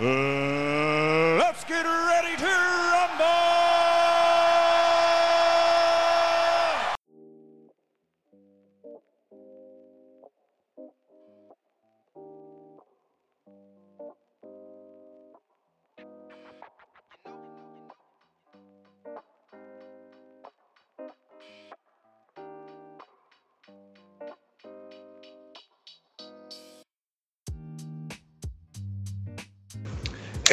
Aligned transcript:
Uh, 0.00 0.27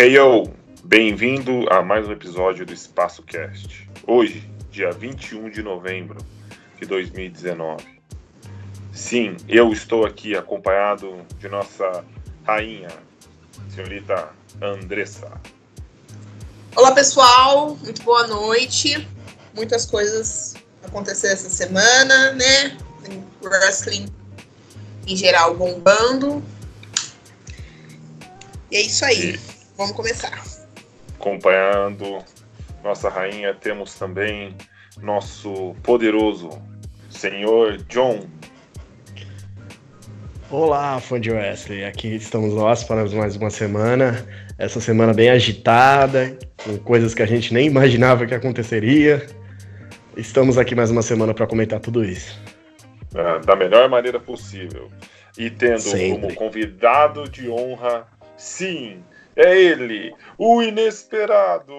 Yo, 0.06 0.44
bem-vindo 0.84 1.66
a 1.74 1.82
mais 1.82 2.07
um 2.07 2.11
episódio 2.11 2.64
do 2.64 2.71
Espaço 2.71 3.24
Cast. 3.24 3.89
Hoje, 4.06 4.48
dia 4.70 4.92
21 4.92 5.50
de 5.50 5.64
novembro 5.64 6.24
de 6.79 6.86
2019. 6.86 7.84
Sim, 8.93 9.36
eu 9.50 9.74
estou 9.74 10.06
aqui 10.06 10.36
acompanhado 10.36 11.26
de 11.39 11.50
nossa 11.50 12.06
rainha, 12.46 12.89
senhorita 13.74 14.29
Andressa. 14.62 15.42
Olá 16.76 16.92
pessoal, 16.92 17.76
muito 17.84 18.04
boa 18.04 18.28
noite. 18.28 19.07
Muitas 19.56 19.87
coisas 19.87 20.54
aconteceram 20.84 21.34
essa 21.34 21.50
semana, 21.50 22.32
né? 22.34 22.78
Wrestling 23.42 24.06
em 25.07 25.15
geral 25.15 25.56
bombando. 25.56 26.43
E 28.70 28.76
é 28.76 28.82
isso 28.82 29.04
aí. 29.04 29.34
E 29.34 29.54
Vamos 29.78 29.92
começar. 29.92 30.42
acompanhando 31.20 32.20
nossa 32.81 33.09
rainha, 33.09 33.54
temos 33.54 33.95
também 33.95 34.56
nosso 35.02 35.76
poderoso 35.84 36.50
senhor 37.09 37.78
John. 37.90 38.26
Olá, 40.50 41.00
fã 41.02 41.20
de 41.20 41.31
wrestling. 41.31 41.84
Aqui 41.84 42.16
estamos 42.16 42.53
nós 42.53 42.84
para 42.86 43.06
mais 43.09 43.36
uma 43.36 43.50
semana. 43.50 44.26
Essa 44.58 44.80
semana 44.80 45.14
bem 45.14 45.30
agitada, 45.30 46.38
com 46.64 46.78
coisas 46.78 47.14
que 47.14 47.22
a 47.22 47.26
gente 47.26 47.53
nem 47.53 47.68
imaginava 47.68 48.26
que 48.26 48.34
aconteceria. 48.34 49.28
Estamos 50.16 50.58
aqui 50.58 50.73
mais 50.73 50.90
uma 50.90 51.02
semana 51.02 51.34
para 51.34 51.48
comentar 51.48 51.81
tudo 51.81 52.06
isso. 52.06 52.40
ah, 53.16 53.40
da 53.40 53.56
melhor 53.56 53.90
maneira 53.90 54.20
possível. 54.20 54.90
E 55.38 55.50
tendo 55.50 55.81
Sempre. 55.81 56.22
como 56.22 56.36
convidado 56.36 57.28
de 57.28 57.50
honra, 57.50 58.08
sim, 58.38 59.03
é 59.36 59.59
ele, 59.59 60.16
o 60.38 60.61
inesperado, 60.61 61.73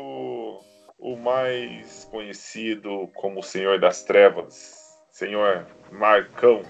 o 0.98 1.16
mais 1.16 2.06
conhecido 2.10 3.08
como 3.14 3.40
o 3.40 3.42
Senhor 3.42 3.80
das 3.80 4.02
Trevas, 4.02 4.98
Senhor 5.10 5.66
Marcão. 5.90 6.62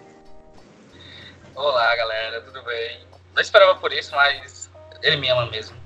Olá, 1.54 1.96
galera, 1.96 2.40
tudo 2.42 2.62
bem? 2.62 3.00
Não 3.34 3.42
esperava 3.42 3.74
por 3.80 3.92
isso, 3.92 4.14
mas 4.14 4.70
ele 5.02 5.16
me 5.16 5.28
ama 5.28 5.46
mesmo. 5.46 5.76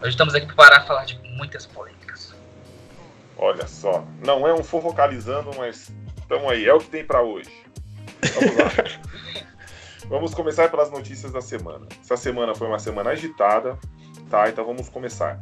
Hoje 0.00 0.10
estamos 0.10 0.34
aqui 0.34 0.52
para 0.54 0.80
falar 0.82 1.04
de 1.04 1.18
muitas 1.36 1.66
polêmicas. 1.66 2.34
Olha 3.36 3.66
só, 3.66 4.04
não 4.24 4.46
é 4.46 4.54
um 4.54 4.64
fofocalizando, 4.64 5.50
mas 5.58 5.92
estamos 6.18 6.50
aí, 6.50 6.66
é 6.66 6.72
o 6.72 6.78
que 6.78 6.88
tem 6.88 7.04
pra 7.04 7.20
hoje. 7.20 7.50
Vamos 8.34 8.56
lá. 8.56 8.70
vamos 10.08 10.34
começar 10.34 10.70
pelas 10.70 10.90
notícias 10.90 11.32
da 11.32 11.40
semana. 11.40 11.86
Essa 12.00 12.16
semana 12.16 12.54
foi 12.54 12.66
uma 12.66 12.78
semana 12.78 13.10
agitada, 13.10 13.78
tá? 14.32 14.48
Então 14.48 14.64
vamos 14.64 14.88
começar. 14.88 15.38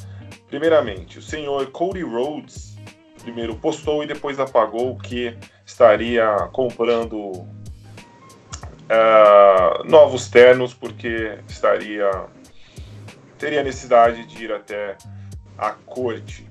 Primeiramente, 0.49 1.21
o 1.21 1.23
senhor 1.23 1.71
Cody 1.71 2.03
Rhodes 2.03 2.77
primeiro 3.23 3.55
postou 3.55 4.03
e 4.03 4.07
depois 4.07 4.41
apagou 4.41 4.97
que 4.99 5.37
estaria 5.65 6.49
comprando 6.53 7.47
ah, 8.89 9.83
novos 9.85 10.29
ternos 10.29 10.75
porque 10.75 11.39
estaria 11.49 12.11
teria 13.39 13.63
necessidade 13.63 14.27
de 14.27 14.45
ir 14.45 14.53
até 14.53 14.97
a 15.57 15.71
corte, 15.71 16.47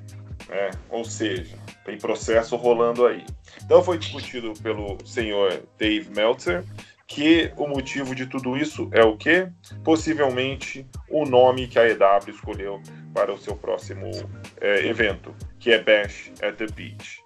né? 0.47 0.72
Ou 0.89 1.03
seja, 1.03 1.57
tem 1.85 1.97
processo 1.97 2.55
rolando 2.55 3.05
aí. 3.05 3.25
Então 3.63 3.83
foi 3.83 3.97
discutido 3.97 4.53
pelo 4.63 4.97
senhor 5.05 5.61
Dave 5.78 6.09
Meltzer 6.16 6.63
que 7.09 7.52
o 7.58 7.68
motivo 7.68 8.14
de 8.14 8.28
tudo 8.28 8.56
isso 8.56 8.88
é 8.94 9.03
o 9.03 9.18
quê? 9.18 9.50
Possivelmente 9.84 10.86
o 11.09 11.25
nome 11.25 11.68
que 11.68 11.80
a 11.80 11.90
EW 11.90 12.30
escolheu 12.30 12.81
para 13.14 13.34
o 13.34 13.38
seu 13.38 13.56
próximo 13.56 14.12
eh, 14.62 14.86
evento, 14.88 15.36
que 15.59 15.72
é 15.72 15.81
Bash 15.81 16.31
at 16.42 16.56
the 16.56 16.68
Beach. 16.68 17.20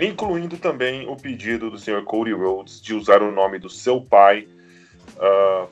Incluindo 0.00 0.56
também 0.56 1.06
o 1.06 1.16
pedido 1.16 1.70
do 1.70 1.78
senhor 1.78 2.02
Cody 2.04 2.32
Rhodes 2.32 2.80
de 2.80 2.94
usar 2.94 3.22
o 3.22 3.30
nome 3.30 3.58
do 3.58 3.68
seu 3.68 4.00
pai 4.00 4.48
ah, 5.18 5.66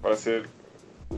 para 0.00 0.16
ser 0.16 0.48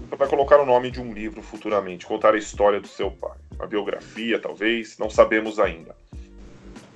para 0.09 0.27
colocar 0.27 0.59
o 0.59 0.65
nome 0.65 0.91
de 0.91 0.99
um 0.99 1.13
livro 1.13 1.43
futuramente, 1.43 2.07
contar 2.07 2.33
a 2.35 2.39
história 2.39 2.81
do 2.81 2.89
seu 2.89 3.11
pai, 3.11 3.37
uma 3.55 3.67
biografia 3.67 4.39
talvez, 4.39 4.97
não 4.97 5.11
sabemos 5.11 5.59
ainda. 5.59 5.95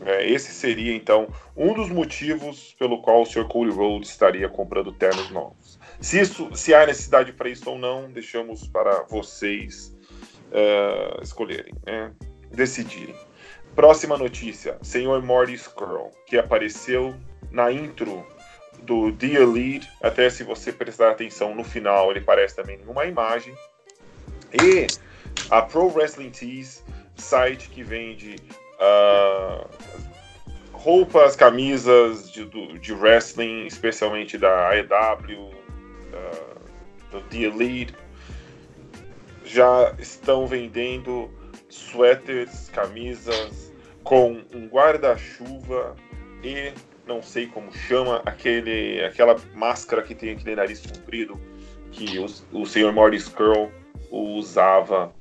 É, 0.04 0.28
esse 0.30 0.52
seria 0.52 0.94
então 0.94 1.28
um 1.56 1.72
dos 1.72 1.88
motivos 1.88 2.74
pelo 2.78 3.00
qual 3.00 3.22
o 3.22 3.26
Sr. 3.26 3.46
Cody 3.48 3.70
Rhodes 3.70 4.10
estaria 4.10 4.48
comprando 4.48 4.92
ternos 4.92 5.30
novos. 5.30 5.78
Se 6.00 6.20
isso, 6.20 6.54
se 6.54 6.74
há 6.74 6.86
necessidade 6.86 7.32
para 7.32 7.48
isso 7.48 7.70
ou 7.70 7.78
não, 7.78 8.10
deixamos 8.10 8.68
para 8.68 9.02
vocês 9.04 9.96
eh, 10.52 11.20
escolherem, 11.22 11.74
né? 11.86 12.12
decidirem. 12.52 13.14
Próxima 13.74 14.16
notícia: 14.16 14.78
Senhor 14.82 15.22
Morty 15.22 15.54
Skrull, 15.54 16.10
que 16.26 16.38
apareceu 16.38 17.14
na 17.50 17.72
intro 17.72 18.26
do 18.82 19.12
The 19.12 19.26
Elite. 19.26 19.90
Até 20.02 20.30
se 20.30 20.44
você 20.44 20.72
prestar 20.72 21.10
atenção 21.10 21.54
no 21.54 21.64
final, 21.64 22.10
ele 22.10 22.20
aparece 22.20 22.56
também 22.56 22.78
em 22.80 22.86
uma 22.86 23.06
imagem. 23.06 23.54
E 24.52 24.86
a 25.50 25.62
Pro 25.62 25.88
Wrestling 25.88 26.30
Tees, 26.30 26.84
site 27.16 27.68
que 27.68 27.82
vende 27.82 28.36
ah, 28.78 29.66
roupas, 30.72 31.34
camisas 31.34 32.30
de, 32.30 32.44
de 32.44 32.92
wrestling, 32.92 33.66
especialmente 33.66 34.38
da 34.38 34.70
AEW, 34.70 35.56
do 37.10 37.20
The 37.22 37.38
Elite, 37.38 37.94
já 39.44 39.94
estão 39.98 40.46
vendendo 40.46 41.30
suéteres, 41.68 42.68
camisas 42.70 43.72
com 44.02 44.42
um 44.54 44.66
guarda-chuva 44.68 45.96
e 46.42 46.72
não 47.06 47.22
sei 47.22 47.46
como 47.46 47.72
chama 47.72 48.22
aquele, 48.24 49.04
aquela 49.04 49.36
máscara 49.54 50.02
que 50.02 50.14
tem 50.14 50.32
aquele 50.32 50.56
nariz 50.56 50.84
comprido 50.84 51.40
que 51.92 52.18
o, 52.18 52.26
o 52.52 52.66
Sr. 52.66 52.92
Morty 52.92 53.16
Skrull 53.16 53.70
usava 54.10 55.14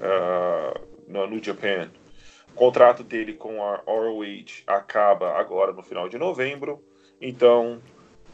ah, 0.00 0.80
no, 1.06 1.26
no 1.26 1.42
Japan. 1.42 1.90
Contrato 2.58 3.04
dele 3.04 3.34
com 3.34 3.62
a 3.62 3.76
ROH 3.86 4.64
acaba 4.66 5.38
agora 5.38 5.72
no 5.72 5.80
final 5.80 6.08
de 6.08 6.18
novembro, 6.18 6.82
então 7.20 7.80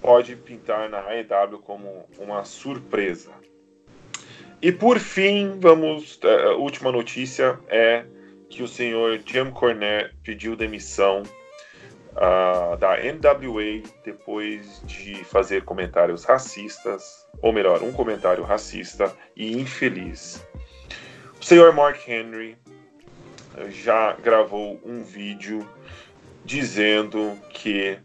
pode 0.00 0.34
pintar 0.34 0.88
na 0.88 1.00
AEW 1.00 1.58
como 1.58 2.08
uma 2.18 2.42
surpresa. 2.42 3.32
E 4.62 4.72
por 4.72 4.98
fim, 4.98 5.58
vamos. 5.60 6.18
eh, 6.24 6.44
A 6.44 6.54
última 6.54 6.90
notícia 6.90 7.60
é 7.68 8.06
que 8.48 8.62
o 8.62 8.68
senhor 8.68 9.20
Jim 9.26 9.50
Cornette 9.50 10.14
pediu 10.22 10.56
demissão 10.56 11.22
ah, 12.16 12.74
da 12.80 12.96
NWA 12.96 13.82
depois 14.02 14.80
de 14.86 15.22
fazer 15.24 15.64
comentários 15.64 16.24
racistas, 16.24 17.26
ou 17.42 17.52
melhor, 17.52 17.82
um 17.82 17.92
comentário 17.92 18.42
racista 18.42 19.14
e 19.36 19.52
infeliz. 19.52 20.42
O 21.38 21.44
senhor 21.44 21.74
Mark 21.74 22.08
Henry 22.08 22.56
já 23.70 24.12
gravou 24.12 24.80
um 24.84 25.02
vídeo 25.02 25.66
dizendo 26.44 27.38
que 27.50 27.98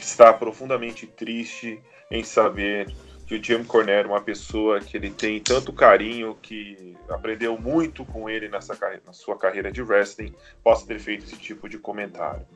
está 0.00 0.32
profundamente 0.32 1.06
triste 1.06 1.80
em 2.10 2.22
saber 2.22 2.92
que 3.26 3.34
o 3.34 3.42
Jim 3.42 3.64
Cornette 3.64 4.06
é 4.06 4.12
uma 4.12 4.20
pessoa 4.20 4.80
que 4.80 4.96
ele 4.96 5.10
tem 5.10 5.40
tanto 5.40 5.72
carinho, 5.72 6.36
que 6.40 6.94
aprendeu 7.08 7.58
muito 7.58 8.04
com 8.04 8.28
ele 8.28 8.48
nessa, 8.48 8.76
na 9.04 9.12
sua 9.12 9.36
carreira 9.38 9.72
de 9.72 9.82
wrestling, 9.82 10.34
possa 10.62 10.86
ter 10.86 10.98
feito 10.98 11.24
esse 11.24 11.36
tipo 11.36 11.68
de 11.68 11.78
comentário. 11.78 12.46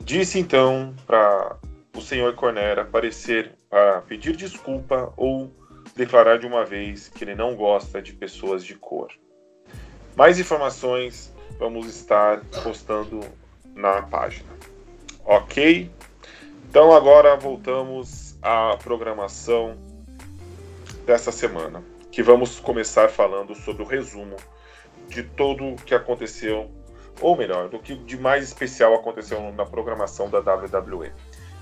Disse 0.00 0.38
então 0.38 0.94
para 1.06 1.56
o 1.96 2.00
senhor 2.00 2.34
Cornette 2.34 2.80
aparecer 2.80 3.52
para 3.70 4.02
pedir 4.02 4.36
desculpa 4.36 5.12
ou 5.16 5.52
declarar 5.94 6.38
de 6.38 6.46
uma 6.46 6.64
vez 6.64 7.08
que 7.08 7.22
ele 7.24 7.34
não 7.34 7.54
gosta 7.54 8.02
de 8.02 8.12
pessoas 8.12 8.64
de 8.64 8.74
cor. 8.74 9.12
Mais 10.16 10.38
informações 10.38 11.33
vamos 11.58 11.86
estar 11.86 12.40
postando 12.62 13.20
na 13.74 14.02
página. 14.02 14.50
Ok? 15.24 15.90
Então 16.68 16.92
agora 16.92 17.36
voltamos 17.36 18.36
à 18.42 18.76
programação 18.76 19.76
dessa 21.06 21.32
semana. 21.32 21.82
que 22.14 22.22
vamos 22.22 22.60
começar 22.60 23.08
falando 23.08 23.56
sobre 23.56 23.82
o 23.82 23.86
resumo 23.86 24.36
de 25.08 25.24
tudo 25.24 25.70
o 25.70 25.74
que 25.74 25.96
aconteceu, 25.96 26.70
ou 27.20 27.36
melhor, 27.36 27.68
do 27.68 27.80
que 27.80 27.96
de 27.96 28.16
mais 28.16 28.44
especial 28.44 28.94
aconteceu 28.94 29.52
na 29.52 29.66
programação 29.66 30.30
da 30.30 30.38
WWE. 30.38 31.10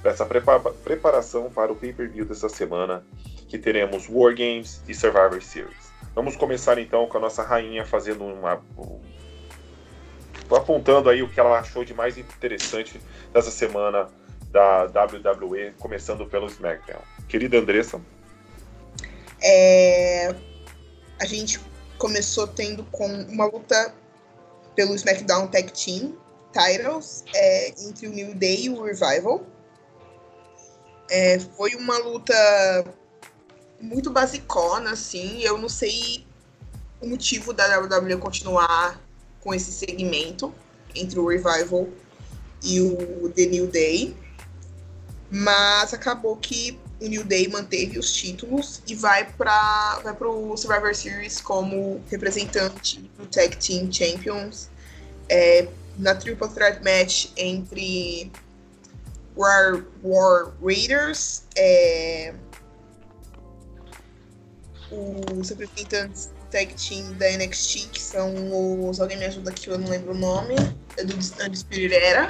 Dessa 0.02 0.26
preparação 0.26 1.50
para 1.50 1.72
o 1.72 1.74
pay-per-view 1.76 2.26
dessa 2.26 2.50
semana, 2.50 3.02
que 3.48 3.56
teremos 3.56 4.10
War 4.10 4.34
Games 4.34 4.82
e 4.86 4.94
Survivor 4.94 5.40
Series. 5.42 5.90
Vamos 6.14 6.36
começar 6.36 6.78
então 6.78 7.06
com 7.06 7.16
a 7.16 7.20
nossa 7.20 7.42
rainha 7.42 7.86
fazendo 7.86 8.22
uma 8.22 8.62
apontando 10.56 11.08
aí 11.08 11.22
o 11.22 11.28
que 11.28 11.38
ela 11.38 11.58
achou 11.58 11.84
de 11.84 11.94
mais 11.94 12.16
interessante 12.18 13.00
dessa 13.32 13.50
semana 13.50 14.08
da 14.50 14.84
WWE, 14.84 15.72
começando 15.78 16.26
pelo 16.26 16.46
SmackDown. 16.46 17.00
Querida 17.28 17.58
Andressa. 17.58 18.00
É, 19.42 20.34
a 21.18 21.24
gente 21.24 21.58
começou 21.98 22.46
tendo 22.46 22.84
com 22.84 23.06
uma 23.06 23.46
luta 23.46 23.94
pelo 24.74 24.94
SmackDown 24.94 25.48
Tag 25.48 25.72
Team 25.72 26.16
Titles 26.52 27.24
é, 27.34 27.68
entre 27.86 28.06
o 28.06 28.10
New 28.10 28.34
Day 28.34 28.66
e 28.66 28.70
o 28.70 28.82
Revival. 28.82 29.46
É, 31.10 31.38
foi 31.38 31.74
uma 31.74 31.98
luta 31.98 32.34
muito 33.80 34.10
basicona, 34.10 34.92
assim. 34.92 35.40
Eu 35.42 35.58
não 35.58 35.68
sei 35.68 36.26
o 37.00 37.06
motivo 37.06 37.52
da 37.52 37.78
WWE 37.78 38.16
continuar 38.18 39.00
com 39.42 39.52
esse 39.52 39.72
segmento 39.72 40.52
entre 40.94 41.18
o 41.18 41.28
Revival 41.28 41.88
e 42.62 42.80
o 42.80 43.28
The 43.30 43.46
New 43.46 43.66
Day. 43.66 44.16
Mas 45.30 45.92
acabou 45.94 46.36
que 46.36 46.78
o 47.00 47.06
New 47.06 47.24
Day 47.24 47.48
manteve 47.48 47.98
os 47.98 48.12
títulos 48.12 48.82
e 48.86 48.94
vai 48.94 49.30
para 49.32 50.00
vai 50.04 50.14
o 50.20 50.56
Survivor 50.56 50.94
Series 50.94 51.40
como 51.40 52.02
representante 52.10 53.10
do 53.18 53.26
Tag 53.26 53.56
Team 53.56 53.90
Champions 53.90 54.68
é, 55.28 55.66
na 55.98 56.14
Triple 56.14 56.48
Threat 56.48 56.82
Match 56.84 57.30
entre 57.36 58.30
War, 59.36 59.82
War 60.04 60.52
Raiders, 60.62 61.44
é, 61.56 62.34
os 64.90 65.48
representantes 65.48 66.30
Tag 66.52 66.74
Team 66.74 67.14
da 67.14 67.30
NXT, 67.30 67.88
que 67.88 68.00
são 68.00 68.86
os. 68.86 69.00
Alguém 69.00 69.16
me 69.16 69.24
ajuda 69.24 69.50
aqui, 69.50 69.68
eu 69.68 69.78
não 69.78 69.88
lembro 69.88 70.12
o 70.12 70.18
nome. 70.18 70.54
É 70.98 71.02
do 71.02 71.14
Undisputed 71.14 71.94
Era. 71.94 72.28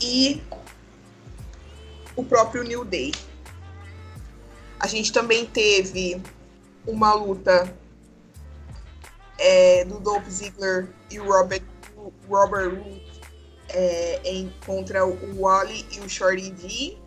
E 0.00 0.42
o 2.16 2.24
próprio 2.24 2.64
New 2.64 2.84
Day. 2.84 3.14
A 4.80 4.88
gente 4.88 5.12
também 5.12 5.46
teve 5.46 6.20
uma 6.84 7.14
luta 7.14 7.72
é, 9.38 9.84
do 9.84 10.00
Dolph 10.00 10.26
Ziggler 10.28 10.88
e 11.10 11.20
o 11.20 11.30
Robert, 11.30 11.62
Robert 12.28 12.74
Roode 12.74 13.22
é, 13.68 14.20
em, 14.24 14.52
contra 14.66 15.06
o 15.06 15.40
Wally 15.40 15.86
e 15.92 16.00
o 16.00 16.08
Shorty 16.08 16.50
D. 16.50 16.98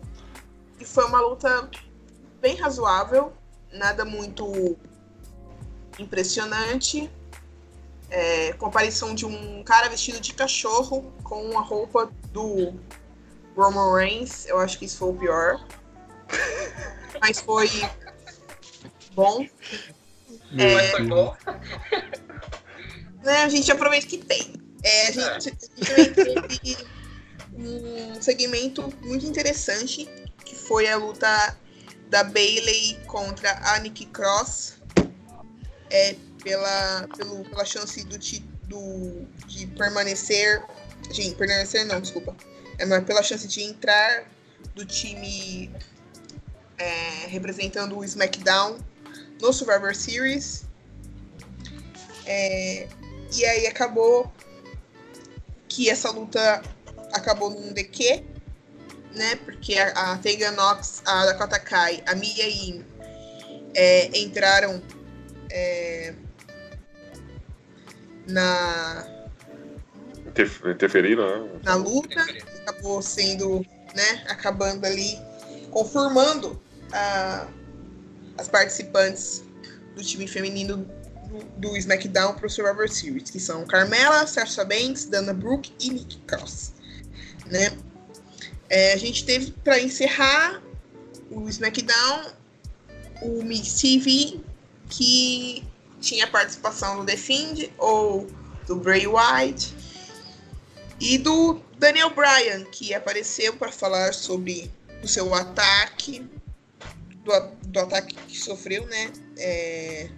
E 0.80 0.84
foi 0.84 1.04
uma 1.04 1.20
luta 1.20 1.68
bem 2.40 2.56
razoável, 2.56 3.32
nada 3.72 4.04
muito 4.04 4.78
impressionante. 5.98 7.10
É, 8.10 8.52
comparação 8.54 9.14
de 9.14 9.26
um 9.26 9.62
cara 9.64 9.88
vestido 9.88 10.20
de 10.20 10.34
cachorro 10.34 11.12
com 11.24 11.58
a 11.58 11.62
roupa 11.62 12.10
do 12.30 12.74
Roman 13.56 13.94
Reigns, 13.94 14.46
eu 14.46 14.58
acho 14.58 14.78
que 14.78 14.84
isso 14.84 14.98
foi 14.98 15.08
o 15.10 15.14
pior. 15.14 15.66
Mas 17.20 17.40
foi 17.40 17.68
bom. 19.14 19.46
É, 20.58 20.90
foi 20.90 21.02
bom. 21.04 21.36
Né, 23.24 23.42
a 23.42 23.48
gente 23.48 23.72
aproveita 23.72 24.06
que 24.06 24.18
tem. 24.18 24.52
É, 24.82 25.08
a, 25.08 25.12
gente, 25.12 25.24
a 25.80 25.98
gente 25.98 26.14
teve 26.14 26.86
um 27.56 28.20
segmento 28.20 28.82
muito 29.00 29.24
interessante, 29.24 30.06
que 30.44 30.54
foi 30.54 30.86
a 30.88 30.96
luta 30.98 31.56
da 32.10 32.22
Bailey 32.22 33.00
contra 33.06 33.50
a 33.72 33.78
Nikki 33.78 34.04
Cross. 34.06 34.74
É, 35.90 36.16
pela, 36.42 37.08
pelo, 37.16 37.44
pela 37.44 37.64
chance 37.64 38.02
do, 38.04 38.18
de 39.46 39.66
permanecer. 39.68 40.62
Gente, 41.10 41.34
permanecer 41.34 41.84
não, 41.84 42.00
desculpa 42.00 42.34
é, 42.78 42.84
mas 42.84 43.04
pela 43.04 43.22
chance 43.22 43.46
de 43.46 43.62
entrar 43.62 44.24
do 44.74 44.84
time 44.84 45.70
é, 46.78 47.26
representando 47.28 47.96
o 47.96 48.04
SmackDown 48.04 48.78
no 49.40 49.52
Survivor 49.52 49.94
Series. 49.94 50.64
É, 52.26 52.88
e 53.32 53.44
aí 53.44 53.66
acabou 53.66 54.32
que 55.68 55.90
essa 55.90 56.10
luta 56.10 56.62
acabou 57.12 57.50
num 57.50 57.72
DQ, 57.72 58.24
né? 59.14 59.36
Porque 59.36 59.76
a, 59.76 60.12
a 60.12 60.18
Tegan 60.18 60.52
Nox, 60.52 61.02
a 61.04 61.26
Dakota 61.26 61.58
Kai, 61.58 62.02
a 62.06 62.14
Mia 62.14 62.46
Yim 62.46 62.84
é, 63.74 64.18
entraram 64.18 64.82
é, 65.54 66.12
na 68.26 69.06
interferiram, 70.68 71.46
né? 71.46 71.60
Na 71.62 71.76
luta, 71.76 72.20
acabou 72.66 73.00
sendo, 73.00 73.64
né, 73.94 74.24
acabando 74.28 74.84
ali, 74.84 75.16
confirmando 75.70 76.60
a, 76.92 77.46
as 78.36 78.48
participantes 78.48 79.44
do 79.94 80.02
time 80.02 80.26
feminino 80.26 80.78
do, 81.28 81.44
do 81.58 81.76
SmackDown 81.76 82.34
para 82.34 82.46
o 82.46 82.50
Survivor 82.50 82.88
Series, 82.88 83.30
que 83.30 83.38
são 83.38 83.64
Carmela, 83.64 84.26
Sasha 84.26 84.64
Banks, 84.64 85.04
Dana 85.04 85.32
Brooke 85.32 85.72
e 85.78 85.90
Nikki 85.90 86.18
Cross, 86.26 86.72
né? 87.46 87.70
É, 88.68 88.94
a 88.94 88.96
gente 88.96 89.24
teve 89.24 89.52
para 89.62 89.78
encerrar 89.78 90.60
o 91.30 91.48
SmackDown 91.48 92.32
o 93.22 93.44
Miss 93.44 93.80
TV 93.80 94.40
que 94.96 95.64
tinha 96.00 96.26
participação 96.26 96.98
do 96.98 97.06
The 97.06 97.16
Fiend 97.16 97.72
ou 97.78 98.28
do 98.66 98.76
Bray 98.76 99.06
Wyatt 99.06 99.74
e 101.00 101.18
do 101.18 101.60
Daniel 101.78 102.10
Bryan, 102.10 102.64
que 102.64 102.94
apareceu 102.94 103.56
para 103.56 103.72
falar 103.72 104.14
sobre 104.14 104.70
o 105.02 105.08
seu 105.08 105.34
ataque, 105.34 106.24
do, 107.24 107.32
do 107.66 107.80
ataque 107.80 108.14
que 108.14 108.38
sofreu, 108.38 108.86
né? 108.86 109.12
É, 109.36 110.10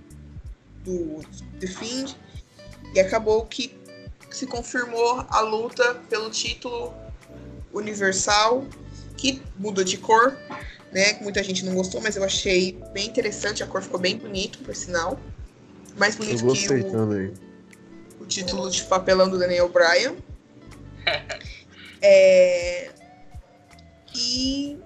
do 0.85 1.21
The 1.59 1.67
Fiend, 1.67 2.17
e 2.95 3.01
acabou 3.01 3.47
que 3.47 3.77
se 4.31 4.47
confirmou 4.47 5.25
a 5.31 5.41
luta 5.41 5.95
pelo 6.11 6.31
título 6.31 6.95
universal, 7.73 8.67
que 9.17 9.43
mudou 9.57 9.83
de 9.83 9.97
cor, 9.97 10.37
né? 10.97 11.19
Muita 11.21 11.45
gente 11.45 11.63
não 11.63 11.75
gostou, 11.75 12.01
mas 12.01 12.17
eu 12.17 12.25
achei 12.25 12.83
bem 12.95 13.07
interessante, 13.07 13.63
a 13.63 13.67
cor 13.67 13.83
ficou 13.83 14.01
bem 14.01 14.17
bonito, 14.17 14.61
por 14.61 14.75
sinal. 14.75 15.21
Mais 15.95 16.17
bonito 16.17 16.39
que 16.39 16.73
o, 16.73 18.23
o 18.23 18.27
título 18.27 18.71
de 18.71 18.83
papelão 18.85 19.29
do 19.29 19.39
Daniel 19.39 19.69
Bryan. 19.69 20.17
É... 22.03 22.91
E 24.15 24.79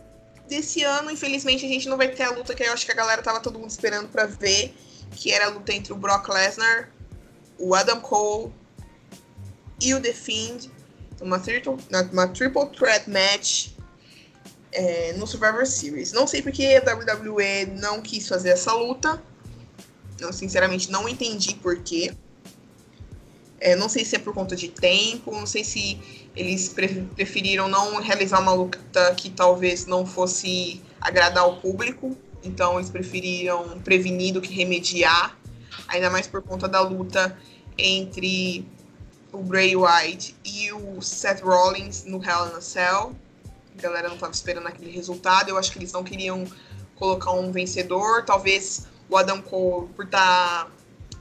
desse 0.48 0.84
ano, 0.84 1.10
infelizmente, 1.10 1.66
a 1.66 1.68
gente 1.68 1.88
não 1.88 1.96
vai 1.96 2.08
ter 2.08 2.22
a 2.22 2.30
luta 2.30 2.54
que 2.54 2.62
eu 2.62 2.72
acho 2.72 2.86
que 2.86 2.92
a 2.92 2.94
galera 2.94 3.20
tava 3.20 3.40
todo 3.40 3.58
mundo 3.58 3.68
esperando 3.68 4.08
para 4.08 4.26
ver, 4.26 4.72
que 5.10 5.32
era 5.32 5.46
a 5.46 5.48
luta 5.48 5.72
entre 5.72 5.92
o 5.92 5.96
Brock 5.96 6.28
Lesnar, 6.28 6.88
o 7.58 7.74
Adam 7.74 8.00
Cole 8.00 8.52
e 9.80 9.92
o 9.92 10.00
The 10.00 10.12
Fiend, 10.12 10.70
uma 11.20 11.40
triple, 11.40 11.76
uma 12.12 12.28
triple 12.28 12.68
threat 12.70 13.10
match 13.10 13.70
é, 14.72 15.12
no 15.14 15.26
Survivor 15.26 15.66
Series. 15.66 16.12
Não 16.12 16.26
sei 16.26 16.42
porque 16.42 16.64
a 16.66 16.94
WWE 16.94 17.66
não 17.80 18.00
quis 18.00 18.28
fazer 18.28 18.50
essa 18.50 18.72
luta. 18.72 19.22
Eu 20.18 20.32
sinceramente 20.32 20.90
não 20.90 21.08
entendi 21.08 21.54
porquê. 21.54 22.12
É, 23.58 23.76
não 23.76 23.88
sei 23.88 24.04
se 24.04 24.16
é 24.16 24.18
por 24.18 24.32
conta 24.32 24.56
de 24.56 24.68
tempo, 24.68 25.32
não 25.32 25.44
sei 25.44 25.62
se 25.62 25.98
eles 26.34 26.74
preferiram 27.14 27.68
não 27.68 28.00
realizar 28.00 28.40
uma 28.40 28.54
luta 28.54 29.14
que 29.14 29.28
talvez 29.28 29.84
não 29.84 30.06
fosse 30.06 30.80
agradar 30.98 31.46
o 31.46 31.56
público, 31.56 32.16
então 32.42 32.76
eles 32.78 32.88
preferiram 32.88 33.78
prevenir 33.80 34.32
do 34.32 34.40
que 34.40 34.54
remediar, 34.54 35.36
ainda 35.86 36.08
mais 36.08 36.26
por 36.26 36.40
conta 36.40 36.66
da 36.66 36.80
luta 36.80 37.36
entre 37.76 38.66
o 39.30 39.38
Bray 39.38 39.76
Wyatt 39.76 40.34
e 40.42 40.72
o 40.72 41.00
Seth 41.02 41.42
Rollins 41.42 42.04
no 42.04 42.16
Hell 42.16 42.48
in 42.48 42.56
a 42.56 42.60
Cell. 42.62 43.14
A 43.80 43.82
galera 43.82 44.08
não 44.08 44.16
estava 44.16 44.32
esperando 44.32 44.66
aquele 44.66 44.90
resultado, 44.90 45.48
eu 45.48 45.56
acho 45.56 45.72
que 45.72 45.78
eles 45.78 45.90
não 45.90 46.04
queriam 46.04 46.46
colocar 46.96 47.32
um 47.32 47.50
vencedor, 47.50 48.26
talvez 48.26 48.86
o 49.08 49.16
Adam 49.16 49.40
Cole 49.40 49.88
por 49.96 50.04
estar 50.04 50.66
tá 50.66 50.70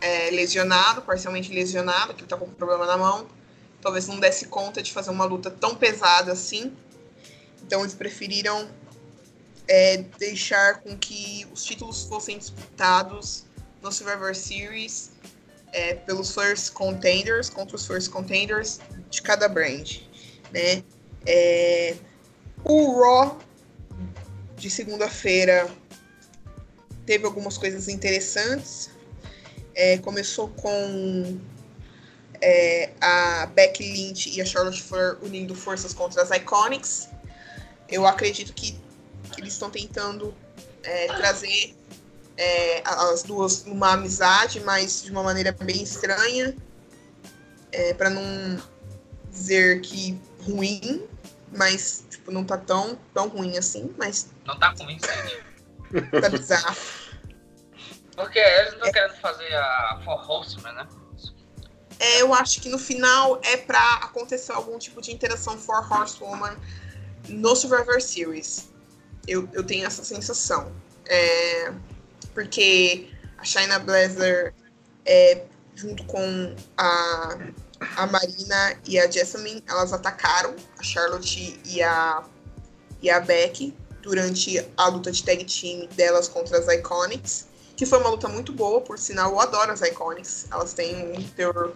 é, 0.01 0.29
lesionado, 0.31 1.01
parcialmente 1.01 1.53
lesionado, 1.53 2.13
que 2.13 2.19
ele 2.19 2.27
tá 2.27 2.35
com 2.35 2.45
um 2.45 2.53
problema 2.53 2.85
na 2.85 2.97
mão. 2.97 3.27
Talvez 3.81 4.07
não 4.07 4.19
desse 4.19 4.47
conta 4.47 4.83
de 4.83 4.91
fazer 4.91 5.09
uma 5.09 5.23
luta 5.23 5.49
tão 5.49 5.73
pesada 5.73 6.33
assim. 6.33 6.75
Então 7.63 7.79
eles 7.79 7.93
preferiram 7.93 8.69
é, 9.65 10.03
deixar 10.17 10.81
com 10.81 10.97
que 10.97 11.47
os 11.53 11.63
títulos 11.63 12.03
fossem 12.03 12.37
disputados 12.37 13.45
no 13.81 13.89
Survivor 13.89 14.35
Series 14.35 15.11
é, 15.71 15.93
pelos 15.93 16.33
first 16.33 16.73
contenders 16.73 17.49
contra 17.49 17.77
os 17.77 17.87
first 17.87 18.09
contenders 18.09 18.81
de 19.09 19.21
cada 19.21 19.47
brand, 19.47 19.99
né? 20.51 20.83
É, 21.25 21.95
o 22.63 22.99
Raw 22.99 23.37
de 24.55 24.69
segunda-feira 24.69 25.69
teve 27.05 27.25
algumas 27.25 27.57
coisas 27.57 27.87
interessantes. 27.87 28.89
É, 29.73 29.97
começou 29.99 30.49
com 30.49 31.39
é, 32.41 32.91
a 33.01 33.45
Becky 33.47 33.83
Lynch 33.83 34.29
e 34.29 34.41
a 34.41 34.45
Charlotte 34.45 34.81
Flair 34.81 35.17
unindo 35.21 35.55
forças 35.55 35.93
contra 35.93 36.21
as 36.21 36.29
Iconics. 36.29 37.09
Eu 37.87 38.05
acredito 38.05 38.53
que, 38.53 38.79
eles 39.37 39.53
estão 39.53 39.69
tentando 39.69 40.33
é, 40.83 41.07
trazer 41.07 41.75
é, 42.35 42.81
as 42.83 43.23
duas 43.23 43.63
numa 43.63 43.93
amizade, 43.93 44.59
mas 44.61 45.01
de 45.03 45.11
uma 45.11 45.23
maneira 45.23 45.51
bem 45.51 45.81
estranha, 45.81 46.55
é, 47.71 47.93
para 47.93 48.09
não 48.09 48.61
dizer 49.31 49.81
que 49.81 50.19
ruim, 50.41 51.07
mas 51.55 52.05
tipo, 52.09 52.31
não 52.31 52.43
tá 52.43 52.57
tão, 52.57 52.97
tão 53.13 53.27
ruim 53.27 53.57
assim, 53.57 53.93
mas. 53.97 54.29
Não 54.45 54.57
tá 54.57 54.73
convincente. 54.75 55.43
Tá 56.21 56.29
bizarro. 56.29 56.75
Porque 58.15 58.37
eles 58.37 58.71
não 58.73 58.79
estão 58.79 58.91
querendo 58.91 59.15
fazer 59.15 59.55
a 59.55 60.01
For 60.03 60.29
Horseman, 60.29 60.73
né? 60.73 60.87
É, 61.99 62.21
eu 62.21 62.33
acho 62.33 62.61
que 62.61 62.69
no 62.69 62.79
final 62.79 63.39
é 63.43 63.57
para 63.57 63.95
acontecer 63.95 64.53
algum 64.53 64.77
tipo 64.77 65.01
de 65.01 65.11
interação 65.11 65.57
For 65.57 65.85
Horsewoman 65.91 66.55
no 67.27 67.55
Survivor 67.55 68.01
Series. 68.01 68.69
Eu, 69.27 69.47
eu 69.53 69.63
tenho 69.63 69.85
essa 69.85 70.03
sensação. 70.03 70.71
É, 71.05 71.73
porque 72.33 73.09
a 73.37 73.43
China 73.43 73.79
Blazer, 73.79 74.53
é, 75.05 75.43
junto 75.75 76.03
com 76.05 76.55
a, 76.77 77.37
a 77.95 78.05
Marina 78.07 78.79
e 78.85 78.99
a 78.99 79.09
Jessamine, 79.09 79.63
elas 79.67 79.93
atacaram 79.93 80.55
a 80.77 80.83
Charlotte 80.83 81.59
e 81.65 81.81
a, 81.81 82.23
e 83.01 83.09
a 83.09 83.19
Becky 83.19 83.73
durante 84.01 84.65
a 84.77 84.87
luta 84.87 85.11
de 85.11 85.23
tag 85.23 85.43
team 85.45 85.87
delas 85.95 86.27
contra 86.27 86.57
as 86.57 86.67
Iconics, 86.67 87.47
que 87.75 87.85
foi 87.85 87.99
uma 87.99 88.09
luta 88.09 88.27
muito 88.27 88.51
boa, 88.51 88.81
por 88.81 88.99
sinal, 88.99 89.31
eu 89.31 89.39
adoro 89.39 89.71
as 89.71 89.81
Iconics. 89.81 90.47
Elas 90.51 90.73
têm 90.73 91.13
um 91.13 91.23
teor 91.29 91.73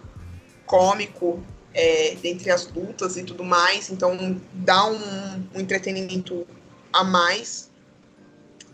cômico 0.66 1.42
é, 1.72 2.14
dentre 2.16 2.50
as 2.50 2.70
lutas 2.70 3.16
e 3.16 3.24
tudo 3.24 3.42
mais, 3.42 3.90
então 3.90 4.40
dá 4.52 4.86
um, 4.86 5.48
um 5.54 5.60
entretenimento 5.60 6.46
a 6.92 7.02
mais 7.02 7.70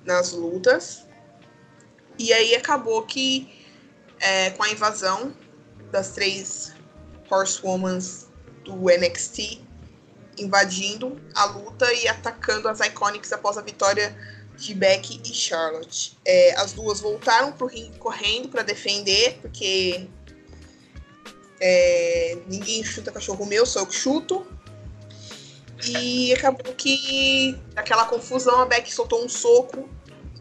nas 0.05 0.33
lutas. 0.33 1.05
E 2.19 2.33
aí 2.33 2.55
acabou 2.55 3.03
que 3.03 3.49
é, 4.19 4.51
com 4.51 4.63
a 4.63 4.71
invasão 4.71 5.33
das 5.91 6.11
três 6.11 6.73
Horsewomans 7.31 8.29
do 8.65 8.75
NXT 8.87 9.63
invadindo 10.39 11.21
a 11.35 11.45
luta 11.45 11.93
e 11.93 12.09
atacando 12.09 12.69
as 12.69 12.81
Iconics 12.81 13.33
após 13.33 13.59
a 13.59 13.63
vitória 13.63 14.17
de 14.57 14.75
Becky 14.75 15.21
e 15.25 15.35
Charlotte. 15.35 16.19
É, 16.25 16.55
as 16.57 16.73
duas 16.73 17.01
voltaram 17.01 17.53
pro 17.53 17.67
ringue 17.67 17.99
correndo 17.99 18.49
para 18.49 18.63
defender, 18.63 19.39
porque 19.41 20.09
é, 21.61 22.39
ninguém 22.47 22.83
chuta 22.85 23.13
cachorro 23.13 23.45
meu, 23.47 23.65
sou 23.67 23.83
eu 23.83 23.87
que 23.87 23.95
chuto. 23.95 24.47
E 25.87 26.33
acabou 26.35 26.75
que, 26.75 27.59
naquela 27.75 28.05
confusão, 28.05 28.61
a 28.61 28.67
Becky 28.67 28.93
soltou 28.93 29.25
um 29.25 29.29
soco 29.29 29.89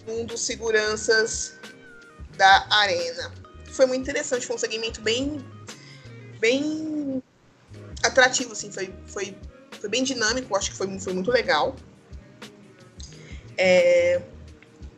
num 0.05 0.25
dos 0.25 0.41
seguranças 0.41 1.53
da 2.35 2.67
arena. 2.69 3.31
Foi 3.71 3.85
muito 3.85 4.01
interessante, 4.01 4.45
foi 4.45 4.57
um 4.57 4.59
segmento 4.59 4.99
bem, 4.99 5.45
bem 6.39 7.21
atrativo, 8.03 8.53
assim, 8.53 8.71
foi, 8.71 8.93
foi, 9.07 9.37
foi 9.79 9.89
bem 9.89 10.03
dinâmico, 10.03 10.55
acho 10.55 10.71
que 10.71 10.77
foi, 10.77 10.99
foi 10.99 11.13
muito 11.13 11.31
legal. 11.31 11.75
É, 13.57 14.21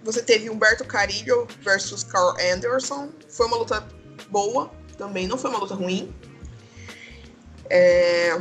você 0.04 0.22
teve 0.22 0.50
Humberto 0.50 0.86
Carillo 0.86 1.48
versus 1.62 2.04
Carl 2.04 2.36
Anderson, 2.54 3.10
foi 3.30 3.48
uma 3.48 3.58
luta 3.58 3.88
boa 4.30 4.72
também, 4.98 5.28
não 5.28 5.38
foi 5.38 5.50
uma 5.50 5.60
luta 5.60 5.76
ruim. 5.76 6.14
É, 7.70 8.40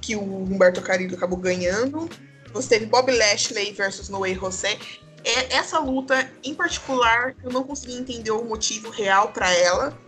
que 0.00 0.16
o 0.16 0.22
Humberto 0.22 0.82
Carillo 0.82 1.14
acabou 1.14 1.38
ganhando. 1.38 2.10
Você 2.52 2.68
teve 2.68 2.86
Bob 2.86 3.10
Lashley 3.10 3.72
versus 3.72 4.08
Noé 4.08 4.34
José 4.34 4.78
é, 5.24 5.56
essa 5.56 5.78
luta, 5.78 6.30
em 6.44 6.54
particular, 6.54 7.34
eu 7.42 7.50
não 7.50 7.64
consegui 7.64 7.96
entender 7.96 8.30
o 8.30 8.44
motivo 8.44 8.90
real 8.90 9.28
para 9.32 9.50
ela. 9.52 9.98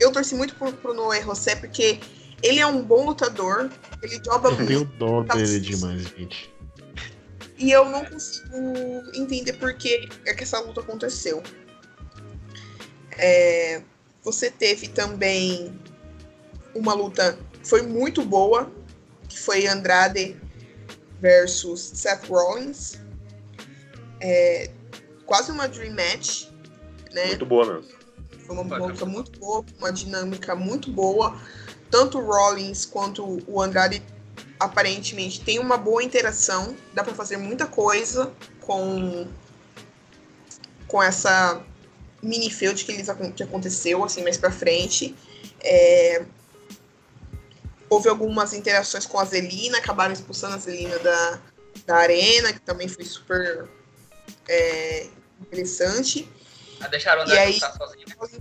Eu 0.00 0.12
torci 0.12 0.34
muito 0.34 0.54
pro, 0.54 0.72
pro 0.72 0.94
Noé 0.94 1.22
José, 1.22 1.56
porque 1.56 2.00
ele 2.42 2.60
é 2.60 2.66
um 2.66 2.82
bom 2.82 3.06
lutador, 3.06 3.70
ele 4.02 4.20
joga 4.24 4.50
muito. 4.50 4.72
Eu 4.72 4.84
dó 4.84 5.22
dele 5.22 5.60
demais, 5.60 6.02
gente. 6.02 6.52
E 7.58 7.70
eu 7.70 7.86
não 7.86 8.04
consigo 8.04 8.56
entender 9.14 9.54
por 9.54 9.74
que 9.74 10.08
é 10.26 10.34
que 10.34 10.42
essa 10.42 10.60
luta 10.60 10.80
aconteceu. 10.80 11.42
É, 13.18 13.82
você 14.22 14.50
teve 14.50 14.88
também 14.88 15.78
uma 16.74 16.92
luta 16.92 17.38
que 17.62 17.66
foi 17.66 17.80
muito 17.80 18.22
boa, 18.22 18.70
que 19.26 19.38
foi 19.38 19.66
Andrade 19.66 20.36
versus 21.20 21.80
Seth 21.94 22.26
Rollins 22.28 22.98
é, 24.20 24.70
quase 25.24 25.50
uma 25.50 25.68
dream 25.68 25.94
match, 25.94 26.48
né? 27.12 27.26
Muito 27.26 27.46
boa 27.46 27.74
mesmo. 27.74 27.96
Foi 28.46 28.56
uma 28.56 28.76
luta 28.76 29.04
muito 29.04 29.38
boa, 29.38 29.64
uma 29.78 29.92
dinâmica 29.92 30.54
muito 30.54 30.90
boa. 30.90 31.38
Tanto 31.90 32.18
o 32.18 32.24
Rollins 32.24 32.84
quanto 32.84 33.42
o 33.46 33.60
Andrade 33.60 34.02
aparentemente 34.58 35.40
tem 35.40 35.58
uma 35.58 35.76
boa 35.76 36.02
interação, 36.02 36.76
dá 36.94 37.04
para 37.04 37.14
fazer 37.14 37.36
muita 37.36 37.66
coisa 37.66 38.32
com 38.60 39.26
com 40.86 41.02
essa 41.02 41.62
mini 42.22 42.48
feud 42.50 42.84
que, 42.84 42.92
eles, 42.92 43.08
que 43.34 43.42
aconteceu 43.42 44.04
assim 44.04 44.22
mais 44.22 44.36
para 44.36 44.50
frente. 44.50 45.14
É, 45.60 46.24
houve 47.88 48.08
algumas 48.08 48.52
interações 48.52 49.04
com 49.06 49.18
a 49.18 49.24
Zelina, 49.24 49.78
acabaram 49.78 50.12
expulsando 50.12 50.54
a 50.54 50.58
Zelina 50.58 50.98
da, 50.98 51.40
da 51.86 51.96
arena, 51.96 52.52
que 52.52 52.60
também 52.60 52.88
foi 52.88 53.04
super 53.04 53.68
é, 54.48 55.06
interessante. 55.40 56.28
Ah, 56.80 56.88
deixaram 56.88 57.22
o 57.22 57.24
André 57.24 57.38
aí, 57.38 57.58
sozinho. 57.58 58.06
Né? 58.06 58.40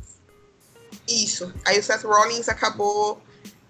Isso. 1.07 1.53
Aí 1.65 1.79
o 1.79 1.83
Seth 1.83 2.03
Rollins 2.03 2.49
acabou 2.49 3.21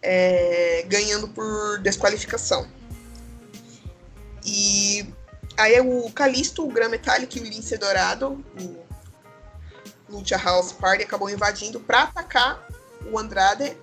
é, 0.02 0.84
ganhando 0.88 1.28
por 1.28 1.80
desqualificação. 1.80 2.68
E 4.44 5.06
aí 5.58 5.80
o 5.82 6.12
Calisto, 6.12 6.66
o 6.66 6.72
Gran 6.72 6.90
Metallic 6.90 7.38
e 7.38 7.42
o 7.42 7.44
Lince 7.44 7.78
Dourado, 7.78 8.44
o 8.60 8.86
Lucha 10.10 10.38
House 10.38 10.72
Party, 10.72 11.04
acabou 11.04 11.30
invadindo 11.30 11.80
para 11.80 12.04
atacar 12.04 12.68
o 13.12 13.18
Andrade. 13.18 13.76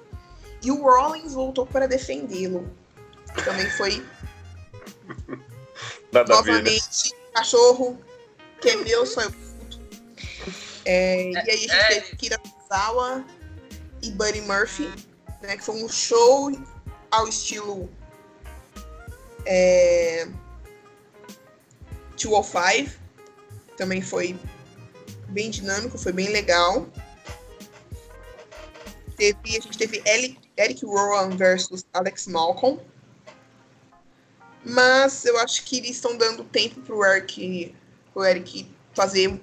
E 0.63 0.71
o 0.71 0.83
Rollins 0.83 1.35
voltou 1.35 1.67
para 1.67 1.89
defendê-lo. 1.89 2.71
Também 3.45 3.69
foi 3.71 4.07
Nada 6.13 6.35
novamente 6.35 7.11
ver, 7.11 7.15
né? 7.15 7.33
cachorro 7.35 7.99
que 8.61 8.71
é 8.71 8.77
meu, 8.77 9.05
só 9.05 9.23
eu 9.23 9.33
é, 10.85 11.31
e 11.31 11.37
aí 11.37 11.47
a 11.49 11.57
gente 11.57 11.73
é, 11.73 12.01
teve 12.01 12.17
Kira 12.17 12.39
Tozawa 12.39 13.25
e 14.03 14.11
Buddy 14.11 14.41
Murphy, 14.43 14.91
né, 15.43 15.57
que 15.57 15.65
foi 15.65 15.83
um 15.83 15.89
show 15.89 16.53
ao 17.11 17.29
estilo 17.29 17.91
é, 19.47 20.27
205. 22.17 23.01
Também 23.77 24.03
foi 24.03 24.39
bem 25.29 25.51
dinâmico, 25.51 25.99
foi 25.99 26.13
bem 26.13 26.29
legal. 26.29 26.87
Teve, 29.17 29.39
a 29.45 29.61
gente 29.61 29.79
teve 29.79 30.03
Eric, 30.07 30.39
Eric 30.57 30.85
Rowan 30.85 31.37
versus 31.37 31.85
Alex 31.93 32.27
Malcolm. 32.27 32.81
Mas 34.65 35.25
eu 35.25 35.39
acho 35.39 35.65
que 35.65 35.79
eles 35.79 35.91
estão 35.91 36.17
dando 36.17 36.45
tempo 36.45 36.81
pro 36.83 37.05
Eric 37.05 37.75
o 38.15 38.25
Eric 38.25 38.71
fazer 38.95 39.41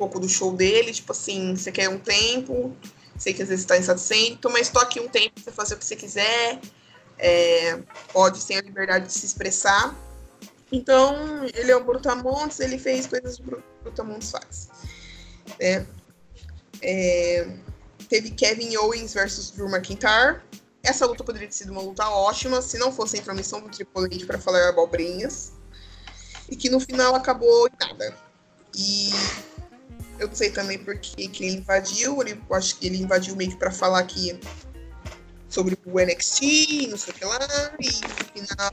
pouco 0.00 0.18
do 0.18 0.26
show 0.30 0.56
dele, 0.56 0.94
tipo 0.94 1.12
assim, 1.12 1.54
você 1.54 1.70
quer 1.70 1.90
um 1.90 1.98
tempo, 1.98 2.74
sei 3.18 3.34
que 3.34 3.42
às 3.42 3.48
vezes 3.50 3.64
está 3.64 3.76
insatisfeito, 3.76 4.48
mas 4.48 4.70
tô 4.70 4.78
aqui 4.78 4.98
um 4.98 5.08
tempo 5.08 5.38
para 5.42 5.52
fazer 5.52 5.74
o 5.74 5.76
que 5.76 5.84
você 5.84 5.94
quiser, 5.94 6.58
é, 7.18 7.78
pode 8.10 8.42
ter 8.46 8.56
a 8.56 8.62
liberdade 8.62 9.08
de 9.08 9.12
se 9.12 9.26
expressar. 9.26 9.94
Então, 10.72 11.44
ele 11.52 11.70
é 11.70 11.76
o 11.76 11.84
Brutamontes, 11.84 12.60
ele 12.60 12.78
fez 12.78 13.06
coisas 13.06 13.36
que 13.36 13.42
o 13.42 13.62
Brutamontes 13.82 14.30
faz. 14.30 14.70
Né? 15.60 15.86
É, 16.80 17.46
teve 18.08 18.30
Kevin 18.30 18.74
Owens 18.78 19.12
versus 19.12 19.50
Drew 19.50 19.68
McIntyre. 19.68 20.40
Essa 20.82 21.04
luta 21.04 21.22
poderia 21.22 21.46
ter 21.46 21.54
sido 21.54 21.72
uma 21.72 21.82
luta 21.82 22.08
ótima 22.08 22.62
se 22.62 22.78
não 22.78 22.90
fosse 22.90 23.16
a 23.16 23.18
intromissão 23.18 23.60
do 23.60 23.68
Triple 23.68 24.06
H 24.06 24.26
para 24.26 24.38
falar 24.38 24.66
abobrinhas. 24.70 25.52
e 26.48 26.56
que 26.56 26.70
no 26.70 26.80
final 26.80 27.14
acabou 27.14 27.68
em 27.68 27.86
nada. 27.86 28.16
E 28.74 29.10
eu 30.20 30.28
não 30.28 30.34
sei 30.34 30.50
também 30.50 30.78
porque 30.78 31.28
que 31.28 31.44
ele 31.44 31.56
invadiu, 31.56 32.20
ele, 32.20 32.40
acho 32.52 32.76
que 32.76 32.86
ele 32.86 32.98
invadiu 32.98 33.34
meio 33.34 33.50
que 33.50 33.56
pra 33.56 33.70
falar 33.70 34.04
que 34.04 34.38
sobre 35.48 35.76
o 35.86 35.98
NXT, 35.98 36.88
não 36.90 36.98
sei 36.98 37.12
o 37.12 37.16
que 37.16 37.24
lá, 37.24 37.38
e 37.80 37.86
no 37.86 38.46
final 38.46 38.70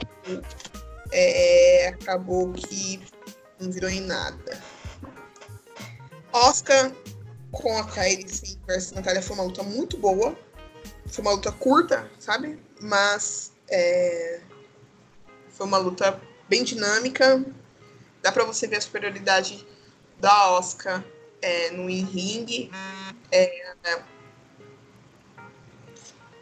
é, 1.11 1.87
acabou 1.87 2.51
que 2.51 3.01
não 3.59 3.71
virou 3.71 3.89
em 3.89 4.01
nada. 4.01 4.61
Oscar 6.33 6.91
com 7.51 7.77
a 7.77 7.85
Kairi 7.85 8.27
Sane 8.29 8.59
versus 8.67 8.91
Natália 8.91 9.21
foi 9.21 9.35
uma 9.37 9.45
luta 9.45 9.63
muito 9.63 9.97
boa. 9.97 10.37
Foi 11.07 11.21
uma 11.21 11.31
luta 11.31 11.51
curta, 11.53 12.11
sabe? 12.19 12.59
Mas 12.81 13.53
é, 13.69 14.41
foi 15.49 15.65
uma 15.65 15.77
luta 15.77 16.21
bem 16.49 16.65
dinâmica. 16.65 17.43
Dá 18.21 18.33
pra 18.33 18.43
você 18.43 18.67
ver 18.67 18.75
a 18.75 18.81
superioridade 18.81 19.65
da 20.19 20.51
Oscar 20.51 21.03
é, 21.41 21.71
no 21.71 21.89
in-ring. 21.89 22.71
É, 23.31 23.63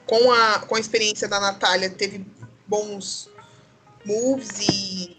com, 0.06 0.32
a, 0.32 0.60
com 0.60 0.76
a 0.76 0.80
experiência 0.80 1.28
da 1.28 1.40
Natália, 1.40 1.90
teve 1.90 2.26
bons 2.68 3.30
moves 4.06 4.60
e 4.60 5.18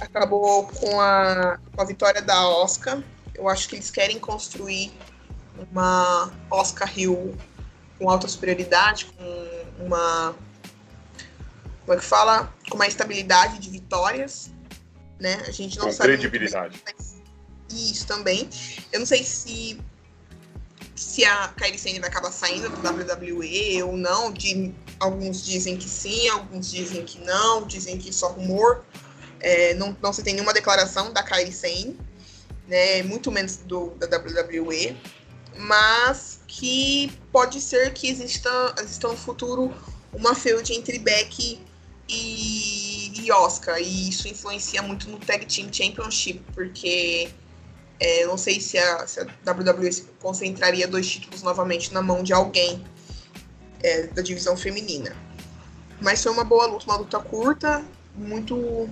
acabou 0.00 0.66
com 0.66 1.00
a, 1.00 1.58
com 1.74 1.80
a 1.80 1.84
vitória 1.84 2.22
da 2.22 2.48
Oscar. 2.48 3.02
Eu 3.34 3.48
acho 3.48 3.68
que 3.68 3.76
eles 3.76 3.90
querem 3.90 4.18
construir 4.18 4.92
uma 5.70 6.32
Oscar 6.50 6.98
Hill 6.98 7.36
com 7.98 8.10
alta 8.10 8.26
superioridade, 8.28 9.06
com 9.06 9.84
uma. 9.84 10.34
Como 11.84 11.92
é 11.92 12.00
que 12.00 12.04
fala? 12.04 12.52
Com 12.68 12.76
uma 12.76 12.86
estabilidade 12.86 13.58
de 13.58 13.70
vitórias. 13.70 14.50
Né? 15.20 15.34
A 15.46 15.50
gente 15.50 15.78
não 15.78 15.86
com 15.86 15.92
sabe. 15.92 16.10
credibilidade. 16.10 16.82
Bem, 16.84 16.94
isso 17.70 18.06
também. 18.06 18.48
Eu 18.92 19.00
não 19.00 19.06
sei 19.06 19.24
se 19.24 19.78
se 20.94 21.24
a 21.24 21.48
Kairi 21.48 21.78
Sane 21.78 21.98
vai 21.98 22.08
acabar 22.08 22.30
saindo 22.30 22.68
do 22.68 22.76
WWE 22.76 23.82
ou 23.82 23.96
não. 23.96 24.32
De, 24.32 24.72
alguns 25.00 25.44
dizem 25.44 25.76
que 25.76 25.88
sim, 25.88 26.28
alguns 26.28 26.70
dizem 26.70 27.04
que 27.04 27.20
não, 27.20 27.66
dizem 27.66 27.98
que 27.98 28.12
só 28.12 28.28
rumor. 28.28 28.84
É, 29.40 29.74
não, 29.74 29.96
não 30.02 30.12
se 30.12 30.22
tem 30.22 30.34
nenhuma 30.34 30.54
declaração 30.54 31.12
da 31.12 31.22
Kairi 31.22 31.52
Sane, 31.52 31.98
né, 32.66 33.02
muito 33.02 33.30
menos 33.30 33.56
do, 33.56 33.90
da 33.90 34.06
WWE, 34.06 34.96
mas 35.58 36.40
que 36.46 37.12
pode 37.30 37.60
ser 37.60 37.92
que 37.92 38.08
exista, 38.08 38.74
exista 38.80 39.08
no 39.08 39.16
futuro 39.16 39.74
uma 40.12 40.34
feud 40.34 40.72
entre 40.72 40.98
Becky 40.98 41.60
e, 42.08 43.12
e 43.20 43.32
Oscar, 43.32 43.78
e 43.78 44.08
isso 44.08 44.26
influencia 44.28 44.80
muito 44.80 45.10
no 45.10 45.18
Tag 45.18 45.44
Team 45.44 45.68
Championship, 45.70 46.42
porque 46.54 47.30
é, 48.00 48.26
não 48.26 48.36
sei 48.36 48.60
se 48.60 48.76
a, 48.78 49.06
se 49.06 49.20
a, 49.20 49.24
WWE 49.50 49.90
concentraria 50.20 50.86
dois 50.86 51.08
títulos 51.08 51.42
novamente 51.42 51.92
na 51.92 52.02
mão 52.02 52.22
de 52.22 52.32
alguém 52.32 52.84
é, 53.82 54.06
da 54.08 54.22
divisão 54.22 54.56
feminina. 54.56 55.16
Mas 56.00 56.22
foi 56.22 56.32
uma 56.32 56.44
boa 56.44 56.66
luta, 56.66 56.84
uma 56.86 56.96
luta 56.96 57.20
curta, 57.20 57.84
muito 58.14 58.88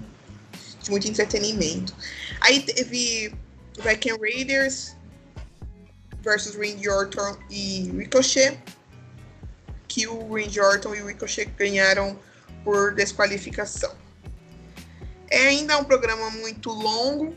de 0.83 0.91
muito 0.91 1.09
entretenimento. 1.09 1.95
Aí 2.41 2.61
teve 2.61 3.35
Viking 3.79 4.19
Raiders 4.21 4.97
versus 6.23 6.55
Randy 6.55 6.89
Orton 6.89 7.37
e 7.51 7.91
Ricochet, 7.97 8.59
que 9.89 10.07
o 10.07 10.35
Randy 10.35 10.61
Orton 10.61 10.95
e 10.95 11.03
o 11.03 11.07
Ricochet 11.07 11.47
ganharam 11.57 12.19
por 12.65 12.95
desqualificação. 12.95 13.95
É 15.29 15.49
ainda 15.49 15.79
um 15.79 15.85
programa 15.85 16.31
muito 16.31 16.71
longo, 16.71 17.35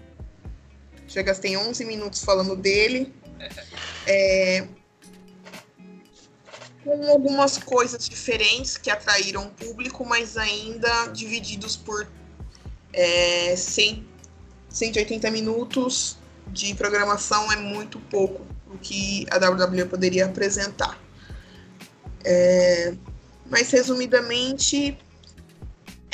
já 1.08 1.22
gastei 1.22 1.58
11 1.58 1.86
minutos 1.86 2.24
falando 2.24 2.56
dele. 2.56 3.14
É, 4.08 4.68
com 6.86 7.10
algumas 7.10 7.58
coisas 7.58 8.08
diferentes 8.08 8.78
que 8.78 8.92
atraíram 8.92 9.48
o 9.48 9.50
público, 9.50 10.06
mas 10.06 10.38
ainda 10.38 11.08
divididos 11.08 11.76
por 11.76 12.08
é, 12.94 13.56
100, 13.56 14.08
180 14.70 15.32
minutos 15.32 16.18
de 16.48 16.76
programação 16.76 17.52
é 17.52 17.56
muito 17.56 18.00
pouco 18.00 18.46
o 18.72 18.78
que 18.78 19.26
a 19.32 19.38
WWE 19.38 19.86
poderia 19.86 20.28
apresentar. 20.28 21.00
É, 22.24 22.94
mas 23.50 23.72
resumidamente 23.72 24.98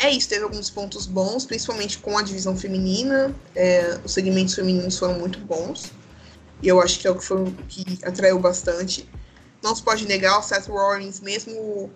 é 0.01 0.09
isso, 0.09 0.27
teve 0.27 0.43
alguns 0.43 0.69
pontos 0.69 1.05
bons, 1.05 1.45
principalmente 1.45 1.99
com 1.99 2.17
a 2.17 2.21
divisão 2.21 2.57
feminina. 2.57 3.33
É, 3.55 3.99
os 4.03 4.13
segmentos 4.13 4.55
femininos 4.55 4.97
foram 4.97 5.19
muito 5.19 5.39
bons. 5.39 5.91
E 6.61 6.67
eu 6.67 6.81
acho 6.81 6.99
que 6.99 7.07
é 7.07 7.11
o 7.11 7.15
que, 7.15 7.23
foi, 7.23 7.53
que 7.67 7.99
atraiu 8.03 8.39
bastante. 8.39 9.07
Não 9.61 9.75
se 9.75 9.83
pode 9.83 10.07
negar 10.07 10.39
o 10.39 10.43
Seth 10.43 10.67
Rollins, 10.67 11.19
mesmo 11.19 11.91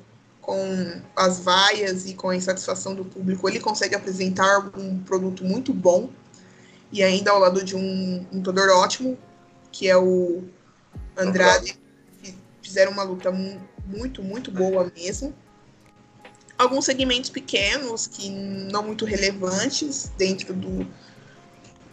com 0.45 1.01
as 1.15 1.39
vaias 1.39 2.05
e 2.05 2.13
com 2.13 2.29
a 2.29 2.35
insatisfação 2.35 2.93
do 2.93 3.03
público, 3.03 3.49
ele 3.49 3.59
consegue 3.59 3.95
apresentar 3.95 4.71
um 4.77 4.99
produto 4.99 5.43
muito 5.43 5.73
bom 5.73 6.09
e 6.91 7.01
ainda 7.01 7.31
ao 7.31 7.39
lado 7.39 7.63
de 7.63 7.75
um 7.75 8.23
lutador 8.31 8.69
ótimo, 8.69 9.17
que 9.71 9.89
é 9.89 9.97
o 9.97 10.43
Andrade, 11.17 11.79
fizeram 12.61 12.91
uma 12.91 13.01
luta 13.01 13.31
muito, 13.87 14.21
muito 14.21 14.51
boa 14.51 14.91
mesmo. 14.95 15.33
Alguns 16.57 16.85
segmentos 16.85 17.29
pequenos 17.29 18.07
que 18.07 18.29
não 18.29 18.83
muito 18.83 19.03
relevantes 19.03 20.11
dentro 20.17 20.53
do 20.53 20.87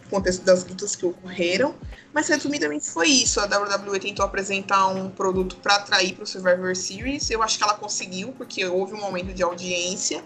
contexto 0.09 0.43
das 0.43 0.63
lutas 0.63 0.95
que 0.95 1.05
ocorreram, 1.05 1.75
mas 2.13 2.27
resumidamente 2.27 2.85
foi 2.89 3.07
isso. 3.07 3.39
A 3.39 3.45
WWE 3.45 3.99
tentou 3.99 4.23
apresentar 4.23 4.87
um 4.87 5.09
produto 5.09 5.55
para 5.57 5.75
atrair 5.75 6.13
para 6.13 6.23
o 6.23 6.27
Survivor 6.27 6.75
Series. 6.75 7.29
Eu 7.29 7.41
acho 7.41 7.57
que 7.57 7.63
ela 7.63 7.73
conseguiu, 7.73 8.31
porque 8.33 8.65
houve 8.65 8.93
um 8.93 9.03
aumento 9.03 9.33
de 9.33 9.41
audiência. 9.41 10.23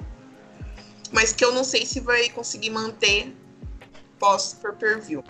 Mas 1.11 1.31
que 1.31 1.43
eu 1.43 1.53
não 1.53 1.63
sei 1.63 1.85
se 1.85 2.01
vai 2.01 2.29
conseguir 2.29 2.69
manter 2.69 3.33
pós 4.19 4.57
per 4.77 5.01
view. 5.01 5.23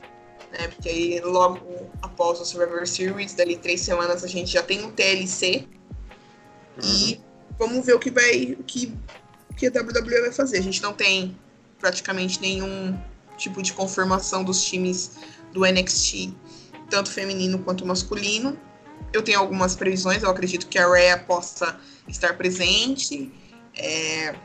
Né? 0.52 0.68
Porque 0.70 0.90
aí 0.90 1.20
logo 1.22 1.60
após 2.02 2.40
o 2.42 2.46
Survivor 2.46 2.88
Series, 2.88 3.36
dali 3.36 3.58
três 3.58 3.82
semanas, 3.82 4.24
a 4.24 4.28
gente 4.28 4.52
já 4.52 4.64
tem 4.64 4.84
um 4.84 4.92
TLC. 4.92 5.68
Uhum. 6.82 6.90
E 6.90 7.22
vamos 7.58 7.86
ver 7.86 7.94
o 7.94 8.00
que 8.00 8.12
vai. 8.12 8.58
O 8.60 8.64
que, 8.64 8.94
o 9.50 9.54
que 9.54 9.68
a 9.68 9.70
WWE 9.72 10.22
vai 10.22 10.32
fazer. 10.32 10.58
A 10.58 10.62
gente 10.62 10.82
não 10.82 10.94
tem 10.94 11.38
praticamente 11.80 12.42
nenhum 12.42 12.98
tipo 13.38 13.62
de 13.62 13.74
confirmação 13.74 14.44
dos 14.44 14.64
times 14.64 15.18
do 15.54 15.62
NXT 15.66 16.34
tanto 16.90 17.12
feminino 17.12 17.60
quanto 17.60 17.86
masculino. 17.86 18.58
Eu 19.14 19.22
tenho 19.22 19.40
algumas 19.40 19.76
previsões, 19.76 20.24
eu 20.24 20.30
acredito 20.30 20.68
que 20.68 20.78
a 20.78 20.88
Rhea 20.88 21.18
possa 21.18 21.80
estar 22.08 22.36
presente, 22.38 23.32
é, 23.76 24.36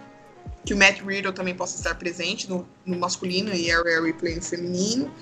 que 0.65 0.73
o 0.75 0.77
Matt 0.77 1.01
Riddle 1.01 1.33
também 1.33 1.55
possa 1.55 1.77
estar 1.77 1.95
presente 1.97 2.49
no, 2.49 2.67
no 2.85 2.99
masculino 2.99 3.53
e 3.53 3.71
a 3.71 3.83
Rhea 3.83 4.01
Ripley 4.01 4.37
no 4.37 4.43
feminino, 4.43 5.13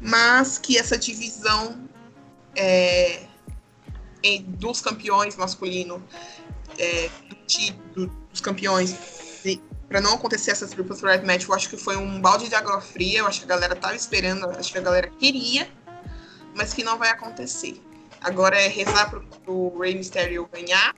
mas 0.00 0.58
que 0.58 0.76
essa 0.78 0.98
divisão 0.98 1.88
é, 2.56 3.22
dos 4.46 4.80
campeões 4.80 5.36
masculino, 5.36 6.02
é, 6.78 7.10
do, 7.94 8.06
dos 8.06 8.40
campeões, 8.40 8.96
para 9.88 10.00
não 10.00 10.14
acontecer 10.14 10.50
essa 10.50 10.66
triple 10.66 10.96
threat 10.96 11.24
match, 11.24 11.46
eu 11.46 11.54
acho 11.54 11.68
que 11.68 11.76
foi 11.76 11.96
um 11.96 12.20
balde 12.20 12.48
de 12.48 12.54
água 12.54 12.80
fria, 12.80 13.20
eu 13.20 13.26
acho 13.26 13.40
que 13.40 13.44
a 13.44 13.48
galera 13.48 13.76
tava 13.76 13.94
esperando, 13.94 14.48
acho 14.50 14.72
que 14.72 14.78
a 14.78 14.80
galera 14.80 15.08
queria, 15.18 15.68
mas 16.54 16.72
que 16.72 16.82
não 16.82 16.98
vai 16.98 17.10
acontecer. 17.10 17.80
Agora 18.20 18.60
é 18.60 18.68
rezar 18.68 19.10
pro, 19.10 19.20
pro 19.44 19.78
Rey 19.78 19.94
Mysterio 19.94 20.48
ganhar 20.52 20.94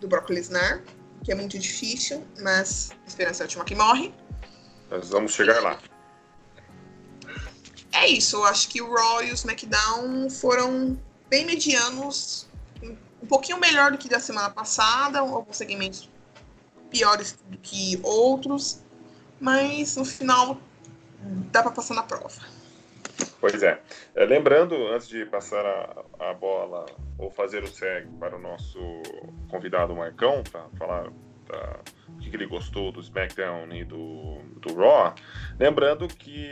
do 0.00 0.06
Brock 0.06 0.30
Lesnar, 0.30 0.82
que 1.24 1.32
é 1.32 1.34
muito 1.34 1.58
difícil, 1.58 2.24
mas 2.40 2.90
a 3.04 3.08
esperança 3.08 3.42
é 3.42 3.44
a 3.44 3.46
última 3.46 3.64
que 3.64 3.74
morre. 3.74 4.14
Nós 4.90 5.08
vamos 5.08 5.32
chegar 5.32 5.60
lá. 5.60 5.78
É 7.92 8.06
isso, 8.06 8.36
eu 8.36 8.44
acho 8.44 8.68
que 8.68 8.82
o 8.82 8.94
Raw 8.94 9.24
e 9.24 9.30
o 9.30 9.34
SmackDown 9.34 10.28
foram 10.28 11.00
bem 11.30 11.46
medianos, 11.46 12.45
um 13.22 13.26
pouquinho 13.26 13.58
melhor 13.58 13.92
do 13.92 13.98
que 13.98 14.08
da 14.08 14.20
semana 14.20 14.50
passada, 14.50 15.20
alguns 15.20 15.56
segmentos 15.56 16.10
piores 16.90 17.38
do 17.48 17.58
que 17.58 18.00
outros, 18.02 18.82
mas 19.40 19.96
no 19.96 20.04
final 20.04 20.58
dá 21.50 21.62
para 21.62 21.72
passar 21.72 21.94
na 21.94 22.02
prova. 22.02 22.40
Pois 23.40 23.62
é. 23.62 23.80
é. 24.14 24.24
Lembrando, 24.24 24.74
antes 24.88 25.08
de 25.08 25.24
passar 25.24 25.64
a, 25.64 26.30
a 26.30 26.34
bola 26.34 26.86
ou 27.18 27.30
fazer 27.30 27.62
o 27.62 27.66
segue 27.66 28.08
para 28.18 28.36
o 28.36 28.38
nosso 28.38 28.78
convidado 29.48 29.94
Marcão, 29.94 30.42
para 30.50 30.64
falar 30.78 31.10
da, 31.48 31.80
o 32.08 32.18
que, 32.18 32.34
ele 32.34 32.46
gostou 32.46 32.92
do 32.92 33.00
SmackDown 33.00 33.72
e 33.72 33.84
do, 33.84 34.38
do 34.60 34.74
Raw, 34.74 35.14
lembrando 35.58 36.08
que 36.08 36.50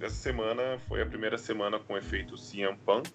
essa 0.00 0.14
semana 0.14 0.78
foi 0.88 1.02
a 1.02 1.06
primeira 1.06 1.38
semana 1.38 1.78
com 1.78 1.96
efeito 1.96 2.34
CM 2.34 2.76
Punk 2.84 3.10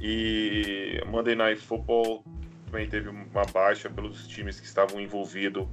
e 0.00 1.02
Monday 1.06 1.34
Night 1.34 1.60
Football 1.60 2.24
também 2.66 2.88
teve 2.88 3.08
uma 3.08 3.44
baixa 3.52 3.88
pelos 3.88 4.26
times 4.26 4.60
que 4.60 4.66
estavam 4.66 5.00
envolvidos 5.00 5.66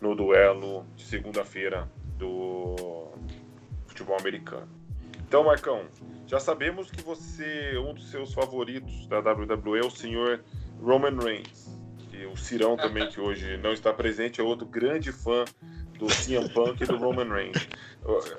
no 0.00 0.14
duelo 0.14 0.84
de 0.96 1.04
segunda-feira 1.04 1.88
do 2.18 3.10
futebol 3.86 4.16
americano. 4.18 4.68
Então, 5.26 5.44
Marcão, 5.44 5.86
já 6.26 6.40
sabemos 6.40 6.90
que 6.90 7.02
você, 7.02 7.76
um 7.78 7.94
dos 7.94 8.10
seus 8.10 8.34
favoritos 8.34 9.06
da 9.06 9.18
WWE 9.18 9.78
é 9.78 9.84
o 9.84 9.90
senhor 9.90 10.42
Roman 10.82 11.18
Reigns. 11.22 11.78
E 12.12 12.26
o 12.26 12.36
Cirão 12.36 12.76
também, 12.76 13.08
que 13.08 13.20
hoje 13.20 13.56
não 13.58 13.72
está 13.72 13.92
presente, 13.92 14.40
é 14.40 14.44
outro 14.44 14.66
grande 14.66 15.12
fã 15.12 15.44
do 15.98 16.06
CM 16.06 16.48
Punk 16.50 16.82
e 16.82 16.86
do 16.86 16.96
Roman 16.96 17.32
Reigns. 17.32 17.68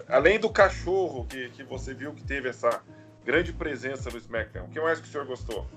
Além 0.10 0.40
do 0.40 0.50
cachorro 0.50 1.26
que, 1.26 1.50
que 1.50 1.64
você 1.64 1.94
viu 1.94 2.14
que 2.14 2.24
teve 2.24 2.50
essa 2.50 2.84
grande 3.26 3.54
presença 3.54 4.10
no 4.10 4.18
SmackDown, 4.18 4.66
o 4.66 4.70
que 4.70 4.80
mais 4.80 5.00
que 5.00 5.08
o 5.08 5.12
senhor 5.12 5.26
gostou? 5.26 5.68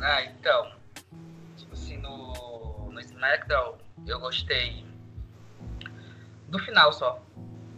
Ah, 0.00 0.22
então. 0.24 0.72
Tipo 1.56 1.72
assim, 1.74 1.96
no, 1.98 2.90
no 2.90 3.00
SmackDown 3.00 3.78
eu 4.06 4.18
gostei 4.18 4.84
do 6.48 6.58
final 6.58 6.92
só. 6.92 7.22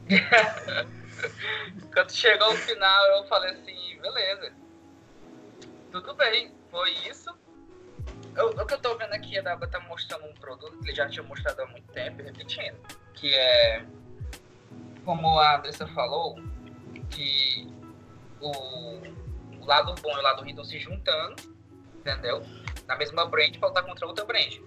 Quando 1.92 2.12
chegou 2.12 2.52
o 2.52 2.56
final, 2.56 3.06
eu 3.16 3.24
falei 3.26 3.52
assim, 3.52 3.98
beleza. 4.00 4.52
Tudo 5.90 6.14
bem, 6.14 6.52
foi 6.70 6.90
isso. 7.08 7.34
Eu, 8.34 8.50
o 8.50 8.66
que 8.66 8.74
eu 8.74 8.78
tô 8.78 8.96
vendo 8.98 9.14
aqui, 9.14 9.38
a 9.38 9.42
W 9.42 9.70
tá 9.70 9.80
mostrando 9.80 10.26
um 10.26 10.34
produto 10.34 10.78
que 10.78 10.88
ele 10.88 10.94
já 10.94 11.08
tinha 11.08 11.22
mostrado 11.22 11.62
há 11.62 11.66
muito 11.66 11.90
tempo, 11.92 12.22
repetindo. 12.22 12.76
Que 13.14 13.34
é, 13.34 13.84
como 15.04 15.38
a 15.38 15.56
Andressa 15.56 15.86
falou, 15.88 16.38
que 17.10 17.75
o, 18.40 18.50
o 19.60 19.66
lado 19.66 19.94
bom 20.00 20.10
e 20.10 20.18
o 20.18 20.22
lado 20.22 20.40
ruim 20.40 20.50
estão 20.50 20.64
se 20.64 20.78
juntando, 20.78 21.36
entendeu? 21.94 22.42
Na 22.86 22.96
mesma 22.96 23.26
brand 23.26 23.56
pra 23.58 23.68
lutar 23.68 23.84
contra 23.84 24.06
outra 24.06 24.24
brand. 24.24 24.60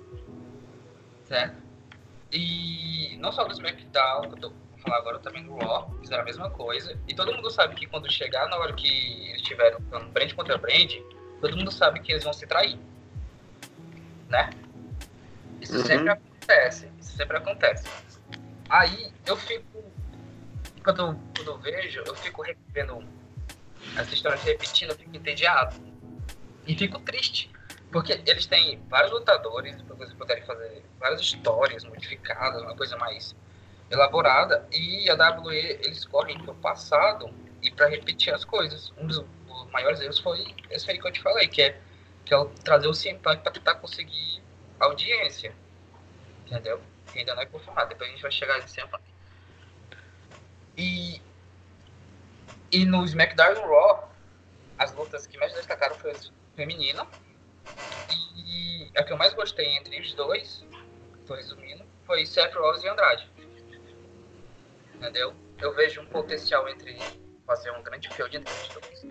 Certo? 1.23 1.61
E 2.31 3.17
não 3.17 3.31
só 3.31 3.43
do 3.43 3.53
SmackDown, 3.53 4.21
que 4.21 4.27
eu 4.27 4.37
tô 4.37 4.53
falar 4.79 4.97
agora 4.97 5.19
também 5.19 5.43
do 5.43 5.55
Raw, 5.57 5.93
fizeram 5.99 6.21
a 6.21 6.25
mesma 6.25 6.49
coisa. 6.49 6.97
E 7.07 7.13
todo 7.13 7.33
mundo 7.33 7.49
sabe 7.51 7.75
que 7.75 7.85
quando 7.85 8.11
chegar 8.11 8.47
na 8.47 8.57
hora 8.57 8.73
que 8.73 8.87
eles 9.29 9.41
tiveram 9.41 9.79
brand 10.11 10.33
contra 10.33 10.57
brand, 10.57 10.91
todo 11.41 11.55
mundo 11.55 11.71
sabe 11.71 11.99
que 11.99 12.11
eles 12.11 12.23
vão 12.23 12.33
se 12.33 12.47
trair. 12.47 12.77
Né? 14.27 14.49
Isso 15.61 15.77
uhum. 15.77 15.85
sempre 15.85 16.09
acontece. 16.09 16.91
Isso 16.99 17.17
sempre 17.17 17.37
acontece. 17.37 17.87
Aí 18.69 19.11
eu 19.25 19.35
fico. 19.35 19.83
Quando, 20.83 21.19
quando 21.35 21.47
eu 21.47 21.57
vejo, 21.57 22.01
eu 22.05 22.15
fico 22.15 22.41
revendo 22.41 23.03
essa 23.95 24.13
história 24.13 24.37
se 24.37 24.45
repetindo, 24.45 24.91
eu 24.91 24.97
fico 24.97 25.15
entediado. 25.15 25.75
E 26.67 26.75
fico 26.75 26.99
triste. 26.99 27.51
Porque 27.91 28.21
eles 28.25 28.45
têm 28.45 28.79
vários 28.87 29.11
lutadores, 29.11 29.81
para 29.81 29.95
vocês 29.95 30.13
poderem 30.13 30.43
fazer 30.43 30.83
várias 30.99 31.21
histórias 31.21 31.83
modificadas, 31.83 32.61
uma 32.61 32.75
coisa 32.75 32.95
mais 32.97 33.35
elaborada. 33.89 34.67
E 34.71 35.09
a 35.09 35.15
WWE, 35.15 35.55
eles 35.55 36.05
correm 36.05 36.37
para 36.37 36.51
o 36.51 36.55
passado 36.55 37.33
e 37.61 37.71
para 37.71 37.87
repetir 37.87 38.33
as 38.33 38.45
coisas. 38.45 38.93
Um 38.97 39.07
dos, 39.07 39.25
maiores 39.71 39.99
erros 40.01 40.19
foi 40.19 40.55
esse 40.69 40.89
aí 40.89 40.99
que 40.99 41.07
eu 41.07 41.11
te 41.11 41.21
falei, 41.21 41.47
que 41.47 41.61
é, 41.61 41.79
que 42.25 42.33
é 42.33 42.45
trazer 42.63 42.87
o 42.87 42.93
CM 42.93 43.19
Punk 43.19 43.41
para 43.41 43.51
tentar 43.51 43.75
conseguir 43.75 44.41
audiência. 44.79 45.53
Entendeu? 46.45 46.81
Que 47.11 47.19
ainda 47.19 47.35
não 47.35 47.41
é 47.41 47.45
confirmado. 47.45 47.89
Depois 47.89 48.09
a 48.09 48.13
gente 48.13 48.21
vai 48.21 48.31
chegar 48.31 48.59
nesse 48.59 48.75
CM 48.75 48.89
Punk. 48.89 49.03
E, 50.77 51.21
e 52.71 52.85
no 52.85 53.03
SmackDown 53.05 53.67
Raw, 53.67 54.11
as 54.77 54.93
lutas 54.93 55.27
que 55.27 55.37
mais 55.37 55.53
destacaram 55.53 55.95
foi 55.95 56.11
as 56.11 56.31
femininas. 56.55 57.07
E 58.35 58.89
a 58.97 59.03
que 59.03 59.13
eu 59.13 59.17
mais 59.17 59.33
gostei 59.33 59.77
entre 59.77 59.99
os 59.99 60.13
dois, 60.13 60.65
estou 61.19 61.35
resumindo, 61.35 61.83
foi 62.05 62.25
Seth 62.25 62.53
Rollins 62.53 62.83
e 62.83 62.87
Andrade 62.87 63.29
entendeu? 64.99 65.33
Eu 65.59 65.73
vejo 65.73 66.01
um 66.01 66.05
potencial 66.05 66.67
entre 66.69 66.97
fazer 67.45 67.71
um 67.71 67.81
grande 67.81 68.09
field 68.09 68.35
entre 68.37 68.53
os 68.53 68.67
dois. 68.67 69.05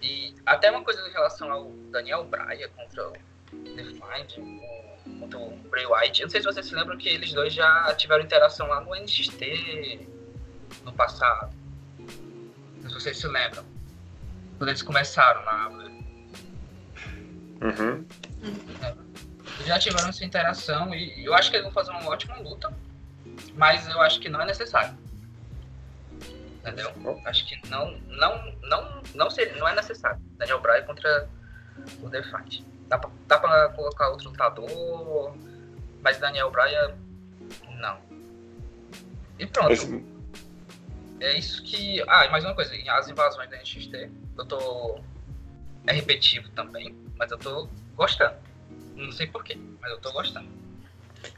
E 0.00 0.34
até 0.46 0.70
uma 0.70 0.82
coisa 0.82 1.06
em 1.06 1.12
relação 1.12 1.50
ao 1.50 1.70
Daniel 1.90 2.24
Bryan 2.24 2.68
contra 2.76 3.08
o 3.08 3.12
Defind, 3.52 5.20
contra 5.20 5.38
o 5.38 5.50
Bray 5.70 5.86
Wyatt. 5.86 6.20
Eu 6.20 6.26
não 6.26 6.30
sei 6.30 6.40
se 6.40 6.46
vocês 6.46 6.66
se 6.66 6.74
lembram 6.74 6.96
que 6.96 7.08
eles 7.08 7.32
dois 7.32 7.52
já 7.52 7.94
tiveram 7.94 8.24
interação 8.24 8.66
lá 8.68 8.80
no 8.80 8.94
NXT 8.94 10.08
no 10.84 10.92
passado. 10.92 11.54
Não 12.84 12.90
sei 12.90 13.00
se 13.00 13.04
vocês 13.04 13.18
se 13.18 13.26
lembram. 13.26 13.64
Quando 14.58 14.68
eles 14.68 14.82
começaram 14.82 15.44
na 15.44 15.84
Uhum. 17.60 18.04
É. 18.82 18.94
Já 19.64 19.78
tiveram 19.78 20.08
essa 20.08 20.24
interação 20.24 20.94
e 20.94 21.24
eu 21.24 21.34
acho 21.34 21.50
que 21.50 21.56
eles 21.56 21.64
vão 21.64 21.72
fazer 21.72 21.90
uma 21.92 22.10
ótima 22.10 22.38
luta 22.38 22.72
mas 23.56 23.86
eu 23.88 24.00
acho 24.00 24.20
que 24.20 24.28
não 24.28 24.40
é 24.40 24.46
necessário. 24.46 24.96
Entendeu? 26.60 26.90
Acho 27.26 27.46
que 27.46 27.68
não, 27.68 27.98
não, 28.08 28.54
não, 28.62 29.02
não, 29.14 29.30
seria, 29.30 29.54
não 29.56 29.68
é 29.68 29.74
necessário. 29.74 30.18
Daniel 30.38 30.60
Bryan 30.60 30.82
contra 30.82 31.28
o 32.02 32.08
The 32.08 32.22
Fight. 32.22 32.64
Dá 32.88 32.98
pra, 32.98 33.10
dá 33.26 33.38
pra 33.38 33.68
colocar 33.70 34.08
outro 34.08 34.30
lutador, 34.30 35.36
mas 36.02 36.18
Daniel 36.18 36.50
Bryan, 36.50 36.94
não. 37.78 37.98
E 39.38 39.46
pronto. 39.46 39.72
Esse... 39.72 40.13
É 41.20 41.38
isso 41.38 41.62
que. 41.62 42.02
Ah, 42.08 42.28
mais 42.30 42.44
uma 42.44 42.54
coisa, 42.54 42.72
as 42.88 43.08
invasões 43.08 43.48
da 43.50 43.56
NXT, 43.56 44.10
eu 44.38 44.46
tô. 44.46 45.00
É 45.86 45.92
repetitivo 45.92 46.48
também, 46.50 46.94
mas 47.16 47.30
eu 47.30 47.38
tô 47.38 47.68
gostando. 47.96 48.36
Não 48.96 49.12
sei 49.12 49.26
porquê, 49.26 49.58
mas 49.80 49.90
eu 49.90 50.00
tô 50.00 50.12
gostando. 50.12 50.48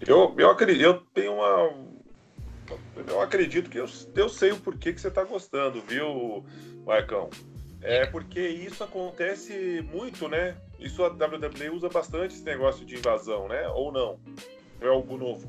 Eu, 0.07 0.35
eu 0.39 0.51
acredito, 0.51 0.83
eu 0.83 0.95
tenho 1.15 1.35
uma 1.35 1.87
eu 3.07 3.21
acredito 3.21 3.71
que 3.71 3.79
eu, 3.79 3.87
eu 4.15 4.29
sei 4.29 4.53
o 4.53 4.61
porquê 4.61 4.93
que 4.93 5.01
você 5.01 5.09
está 5.09 5.23
gostando, 5.25 5.81
viu, 5.83 6.45
Marcão? 6.85 7.31
É 7.81 8.07
porque 8.07 8.41
isso 8.41 8.83
acontece 8.83 9.87
muito, 9.93 10.29
né? 10.29 10.57
Isso 10.79 11.05
a 11.05 11.09
WWE 11.09 11.71
usa 11.71 11.89
bastante 11.89 12.35
esse 12.35 12.45
negócio 12.45 12.85
de 12.85 12.97
invasão, 12.97 13.49
né? 13.49 13.69
Ou 13.69 13.93
não? 13.93 14.19
É 14.81 14.89
algo 14.89 15.17
novo? 15.17 15.49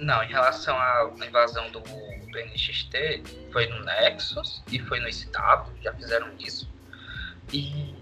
Não, 0.00 0.22
em 0.22 0.28
relação 0.28 0.76
à 0.78 1.10
invasão 1.26 1.70
do, 1.70 1.80
do 1.80 2.38
NXT, 2.38 3.22
foi 3.52 3.66
no 3.66 3.84
Nexus 3.84 4.62
e 4.72 4.78
foi 4.78 4.98
no 4.98 5.12
SW, 5.12 5.70
já 5.82 5.92
fizeram 5.92 6.28
isso. 6.38 6.68
E 7.52 7.94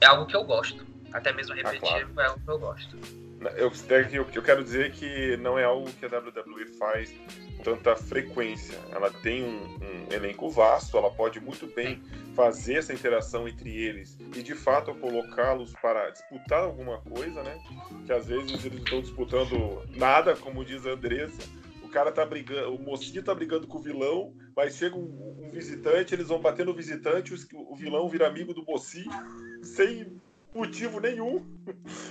é 0.00 0.06
algo 0.06 0.26
que 0.26 0.36
eu 0.36 0.44
gosto. 0.44 0.86
Até 1.12 1.32
mesmo 1.32 1.54
repetir 1.54 1.88
ah, 1.88 2.06
claro. 2.06 2.20
é 2.20 2.26
algo 2.26 2.40
que 2.40 2.50
eu 2.50 2.58
gosto. 2.58 3.21
Eu, 3.56 4.26
eu 4.34 4.42
quero 4.42 4.62
dizer 4.62 4.92
que 4.92 5.36
não 5.38 5.58
é 5.58 5.64
algo 5.64 5.90
que 5.92 6.04
a 6.04 6.08
WWE 6.08 6.66
faz 6.78 7.12
com 7.56 7.62
tanta 7.62 7.96
frequência. 7.96 8.78
Ela 8.90 9.10
tem 9.10 9.42
um, 9.42 9.64
um, 9.64 10.12
elenco 10.12 10.50
vasto, 10.50 10.96
ela 10.96 11.10
pode 11.10 11.40
muito 11.40 11.66
bem 11.66 12.02
fazer 12.34 12.74
essa 12.74 12.92
interação 12.92 13.48
entre 13.48 13.70
eles 13.74 14.16
e 14.34 14.42
de 14.42 14.54
fato 14.54 14.94
colocá-los 14.94 15.72
para 15.80 16.10
disputar 16.10 16.64
alguma 16.64 16.98
coisa, 16.98 17.42
né? 17.42 17.58
Que 18.06 18.12
às 18.12 18.26
vezes 18.26 18.64
eles 18.64 18.78
estão 18.78 19.00
disputando 19.00 19.82
nada, 19.96 20.36
como 20.36 20.64
diz 20.64 20.86
a 20.86 20.90
Andressa. 20.90 21.42
O 21.82 21.88
cara 21.88 22.10
tá 22.10 22.24
brigando, 22.24 22.74
o 22.74 22.82
mocinho 22.82 23.22
tá 23.22 23.34
brigando 23.34 23.66
com 23.66 23.78
o 23.78 23.82
vilão, 23.82 24.34
mas 24.56 24.76
chega 24.76 24.96
um, 24.96 25.44
um 25.46 25.50
visitante, 25.50 26.14
eles 26.14 26.28
vão 26.28 26.40
bater 26.40 26.64
no 26.64 26.72
visitante, 26.72 27.34
o, 27.34 27.72
o 27.72 27.76
vilão 27.76 28.08
vira 28.08 28.26
amigo 28.26 28.54
do 28.54 28.64
mocinho, 28.64 29.10
sem 29.62 30.20
motivo 30.54 31.00
nenhum. 31.00 31.46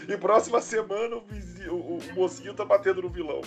E 0.08 0.18
próxima 0.18 0.62
semana 0.62 1.16
o, 1.16 1.22
vizinho, 1.22 1.76
o, 1.76 1.98
o 1.98 2.14
mocinho 2.14 2.54
tá 2.54 2.66
batendo 2.66 3.02
no 3.02 3.10
vilão. 3.10 3.42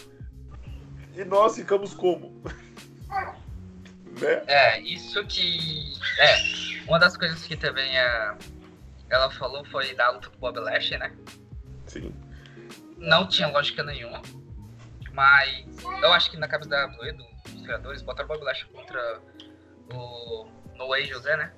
E 1.16 1.24
nós 1.24 1.56
ficamos 1.56 1.94
como? 1.94 2.42
né? 4.20 4.44
É, 4.46 4.80
isso 4.80 5.24
que. 5.26 5.92
É, 6.18 6.84
uma 6.86 6.98
das 6.98 7.16
coisas 7.16 7.44
que 7.44 7.56
também 7.56 7.98
a, 7.98 8.36
ela 9.10 9.30
falou 9.30 9.64
foi 9.66 9.94
da 9.94 10.10
luta 10.10 10.28
com 10.30 10.36
o 10.36 10.40
Bob 10.40 10.58
Lashley, 10.58 10.98
né? 10.98 11.16
Sim. 11.86 12.14
Não 12.98 13.28
tinha 13.28 13.48
lógica 13.48 13.82
nenhuma. 13.82 14.22
Mas 15.12 15.64
eu 16.02 16.12
acho 16.12 16.30
que 16.30 16.36
na 16.36 16.48
cabeça 16.48 16.70
da 16.70 16.88
Blue, 16.88 17.12
dos 17.12 17.62
criadores, 17.62 18.02
botaram 18.02 18.28
o 18.28 18.32
Bob 18.32 18.44
Lashley 18.44 18.72
contra 18.72 19.20
o 19.92 20.48
Noé 20.74 21.04
José, 21.04 21.36
né? 21.36 21.52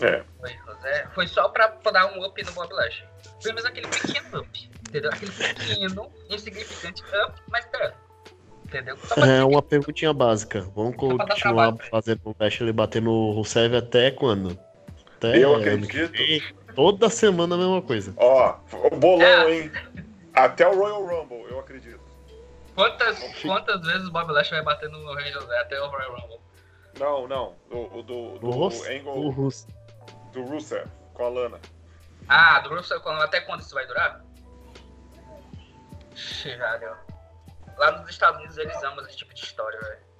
É. 0.00 0.22
Foi, 0.40 0.56
José, 0.66 1.06
foi 1.14 1.26
só 1.26 1.48
pra, 1.48 1.68
dar 1.92 2.12
um 2.12 2.24
up 2.24 2.42
no 2.42 2.52
Bob 2.52 2.72
Lashley. 2.72 3.08
Foi 3.42 3.52
mesmo 3.52 3.68
aquele 3.68 3.86
pequeno 3.88 4.40
up, 4.40 4.70
entendeu? 4.88 5.10
Aquele 5.10 5.32
pequeno, 5.32 6.12
insignificante 6.28 7.02
up, 7.24 7.40
mas 7.48 7.64
tá. 7.66 7.92
Entendeu? 8.64 8.96
É 9.16 9.44
uma 9.44 9.60
perguntinha 9.60 10.12
básica. 10.12 10.60
Vamos 10.74 10.96
continuar 10.96 11.76
fazendo 11.90 12.20
o 12.24 12.36
Lashley 12.38 12.72
bater 12.72 13.02
no 13.02 13.32
Rusev 13.32 13.76
até 13.76 14.10
quando? 14.10 14.56
Até 15.16 15.38
Eu 15.38 15.56
acredito. 15.56 16.12
Toda 16.74 17.10
semana 17.10 17.56
a 17.56 17.58
mesma 17.58 17.82
coisa. 17.82 18.14
Ó, 18.16 18.54
bolão, 18.96 19.22
é. 19.22 19.52
hein? 19.52 19.72
Até 20.32 20.66
o 20.66 20.74
Royal 20.74 21.04
Rumble, 21.04 21.44
eu 21.50 21.58
acredito. 21.58 22.00
Quantas, 22.76 23.18
quantas 23.42 23.82
vezes 23.82 24.06
o 24.06 24.12
Bob 24.12 24.30
Lashley 24.30 24.62
vai 24.62 24.74
bater 24.74 24.88
no 24.88 25.14
Rei 25.14 25.32
José 25.32 25.58
até 25.58 25.80
o 25.82 25.88
Royal 25.88 26.14
Rumble? 26.14 26.40
Não, 26.98 27.26
não. 27.26 27.54
O, 27.70 28.02
do, 28.02 28.38
do, 28.38 28.38
do 28.38 28.64
Angle. 28.64 29.32
Do 29.32 29.48
do 30.32 30.42
Rusev 30.44 30.88
com 31.14 31.24
a 31.24 31.28
Lana. 31.28 31.60
Ah, 32.28 32.60
do 32.60 32.70
Rusev 32.70 33.00
com 33.00 33.08
a 33.10 33.12
Lana. 33.12 33.24
Até 33.24 33.40
quando 33.40 33.60
isso 33.60 33.74
vai 33.74 33.86
durar? 33.86 34.24
Velho. 36.44 36.96
Lá 37.76 37.92
nos 37.92 38.10
Estados 38.10 38.38
Unidos 38.38 38.58
eles 38.58 38.82
amam 38.82 39.04
esse 39.06 39.16
tipo 39.16 39.32
de 39.34 39.42
história, 39.42 39.78
velho. 39.80 40.10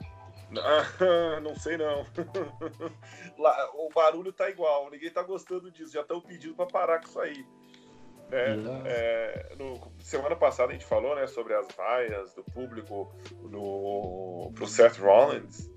Ah, 0.59 1.41
não 1.43 1.55
sei 1.55 1.77
não. 1.77 2.07
Lá, 3.39 3.71
o 3.75 3.91
barulho 3.95 4.33
tá 4.33 4.49
igual, 4.51 4.91
ninguém 4.91 5.11
tá 5.11 5.23
gostando 5.23 5.71
disso, 5.71 5.93
já 5.93 6.01
estão 6.01 6.21
pedindo 6.21 6.55
para 6.55 6.67
parar 6.67 7.01
com 7.01 7.07
isso 7.07 7.21
aí. 7.21 7.47
É, 8.33 8.55
é, 8.87 9.57
no, 9.57 9.93
semana 9.99 10.37
passada 10.37 10.71
a 10.71 10.73
gente 10.73 10.85
falou 10.85 11.17
né, 11.17 11.27
sobre 11.27 11.53
as 11.53 11.67
vaias 11.75 12.33
do 12.35 12.45
público 12.45 13.13
no, 13.43 14.53
pro 14.55 14.67
Seth 14.67 14.99
Rollins. 14.99 15.69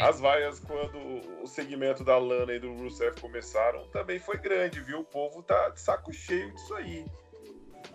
As 0.00 0.20
vaias, 0.20 0.60
quando 0.60 0.98
o 1.42 1.46
segmento 1.46 2.04
da 2.04 2.18
Lana 2.18 2.52
e 2.52 2.58
do 2.58 2.72
Rusev 2.74 3.20
começaram, 3.20 3.86
também 3.88 4.18
foi 4.18 4.38
grande, 4.38 4.80
viu? 4.80 5.00
O 5.00 5.04
povo 5.04 5.42
tá 5.42 5.70
de 5.70 5.80
saco 5.80 6.12
cheio 6.12 6.52
disso 6.54 6.74
aí. 6.74 7.04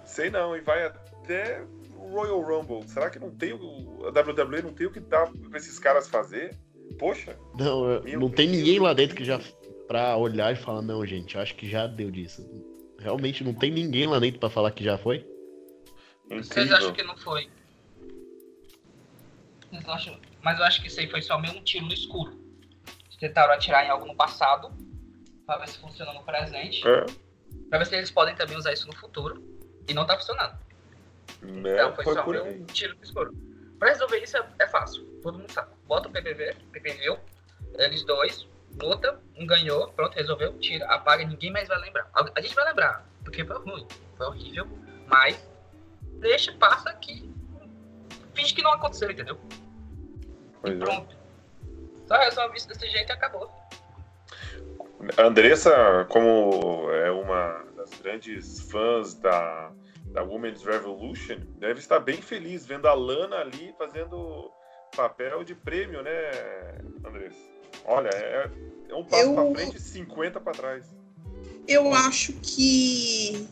Sei 0.06 0.30
não, 0.30 0.56
e 0.56 0.62
vai 0.62 0.86
até 0.86 1.64
o 1.96 2.08
Royal 2.08 2.42
Rumble. 2.42 2.88
Será 2.88 3.10
que 3.10 3.20
não 3.20 3.32
tem 3.32 3.54
o. 3.54 4.06
A 4.06 4.10
WWE 4.10 4.62
não 4.62 4.74
tem 4.74 4.88
o 4.88 4.92
que 4.92 5.00
dá 5.00 5.28
pra 5.50 5.58
esses 5.58 5.80
caras 5.80 6.08
fazer? 6.08 6.58
Poxa. 6.98 7.38
Não, 7.58 8.02
não 8.20 8.30
tem 8.30 8.48
ninguém 8.48 8.80
lá 8.80 8.94
dentro 8.94 9.16
que 9.16 9.26
já. 9.26 9.40
pra 9.88 10.16
olhar 10.18 10.54
e 10.54 10.56
falar, 10.56 10.82
não, 10.82 11.06
gente, 11.06 11.38
acho 11.38 11.56
que 11.56 11.70
já 11.70 11.88
deu 11.88 12.12
disso. 12.12 12.48
Realmente 13.00 13.44
não 13.44 13.54
tem 13.54 13.72
ninguém 13.72 14.08
lá 14.08 14.20
dentro 14.20 14.40
pra 14.40 14.50
falar 14.50 14.72
que 14.72 14.84
já 14.84 14.98
foi? 14.98 15.28
Vocês 16.30 16.72
acham 16.72 16.94
que 16.94 17.04
não 17.04 17.18
foi? 17.18 17.50
Vocês 19.70 19.88
acham 19.88 20.20
mas 20.44 20.60
eu 20.60 20.66
acho 20.66 20.82
que 20.82 20.88
isso 20.88 21.00
aí 21.00 21.10
foi 21.10 21.22
só 21.22 21.40
meio 21.40 21.58
um 21.58 21.64
tiro 21.64 21.86
no 21.86 21.94
escuro. 21.94 22.38
Eles 23.06 23.16
tentaram 23.18 23.54
atirar 23.54 23.86
em 23.86 23.90
algo 23.90 24.06
no 24.06 24.16
passado, 24.16 24.70
pra 25.46 25.58
ver 25.58 25.70
se 25.70 25.80
funciona 25.80 26.12
no 26.14 26.24
presente, 26.24 26.86
é. 26.86 27.06
pra 27.70 27.80
ver 27.80 27.86
se 27.86 27.96
eles 27.96 28.12
podem 28.12 28.36
também 28.36 28.58
usar 28.58 28.74
isso 28.74 28.86
no 28.86 28.96
futuro. 28.96 29.42
E 29.88 29.94
não 29.94 30.06
tá 30.06 30.18
funcionando. 30.18 30.58
Né? 31.42 31.74
Então 31.74 31.96
foi, 31.96 32.04
foi 32.04 32.14
só 32.14 32.28
meio 32.28 32.46
um 32.46 32.66
tiro 32.66 32.96
no 32.96 33.04
escuro. 33.04 33.34
Pra 33.80 33.90
resolver 33.90 34.20
isso 34.20 34.38
é, 34.38 34.46
é, 34.60 34.68
fácil, 34.68 35.06
todo 35.22 35.40
mundo 35.40 35.52
sabe. 35.52 35.72
Bota 35.88 36.10
o 36.10 36.12
PPV, 36.12 36.56
PPV, 36.72 37.20
eles 37.80 38.06
dois, 38.06 38.48
luta, 38.82 39.20
um 39.38 39.46
ganhou, 39.46 39.92
pronto, 39.94 40.16
resolveu, 40.16 40.58
tira, 40.60 40.86
apaga, 40.88 41.26
ninguém 41.26 41.52
mais 41.52 41.68
vai 41.68 41.80
lembrar. 41.80 42.10
A 42.14 42.42
gente 42.42 42.56
vai 42.56 42.66
lembrar, 42.66 43.06
porque 43.24 43.44
foi 43.44 43.58
ruim, 43.60 43.88
foi 44.18 44.28
horrível, 44.28 44.68
mas 45.08 45.50
deixa, 46.20 46.54
passa 46.54 46.90
aqui, 46.90 47.30
finge 48.34 48.54
que 48.54 48.62
não 48.62 48.74
aconteceu, 48.74 49.12
entendeu? 49.12 49.40
Pois 50.64 50.80
e 50.80 50.82
é. 50.82 50.86
pronto. 50.86 51.16
É. 51.16 52.08
Só 52.08 52.18
resolve 52.18 52.58
isso 52.58 52.68
desse 52.68 52.90
jeito 52.90 53.10
e 53.10 53.12
acabou. 53.12 53.52
A 55.18 55.24
Andressa, 55.24 56.08
como 56.10 56.90
é 56.92 57.12
uma 57.12 57.66
das 57.76 57.90
grandes 58.02 58.62
fãs 58.62 59.14
da, 59.14 59.72
da 60.06 60.24
Women's 60.24 60.64
Revolution, 60.64 61.40
deve 61.58 61.80
estar 61.80 62.00
bem 62.00 62.22
feliz 62.22 62.66
vendo 62.66 62.88
a 62.88 62.94
Lana 62.94 63.38
ali 63.38 63.76
fazendo 63.78 64.50
papel 64.96 65.44
de 65.44 65.54
prêmio, 65.54 66.02
né, 66.02 66.32
Andressa? 67.06 67.38
Olha, 67.84 68.10
é, 68.14 68.50
é 68.90 68.96
um 68.96 69.04
passo 69.04 69.24
eu... 69.24 69.34
para 69.34 69.54
frente 69.54 69.78
e 69.78 69.82
50 69.82 70.40
para 70.40 70.54
trás. 70.54 70.86
Eu 71.68 71.94
acho 71.94 72.34
que 72.42 73.50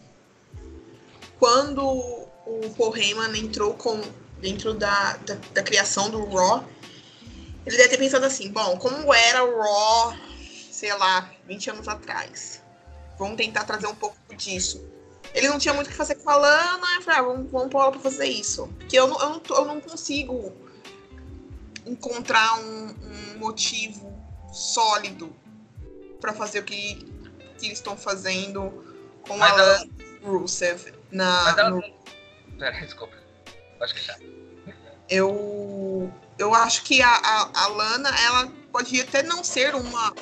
quando 1.37 1.83
o 1.85 2.73
Paul 2.77 2.95
Heyman 2.95 3.37
entrou 3.37 3.73
com, 3.73 3.99
dentro 4.39 4.73
da, 4.73 5.17
da, 5.17 5.35
da 5.53 5.63
criação 5.63 6.09
do 6.09 6.23
Raw, 6.25 6.63
ele 7.65 7.77
deve 7.77 7.89
ter 7.89 7.97
pensado 7.97 8.25
assim, 8.25 8.49
bom, 8.51 8.77
como 8.77 9.13
era 9.13 9.43
o 9.43 9.59
Raw, 9.59 10.15
sei 10.71 10.93
lá, 10.95 11.31
20 11.47 11.69
anos 11.69 11.87
atrás. 11.87 12.61
Vamos 13.19 13.37
tentar 13.37 13.63
trazer 13.65 13.87
um 13.87 13.95
pouco 13.95 14.17
disso. 14.35 14.83
Ele 15.33 15.47
não 15.47 15.59
tinha 15.59 15.73
muito 15.73 15.87
o 15.87 15.89
que 15.89 15.95
fazer 15.95 16.15
com 16.15 16.29
a 16.29 16.35
Lana, 16.35 16.87
eu 16.95 17.01
falei, 17.03 17.19
ah, 17.19 17.23
vamos, 17.23 17.51
vamos 17.51 17.69
pôr 17.69 17.81
ela 17.81 17.91
pra 17.91 18.01
fazer 18.01 18.25
isso. 18.25 18.67
Porque 18.79 18.97
eu 18.97 19.07
não, 19.07 19.21
eu 19.21 19.29
não, 19.29 19.41
eu 19.49 19.65
não 19.65 19.81
consigo 19.81 20.53
encontrar 21.85 22.59
um, 22.59 22.95
um 23.35 23.39
motivo 23.39 24.11
sólido 24.51 25.33
para 26.19 26.33
fazer 26.33 26.59
o 26.59 26.63
que, 26.63 26.95
que 27.57 27.67
eles 27.67 27.77
estão 27.77 27.95
fazendo 27.95 28.83
com 29.27 29.37
Mas 29.37 29.53
a 29.53 29.55
Lana 29.55 29.89
Rusev 30.23 30.93
na. 31.11 31.43
Mas 31.43 31.57
ela... 31.57 31.69
no... 31.69 31.81
Pera, 32.57 32.79
desculpa. 32.81 33.15
Acho 33.79 33.95
que 33.95 34.01
já. 34.01 34.17
Eu 35.11 36.11
eu 36.39 36.55
acho 36.55 36.83
que 36.83 37.01
a, 37.03 37.09
a, 37.09 37.63
a 37.65 37.67
Lana, 37.67 38.09
ela 38.09 38.51
podia 38.71 39.03
até 39.03 39.21
não 39.21 39.43
ser 39.43 39.75
uma 39.75 40.15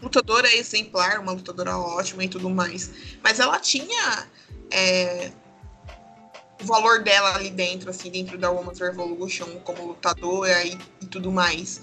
lutadora 0.00 0.50
exemplar, 0.54 1.20
uma 1.20 1.32
lutadora 1.32 1.76
ótima 1.76 2.24
e 2.24 2.28
tudo 2.28 2.48
mais, 2.48 2.90
mas 3.22 3.38
ela 3.38 3.58
tinha 3.58 4.26
é, 4.70 5.30
o 6.62 6.64
valor 6.64 7.02
dela 7.02 7.34
ali 7.34 7.50
dentro, 7.50 7.90
assim, 7.90 8.10
dentro 8.10 8.38
da 8.38 8.50
Women's 8.50 8.78
Revolution, 8.78 9.60
como 9.60 9.88
lutadora 9.88 10.64
e, 10.64 10.78
e 11.02 11.06
tudo 11.06 11.30
mais. 11.30 11.82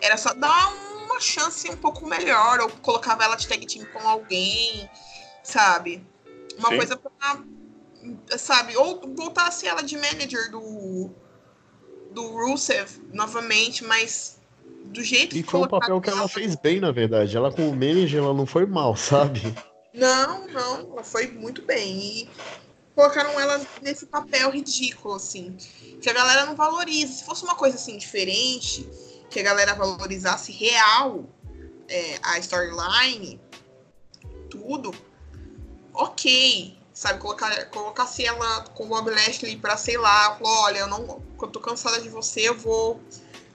Era 0.00 0.16
só 0.16 0.32
dar 0.32 0.72
uma 1.04 1.20
chance 1.20 1.68
um 1.68 1.76
pouco 1.76 2.06
melhor, 2.06 2.60
ou 2.60 2.70
colocava 2.70 3.24
ela 3.24 3.36
de 3.36 3.46
tag 3.46 3.66
team 3.66 3.84
com 3.92 4.08
alguém, 4.08 4.88
sabe? 5.42 6.02
Uma 6.56 6.70
Sim. 6.70 6.76
coisa 6.76 6.96
pra, 6.96 7.42
sabe? 8.38 8.76
Ou 8.76 9.14
voltasse 9.14 9.66
ela 9.66 9.82
de 9.82 9.96
manager 9.96 10.50
do 10.50 11.10
do 12.12 12.26
Rusev 12.28 12.88
novamente, 13.12 13.84
mas 13.84 14.38
do 14.84 15.02
jeito 15.02 15.36
e 15.36 15.42
que 15.42 15.50
foi 15.50 15.60
um 15.60 15.68
papel 15.68 16.00
que 16.00 16.10
ela 16.10 16.28
fez 16.28 16.56
bem, 16.56 16.80
na 16.80 16.90
verdade. 16.90 17.36
Ela 17.36 17.52
com 17.52 17.68
o 17.68 17.72
manager, 17.72 18.22
ela 18.22 18.34
não 18.34 18.46
foi 18.46 18.66
mal, 18.66 18.96
sabe? 18.96 19.40
Não, 19.94 20.46
não, 20.48 20.92
ela 20.92 21.04
foi 21.04 21.28
muito 21.28 21.62
bem. 21.62 21.98
E 21.98 22.30
colocaram 22.94 23.38
ela 23.38 23.60
nesse 23.82 24.06
papel 24.06 24.50
ridículo, 24.50 25.14
assim, 25.14 25.56
que 26.00 26.08
a 26.08 26.12
galera 26.12 26.46
não 26.46 26.56
valoriza. 26.56 27.12
Se 27.12 27.24
fosse 27.24 27.44
uma 27.44 27.54
coisa 27.54 27.76
assim 27.76 27.96
diferente, 27.96 28.88
que 29.28 29.38
a 29.40 29.42
galera 29.42 29.74
valorizasse 29.74 30.52
real 30.52 31.24
é, 31.88 32.18
a 32.22 32.38
storyline, 32.38 33.40
tudo, 34.48 34.92
ok 35.92 36.79
sabe? 37.00 37.18
Colocar, 37.18 37.64
colocasse 37.70 38.26
ela 38.26 38.64
com 38.74 38.84
o 38.84 38.88
Bob 38.88 39.10
Lashley 39.10 39.56
pra, 39.56 39.74
sei 39.78 39.96
lá, 39.96 40.36
falou, 40.36 40.52
olha, 40.64 40.80
eu 40.80 40.86
não. 40.86 41.22
Eu 41.40 41.48
tô 41.48 41.58
cansada 41.58 41.98
de 41.98 42.10
você, 42.10 42.46
eu 42.46 42.54
vou 42.54 43.00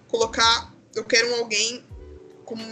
colocar. 0.07 0.73
Eu 0.95 1.05
quero 1.05 1.31
um 1.31 1.35
alguém 1.35 1.85
como 2.43 2.63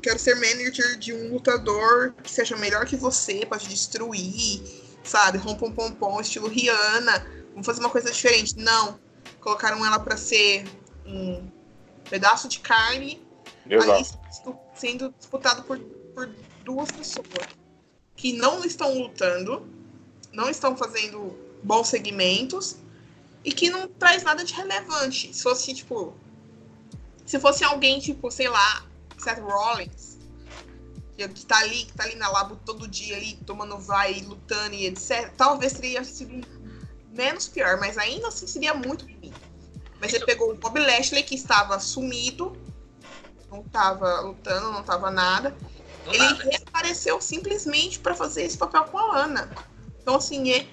quero 0.00 0.18
ser 0.20 0.36
manager 0.36 0.98
de 0.98 1.12
um 1.12 1.32
lutador 1.32 2.14
que 2.22 2.30
seja 2.30 2.56
melhor 2.56 2.86
que 2.86 2.94
você, 2.94 3.44
pode 3.44 3.68
destruir, 3.68 4.62
sabe? 5.02 5.38
Rompom 5.38 5.72
pom 5.72 5.90
pom, 5.90 6.20
estilo 6.20 6.46
Rihanna. 6.46 7.26
Vamos 7.50 7.66
fazer 7.66 7.80
uma 7.80 7.90
coisa 7.90 8.12
diferente. 8.12 8.56
Não. 8.56 9.00
Colocaram 9.40 9.84
ela 9.84 9.98
para 9.98 10.16
ser 10.16 10.64
um 11.04 11.50
pedaço 12.08 12.46
de 12.46 12.60
carne 12.60 13.20
ali 13.68 14.06
sendo 14.74 15.12
disputado 15.18 15.64
por, 15.64 15.78
por 16.14 16.28
duas 16.64 16.90
pessoas 16.92 17.26
que 18.14 18.32
não 18.32 18.64
estão 18.64 18.96
lutando 18.96 19.79
não 20.32 20.48
estão 20.48 20.76
fazendo 20.76 21.36
bons 21.62 21.88
segmentos 21.88 22.76
e 23.44 23.52
que 23.52 23.70
não 23.70 23.88
traz 23.88 24.22
nada 24.22 24.44
de 24.44 24.54
relevante. 24.54 25.34
Se 25.34 25.42
fosse, 25.42 25.74
tipo. 25.74 26.14
Se 27.26 27.38
fosse 27.38 27.62
alguém, 27.62 28.00
tipo, 28.00 28.30
sei 28.30 28.48
lá, 28.48 28.84
Seth 29.16 29.38
Rollins, 29.38 30.18
que 31.16 31.46
tá 31.46 31.58
ali, 31.58 31.84
que 31.84 31.92
tá 31.92 32.04
ali 32.04 32.16
na 32.16 32.28
labo 32.28 32.56
todo 32.64 32.88
dia 32.88 33.16
ali, 33.16 33.36
tomando 33.46 33.78
vai, 33.78 34.20
lutando 34.20 34.74
e 34.74 34.86
etc. 34.86 35.30
Talvez 35.36 35.74
teria 35.74 36.02
sido 36.02 36.46
menos 37.12 37.48
pior, 37.48 37.78
mas 37.78 37.98
ainda 37.98 38.28
assim 38.28 38.46
seria 38.46 38.74
muito 38.74 39.04
ruim. 39.04 39.32
Mas 40.00 40.12
você 40.12 40.24
pegou 40.24 40.50
o 40.50 40.54
Bob 40.54 40.80
Lashley, 40.80 41.22
que 41.22 41.34
estava 41.34 41.78
sumido, 41.78 42.56
não 43.50 43.60
estava 43.60 44.20
lutando, 44.20 44.72
não 44.72 44.80
estava 44.80 45.10
nada. 45.10 45.54
ele 46.06 46.18
nada. 46.18 46.44
reapareceu 46.44 47.20
simplesmente 47.20 47.98
para 47.98 48.14
fazer 48.14 48.44
esse 48.44 48.56
papel 48.56 48.84
com 48.84 48.98
a 48.98 49.18
Ana. 49.18 49.50
Então, 50.00 50.16
assim, 50.16 50.50
é, 50.50 50.66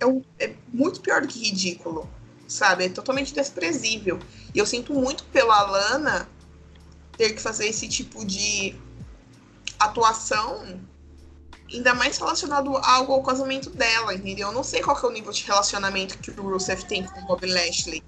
é, 0.00 0.44
é, 0.44 0.54
muito 0.72 1.00
pior 1.00 1.22
do 1.22 1.28
que 1.28 1.38
ridículo, 1.38 2.08
sabe? 2.46 2.84
É 2.84 2.88
totalmente 2.88 3.32
desprezível. 3.32 4.18
E 4.54 4.58
eu 4.58 4.66
sinto 4.66 4.92
muito 4.92 5.24
pela 5.24 5.62
Lana 5.62 6.28
ter 7.16 7.32
que 7.32 7.40
fazer 7.40 7.66
esse 7.66 7.88
tipo 7.88 8.24
de 8.24 8.74
atuação, 9.78 10.80
ainda 11.72 11.94
mais 11.94 12.18
relacionado 12.18 12.76
algo 12.76 13.12
ao 13.12 13.22
casamento 13.22 13.70
dela, 13.70 14.14
entendeu? 14.14 14.48
Eu 14.48 14.54
não 14.54 14.62
sei 14.62 14.82
qual 14.82 14.98
é 14.98 15.06
o 15.06 15.10
nível 15.10 15.32
de 15.32 15.44
relacionamento 15.44 16.18
que 16.18 16.30
o 16.30 16.50
Rusev 16.50 16.82
tem 16.84 17.04
com 17.04 17.20
o 17.20 17.26
Bob 17.26 17.46
Lashley. 17.46 18.02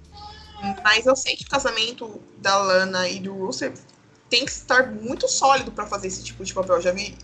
Mas 0.83 1.05
eu 1.05 1.15
sei 1.15 1.35
que 1.35 1.45
o 1.45 1.49
casamento 1.49 2.21
da 2.37 2.57
Lana 2.57 3.07
e 3.07 3.19
do 3.19 3.33
Rusev 3.33 3.77
tem 4.29 4.45
que 4.45 4.51
estar 4.51 4.91
muito 4.91 5.27
sólido 5.27 5.71
para 5.71 5.87
fazer 5.87 6.07
esse 6.07 6.23
tipo 6.23 6.43
de 6.43 6.53
papel. 6.53 6.75
Eu 6.75 6.81
já 6.81 6.91
vi 6.91 7.17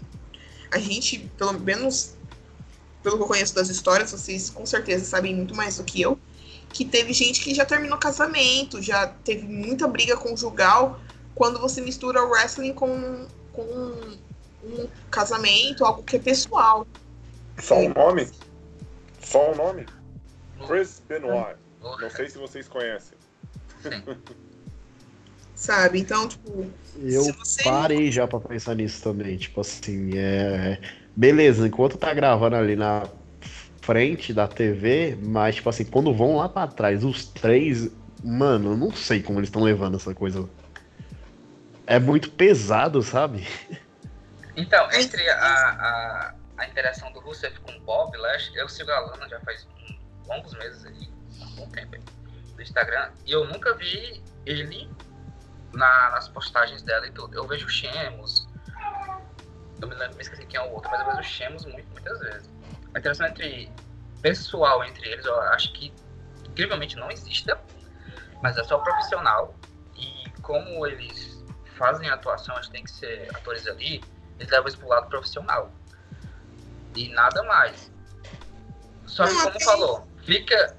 a 0.71 0.79
gente, 0.79 1.19
pelo 1.37 1.53
menos 1.59 2.14
pelo 3.05 3.17
que 3.17 3.23
eu 3.23 3.27
conheço 3.27 3.53
das 3.53 3.69
histórias, 3.69 4.11
vocês 4.11 4.49
com 4.49 4.65
certeza 4.65 5.05
sabem 5.05 5.35
muito 5.35 5.53
mais 5.53 5.77
do 5.77 5.83
que 5.83 6.01
eu, 6.01 6.17
que 6.69 6.83
teve 6.83 7.13
gente 7.13 7.39
que 7.39 7.53
já 7.53 7.63
terminou 7.63 7.99
casamento, 7.99 8.81
já 8.81 9.05
teve 9.05 9.47
muita 9.47 9.87
briga 9.87 10.17
conjugal 10.17 10.99
quando 11.35 11.59
você 11.59 11.81
mistura 11.81 12.23
o 12.23 12.31
wrestling 12.31 12.73
com, 12.73 13.27
com 13.53 13.61
um 13.61 14.87
casamento, 15.11 15.85
algo 15.85 16.01
que 16.01 16.15
é 16.15 16.19
pessoal. 16.19 16.87
Só 17.59 17.77
um 17.77 17.93
nome? 17.93 18.27
Só 19.21 19.51
um 19.51 19.55
nome? 19.55 19.85
Chris 20.65 20.99
Benoit. 21.07 21.57
Não 21.79 22.09
sei 22.09 22.27
se 22.27 22.39
vocês 22.39 22.67
conhecem. 22.67 23.15
Sabe? 25.53 25.99
Então, 25.99 26.27
tipo. 26.27 26.65
Eu 26.99 27.23
você... 27.33 27.63
parei 27.63 28.11
já 28.11 28.27
pra 28.27 28.39
pensar 28.39 28.73
nisso 28.75 29.03
também. 29.03 29.37
Tipo 29.37 29.61
assim, 29.61 30.17
é. 30.17 30.79
Beleza, 31.15 31.67
enquanto 31.67 31.97
tá 31.97 32.13
gravando 32.13 32.55
ali 32.55 32.75
na 32.75 33.07
frente 33.81 34.33
da 34.33 34.47
TV, 34.47 35.17
mas, 35.21 35.55
tipo 35.55 35.69
assim, 35.69 35.85
quando 35.85 36.13
vão 36.13 36.37
lá 36.37 36.49
pra 36.49 36.67
trás, 36.67 37.03
os 37.03 37.25
três. 37.25 37.89
Mano, 38.23 38.71
eu 38.71 38.77
não 38.77 38.91
sei 38.91 39.21
como 39.21 39.39
eles 39.39 39.49
estão 39.49 39.61
levando 39.61 39.95
essa 39.95 40.13
coisa. 40.13 40.49
É 41.85 41.99
muito 41.99 42.31
pesado, 42.31 43.01
sabe? 43.03 43.47
Então, 44.57 44.91
entre 44.91 45.29
a, 45.29 45.35
a, 45.37 46.33
a 46.57 46.67
interação 46.67 47.11
do 47.11 47.19
Rusev 47.19 47.55
com 47.59 47.71
o 47.71 47.79
Bob 47.81 48.17
Lash, 48.17 48.51
eu 48.55 48.67
sigo 48.67 48.89
a 48.89 48.99
Lana 49.01 49.29
já 49.29 49.39
faz 49.41 49.67
longos 50.27 50.53
meses 50.55 50.85
aí, 50.85 51.09
há 51.39 51.45
um 51.45 51.51
bom 51.51 51.69
tempo 51.69 51.95
aí, 51.95 52.01
no 52.55 52.61
Instagram, 52.61 53.09
e 53.25 53.31
eu 53.31 53.45
nunca 53.45 53.75
vi 53.75 54.23
ele 54.45 54.89
na, 55.73 56.09
nas 56.11 56.27
postagens 56.27 56.81
dela 56.81 57.05
e 57.05 57.11
tudo. 57.11 57.35
Eu 57.35 57.45
vejo 57.47 57.67
o 57.67 57.69
Shemos, 57.69 58.34
eu 59.85 59.89
me, 59.89 59.95
lembro, 59.95 60.15
me 60.15 60.21
esqueci 60.21 60.45
quem 60.45 60.59
é 60.59 60.63
o 60.63 60.71
outro, 60.73 60.89
mas 60.91 60.99
eu 60.99 61.05
vejo 61.05 61.19
o 61.19 61.23
Shemos 61.23 61.65
muito, 61.65 61.87
muitas 61.91 62.19
vezes. 62.19 62.49
A 62.93 62.99
interação 62.99 63.27
entre 63.27 63.71
pessoal 64.21 64.83
entre 64.83 65.07
eles, 65.09 65.25
eu 65.25 65.39
acho 65.41 65.71
que 65.73 65.93
incrivelmente 66.47 66.95
não 66.95 67.11
existe, 67.11 67.53
mas 68.41 68.57
é 68.57 68.63
só 68.63 68.79
profissional. 68.79 69.55
E 69.95 70.29
como 70.41 70.85
eles 70.85 71.43
fazem 71.77 72.09
a 72.09 72.15
atuação, 72.15 72.55
eles 72.55 72.69
têm 72.69 72.83
que 72.83 72.91
ser 72.91 73.29
atores 73.35 73.67
ali, 73.67 74.03
eles 74.39 74.51
levam 74.51 74.67
isso 74.67 74.77
pro 74.77 74.87
lado 74.87 75.07
profissional. 75.07 75.71
E 76.95 77.09
nada 77.09 77.43
mais. 77.43 77.91
Só 79.05 79.27
que, 79.27 79.35
como 79.35 79.63
falou, 79.63 80.07
fica 80.23 80.75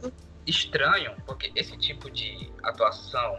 estranho, 0.47 1.15
porque 1.27 1.53
esse 1.55 1.77
tipo 1.77 2.11
de 2.11 2.51
atuação, 2.63 3.39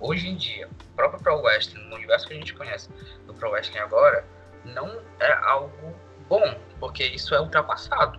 hoje 0.00 0.28
em 0.28 0.36
dia, 0.36 0.68
próprio 0.96 1.22
Pro 1.22 1.40
Wrestling, 1.40 1.82
no 1.84 1.96
universo 1.96 2.26
que 2.26 2.34
a 2.34 2.36
gente 2.36 2.52
conhece 2.54 2.90
do 3.26 3.34
Pro 3.34 3.50
Wrestling 3.50 3.78
agora, 3.78 4.26
não 4.64 5.00
é 5.20 5.32
algo 5.32 5.94
bom, 6.28 6.54
porque 6.78 7.04
isso 7.04 7.34
é 7.34 7.40
ultrapassado, 7.40 8.18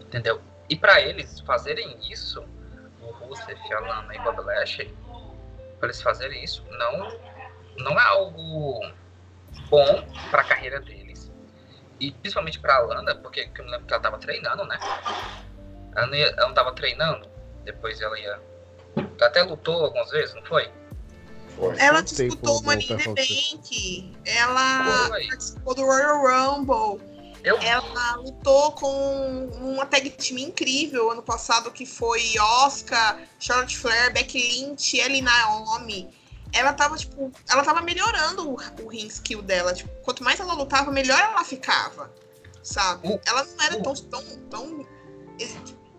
entendeu? 0.00 0.40
E 0.68 0.76
para 0.76 1.00
eles 1.00 1.40
fazerem 1.40 1.98
isso, 2.10 2.44
o 3.00 3.10
Rusev, 3.12 3.58
a 3.72 3.80
Lana 3.80 4.14
e 4.14 4.18
Bob 4.20 4.40
Lashley, 4.40 4.94
para 5.78 5.88
eles 5.88 6.00
fazerem 6.00 6.42
isso, 6.42 6.64
não, 6.70 7.18
não 7.76 7.98
é 7.98 8.02
algo 8.04 8.80
bom 9.68 10.06
para 10.30 10.42
a 10.42 10.44
carreira 10.44 10.80
deles. 10.80 11.30
E 12.00 12.10
principalmente 12.12 12.58
para 12.58 12.76
a 12.76 12.80
Lana, 12.80 13.14
porque 13.16 13.50
eu 13.56 13.64
me 13.64 13.70
lembro 13.70 13.86
que 13.86 13.92
ela 13.92 14.00
estava 14.00 14.18
treinando, 14.18 14.64
né? 14.64 14.78
Ela 15.94 16.06
não, 16.06 16.14
ia, 16.14 16.26
ela 16.26 16.46
não 16.48 16.54
tava 16.54 16.72
treinando, 16.72 17.28
depois 17.64 18.00
ela 18.00 18.18
ia. 18.18 18.40
Ela 18.96 19.26
até 19.26 19.42
lutou 19.42 19.84
algumas 19.84 20.10
vezes, 20.10 20.34
não 20.34 20.44
foi? 20.44 20.70
Foi. 21.56 21.76
Ela 21.78 22.00
disputou 22.02 22.60
o 22.60 22.62
Money 22.62 22.92
in 22.92 22.96
the 22.96 23.04
Bank. 23.06 24.12
Ela 24.24 25.08
participou 25.08 25.74
do 25.74 25.84
Royal 25.84 26.20
Rumble. 26.20 27.00
Eu... 27.42 27.58
Ela 27.58 28.16
lutou 28.16 28.72
com 28.72 29.46
uma 29.60 29.84
tag 29.84 30.08
team 30.10 30.38
incrível 30.38 31.10
ano 31.10 31.22
passado, 31.22 31.70
que 31.70 31.84
foi 31.84 32.38
Oscar, 32.38 33.20
Charlotte 33.38 33.76
Flair, 33.76 34.12
Becky 34.14 34.38
Lynch, 34.38 34.96
Ellie 34.96 35.20
Naomi. 35.20 36.08
Ela 36.54 36.72
tava, 36.72 36.96
tipo, 36.96 37.30
ela 37.50 37.62
tava 37.62 37.82
melhorando 37.82 38.50
o, 38.50 38.56
o 38.82 38.88
ring 38.88 39.08
skill 39.08 39.42
dela. 39.42 39.74
Tipo, 39.74 39.90
quanto 40.02 40.24
mais 40.24 40.40
ela 40.40 40.54
lutava, 40.54 40.90
melhor 40.90 41.18
ela 41.18 41.44
ficava. 41.44 42.10
Sabe? 42.62 43.08
Uh, 43.08 43.20
ela 43.26 43.44
não 43.44 43.64
era 43.64 43.78
uh. 43.78 43.82
tão, 43.82 43.94
tão, 43.94 44.22
tão 44.48 44.86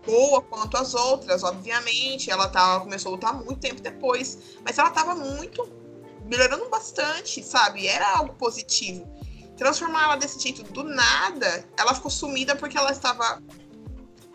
boa 0.06 0.40
quanto 0.40 0.76
as 0.76 0.94
outras, 0.94 1.42
obviamente. 1.42 2.30
Ela 2.30 2.48
tava, 2.48 2.80
começou 2.80 3.10
a 3.10 3.14
lutar 3.16 3.34
muito 3.34 3.56
tempo 3.56 3.82
depois. 3.82 4.38
Mas 4.64 4.78
ela 4.78 4.90
tava 4.90 5.14
muito 5.14 5.68
melhorando 6.24 6.68
bastante, 6.68 7.42
sabe? 7.42 7.86
Era 7.86 8.16
algo 8.16 8.32
positivo 8.34 9.06
transformar 9.56 10.04
ela 10.04 10.16
desse 10.16 10.38
jeito 10.38 10.62
do 10.62 10.84
nada, 10.84 11.64
ela 11.76 11.94
ficou 11.94 12.10
sumida 12.10 12.54
porque 12.54 12.76
ela 12.76 12.92
estava. 12.92 13.42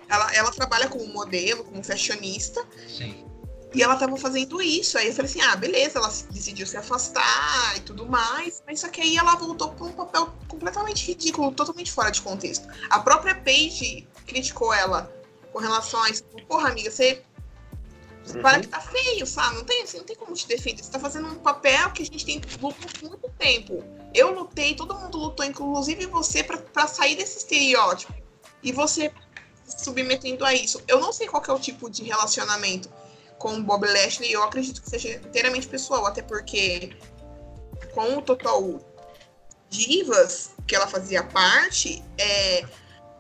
Ela, 0.10 0.34
ela 0.34 0.52
trabalha 0.52 0.90
como 0.90 1.08
modelo, 1.08 1.64
como 1.64 1.82
fashionista. 1.84 2.66
Sim. 2.88 3.26
E 3.74 3.82
ela 3.82 3.94
estava 3.94 4.18
fazendo 4.18 4.62
isso. 4.62 4.98
Aí 4.98 5.08
eu 5.08 5.14
falei 5.14 5.32
assim: 5.32 5.42
ah, 5.42 5.56
beleza, 5.56 6.00
ela 6.00 6.12
decidiu 6.32 6.68
se 6.68 6.76
afastar 6.76 7.78
e 7.78 7.82
tudo 7.82 8.06
mais. 8.06 8.62
Mas 8.68 8.82
só 8.82 8.90
que 8.90 9.00
aí 9.00 9.16
ela 9.16 9.36
voltou 9.36 9.70
para 9.70 9.86
um 9.86 9.94
papel 9.94 10.34
completamente 10.50 11.08
ridículo, 11.08 11.52
totalmente 11.54 11.92
fora 11.92 12.12
de 12.12 12.22
contexto. 12.22 12.68
A 12.90 13.00
própria 13.00 13.36
Paige 13.36 14.06
criticou 14.26 14.74
ela 14.74 15.10
com 15.52 15.60
relação 15.60 16.02
a 16.04 16.10
isso. 16.10 16.24
Porra, 16.48 16.70
amiga, 16.70 16.90
você 16.90 17.24
Uhum. 18.28 18.42
Para 18.42 18.60
que 18.60 18.68
tá 18.68 18.80
feio, 18.80 19.26
sabe? 19.26 19.56
Não 19.56 19.64
tem, 19.64 19.84
assim, 19.84 19.98
não 19.98 20.06
tem 20.06 20.16
como 20.16 20.34
te 20.34 20.48
defender. 20.48 20.84
Você 20.84 20.92
tá 20.92 21.00
fazendo 21.00 21.28
um 21.28 21.40
papel 21.40 21.92
que 21.92 22.04
a 22.04 22.06
gente 22.06 22.26
tem 22.26 22.42
luta 22.62 22.88
por 23.00 23.10
muito 23.10 23.30
tempo. 23.38 23.84
Eu 24.14 24.34
lutei, 24.34 24.76
todo 24.76 24.94
mundo 24.94 25.18
lutou, 25.18 25.46
inclusive 25.46 26.06
você, 26.06 26.44
para 26.44 26.88
sair 26.88 27.16
desse 27.16 27.40
estereótipo. 27.40 28.14
E 28.62 28.72
você 28.72 29.12
se 29.66 29.84
submetendo 29.84 30.46
a 30.46 30.54
isso. 30.54 30.82
Eu 30.88 31.00
não 31.00 31.12
sei 31.12 31.28
qual 31.28 31.44
é 31.48 31.52
o 31.52 31.60
tipo 31.60 31.90
de 31.90 32.04
relacionamento 32.04 32.90
com 33.38 33.56
o 33.56 33.64
Bob 33.64 33.88
Lashley. 33.88 34.32
Eu 34.32 34.44
acredito 34.44 34.82
que 34.82 34.90
seja 34.90 35.16
inteiramente 35.16 35.68
pessoal, 35.68 36.06
até 36.06 36.22
porque 36.22 36.96
com 37.94 38.18
o 38.18 38.22
Total 38.22 38.80
Divas, 39.70 40.52
que 40.68 40.76
ela 40.76 40.88
fazia 40.88 41.24
parte, 41.24 42.04
é, 42.18 42.66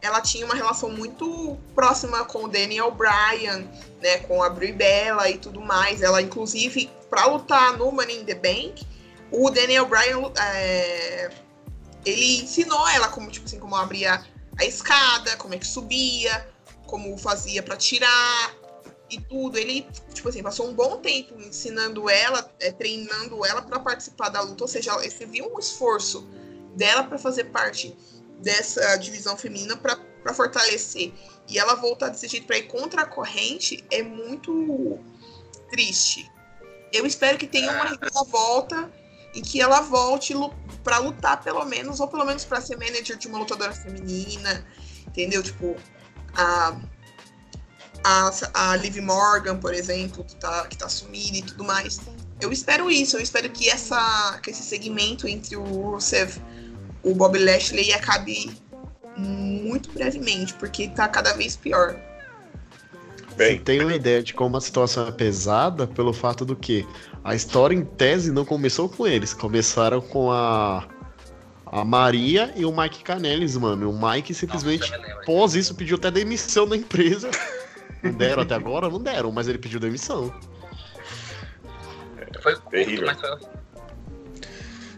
ela 0.02 0.20
tinha 0.22 0.46
uma 0.46 0.56
relação 0.56 0.90
muito 0.90 1.58
próxima 1.76 2.26
com 2.26 2.46
o 2.46 2.48
Daniel 2.48 2.92
Bryan, 2.92 3.68
né, 4.02 4.18
com 4.20 4.42
a 4.42 4.50
Brie 4.50 4.74
Bella 4.74 5.30
e 5.30 5.38
tudo 5.38 5.62
mais. 5.62 6.02
Ela, 6.02 6.22
inclusive, 6.22 6.90
para 7.10 7.26
lutar 7.26 7.78
no 7.78 7.92
Money 7.92 8.22
in 8.22 8.26
the 8.26 8.34
Bank, 8.34 8.86
o 9.32 9.50
Daniel 9.50 9.86
Bryan, 9.86 10.32
é, 10.38 11.30
ele 12.04 12.42
ensinou 12.42 12.88
ela 12.90 13.10
como, 13.10 13.30
tipo 13.30 13.46
assim, 13.46 13.60
como 13.60 13.76
abria 13.76 14.26
a 14.60 14.66
escada, 14.66 15.38
como 15.38 15.54
é 15.54 15.58
que 15.58 15.68
subia, 15.68 16.48
como 16.88 17.16
fazia 17.18 17.62
para 17.62 17.78
tirar 17.78 18.56
e 19.10 19.22
tudo. 19.22 19.58
Ele, 19.58 19.88
tipo 20.14 20.30
assim, 20.30 20.42
passou 20.42 20.68
um 20.68 20.74
bom 20.74 20.98
tempo 20.98 21.40
ensinando 21.40 22.10
ela, 22.10 22.50
é, 22.60 22.72
treinando 22.72 23.46
ela 23.46 23.62
para 23.62 23.80
participar 23.80 24.30
da 24.30 24.42
luta. 24.42 24.64
Ou 24.64 24.68
seja, 24.68 24.94
você 24.96 25.26
viu 25.28 25.54
um 25.54 25.60
esforço 25.60 26.28
dela 26.76 27.04
para 27.04 27.18
fazer 27.18 27.46
parte 27.46 27.96
dessa 28.42 28.96
divisão 28.98 29.38
feminina 29.38 29.78
para 29.78 30.34
fortalecer. 30.34 31.14
E 31.48 31.58
ela 31.58 31.76
voltar 31.76 32.10
desse 32.10 32.28
jeito 32.28 32.48
para 32.48 32.58
ir 32.58 32.64
contra 32.64 33.04
a 33.04 33.06
corrente 33.06 33.84
é 33.92 34.02
muito 34.04 35.00
triste. 35.70 36.30
Eu 36.92 37.06
espero 37.06 37.38
que 37.38 37.48
tenha 37.48 37.72
uma 37.72 38.24
volta 38.26 38.92
e 39.34 39.42
que 39.42 39.62
ela 39.62 39.82
volte 39.82 40.34
para 40.84 40.98
lutar 40.98 41.42
pelo 41.42 41.64
menos, 41.66 42.00
ou 42.00 42.08
pelo 42.08 42.26
menos 42.26 42.44
para 42.44 42.60
ser 42.60 42.78
manager 42.78 43.18
de 43.18 43.28
uma 43.28 43.40
lutadora 43.40 43.74
feminina, 43.74 44.66
entendeu? 45.08 45.42
Tipo, 45.42 45.78
a, 46.34 46.78
a, 48.04 48.32
a 48.54 48.76
Liv 48.76 48.98
Morgan, 49.00 49.58
por 49.58 49.74
exemplo, 49.74 50.24
que 50.24 50.36
tá, 50.36 50.68
que 50.68 50.78
tá 50.78 50.90
sumida 50.90 51.38
e 51.38 51.42
tudo 51.42 51.64
mais. 51.64 52.00
Eu 52.42 52.52
espero 52.52 52.90
isso, 52.92 53.16
eu 53.16 53.22
espero 53.22 53.50
que, 53.50 53.70
essa, 53.70 54.40
que 54.44 54.50
esse 54.50 54.64
segmento 54.64 55.28
entre 55.28 55.56
o 55.56 55.64
Rusev 55.64 56.38
o 57.04 57.14
Bob 57.16 57.38
Lashley 57.38 57.92
acabe 57.94 58.52
muito 59.18 59.92
brevemente, 59.92 60.54
porque 60.56 60.90
tá 60.90 61.08
cada 61.08 61.34
vez 61.34 61.56
pior. 61.56 61.96
Bem, 63.36 63.58
Você 63.58 63.64
tem 63.64 63.82
uma 63.82 63.96
ideia 63.96 64.22
de 64.22 64.34
como 64.34 64.58
a 64.58 64.62
situação 64.62 65.08
é 65.08 65.12
pesada 65.12 65.88
pelo 65.88 66.14
fato 66.14 66.46
do 66.46 66.56
que 66.56 66.86
a 67.24 67.34
história 67.34 67.76
em 67.76 67.84
tese 67.84 68.32
não 68.32 68.46
começou 68.46 68.90
com 68.90 69.08
eles, 69.08 69.34
começaram 69.34 70.02
com 70.02 70.32
a 70.32 70.88
a 71.66 71.86
Maria 71.86 72.52
e 72.58 72.66
o 72.66 72.76
Mike 72.76 73.02
Canelis, 73.02 73.56
mano. 73.56 73.90
O 73.90 74.10
Mike 74.10 74.34
simplesmente, 74.34 74.92
Nossa, 74.92 75.22
pós 75.26 75.56
isso, 75.56 75.74
pediu 75.74 75.96
até 75.96 76.12
demissão 76.12 76.68
da 76.68 76.76
empresa. 76.76 77.32
Não 78.04 78.12
deram 78.12 78.44
até 78.44 78.56
agora? 78.56 78.90
Não 78.90 79.00
deram, 79.00 79.32
mas 79.32 79.48
ele 79.48 79.58
pediu 79.58 79.80
demissão. 79.80 80.34
Foi 82.42 82.58
terrível. 82.70 83.06
Mas 83.06 83.22
foi... 83.22 83.40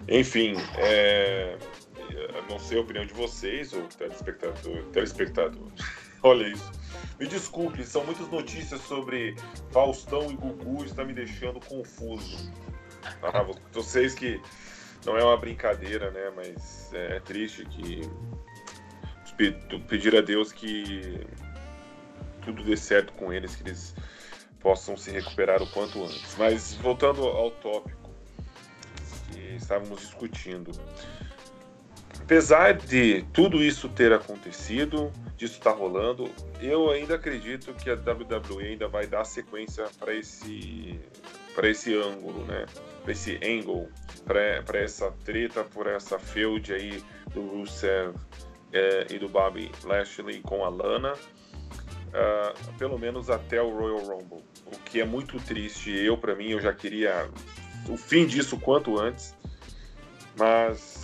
Enfim, 0.08 0.56
é 0.78 1.58
não 2.50 2.60
sei 2.60 2.78
a 2.78 2.82
opinião 2.82 3.06
de 3.06 3.14
vocês, 3.14 3.74
ou 3.74 3.84
telespectador, 3.84 4.84
telespectador. 4.92 5.72
Olha 6.24 6.48
isso. 6.48 6.72
Me 7.20 7.28
desculpe, 7.28 7.84
são 7.84 8.04
muitas 8.06 8.28
notícias 8.30 8.82
sobre 8.82 9.36
Faustão 9.72 10.32
e 10.32 10.36
Gugu, 10.36 10.86
está 10.86 11.04
me 11.04 11.14
deixando 11.14 11.60
confuso. 11.60 12.52
Ah, 13.22 13.46
vocês 13.72 14.14
que 14.14 14.42
não 15.06 15.18
é 15.18 15.24
uma 15.24 15.38
brincadeira, 15.38 16.12
né? 16.12 16.32
Mas 16.36 16.94
é 16.94 17.20
triste 17.20 17.66
que 17.66 18.02
pedir 19.88 20.16
a 20.16 20.22
Deus 20.22 20.52
que 20.52 21.26
tudo 22.44 22.64
dê 22.64 22.78
certo 22.78 23.12
com 23.14 23.32
eles, 23.32 23.56
que 23.56 23.64
eles 23.64 23.96
possam 24.60 24.96
se 24.96 25.12
recuperar 25.12 25.62
o 25.62 25.68
quanto 25.72 26.04
antes. 26.04 26.36
Mas 26.38 26.76
voltando 26.76 27.24
ao 27.24 27.52
tópico 27.52 28.10
que 29.32 29.40
estávamos 29.56 30.00
discutindo, 30.00 30.72
apesar 32.22 32.74
de 32.74 33.24
tudo 33.34 33.64
isso 33.64 33.90
ter 33.90 34.14
acontecido, 34.14 35.12
disso 35.38 35.58
estar 35.58 35.72
tá 35.72 35.78
rolando, 35.78 36.30
eu 36.62 36.90
ainda 36.90 37.16
acredito 37.16 37.74
que 37.74 37.90
a 37.90 37.94
WWE 37.94 38.66
ainda 38.66 38.88
vai 38.88 39.08
dar 39.08 39.24
sequência 39.24 39.86
para 40.00 40.14
esse 40.14 41.00
para 41.54 41.70
esse 41.70 41.96
ângulo, 41.96 42.44
né? 42.46 42.66
esse 43.08 43.40
angle, 43.44 43.90
para 44.26 44.80
essa 44.80 45.12
treta, 45.24 45.64
por 45.64 45.88
essa 45.88 46.18
feud 46.18 46.74
aí 46.74 47.04
do 47.34 47.42
Rusev 47.42 48.16
é, 48.72 49.08
e 49.12 49.20
do 49.20 49.28
Bobby 49.28 49.72
Lashley 49.84 50.42
com 50.42 50.64
a 50.64 50.70
Lana, 50.70 51.14
uh, 51.14 52.74
pelo 52.78 52.98
menos 52.98 53.30
até 53.30 53.62
o 53.62 53.70
Royal 53.70 54.00
Rumble. 54.00 54.44
O 54.66 54.80
que 54.86 55.02
é 55.02 55.06
muito 55.06 55.38
triste. 55.40 55.92
Eu, 55.92 56.18
para 56.18 56.36
mim, 56.36 56.50
eu 56.50 56.60
já 56.60 56.74
queria 56.74 57.30
o 57.90 57.98
fim 57.98 58.26
disso 58.26 58.58
quanto 58.58 59.00
antes. 59.00 59.36
Mas, 60.38 61.03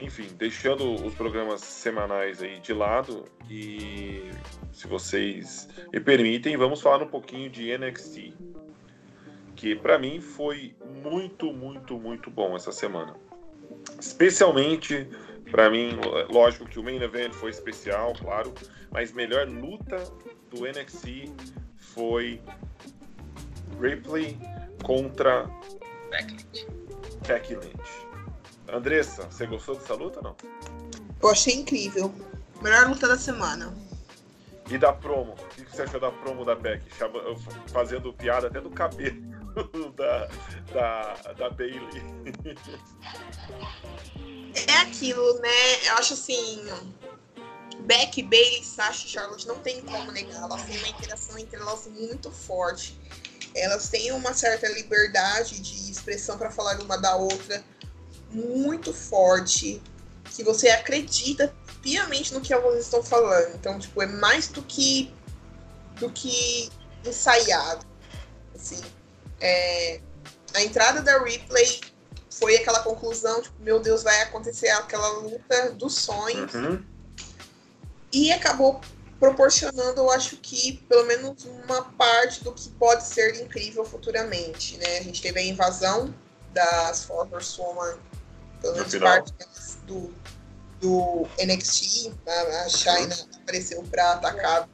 enfim, 0.00 0.28
deixando 0.36 0.94
os 1.04 1.14
programas 1.14 1.60
semanais 1.60 2.42
aí 2.42 2.58
de 2.60 2.72
lado 2.72 3.26
e 3.48 4.30
se 4.72 4.86
vocês 4.86 5.68
me 5.92 6.00
permitem, 6.00 6.56
vamos 6.56 6.80
falar 6.80 7.02
um 7.02 7.08
pouquinho 7.08 7.50
de 7.50 7.76
NXT, 7.76 8.32
que 9.54 9.76
para 9.76 9.98
mim 9.98 10.20
foi 10.20 10.74
muito, 11.02 11.52
muito, 11.52 11.98
muito 11.98 12.30
bom 12.30 12.56
essa 12.56 12.72
semana. 12.72 13.14
Especialmente 13.98 15.08
para 15.50 15.68
mim, 15.68 15.98
lógico 16.30 16.64
que 16.64 16.78
o 16.78 16.82
main 16.82 17.02
event 17.02 17.32
foi 17.32 17.50
especial, 17.50 18.12
claro, 18.14 18.54
mas 18.90 19.12
melhor 19.12 19.48
luta 19.48 19.96
do 20.48 20.64
NXT 20.64 21.30
foi 21.76 22.40
Ripley 23.80 24.38
contra 24.82 25.50
Becky 27.26 27.54
Lynch. 27.54 28.09
Andressa, 28.72 29.24
você 29.24 29.46
gostou 29.46 29.76
dessa 29.76 29.94
luta 29.94 30.18
ou 30.18 30.24
não? 30.24 30.36
Eu 31.20 31.28
achei 31.28 31.54
incrível. 31.54 32.14
Melhor 32.62 32.88
luta 32.88 33.08
da 33.08 33.18
semana. 33.18 33.74
E 34.68 34.78
da 34.78 34.92
promo? 34.92 35.32
O 35.32 35.48
que 35.48 35.64
você 35.64 35.82
achou 35.82 35.98
da 35.98 36.10
promo 36.12 36.44
da 36.44 36.54
Becky? 36.54 36.88
Fazendo 37.72 38.12
piada 38.12 38.46
até 38.46 38.60
do 38.60 38.70
cabelo 38.70 39.20
da, 39.96 40.28
da, 40.72 41.32
da 41.32 41.50
Bailey. 41.50 42.02
É 44.68 44.76
aquilo, 44.82 45.40
né? 45.40 45.88
Eu 45.88 45.94
acho 45.94 46.14
assim. 46.14 46.64
Beck, 47.80 48.22
Bailey, 48.22 48.62
Sasha 48.62 49.06
e 49.06 49.10
Charlotte 49.10 49.48
não 49.48 49.58
tem 49.58 49.80
como 49.80 50.12
negar. 50.12 50.42
Elas 50.42 50.62
têm 50.62 50.78
uma 50.78 50.88
interação 50.88 51.36
entre 51.38 51.58
elas 51.58 51.88
muito 51.88 52.30
forte. 52.30 52.96
Elas 53.54 53.88
têm 53.88 54.12
uma 54.12 54.32
certa 54.32 54.68
liberdade 54.68 55.58
de 55.58 55.90
expressão 55.90 56.38
para 56.38 56.50
falar 56.50 56.80
uma 56.80 56.96
da 56.96 57.16
outra 57.16 57.64
muito 58.32 58.92
forte. 58.92 59.82
Que 60.24 60.44
você 60.44 60.68
acredita 60.68 61.52
piamente 61.82 62.32
no 62.32 62.40
que 62.40 62.52
elas 62.52 62.84
estão 62.84 63.02
falando. 63.02 63.54
Então, 63.54 63.78
tipo, 63.78 64.00
é 64.00 64.06
mais 64.06 64.48
do 64.48 64.62
que 64.62 65.12
do 65.98 66.10
que 66.10 66.70
ensaiado. 67.04 67.84
Assim, 68.54 68.80
é, 69.40 70.00
a 70.54 70.62
entrada 70.62 71.02
da 71.02 71.22
replay 71.22 71.80
foi 72.30 72.56
aquela 72.56 72.80
conclusão, 72.80 73.42
tipo, 73.42 73.54
meu 73.60 73.80
Deus, 73.80 74.02
vai 74.02 74.22
acontecer 74.22 74.68
aquela 74.70 75.08
luta 75.18 75.72
dos 75.72 75.94
sonhos. 75.94 76.54
Uhum. 76.54 76.82
E 78.12 78.32
acabou 78.32 78.80
proporcionando, 79.20 80.00
eu 80.00 80.10
acho 80.10 80.36
que, 80.38 80.78
pelo 80.88 81.04
menos 81.04 81.44
uma 81.44 81.82
parte 81.92 82.42
do 82.42 82.52
que 82.52 82.70
pode 82.70 83.04
ser 83.04 83.40
incrível 83.42 83.84
futuramente, 83.84 84.78
né? 84.78 84.98
A 84.98 85.02
gente 85.02 85.20
teve 85.20 85.38
a 85.38 85.44
invasão 85.44 86.14
das 86.54 87.04
Force 87.04 87.60
Woman, 87.60 87.98
pelo 88.60 88.74
menos 88.74 88.94
parte 88.96 89.32
do, 89.86 90.12
do 90.80 91.26
NXT, 91.38 92.12
a, 92.26 92.64
a 92.64 92.68
China 92.68 93.16
apareceu 93.42 93.82
para 93.84 94.12
atacar 94.12 94.68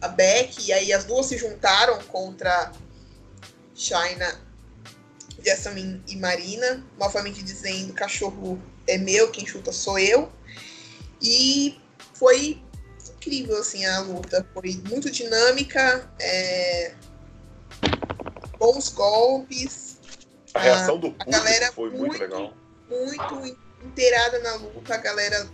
a 0.00 0.08
Beck, 0.08 0.66
e 0.66 0.72
aí 0.72 0.92
as 0.92 1.04
duas 1.04 1.26
se 1.26 1.36
juntaram 1.36 1.98
contra 2.04 2.72
China, 3.74 4.40
Jasmine 5.44 6.02
e 6.08 6.16
Marina, 6.16 6.84
novamente 6.98 7.42
dizendo 7.42 7.92
cachorro 7.92 8.60
é 8.86 8.98
meu, 8.98 9.30
quem 9.30 9.46
chuta 9.46 9.72
sou 9.72 9.98
eu. 9.98 10.30
E 11.20 11.78
foi 12.14 12.62
incrível 13.16 13.58
assim 13.58 13.84
a 13.84 14.00
luta, 14.00 14.46
foi 14.54 14.80
muito 14.88 15.10
dinâmica, 15.10 16.10
é... 16.18 16.94
bons 18.58 18.88
golpes. 18.88 19.98
A 20.54 20.60
reação 20.60 20.98
do 20.98 21.12
público 21.12 21.36
a 21.36 21.72
foi 21.72 21.90
muito, 21.90 22.00
muito 22.00 22.18
legal. 22.18 22.54
Muito 22.90 23.56
inteirada 23.84 24.40
na 24.40 24.54
luta, 24.56 24.94
a 24.94 24.98
galera, 24.98 25.48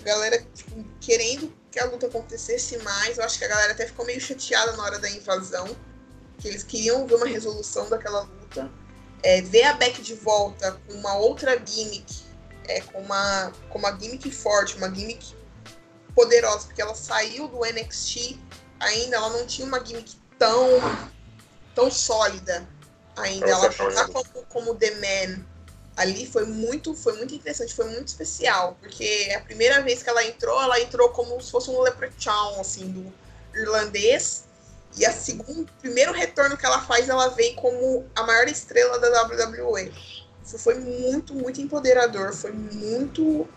a 0.00 0.02
galera 0.02 0.44
tipo, 0.54 0.84
querendo 1.00 1.52
que 1.70 1.78
a 1.78 1.84
luta 1.84 2.06
acontecesse 2.06 2.78
mais. 2.78 3.18
Eu 3.18 3.24
acho 3.24 3.38
que 3.38 3.44
a 3.44 3.48
galera 3.48 3.72
até 3.72 3.86
ficou 3.86 4.06
meio 4.06 4.20
chateada 4.20 4.72
na 4.72 4.82
hora 4.82 4.98
da 4.98 5.10
invasão, 5.10 5.76
que 6.38 6.48
eles 6.48 6.62
queriam 6.62 7.06
ver 7.06 7.16
uma 7.16 7.26
resolução 7.26 7.88
daquela 7.90 8.22
luta. 8.22 8.70
É, 9.22 9.42
ver 9.42 9.64
a 9.64 9.74
Beck 9.74 10.00
de 10.00 10.14
volta 10.14 10.80
com 10.86 10.94
uma 10.94 11.16
outra 11.18 11.60
gimmick, 11.64 12.22
é, 12.68 12.80
com, 12.80 13.00
uma, 13.00 13.52
com 13.68 13.78
uma 13.78 13.90
gimmick 13.92 14.30
forte, 14.30 14.76
uma 14.76 14.92
gimmick 14.92 15.34
poderosa, 16.14 16.66
porque 16.66 16.80
ela 16.80 16.94
saiu 16.94 17.48
do 17.48 17.60
NXT 17.60 18.38
ainda, 18.80 19.16
ela 19.16 19.30
não 19.30 19.46
tinha 19.46 19.66
uma 19.66 19.84
gimmick 19.84 20.16
tão, 20.38 20.68
tão 21.74 21.90
sólida 21.90 22.66
ainda. 23.16 23.48
Ela 23.48 23.70
tá 23.70 24.08
como, 24.08 24.46
como 24.46 24.74
The 24.74 24.90
Man 24.92 25.44
ali 25.96 26.26
foi 26.26 26.44
muito, 26.44 26.94
foi 26.94 27.14
muito 27.14 27.34
interessante, 27.34 27.74
foi 27.74 27.86
muito 27.86 28.08
especial, 28.08 28.76
porque 28.80 29.32
a 29.34 29.40
primeira 29.40 29.80
vez 29.80 30.02
que 30.02 30.10
ela 30.10 30.24
entrou, 30.24 30.60
ela 30.62 30.78
entrou 30.80 31.08
como 31.08 31.40
se 31.40 31.50
fosse 31.50 31.70
um 31.70 31.80
leprechaun, 31.80 32.60
assim, 32.60 32.88
do 32.88 33.12
irlandês, 33.58 34.44
e 34.96 35.04
a 35.04 35.12
segundo, 35.12 35.70
primeiro 35.80 36.12
retorno 36.12 36.56
que 36.56 36.64
ela 36.64 36.80
faz, 36.82 37.08
ela 37.08 37.28
vem 37.28 37.54
como 37.54 38.06
a 38.14 38.22
maior 38.22 38.46
estrela 38.48 38.98
da 38.98 39.24
WWE. 39.24 39.92
Isso 40.44 40.58
foi 40.58 40.74
muito, 40.76 41.34
muito 41.34 41.60
empoderador, 41.60 42.32
foi 42.32 42.52
muito 42.52 43.48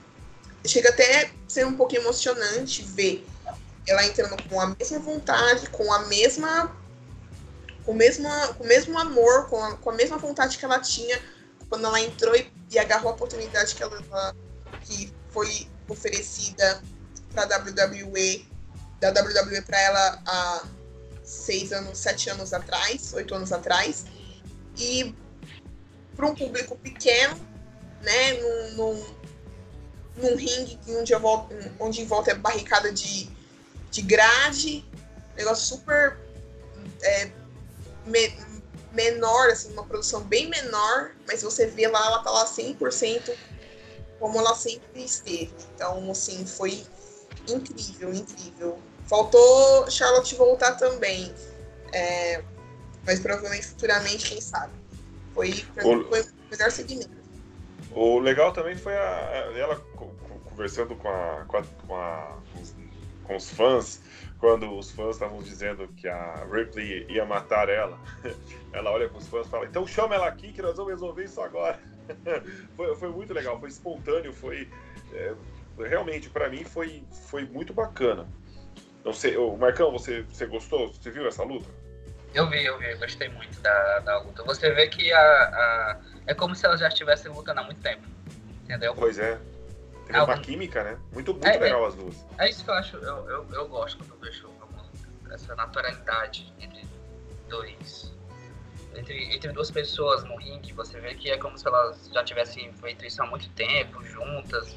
chega 0.65 0.89
até 0.89 1.25
a 1.25 1.29
ser 1.47 1.65
um 1.65 1.75
pouco 1.75 1.95
emocionante 1.95 2.83
ver 2.83 3.25
ela 3.87 4.05
entrando 4.05 4.35
com 4.49 4.59
a 4.59 4.67
mesma 4.67 4.99
vontade, 4.99 5.69
com 5.69 5.91
a 5.91 5.99
mesma 6.07 6.75
com 7.85 7.93
o 7.93 7.95
mesmo, 7.95 8.29
com 8.55 8.63
o 8.63 8.67
mesmo 8.67 8.99
amor, 8.99 9.47
com 9.47 9.63
a, 9.63 9.77
com 9.77 9.89
a 9.89 9.93
mesma 9.93 10.17
vontade 10.17 10.57
que 10.57 10.65
ela 10.65 10.79
tinha 10.79 11.19
quando 11.69 11.85
ela 11.85 12.01
entrou 12.01 12.35
e, 12.35 12.51
e 12.71 12.79
agarrou 12.79 13.11
a 13.11 13.13
oportunidade 13.13 13.75
que 13.75 13.83
ela 13.83 14.35
que 14.81 15.13
foi 15.29 15.67
oferecida 15.87 16.81
para 17.31 17.57
WWE, 17.57 18.45
da 18.99 19.09
WWE 19.09 19.61
para 19.61 19.79
ela 19.79 20.21
há 20.25 20.63
seis 21.23 21.71
anos, 21.71 21.97
sete 21.97 22.29
anos 22.29 22.53
atrás, 22.53 23.13
oito 23.13 23.33
anos 23.35 23.51
atrás, 23.51 24.05
e 24.77 25.15
para 26.15 26.25
um 26.25 26.35
público 26.35 26.75
pequeno, 26.77 27.35
né, 28.01 28.33
num, 28.33 28.71
num, 28.75 29.05
num 30.17 30.35
ringue 30.35 30.79
onde, 30.89 31.13
volta, 31.15 31.55
onde 31.79 32.01
em 32.01 32.05
volta 32.05 32.31
é 32.31 32.35
barricada 32.35 32.91
de, 32.91 33.29
de 33.91 34.01
grade, 34.01 34.85
negócio 35.37 35.77
super 35.77 36.17
é, 37.01 37.31
me, 38.05 38.29
menor, 38.91 39.49
assim, 39.49 39.71
uma 39.73 39.83
produção 39.83 40.21
bem 40.21 40.49
menor, 40.49 41.11
mas 41.27 41.41
você 41.43 41.67
vê 41.67 41.87
lá, 41.87 42.05
ela 42.05 42.23
tá 42.23 42.31
lá 42.31 42.45
100% 42.45 43.35
como 44.19 44.37
ela 44.37 44.53
sempre 44.53 45.03
esteve. 45.03 45.53
Então, 45.73 46.11
assim, 46.11 46.45
foi 46.45 46.83
incrível, 47.47 48.13
incrível. 48.13 48.79
Faltou 49.07 49.89
Charlotte 49.89 50.35
voltar 50.35 50.75
também, 50.75 51.33
é, 51.93 52.43
mas 53.05 53.19
provavelmente 53.19 53.67
futuramente, 53.67 54.29
quem 54.29 54.41
sabe. 54.41 54.73
Foi, 55.33 55.65
o, 55.77 56.09
foi 56.09 56.21
o 56.21 56.25
melhor 56.51 56.71
segmento. 56.71 57.17
O 57.91 58.19
legal 58.19 58.51
também 58.51 58.75
foi 58.75 58.95
a, 58.95 59.51
ela 59.57 59.79
conversando 60.45 60.95
com, 60.95 61.07
a, 61.07 61.45
com, 61.47 61.57
a, 61.57 61.63
com, 61.63 61.95
a, 61.95 62.37
com 63.23 63.35
os 63.35 63.49
fãs, 63.49 64.01
quando 64.39 64.73
os 64.77 64.91
fãs 64.91 65.15
estavam 65.15 65.39
dizendo 65.39 65.87
que 65.89 66.07
a 66.07 66.47
Ripley 66.51 67.05
ia 67.09 67.25
matar 67.25 67.67
ela, 67.69 67.99
ela 68.71 68.91
olha 68.91 69.09
para 69.09 69.17
os 69.17 69.27
fãs 69.27 69.45
e 69.45 69.49
fala: 69.49 69.65
então 69.65 69.85
chama 69.85 70.15
ela 70.15 70.27
aqui 70.27 70.53
que 70.53 70.61
nós 70.61 70.77
vamos 70.77 70.93
resolver 70.93 71.23
isso 71.25 71.41
agora. 71.41 71.79
foi, 72.75 72.95
foi 72.95 73.09
muito 73.09 73.33
legal, 73.33 73.59
foi 73.59 73.69
espontâneo, 73.69 74.33
foi. 74.33 74.69
É, 75.13 75.33
realmente, 75.77 76.29
para 76.29 76.49
mim, 76.49 76.63
foi, 76.63 77.03
foi 77.29 77.45
muito 77.45 77.73
bacana. 77.73 78.27
Não 79.03 79.13
sei, 79.13 79.37
o 79.37 79.55
Marcão, 79.57 79.91
você, 79.91 80.23
você 80.23 80.45
gostou? 80.45 80.91
Você 80.93 81.09
viu 81.11 81.27
essa 81.27 81.43
luta? 81.43 81.69
Eu 82.33 82.47
vi, 82.49 82.63
eu 82.63 82.77
vi, 82.77 82.93
gostei 82.95 83.29
muito 83.29 83.59
da, 83.61 83.99
da 83.99 84.19
luta. 84.19 84.43
Você 84.43 84.71
vê 84.71 84.87
que 84.87 85.11
a, 85.11 85.19
a, 85.19 85.97
é 86.27 86.33
como 86.33 86.55
se 86.55 86.65
elas 86.65 86.79
já 86.79 86.87
estivessem 86.87 87.31
lutando 87.31 87.59
há 87.59 87.63
muito 87.63 87.81
tempo. 87.81 88.03
Entendeu? 88.63 88.93
Pois 88.93 89.17
é. 89.17 89.39
É 90.09 90.21
uma 90.21 90.37
química, 90.39 90.83
né? 90.83 90.97
Muito, 91.13 91.33
muito 91.33 91.47
é, 91.47 91.55
é 91.55 91.59
legal 91.59 91.85
é, 91.85 91.87
as 91.87 91.95
duas. 91.95 92.25
É 92.37 92.49
isso 92.49 92.63
que 92.63 92.69
eu 92.69 92.73
acho, 92.73 92.97
eu, 92.97 93.29
eu, 93.29 93.47
eu 93.51 93.67
gosto 93.67 93.97
quando 93.97 94.11
eu 94.11 94.19
vejo 94.19 94.49
essa 95.31 95.55
naturalidade 95.55 96.51
entre 96.59 96.83
dois. 97.47 98.11
Entre, 98.95 99.35
entre 99.35 99.51
duas 99.51 99.69
pessoas 99.69 100.23
no 100.23 100.35
ringue, 100.37 100.73
você 100.73 100.99
vê 100.99 101.13
que 101.13 101.29
é 101.29 101.37
como 101.37 101.57
se 101.57 101.67
elas 101.67 102.09
já 102.11 102.23
tivessem 102.23 102.73
feito 102.73 103.05
isso 103.05 103.21
há 103.21 103.27
muito 103.27 103.47
tempo, 103.51 104.03
juntas. 104.03 104.75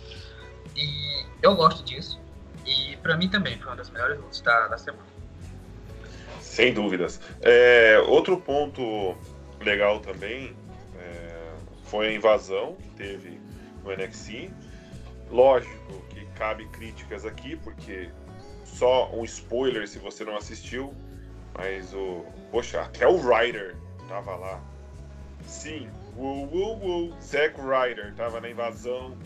E 0.77 1.25
eu 1.41 1.57
gosto 1.57 1.83
disso. 1.83 2.21
E 2.67 2.97
pra 2.99 3.17
mim 3.17 3.29
também 3.29 3.59
foi 3.59 3.69
uma 3.69 3.77
das 3.77 3.89
melhores 3.89 4.19
lutas 4.19 4.41
da, 4.43 4.69
da 4.69 4.79
semana. 4.79 5.07
Sem 6.41 6.75
dúvidas. 6.75 7.21
É, 7.41 7.99
outro 8.07 8.37
ponto 8.37 9.17
legal 9.61 10.01
também 10.01 10.55
foi 11.93 12.09
a 12.09 12.13
invasão 12.15 12.75
que 12.77 12.89
teve 12.97 13.39
no 13.85 13.95
NXT. 13.95 14.51
Lógico 15.33 16.03
que 16.11 16.27
cabe 16.37 16.67
críticas 16.67 17.25
aqui, 17.25 17.57
porque 17.57 18.11
só 18.65 19.11
um 19.13 19.25
spoiler 19.25 19.89
se 19.89 19.99
você 19.99 20.25
não 20.25 20.37
assistiu, 20.37 20.95
mas 21.57 21.93
o. 21.95 22.25
Poxa, 22.51 22.83
até 22.83 23.07
o 23.07 23.17
Ryder 23.17 23.75
tava 24.09 24.37
lá. 24.37 24.61
Sim, 25.47 25.89
o 26.17 26.23
o 26.23 27.15
Zack 27.21 27.59
Ryder 27.59 28.15
tava 28.15 28.41
na 28.41 28.51
invasão 28.51 29.17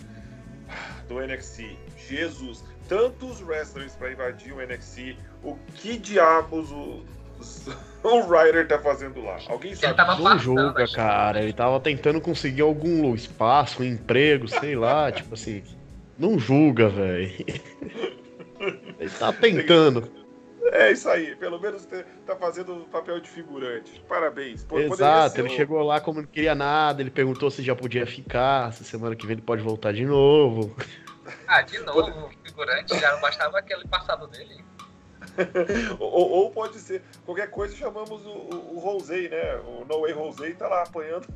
do 1.09 1.20
NXT. 1.20 1.76
Jesus, 2.09 2.64
tantos 2.88 3.40
wrestlers 3.42 3.94
para 3.96 4.12
invadir 4.12 4.52
o 4.52 4.64
NXT. 4.64 5.16
O 5.42 5.57
que 5.74 5.98
diabos 5.98 6.70
o, 6.70 7.04
o 8.02 8.20
Ryder 8.20 8.68
tá 8.68 8.78
fazendo 8.78 9.22
lá? 9.24 9.38
Alguém 9.48 9.74
sabe? 9.74 9.88
Ele 9.88 9.94
tava 9.94 10.22
Não 10.22 10.38
julga, 10.38 10.72
passando, 10.72 10.94
cara. 10.94 11.42
Ele 11.42 11.52
tava 11.52 11.80
tentando 11.80 12.20
conseguir 12.20 12.62
algum 12.62 13.12
espaço, 13.14 13.82
um 13.82 13.84
emprego, 13.84 14.46
sei 14.46 14.76
lá, 14.76 15.11
tipo 15.11 15.34
assim. 15.34 15.62
Não 16.18 16.38
julga, 16.38 16.88
velho. 16.88 17.30
Ele 18.98 19.10
tá 19.10 19.32
tentando. 19.32 20.10
É 20.72 20.90
isso 20.90 21.08
aí, 21.08 21.36
pelo 21.36 21.60
menos 21.60 21.86
tá 22.26 22.34
fazendo 22.36 22.74
o 22.82 22.84
papel 22.86 23.20
de 23.20 23.28
figurante. 23.28 24.02
Parabéns. 24.08 24.64
Pô, 24.64 24.78
Exato, 24.80 25.38
ele 25.40 25.48
o- 25.48 25.52
chegou 25.52 25.80
lá 25.82 26.00
como 26.00 26.20
não 26.20 26.26
queria 26.28 26.54
nada, 26.56 27.00
ele 27.02 27.10
perguntou 27.10 27.50
se 27.50 27.62
já 27.62 27.76
podia 27.76 28.04
ficar, 28.06 28.72
se 28.72 28.82
semana 28.84 29.14
que 29.14 29.24
vem 29.26 29.34
ele 29.34 29.42
pode 29.42 29.62
voltar 29.62 29.92
de 29.92 30.04
novo. 30.04 30.74
Ah, 31.48 31.60
de 31.60 31.76
novo, 31.80 32.26
o 32.26 32.30
figurante, 32.44 32.96
já 33.00 33.12
não 33.12 33.20
bastava 33.20 33.58
aquele 33.58 33.84
passado 33.88 34.28
dele. 34.28 34.64
Ou, 35.98 36.08
ou- 36.08 36.30
ou 36.30 36.50
pode 36.52 36.78
ser, 36.78 37.02
qualquer 37.24 37.50
coisa 37.50 37.74
chamamos 37.74 38.24
o, 38.24 38.30
o, 38.30 38.76
o 38.76 38.78
Rosei, 38.78 39.28
né? 39.28 39.56
O 39.56 39.84
No 39.84 40.02
Way 40.02 40.12
Rosei 40.12 40.54
tá 40.54 40.68
lá 40.68 40.82
apanhando 40.84 41.26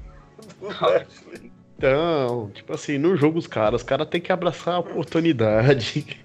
do 0.60 0.66
Lashley. 0.68 1.52
Então, 1.80 2.50
tipo 2.50 2.74
assim, 2.74 2.98
não 2.98 3.16
julga 3.16 3.38
os 3.38 3.46
caras, 3.46 3.80
os 3.80 3.86
caras 3.86 4.06
têm 4.06 4.20
que 4.20 4.30
abraçar 4.30 4.74
a 4.74 4.78
oportunidade. 4.80 6.22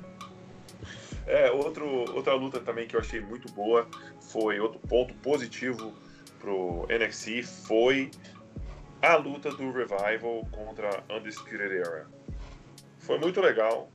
É, 1.25 1.49
outro, 1.49 1.87
outra 2.13 2.33
luta 2.33 2.59
também 2.59 2.85
que 2.85 2.93
eu 2.93 2.99
achei 2.99 3.21
muito 3.21 3.49
boa 3.53 3.87
foi 4.19 4.59
outro 4.59 4.79
ponto 4.81 5.13
positivo 5.15 5.93
pro 6.41 6.85
NXT 6.89 7.43
foi 7.65 8.11
a 9.01 9.15
luta 9.15 9.49
do 9.51 9.71
Revival 9.71 10.45
contra 10.51 11.01
Undisputed 11.09 11.77
Era. 11.77 12.05
Foi 12.99 13.17
muito 13.17 13.39
legal. 13.39 13.89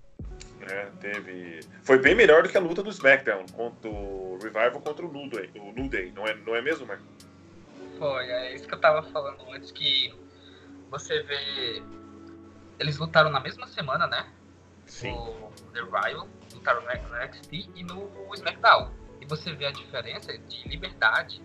Né? 0.60 0.88
Teve. 0.98 1.60
Foi 1.82 1.98
bem 1.98 2.14
melhor 2.14 2.42
do 2.42 2.48
que 2.48 2.56
a 2.56 2.60
luta 2.60 2.82
do 2.82 2.88
SmackDown 2.88 3.44
contra 3.52 3.90
o 3.90 4.38
Revival 4.42 4.80
contra 4.80 5.04
o 5.04 5.12
New 5.12 5.28
Day, 5.28 5.50
o 5.56 5.72
New 5.72 5.90
Day 5.90 6.10
não, 6.16 6.26
é, 6.26 6.34
não 6.34 6.56
é 6.56 6.62
mesmo, 6.62 6.86
Marco? 6.86 7.04
Foi, 7.98 8.24
é 8.24 8.54
isso 8.54 8.66
que 8.66 8.72
eu 8.72 8.80
tava 8.80 9.02
falando 9.02 9.42
antes, 9.52 9.70
que 9.70 10.10
você 10.90 11.22
vê. 11.22 11.82
Eles 12.78 12.98
lutaram 12.98 13.30
na 13.30 13.40
mesma 13.40 13.66
semana, 13.66 14.06
né? 14.06 14.26
O 15.10 15.52
The 15.72 15.80
Rival, 15.82 16.28
lutaram 16.52 16.82
no 16.82 16.88
NXT 16.90 17.70
e 17.74 17.84
no 17.84 18.10
SmackDown. 18.34 18.90
E 19.20 19.26
você 19.26 19.52
vê 19.52 19.66
a 19.66 19.70
diferença 19.70 20.36
de 20.36 20.66
liberdade, 20.66 21.42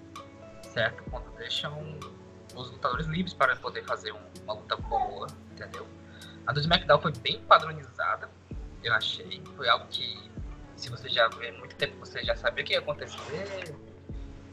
certo? 0.63 1.03
Quando 1.09 1.29
deixam 1.37 1.99
os 2.55 2.71
lutadores 2.71 3.05
livres 3.07 3.33
para 3.33 3.55
poder 3.57 3.83
fazer 3.83 4.13
um- 4.13 4.29
uma 4.43 4.53
luta 4.53 4.77
boa, 4.77 5.27
entendeu? 5.51 5.85
A 6.47 6.53
do 6.53 6.59
SmackDown 6.59 7.01
foi 7.01 7.11
bem 7.11 7.41
padronizada, 7.41 8.29
eu 8.81 8.93
achei. 8.93 9.43
Foi 9.57 9.67
algo 9.67 9.85
que, 9.87 10.31
se 10.77 10.89
você 10.89 11.09
já 11.09 11.27
vê 11.27 11.51
muito 11.51 11.75
tempo, 11.75 11.97
você 11.99 12.23
já 12.23 12.35
sabia 12.35 12.63
o 12.63 12.67
que 12.67 12.73
ia 12.73 12.79
acontecer, 12.79 13.75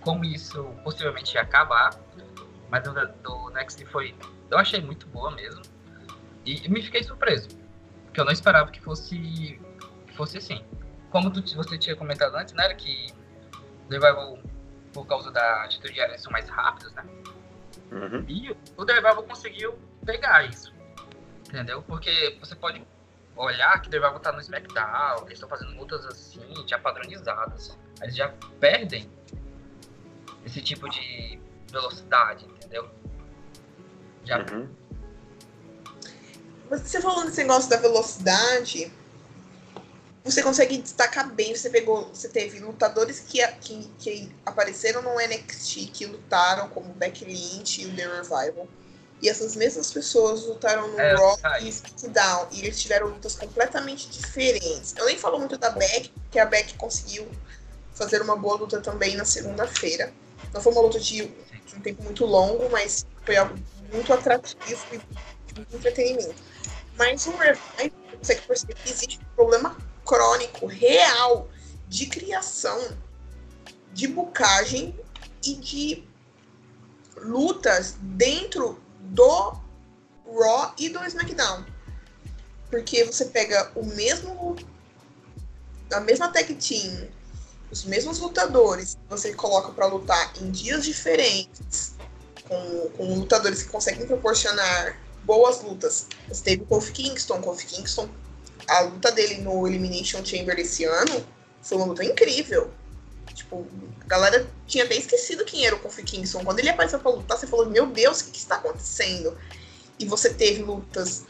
como 0.00 0.24
isso 0.24 0.64
possivelmente 0.82 1.34
ia 1.36 1.42
acabar. 1.42 1.90
Mas 2.72 2.84
do, 2.84 2.92
do 2.94 3.50
NXT 3.50 3.84
foi. 3.84 4.14
Eu 4.50 4.56
achei 4.56 4.80
muito 4.80 5.06
boa 5.08 5.30
mesmo. 5.30 5.60
E 6.46 6.66
me 6.70 6.82
fiquei 6.82 7.02
surpreso. 7.04 7.50
Porque 8.06 8.18
eu 8.18 8.24
não 8.24 8.32
esperava 8.32 8.70
que 8.70 8.80
fosse. 8.80 9.60
Que 10.06 10.16
fosse 10.16 10.38
assim. 10.38 10.64
Como 11.10 11.30
tu, 11.30 11.42
você 11.54 11.76
tinha 11.76 11.94
comentado 11.94 12.34
antes, 12.34 12.54
né? 12.54 12.72
Que 12.72 13.12
o 13.86 13.90
Revival, 13.90 14.38
por 14.94 15.06
causa 15.06 15.30
da 15.30 15.64
atitude, 15.64 16.00
eles 16.00 16.22
são 16.22 16.32
mais 16.32 16.48
rápidos, 16.48 16.94
né? 16.94 17.04
Uhum. 17.90 18.24
E 18.26 18.50
o 18.50 18.84
Revival 18.84 19.22
conseguiu 19.24 19.78
pegar 20.06 20.48
isso. 20.48 20.74
Entendeu? 21.46 21.82
Porque 21.82 22.38
você 22.40 22.54
pode 22.56 22.82
olhar 23.36 23.82
que 23.82 23.88
o 23.88 23.92
Revival 23.92 24.18
tá 24.20 24.32
no 24.32 24.40
SmackDown, 24.40 25.26
eles 25.26 25.34
estão 25.34 25.48
fazendo 25.48 25.76
lutas 25.76 26.06
assim, 26.06 26.40
já 26.66 26.78
padronizadas. 26.78 27.78
Eles 28.00 28.16
já 28.16 28.32
perdem 28.58 29.10
esse 30.46 30.62
tipo 30.62 30.88
de 30.88 31.38
velocidade, 31.72 32.44
entendeu? 32.44 32.88
Já 34.24 34.38
Uhum. 34.38 34.68
Mas 36.70 36.82
Você 36.82 37.00
falando 37.00 37.26
desse 37.26 37.38
negócio 37.38 37.68
da 37.68 37.76
velocidade, 37.76 38.92
você 40.24 40.42
consegue 40.42 40.78
destacar 40.78 41.30
bem. 41.30 41.54
Você 41.54 41.68
pegou, 41.68 42.08
você 42.08 42.28
teve 42.28 42.60
lutadores 42.60 43.20
que, 43.20 43.46
que, 43.60 43.90
que 43.98 44.32
apareceram 44.46 45.02
no 45.02 45.14
NXT 45.16 45.90
que 45.92 46.06
lutaram, 46.06 46.68
como 46.68 46.90
o 46.90 46.94
Becky 46.94 47.24
Lynch 47.24 47.82
e 47.82 47.86
o 47.86 47.96
The 47.96 48.06
Revival. 48.06 48.68
E 49.20 49.28
essas 49.28 49.54
mesmas 49.54 49.92
pessoas 49.92 50.46
lutaram 50.46 50.88
no 50.88 50.98
É, 50.98 51.14
Raw 51.14 51.38
e. 51.60 51.68
SmackDown. 51.68 52.48
E 52.52 52.60
eles 52.64 52.80
tiveram 52.80 53.08
lutas 53.08 53.34
completamente 53.34 54.08
diferentes. 54.08 54.94
Eu 54.96 55.06
nem 55.06 55.18
falo 55.18 55.38
muito 55.38 55.56
da 55.58 55.70
Becky, 55.70 56.10
porque 56.10 56.38
a 56.38 56.46
Becky 56.46 56.74
conseguiu 56.74 57.28
fazer 57.94 58.22
uma 58.22 58.36
boa 58.36 58.56
luta 58.56 58.80
também 58.80 59.14
na 59.14 59.24
segunda-feira. 59.24 60.12
Não 60.52 60.60
foi 60.60 60.72
uma 60.72 60.82
luta 60.82 60.98
de, 60.98 61.26
de 61.26 61.76
um 61.76 61.80
tempo 61.80 62.02
muito 62.02 62.24
longo, 62.24 62.68
mas 62.70 63.06
foi 63.24 63.36
algo 63.36 63.54
muito 63.92 64.12
atrativo 64.12 64.84
e 64.92 65.00
muito 65.56 65.76
entretenimento. 65.76 66.34
Mas 66.96 67.26
o 67.26 67.32
você 67.32 68.16
consegue 68.16 68.40
perceber 68.42 68.74
que 68.74 68.90
existe 68.90 69.20
um 69.20 69.34
problema 69.34 69.76
crônico, 70.04 70.66
real, 70.66 71.48
de 71.88 72.06
criação, 72.06 72.96
de 73.92 74.08
bucagem 74.08 74.98
e 75.44 75.54
de 75.54 76.04
lutas 77.16 77.96
dentro 78.00 78.80
do 79.00 79.60
Raw 80.26 80.74
e 80.78 80.88
do 80.88 81.04
SmackDown. 81.04 81.64
Porque 82.70 83.04
você 83.04 83.26
pega 83.26 83.70
o 83.74 83.84
mesmo. 83.84 84.56
a 85.92 86.00
mesma 86.00 86.32
tag 86.32 86.54
team, 86.54 87.08
os 87.72 87.84
mesmos 87.84 88.18
lutadores, 88.18 88.98
você 89.08 89.32
coloca 89.32 89.72
pra 89.72 89.86
lutar 89.86 90.34
em 90.42 90.50
dias 90.50 90.84
diferentes, 90.84 91.94
com, 92.46 92.90
com 92.90 93.14
lutadores 93.14 93.62
que 93.62 93.70
conseguem 93.70 94.06
proporcionar 94.06 95.00
boas 95.24 95.62
lutas. 95.62 96.06
Você 96.28 96.44
teve 96.44 96.62
o 96.64 96.66
Kofi 96.66 96.92
Kingston, 96.92 97.40
Kofi 97.40 97.64
Kingston, 97.64 98.10
a 98.68 98.80
luta 98.80 99.10
dele 99.10 99.38
no 99.40 99.66
Elimination 99.66 100.22
Chamber 100.22 100.58
esse 100.60 100.84
ano 100.84 101.24
foi 101.62 101.78
uma 101.78 101.86
luta 101.86 102.04
incrível. 102.04 102.70
Tipo, 103.32 103.66
a 104.02 104.06
galera 104.06 104.46
tinha 104.66 104.84
até 104.84 104.94
esquecido 104.94 105.42
quem 105.46 105.64
era 105.64 105.74
o 105.74 105.78
Kofi 105.78 106.02
Kingston. 106.02 106.44
Quando 106.44 106.58
ele 106.58 106.68
apareceu 106.68 107.00
pra 107.00 107.10
lutar, 107.10 107.38
você 107.38 107.46
falou, 107.46 107.70
meu 107.70 107.86
Deus, 107.86 108.20
o 108.20 108.24
que, 108.26 108.32
que 108.32 108.38
está 108.38 108.56
acontecendo? 108.56 109.34
E 109.98 110.04
você 110.04 110.28
teve 110.28 110.62
lutas, 110.62 111.24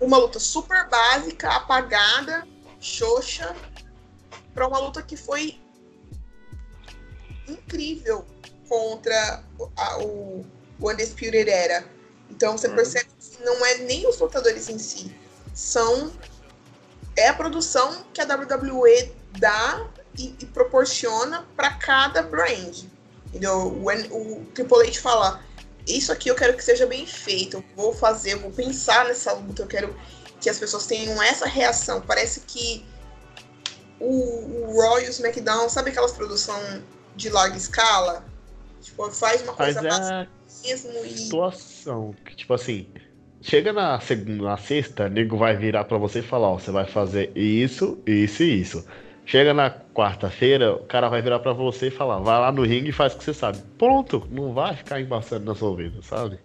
uma 0.00 0.18
luta 0.18 0.38
super 0.38 0.88
básica, 0.88 1.50
apagada, 1.50 2.46
xoxa, 2.78 3.56
pra 4.54 4.68
uma 4.68 4.78
luta 4.78 5.02
que 5.02 5.16
foi 5.16 5.63
incrível 7.48 8.24
contra 8.68 9.42
o- 9.58 9.68
a- 9.76 9.98
o, 9.98 10.44
o 10.80 10.90
Undisputed 10.90 11.48
Era. 11.48 11.84
Então 12.30 12.56
você 12.56 12.68
Uhum. 12.68 12.74
percebe 12.74 13.08
que 13.20 13.44
não 13.44 13.64
é 13.64 13.78
nem 13.78 14.06
os 14.08 14.18
lutadores 14.18 14.68
em 14.68 14.78
si, 14.78 15.14
são 15.54 16.12
é 17.16 17.28
a 17.28 17.34
produção 17.34 18.04
que 18.12 18.20
a 18.20 18.24
WWE 18.24 19.12
dá 19.38 19.86
e, 20.18 20.34
e 20.40 20.46
proporciona 20.46 21.46
para 21.54 21.70
cada 21.74 22.22
brand. 22.22 22.84
Entendeu? 23.28 23.56
O, 23.68 23.86
o 24.40 24.44
Triple 24.54 24.88
H 24.88 25.00
fala: 25.00 25.40
Isso 25.86 26.10
aqui 26.12 26.28
eu 26.28 26.34
quero 26.34 26.56
que 26.56 26.64
seja 26.64 26.86
bem 26.86 27.06
feito, 27.06 27.56
eu 27.58 27.64
vou 27.76 27.92
fazer, 27.94 28.32
eu 28.32 28.40
vou 28.40 28.50
pensar 28.50 29.04
nessa 29.06 29.32
luta, 29.32 29.62
eu 29.62 29.66
quero 29.66 29.94
que 30.40 30.48
as 30.50 30.58
pessoas 30.58 30.86
tenham 30.86 31.22
essa 31.22 31.46
reação. 31.46 32.00
Parece 32.00 32.40
que 32.40 32.84
o, 34.00 34.06
o 34.06 34.78
o 34.80 34.98
SmackDown, 34.98 35.68
sabe 35.68 35.90
aquelas 35.90 36.12
produção 36.12 36.56
de 37.16 37.30
larga 37.30 37.56
escala? 37.56 38.24
Tipo, 38.82 39.10
faz 39.10 39.42
uma 39.42 39.54
Mas 39.54 39.74
coisa 39.74 39.80
é 39.80 39.90
básica 39.90 40.22
a 40.22 40.66
mesmo 40.66 40.90
e. 41.04 41.08
situação 41.18 42.14
que, 42.24 42.36
tipo 42.36 42.52
assim, 42.54 42.86
chega 43.40 43.72
na, 43.72 43.98
segunda, 44.00 44.44
na 44.44 44.56
sexta, 44.56 45.08
nego 45.08 45.36
vai 45.36 45.56
virar 45.56 45.84
pra 45.84 45.98
você 45.98 46.18
e 46.20 46.22
falar, 46.22 46.48
ó, 46.48 46.58
você 46.58 46.70
vai 46.70 46.86
fazer 46.86 47.32
isso, 47.36 48.02
isso 48.06 48.42
e 48.42 48.60
isso. 48.60 48.86
Chega 49.26 49.54
na 49.54 49.70
quarta-feira, 49.70 50.74
o 50.74 50.84
cara 50.84 51.08
vai 51.08 51.22
virar 51.22 51.38
pra 51.38 51.52
você 51.54 51.88
e 51.88 51.90
falar, 51.90 52.18
vai 52.18 52.38
lá 52.38 52.52
no 52.52 52.62
ringue 52.62 52.90
e 52.90 52.92
faz 52.92 53.14
o 53.14 53.18
que 53.18 53.24
você 53.24 53.32
sabe. 53.32 53.58
Pronto, 53.78 54.26
não 54.30 54.52
vai 54.52 54.76
ficar 54.76 55.00
embaçando 55.00 55.46
na 55.46 55.54
sua 55.54 55.70
ouvido, 55.70 56.02
sabe? 56.02 56.38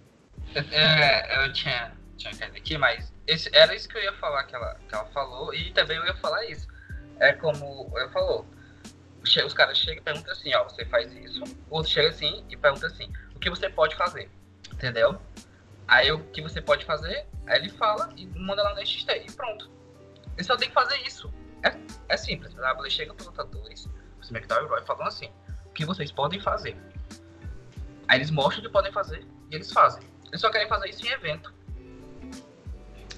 É, 0.72 1.44
eu 1.46 1.52
tinha, 1.54 1.92
tinha 2.18 2.34
caído 2.36 2.56
aqui, 2.58 2.78
mas 2.78 3.12
esse- 3.28 3.50
era 3.54 3.76
isso 3.76 3.88
que 3.90 3.98
eu 3.98 4.04
ia 4.04 4.14
falar 4.14 4.46
que 4.46 4.56
ela, 4.56 4.76
que 4.88 4.96
ela 4.96 5.06
falou, 5.08 5.54
e 5.54 5.72
também 5.74 5.98
eu 5.98 6.06
ia 6.06 6.16
falar 6.16 6.46
isso. 6.46 6.68
É 7.20 7.34
como 7.34 7.92
eu 7.98 8.10
falou, 8.12 8.46
os 9.46 9.54
caras 9.54 9.78
chegam 9.78 9.98
e 9.98 10.02
perguntam 10.02 10.32
assim, 10.32 10.54
ó, 10.56 10.64
você 10.64 10.86
faz 10.86 11.14
isso, 11.14 11.44
o 11.70 11.76
outro 11.76 11.92
chega 11.92 12.10
assim 12.10 12.44
e 12.50 12.58
pergunta 12.58 12.88
assim, 12.88 13.12
o 13.36 13.40
que 13.40 13.50
você 13.50 13.70
pode 13.70 13.96
fazer? 13.96 14.30
Entendeu? 14.74 15.20
Aí 15.88 16.12
o 16.12 16.20
que 16.26 16.42
você 16.42 16.62
pode 16.62 16.86
fazer? 16.86 17.26
Aí 17.48 17.60
ele 17.60 17.70
fala 17.70 18.14
e 18.16 18.26
manda 18.28 18.62
lá 18.62 18.74
no 18.74 18.82
NXT 18.82 19.10
e 19.28 19.32
pronto. 19.32 19.70
Ele 20.38 20.44
só 20.44 20.56
tem 20.56 20.70
que 20.70 20.74
fazer 20.74 20.98
isso. 21.06 21.34
É, 21.64 21.76
é 22.14 22.18
simples. 22.18 22.58
A 22.58 22.74
WWE 22.74 22.90
chega 22.90 23.14
pros 23.14 23.28
lutadores, 23.28 23.86
o 23.86 24.22
SmackDown 24.22 24.62
e 24.62 24.66
o 24.66 24.68
Raw 24.70 24.86
falando 24.86 25.08
assim, 25.08 25.30
o 25.66 25.70
que 25.70 25.86
vocês 25.86 26.12
podem 26.12 26.40
fazer. 26.40 26.78
Aí 28.08 28.20
eles 28.20 28.32
mostram 28.32 28.60
o 28.60 28.68
que 28.68 28.72
podem 28.72 28.92
fazer 28.92 29.26
e 29.52 29.56
eles 29.56 29.72
fazem. 29.72 30.04
Eles 30.28 30.42
só 30.42 30.50
querem 30.50 30.68
fazer 30.68 30.90
isso 30.90 31.06
em 31.06 31.10
evento. 31.10 31.54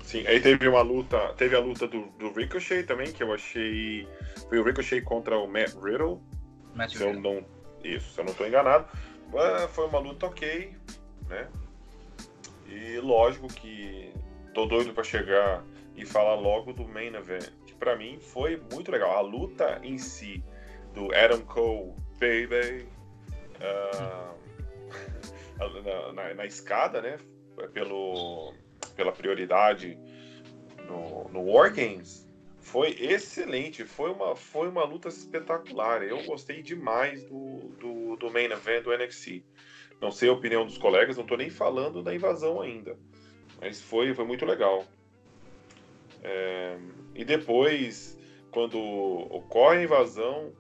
Sim, 0.04 0.26
aí 0.28 0.42
teve 0.42 0.68
uma 0.68 0.82
luta, 0.82 1.34
teve 1.38 1.56
a 1.56 1.60
luta 1.60 1.88
do, 1.88 2.08
do 2.20 2.34
Ricochet 2.34 2.84
também, 2.84 3.12
que 3.14 3.24
eu 3.24 3.34
achei. 3.34 4.08
Foi 4.52 4.60
o 4.60 4.64
Ricochet 4.66 5.00
contra 5.02 5.38
o 5.40 5.48
Matt 5.48 5.74
Riddle. 5.82 6.22
Matt 6.76 6.92
se 6.92 7.02
eu 7.02 7.14
Riddle. 7.14 7.36
não. 7.42 7.46
Isso, 7.90 8.12
se 8.12 8.20
eu 8.20 8.26
não 8.26 8.34
estou 8.34 8.46
enganado. 8.46 8.86
Foi 9.70 9.88
uma 9.88 9.98
luta 10.00 10.26
ok, 10.26 10.76
né? 11.30 11.48
E 12.68 12.98
lógico 13.00 13.48
que 13.48 14.12
tô 14.54 14.66
doido 14.66 14.94
para 14.94 15.06
chegar 15.06 15.64
e 15.96 16.06
falar 16.06 16.36
logo 16.36 16.74
do 16.74 16.86
main 16.86 17.16
event, 17.16 17.50
que 17.66 17.74
para 17.74 17.96
mim 17.96 18.20
foi 18.20 18.62
muito 18.74 18.92
legal. 18.92 19.12
A 19.18 19.22
luta 19.22 19.80
em 19.84 19.98
si 19.98 20.44
do 20.94 21.16
Adam 21.16 21.40
Cole, 21.46 21.94
baby, 22.20 22.86
ah, 23.62 24.34
na, 25.86 26.12
na- 26.12 26.34
na 26.34 26.46
escada, 26.46 27.02
né? 27.02 27.18
Pelo, 27.74 28.54
pela 28.98 29.14
prioridade 29.14 29.98
no, 30.88 31.30
no 31.30 31.42
War 31.54 31.74
Games, 31.74 32.28
foi 32.62 32.92
excelente. 33.00 33.84
Foi 33.84 34.12
uma, 34.12 34.36
foi 34.36 34.68
uma 34.68 34.86
luta 34.86 35.10
espetacular. 35.10 36.04
Eu 36.04 36.24
gostei 36.24 36.62
demais 36.62 37.24
do, 37.24 37.60
do, 37.80 38.16
do 38.16 38.32
main 38.32 38.46
event 38.46 38.84
do 38.84 38.96
NXT. 38.96 39.44
Não 40.00 40.12
sei 40.12 40.30
a 40.30 40.34
opinião 40.34 40.66
dos 40.66 40.78
colegas, 40.78 41.18
não 41.18 41.26
tô 41.26 41.36
nem 41.36 41.50
falando 41.50 42.02
da 42.02 42.14
invasão 42.14 42.62
ainda. 42.62 42.98
Mas 43.60 43.82
foi, 43.82 44.14
foi 44.14 44.26
muito 44.26 44.46
legal. 44.46 44.86
É, 46.24 46.78
e 47.16 47.26
depois, 47.26 48.18
quando 48.52 48.80
ocorre 48.80 49.80
a 49.80 49.84
invasão, 49.84 50.54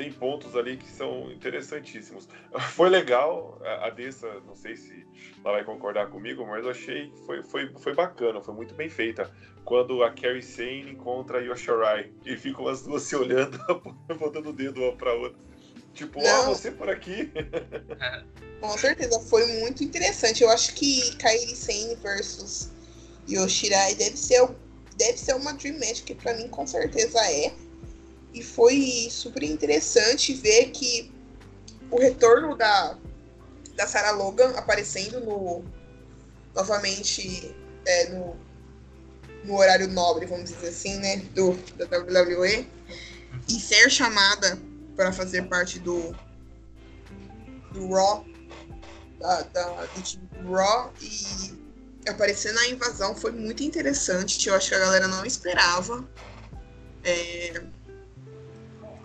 tem 0.00 0.10
pontos 0.10 0.56
ali 0.56 0.78
que 0.78 0.88
são 0.88 1.30
interessantíssimos. 1.30 2.26
Foi 2.72 2.88
legal, 2.88 3.60
a 3.82 3.90
Dessa, 3.90 4.40
não 4.46 4.56
sei 4.56 4.74
se 4.74 5.06
ela 5.44 5.56
vai 5.56 5.64
concordar 5.64 6.08
comigo, 6.08 6.46
mas 6.46 6.64
eu 6.64 6.70
achei 6.70 7.10
que 7.10 7.18
foi, 7.26 7.42
foi, 7.42 7.70
foi 7.78 7.94
bacana, 7.94 8.40
foi 8.40 8.54
muito 8.54 8.74
bem 8.74 8.88
feita. 8.88 9.30
Quando 9.62 10.02
a 10.02 10.10
Carrie 10.10 10.42
Sane 10.42 10.92
encontra 10.92 11.38
a 11.38 11.42
Yoshirai 11.42 12.10
e 12.24 12.34
ficam 12.34 12.66
as 12.66 12.80
duas 12.80 13.02
se 13.02 13.14
olhando, 13.14 13.60
apontando 14.08 14.48
o 14.48 14.52
dedo 14.54 14.82
uma 14.82 14.96
pra 14.96 15.12
outra. 15.12 15.38
Tipo, 15.92 16.26
ah, 16.26 16.46
você 16.46 16.70
por 16.70 16.88
aqui. 16.88 17.30
Com 18.58 18.78
certeza, 18.78 19.20
foi 19.20 19.44
muito 19.60 19.84
interessante. 19.84 20.42
Eu 20.42 20.48
acho 20.48 20.74
que 20.74 21.14
Kairi 21.16 21.54
Sane 21.54 21.94
versus 21.96 22.70
Yoshirai 23.28 23.94
deve 23.96 24.16
ser, 24.16 24.48
deve 24.96 25.18
ser 25.18 25.34
uma 25.34 25.52
Dream 25.52 25.78
Match, 25.78 26.04
que 26.04 26.14
pra 26.14 26.34
mim 26.34 26.48
com 26.48 26.66
certeza 26.66 27.18
é. 27.20 27.52
E 28.32 28.42
foi 28.42 29.08
super 29.10 29.42
interessante 29.42 30.34
ver 30.34 30.70
que 30.70 31.12
o 31.90 31.98
retorno 31.98 32.56
da, 32.56 32.96
da 33.74 33.86
Sarah 33.86 34.12
Logan 34.12 34.50
aparecendo 34.56 35.20
no 35.20 35.64
novamente 36.54 37.54
é, 37.86 38.08
no, 38.10 38.36
no 39.44 39.56
horário 39.56 39.88
nobre, 39.88 40.26
vamos 40.26 40.50
dizer 40.50 40.68
assim, 40.68 40.98
né? 40.98 41.16
Do, 41.34 41.54
da 41.76 41.98
WWE. 41.98 42.68
E 43.48 43.60
ser 43.60 43.90
chamada 43.90 44.58
para 44.96 45.12
fazer 45.12 45.48
parte 45.48 45.78
do, 45.78 46.14
do 47.72 47.88
Raw 47.88 48.24
da, 49.18 49.42
da- 49.42 49.86
do 49.86 50.02
time 50.02 50.26
do 50.26 50.52
Raw 50.52 50.92
e 51.00 51.58
aparecer 52.08 52.52
na 52.52 52.68
invasão 52.68 53.14
foi 53.14 53.30
muito 53.30 53.62
interessante. 53.62 54.48
Eu 54.48 54.54
acho 54.54 54.68
que 54.68 54.74
a 54.74 54.78
galera 54.78 55.06
não 55.06 55.24
esperava. 55.24 56.08
É, 57.04 57.62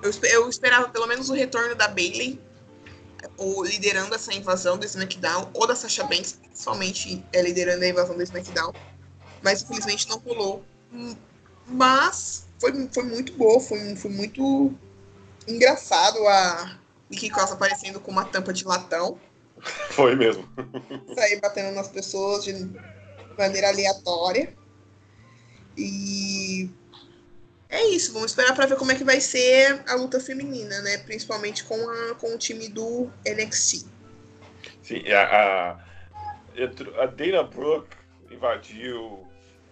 eu, 0.06 0.30
eu 0.30 0.50
esperava 0.50 0.90
pelo 0.90 1.08
menos 1.08 1.30
o 1.30 1.34
retorno 1.34 1.76
da 1.76 1.88
Bailey, 1.88 2.40
ou 3.38 3.64
liderando 3.64 4.14
essa 4.14 4.34
invasão 4.34 4.78
do 4.78 4.86
SmackDown, 4.86 5.50
ou 5.54 5.68
da 5.68 5.76
Sasha 5.76 6.04
Banks, 6.04 6.34
principalmente 6.34 7.24
é, 7.34 7.42
liderando 7.42 7.84
a 7.84 7.88
invasão 7.88 8.16
do 8.16 8.24
SmackDown. 8.24 8.74
Mas 9.44 9.62
infelizmente 9.62 10.08
não 10.08 10.20
rolou. 10.20 10.64
Mas 11.68 12.48
foi, 12.60 12.88
foi 12.94 13.04
muito 13.04 13.34
boa, 13.34 13.60
foi, 13.60 13.96
foi 13.96 14.12
muito 14.12 14.74
engraçado 15.48 16.26
a 16.28 16.80
Nikki 17.10 17.30
Cross 17.30 17.52
aparecendo 17.52 18.00
com 18.00 18.12
uma 18.12 18.26
tampa 18.26 18.54
de 18.54 18.66
latão 18.66 19.20
Foi 19.92 20.16
mesmo. 20.16 20.48
sair 21.16 21.40
batendo 21.40 21.74
nas 21.76 21.88
pessoas 21.88 22.44
de 22.44 22.54
maneira 23.38 23.70
aleatória. 23.70 24.54
E 25.78 26.70
é 27.70 27.84
isso, 27.88 28.14
vamos 28.14 28.32
esperar 28.32 28.56
para 28.56 28.66
ver 28.68 28.78
como 28.78 28.92
é 28.92 28.96
que 28.96 29.04
vai 29.04 29.20
ser 29.20 29.84
a 29.88 29.96
luta 29.96 30.20
feminina, 30.20 30.82
né? 30.82 30.98
Principalmente 31.00 31.64
com, 31.64 31.76
a, 31.90 32.16
com 32.16 32.34
o 32.34 32.38
time 32.38 32.70
do 32.70 33.10
NXT. 33.26 33.86
Sim, 34.84 35.04
a, 35.12 35.24
a, 35.24 37.04
a 37.04 37.06
Dana 37.08 37.44
Brooke 37.44 37.96
invadiu, 38.30 39.28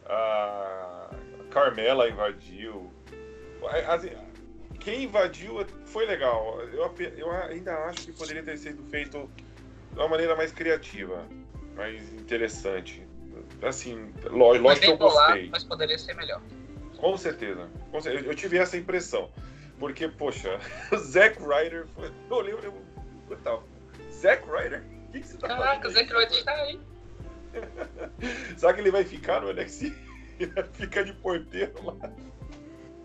a 0.05 1.09
Carmela 1.51 2.09
invadiu. 2.09 2.91
A- 3.63 3.93
assim, 3.95 4.11
quem 4.79 5.03
invadiu 5.03 5.65
foi 5.85 6.05
legal. 6.05 6.59
Eu, 6.73 6.93
eu 7.17 7.31
ainda 7.31 7.73
acho 7.85 8.05
que 8.05 8.11
poderia 8.11 8.43
ter 8.43 8.57
sido 8.57 8.83
feito 8.89 9.29
de 9.93 9.99
uma 9.99 10.07
maneira 10.09 10.35
mais 10.35 10.51
criativa, 10.51 11.27
mais 11.75 12.11
interessante. 12.13 13.05
Assim, 13.61 14.13
lógico 14.29 14.79
que 14.81 14.91
eu 14.91 14.97
gostei. 14.97 15.49
mas 15.49 15.63
poderia 15.63 15.97
ser 15.97 16.15
melhor. 16.15 16.41
Com 17.03 17.17
certeza. 17.17 17.69
Com 17.91 17.99
certeza. 18.01 18.25
Eu, 18.25 18.31
eu 18.31 18.35
tive 18.35 18.57
essa 18.57 18.77
impressão. 18.77 19.29
Porque, 19.77 20.07
poxa, 20.07 20.59
o 20.91 20.95
Zack 21.03 21.37
Ryder 21.39 21.85
foi. 21.93 22.07
Eu 22.29 22.37
olhei, 22.37 22.53
eu 22.53 22.57
olhei, 22.57 22.69
eu 23.29 23.63
Zack 24.13 24.43
Ryder? 24.49 24.83
O 25.09 25.11
que, 25.11 25.19
que 25.19 25.27
você 25.27 25.37
tá 25.37 25.47
Caraca, 25.49 25.87
o 25.87 25.91
fazendo? 25.91 26.07
Zack 26.07 26.13
Ryder 26.13 26.37
está 26.39 26.51
aí. 26.53 26.79
Será 28.57 28.73
que 28.73 28.79
ele 28.81 28.91
vai 28.91 29.03
ficar 29.03 29.41
no 29.41 29.51
NXT? 29.53 29.93
Ele 30.39 30.51
vai 30.53 30.63
ficar 30.71 31.03
de 31.03 31.13
porteiro 31.13 31.73
lá. 31.83 32.09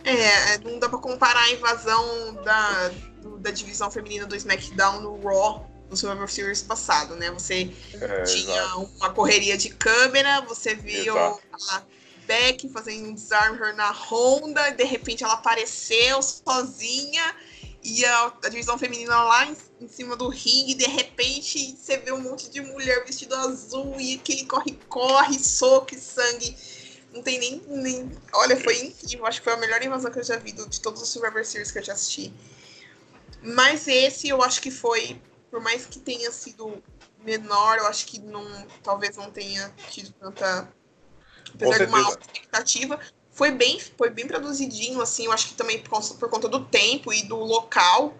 É, 0.05 0.59
não 0.59 0.78
dá 0.78 0.88
pra 0.88 0.99
comparar 0.99 1.42
a 1.42 1.51
invasão 1.51 2.34
da, 2.44 2.88
do- 3.20 3.38
da 3.38 3.51
divisão 3.51 3.90
feminina 3.90 4.24
do 4.26 4.36
SmackDown 4.36 5.01
no 5.01 5.20
Raw 5.20 5.68
no 5.90 5.96
Survivor 5.96 6.28
Series 6.30 6.62
passado, 6.62 7.16
né? 7.16 7.30
Você 7.32 7.70
É, 8.01 8.22
tinha 8.22 8.62
exato. 8.62 8.90
uma 8.96 9.11
correria 9.12 9.57
de 9.59 9.70
câmera, 9.70 10.40
você 10.42 10.74
viu 10.74 11.18
a 11.18 11.36
Beck 12.29 12.68
fazendo 12.68 13.09
um 13.09 13.14
disarm 13.14 13.57
her 13.57 13.74
na 13.74 13.91
Honda, 13.91 14.70
de 14.70 14.85
repente 14.85 15.24
ela 15.24 15.33
apareceu 15.33 16.22
sozinha 16.22 17.35
e 17.83 18.05
a, 18.05 18.33
a 18.45 18.49
divisão 18.51 18.79
feminina 18.79 19.18
lá 19.22 19.47
em, 19.47 19.57
em 19.81 19.89
cima 19.89 20.14
do 20.14 20.29
ringue, 20.29 20.74
de 20.74 20.87
repente 20.87 21.74
você 21.74 21.97
vê 21.97 22.12
um 22.12 22.20
monte 22.20 22.51
de 22.51 22.61
mulher 22.61 23.05
vestido 23.07 23.35
azul 23.35 23.99
e 23.99 24.16
aquele 24.16 24.45
corre-corre, 24.45 25.39
soco 25.39 25.95
e 25.95 25.99
sangue. 25.99 26.55
Não 27.12 27.22
tem 27.22 27.39
nem, 27.39 27.62
nem. 27.66 28.11
Olha, 28.35 28.55
foi 28.61 28.79
incrível. 28.79 29.24
Acho 29.24 29.41
que 29.41 29.45
foi 29.45 29.55
a 29.55 29.57
melhor 29.57 29.83
invasão 29.83 30.11
que 30.11 30.18
eu 30.18 30.22
já 30.24 30.37
vi 30.37 30.53
do- 30.53 30.68
de 30.68 30.81
todos 30.81 31.01
os 31.01 31.09
Survivor 31.09 31.43
Series 31.45 31.70
que 31.72 31.79
eu 31.79 31.83
já 31.83 31.95
assisti. 31.95 32.33
Mas 33.43 33.89
esse 33.89 34.29
eu 34.29 34.43
acho 34.43 34.61
que 34.61 34.70
foi, 34.70 35.20
por 35.51 35.61
mais 35.61 35.87
que 35.87 35.99
tenha 35.99 36.31
sido 36.31 36.83
menor, 37.24 37.79
eu 37.79 37.87
acho 37.87 38.07
que 38.07 38.18
não, 38.18 38.45
talvez 38.83 39.16
não 39.16 39.31
tenha 39.31 39.72
tido 39.91 40.12
tanta. 40.12 40.68
Apesar 41.55 41.78
de 41.78 41.84
uma 41.86 41.99
alta 42.07 42.20
expectativa, 42.26 42.99
foi 43.32 43.51
bem, 43.53 43.80
foi 43.96 44.11
bem 44.11 44.26
produzidinho, 44.26 45.01
assim, 45.01 45.26
eu 45.26 45.32
acho 45.32 45.49
que 45.49 45.55
também 45.55 45.80
por, 45.80 45.90
conta- 45.90 46.14
por 46.14 46.28
conta 46.28 46.49
do 46.49 46.64
tempo 46.64 47.12
e 47.12 47.22
do 47.22 47.36
local, 47.36 48.14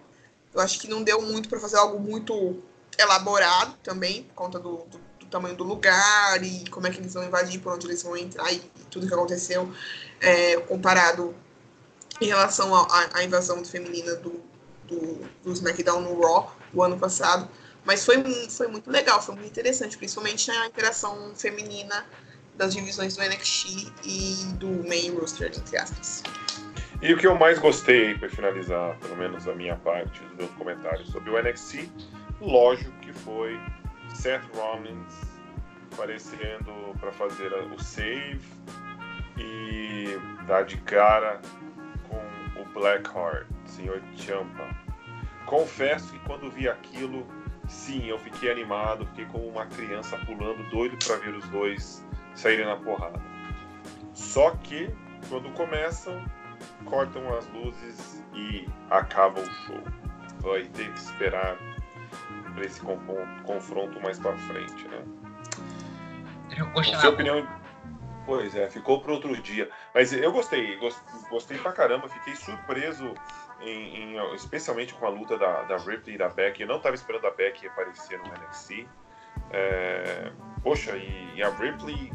eu 0.53 0.61
acho 0.61 0.79
que 0.79 0.87
não 0.87 1.03
deu 1.03 1.21
muito 1.21 1.49
para 1.49 1.59
fazer 1.59 1.77
algo 1.77 1.99
muito 1.99 2.61
elaborado 2.97 3.75
também, 3.83 4.23
por 4.23 4.33
conta 4.33 4.59
do, 4.59 4.77
do- 4.85 5.09
do 5.19 5.25
tamanho 5.27 5.55
do 5.55 5.63
lugar 5.63 6.41
e 6.43 6.67
como 6.69 6.87
é 6.87 6.89
que 6.89 6.97
eles 6.99 7.13
vão 7.13 7.23
invadir, 7.23 7.59
por 7.61 7.73
onde 7.73 7.85
eles 7.85 8.01
vão 8.01 8.15
entrar 8.17 8.51
e, 8.51 8.55
e 8.57 8.83
tudo 8.89 9.07
que 9.07 9.13
aconteceu, 9.13 9.71
é, 10.21 10.57
comparado 10.61 11.35
em 12.21 12.27
relação 12.27 12.73
à- 12.75 13.23
invasão 13.23 13.63
feminina 13.63 14.15
do, 14.15 14.41
do, 14.85 15.29
do 15.43 15.51
SmackDown 15.53 16.01
no 16.01 16.19
Raw 16.21 16.55
do 16.73 16.81
ano 16.83 16.97
passado. 16.97 17.49
Mas 17.85 18.03
foi, 18.05 18.21
foi 18.49 18.67
muito 18.67 18.89
legal, 18.91 19.21
foi 19.21 19.35
muito 19.35 19.47
interessante, 19.47 19.97
principalmente 19.97 20.51
a 20.51 20.65
interação 20.67 21.33
feminina 21.35 22.05
das 22.59 22.75
divisões 22.75 23.15
do 23.15 23.23
NXT 23.23 23.91
e 24.03 24.45
do 24.55 24.67
main 24.87 25.15
roster, 25.17 25.47
entre 25.47 25.77
aspas. 25.77 26.21
E 27.01 27.13
o 27.13 27.17
que 27.17 27.25
eu 27.25 27.35
mais 27.35 27.57
gostei, 27.57 28.13
para 28.15 28.29
finalizar, 28.29 28.97
pelo 28.97 29.15
menos 29.15 29.47
a 29.47 29.55
minha 29.55 29.77
parte 29.77 30.21
dos 30.21 30.37
meus 30.37 30.51
comentários 30.51 31.09
sobre 31.09 31.29
o 31.29 31.41
NXT, 31.41 31.89
lógico 32.41 32.91
que 32.99 33.13
foi 33.13 33.57
Seth 34.13 34.43
Rollins 34.53 35.13
aparecendo 35.93 36.93
para 36.99 37.11
fazer 37.13 37.53
o 37.53 37.81
save 37.81 38.41
e 39.37 40.19
dar 40.45 40.63
de 40.65 40.77
cara 40.77 41.41
com 42.09 42.61
o 42.61 42.65
Blackheart, 42.73 43.47
Sr. 43.65 44.01
Champa. 44.17 44.67
Confesso 45.45 46.11
que 46.11 46.19
quando 46.19 46.51
vi 46.51 46.67
aquilo 46.67 47.25
sim, 47.69 48.07
eu 48.07 48.19
fiquei 48.19 48.51
animado, 48.51 49.05
fiquei 49.07 49.25
como 49.25 49.47
uma 49.47 49.65
criança 49.67 50.17
pulando, 50.25 50.69
doido 50.69 50.97
para 51.05 51.15
ver 51.15 51.33
os 51.33 51.47
dois 51.47 52.03
saírem 52.35 52.65
na 52.65 52.75
porrada. 52.75 53.19
Só 54.13 54.51
que, 54.63 54.89
quando 55.29 55.51
começam, 55.53 56.23
cortam 56.85 57.33
as 57.37 57.47
luzes 57.49 58.23
e 58.33 58.67
acaba 58.89 59.39
o 59.39 59.45
show. 59.45 59.81
Vai 60.41 60.63
ter 60.63 60.91
que 60.91 60.99
esperar 60.99 61.57
para 62.53 62.65
esse 62.65 62.81
confronto 62.81 63.99
mais 64.01 64.19
para 64.19 64.35
frente, 64.37 64.87
né? 64.87 65.03
A 66.77 66.83
sua 66.99 67.09
opinião, 67.11 67.47
Pois 68.29 68.55
é, 68.55 68.69
ficou 68.69 69.01
para 69.01 69.11
outro 69.11 69.35
dia. 69.41 69.67
Mas 69.91 70.13
eu 70.13 70.31
gostei, 70.31 70.77
gostei 71.31 71.57
pra 71.57 71.71
caramba, 71.71 72.07
fiquei 72.07 72.35
surpreso, 72.35 73.15
em, 73.59 74.15
em, 74.15 74.35
especialmente 74.35 74.93
com 74.93 75.07
a 75.07 75.09
luta 75.09 75.35
da, 75.35 75.63
da 75.63 75.77
Ripley 75.77 76.13
e 76.13 76.17
da 76.19 76.29
Becky. 76.29 76.61
Eu 76.61 76.67
não 76.67 76.77
estava 76.77 76.93
esperando 76.93 77.25
a 77.25 77.31
Becky 77.31 77.65
aparecer 77.65 78.19
no 78.19 78.25
NXT. 78.25 78.87
É, 79.51 80.31
poxa, 80.63 80.95
e, 80.95 81.35
e, 81.35 81.43
a 81.43 81.49
Ripley, 81.49 82.11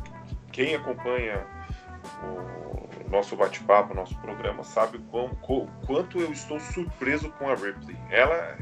quem 0.53 0.75
acompanha 0.75 1.47
o 2.23 3.11
nosso 3.11 3.37
bate-papo, 3.37 3.93
o 3.93 3.97
nosso 3.97 4.17
programa, 4.19 4.63
sabe 4.63 4.99
quão, 5.11 5.31
quanto 5.87 6.21
eu 6.21 6.33
estou 6.33 6.61
surpreso 6.61 7.31
com 7.33 7.49
a 7.49 7.55
Ripley. 7.55 7.97
Ela, 8.11 8.57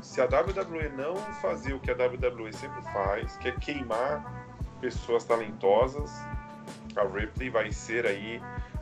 se 0.00 0.20
a 0.20 0.24
WWE 0.24 0.88
não 0.96 1.16
fazer 1.40 1.74
o 1.74 1.80
que 1.80 1.90
a 1.90 1.94
WWE 1.94 2.52
sempre 2.52 2.82
faz, 2.92 3.36
que 3.38 3.48
é 3.48 3.52
queimar 3.52 4.46
pessoas 4.80 5.24
talentosas, 5.24 6.10
a 6.96 7.04
Ripley 7.04 7.50
vai 7.50 7.70
ser 7.72 8.06
aí 8.06 8.40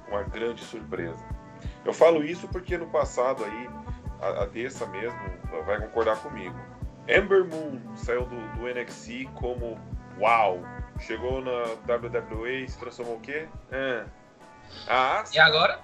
uma 0.08 0.22
grande 0.22 0.62
surpresa. 0.62 1.24
Eu 1.84 1.92
falo 1.92 2.24
isso 2.24 2.48
porque 2.48 2.76
no 2.76 2.86
passado 2.86 3.44
aí, 3.44 3.70
a, 4.20 4.42
a 4.42 4.46
Dessa 4.46 4.86
mesmo 4.86 5.18
vai 5.64 5.80
concordar 5.80 6.16
comigo. 6.16 6.56
Ember 7.08 7.44
Moon 7.44 7.80
saiu 7.96 8.26
do, 8.26 8.36
do 8.56 8.66
NXT 8.66 9.28
como 9.34 9.78
uau, 10.18 10.60
chegou 11.00 11.40
na 11.40 11.94
WWE 11.94 12.64
e 12.64 12.68
se 12.68 12.78
transformou 12.78 13.16
o 13.16 13.20
quê? 13.20 13.48
É. 13.70 14.04
A 14.88 15.20
Asuka, 15.20 15.36
e 15.36 15.40
agora? 15.40 15.80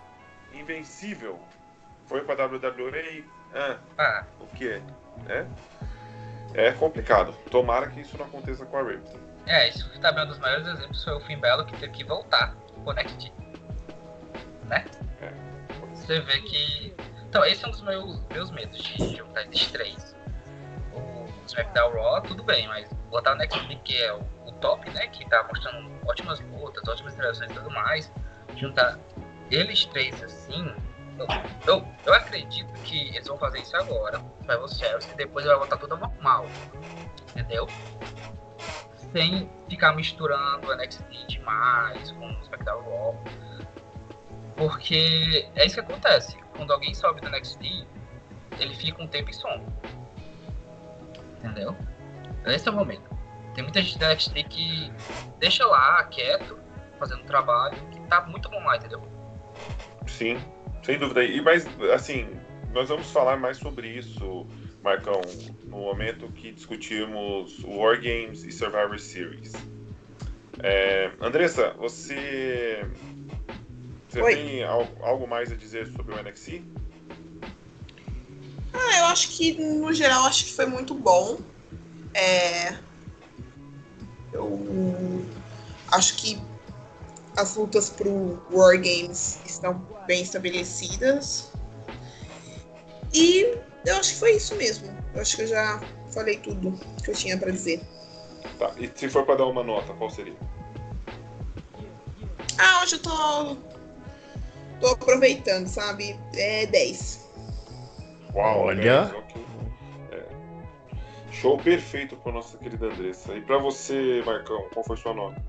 Invencível. 0.53 1.39
Foi 2.07 2.23
pra 2.23 2.35
WWE 2.47 3.25
ah, 3.55 3.77
ah. 3.99 4.25
o 4.41 4.47
quê? 4.49 4.81
É? 5.29 5.47
é 6.55 6.73
complicado. 6.73 7.33
Tomara 7.51 7.89
que 7.89 8.01
isso 8.01 8.17
não 8.17 8.27
aconteça 8.27 8.65
com 8.65 8.77
a 8.77 8.83
Ripley. 8.83 9.21
É, 9.47 9.69
isso 9.69 9.89
também 10.01 10.23
é 10.23 10.27
um 10.27 10.29
dos 10.29 10.39
maiores 10.39 10.67
exemplos 10.67 11.03
foi 11.03 11.15
o 11.15 11.21
Finn 11.21 11.41
Belo 11.41 11.65
que 11.67 11.77
teve 11.77 11.93
que 11.93 12.05
voltar 12.05 12.55
pro 12.85 12.93
NXT. 12.93 13.33
Né? 14.67 14.85
É. 15.21 15.33
Você 15.95 16.21
vê 16.21 16.41
que. 16.41 16.95
Então, 17.29 17.45
esse 17.45 17.65
é 17.65 17.69
um 17.69 17.71
dos 17.71 17.83
meus, 17.83 18.21
meus 18.29 18.51
medos 18.51 18.79
de 18.79 19.17
juntar 19.17 19.43
esses 19.47 19.71
três. 19.71 20.15
O 21.43 21.47
SmackDown 21.47 21.93
Raw, 21.93 22.23
tudo 22.23 22.43
bem, 22.43 22.67
mas 22.69 22.93
botar 23.11 23.33
o 23.33 23.35
NXT, 23.37 23.81
que 23.85 23.97
é 23.97 24.13
o, 24.13 24.21
o 24.47 24.53
top, 24.61 24.89
né? 24.91 25.07
Que 25.09 25.29
tá 25.29 25.45
mostrando 25.49 25.91
ótimas 26.07 26.41
lutas, 26.41 26.87
ótimas 26.89 27.15
interações 27.15 27.51
e 27.51 27.55
tudo 27.55 27.71
mais. 27.71 28.13
Juntar 28.57 28.99
eles 29.51 29.85
três 29.87 30.23
assim. 30.23 30.75
Eu, 31.67 31.87
eu, 32.07 32.15
acredito 32.15 32.73
que 32.83 33.09
eles 33.09 33.29
vão 33.29 33.37
fazer 33.37 33.61
isso 33.61 33.77
agora, 33.77 34.19
vai 34.47 34.57
você 34.57 34.85
e 34.87 35.17
depois 35.17 35.45
vai 35.45 35.57
voltar 35.57 35.77
tudo 35.77 35.97
normal. 35.97 36.47
Entendeu? 37.31 37.69
sem 39.13 39.49
ficar 39.69 39.95
misturando 39.95 40.75
NXT 40.75 41.27
demais 41.29 42.11
com 42.13 42.27
o 42.27 42.41
SmackDown 42.43 42.83
Raw. 42.83 43.25
Porque 44.57 45.49
é 45.55 45.67
isso 45.67 45.75
que 45.77 45.81
acontece. 45.81 46.37
Quando 46.57 46.73
alguém 46.73 46.95
sobe 46.95 47.21
do 47.21 47.29
NXT, 47.29 47.87
ele 48.59 48.75
fica 48.75 49.03
um 49.03 49.07
tempo 49.07 49.31
e 49.31 49.35
some. 49.35 49.65
Entendeu? 51.43 51.77
Esse 52.47 52.69
é 52.69 52.71
o 52.71 52.75
momento. 52.75 53.11
Tem 53.55 53.63
muita 53.63 53.83
gente 53.83 53.99
do 53.99 54.07
NXT 54.07 54.35
que 54.49 54.93
deixa 55.39 55.67
lá, 55.67 56.05
quieto, 56.05 56.59
fazendo 56.99 57.25
trabalho, 57.25 57.77
que 57.91 58.01
tá 58.03 58.23
muito 58.23 58.49
bom 58.49 58.63
lá, 58.65 58.77
entendeu? 58.77 59.03
Sim, 60.07 60.43
sem 60.83 60.99
dúvida. 60.99 61.23
E 61.25 61.41
mais, 61.41 61.67
assim, 61.93 62.29
nós 62.73 62.89
vamos 62.89 63.11
falar 63.11 63.37
mais 63.37 63.59
sobre 63.59 63.89
isso 63.89 64.47
Marcão, 64.83 65.21
no 65.65 65.79
momento 65.79 66.27
que 66.33 66.53
discutimos 66.53 67.63
War 67.65 67.97
Games 68.01 68.43
e 68.45 68.51
Survivor 68.51 68.99
Series. 68.99 69.53
É, 70.61 71.11
Andressa, 71.21 71.73
você, 71.75 72.85
você 74.09 74.23
tem 74.23 74.65
algo 74.65 75.27
mais 75.27 75.53
a 75.53 75.57
dizer 75.57 75.87
sobre 75.89 76.15
o 76.15 76.23
NXT? 76.23 76.63
Ah, 78.73 78.99
eu 78.99 79.05
acho 79.07 79.29
que, 79.31 79.55
no 79.63 79.93
geral, 79.93 80.25
acho 80.25 80.47
que 80.47 80.53
foi 80.53 80.67
muito 80.67 80.95
bom. 80.95 81.39
É... 82.15 82.77
Eu 84.33 85.27
acho 85.91 86.17
que 86.17 86.41
as 87.37 87.55
lutas 87.57 87.91
pro 87.91 88.43
War 88.51 88.77
Games 88.77 89.39
estão 89.45 89.87
bem 90.07 90.23
estabelecidas. 90.23 91.51
E 93.13 93.59
eu 93.85 93.97
acho 93.97 94.15
que 94.15 94.19
foi 94.19 94.37
isso 94.37 94.55
mesmo. 94.57 94.89
Eu 95.15 95.21
acho 95.21 95.37
que 95.37 95.43
eu 95.43 95.47
já 95.47 95.83
falei 96.13 96.39
tudo 96.39 96.79
que 97.03 97.11
eu 97.11 97.15
tinha 97.15 97.37
para 97.37 97.51
dizer. 97.51 97.83
Tá, 98.59 98.73
e 98.79 98.91
se 98.95 99.09
for 99.09 99.25
para 99.25 99.37
dar 99.37 99.47
uma 99.47 99.63
nota, 99.63 99.93
qual 99.95 100.11
seria? 100.11 100.37
Ah, 102.59 102.83
hoje 102.83 102.97
eu 102.97 103.03
tô. 103.03 103.57
tô 104.81 104.87
aproveitando, 104.89 105.67
sabe? 105.67 106.19
É 106.35 106.67
10. 106.67 107.21
Uau, 108.35 108.61
olha. 108.61 109.13
É. 110.11 110.27
Show 111.31 111.59
perfeito 111.59 112.17
para 112.17 112.33
nossa 112.33 112.57
querida 112.59 112.87
Andressa. 112.87 113.35
E 113.35 113.41
para 113.41 113.59
você, 113.59 114.23
Marcão, 114.25 114.69
qual 114.73 114.85
foi 114.85 114.97
sua 114.97 115.15
nota? 115.15 115.43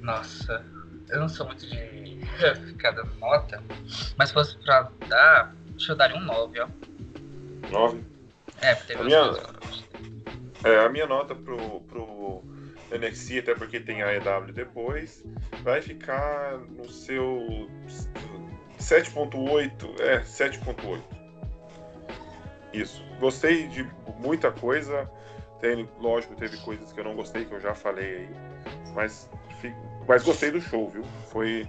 Nossa, 0.00 0.64
eu 1.08 1.20
não 1.20 1.28
sou 1.28 1.46
muito 1.46 1.66
de 1.66 2.18
ficar 2.66 2.92
dando 2.92 3.14
nota, 3.20 3.62
mas 4.16 4.28
se 4.28 4.34
fosse 4.34 4.56
pra 4.58 4.90
dar, 5.08 5.54
deixa 5.70 5.92
eu 5.92 5.96
dar 5.96 6.12
um 6.12 6.20
9, 6.20 6.60
ó. 6.60 6.68
9? 7.70 8.04
É, 8.60 8.74
teve 8.74 9.00
a 9.00 9.04
minha, 9.04 9.32
é, 10.64 10.84
a 10.84 10.88
minha 10.88 11.06
nota 11.06 11.34
pro, 11.34 11.80
pro 11.82 12.42
NXT, 12.90 13.38
até 13.38 13.54
porque 13.54 13.80
tem 13.80 14.02
a 14.02 14.14
EW 14.14 14.52
depois, 14.52 15.24
vai 15.62 15.80
ficar 15.80 16.58
no 16.58 16.88
seu 16.88 17.68
7.8, 18.82 20.00
é, 20.00 20.20
7.8. 20.20 21.00
Isso. 22.72 23.04
Gostei 23.20 23.68
de 23.68 23.88
muita 24.18 24.50
coisa. 24.50 25.10
Tem, 25.60 25.88
lógico, 26.00 26.34
teve 26.34 26.56
coisas 26.58 26.92
que 26.92 26.98
eu 26.98 27.04
não 27.04 27.14
gostei, 27.14 27.44
que 27.44 27.52
eu 27.52 27.60
já 27.60 27.74
falei 27.74 28.16
aí. 28.16 28.28
Mas 28.94 29.28
mas 30.06 30.24
gostei 30.24 30.50
do 30.50 30.60
show, 30.60 30.88
viu? 30.88 31.04
Foi, 31.30 31.68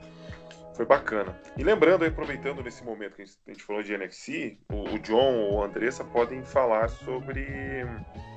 foi 0.74 0.86
bacana. 0.86 1.38
E 1.57 1.64
lembrando, 1.64 2.05
aproveitando 2.05 2.64
nesse 2.64 2.84
momento 2.84 3.16
que 3.16 3.24
a 3.24 3.51
gente 3.51 3.64
falou 3.64 3.84
de 3.84 3.95
NXT, 3.95 4.57
o, 4.72 4.95
o 4.95 4.99
John 4.99 5.36
ou 5.36 5.64
a 5.64 5.68
Andressa 5.68 6.03
podem 6.03 6.43
falar 6.43 6.89
sobre 6.89 7.45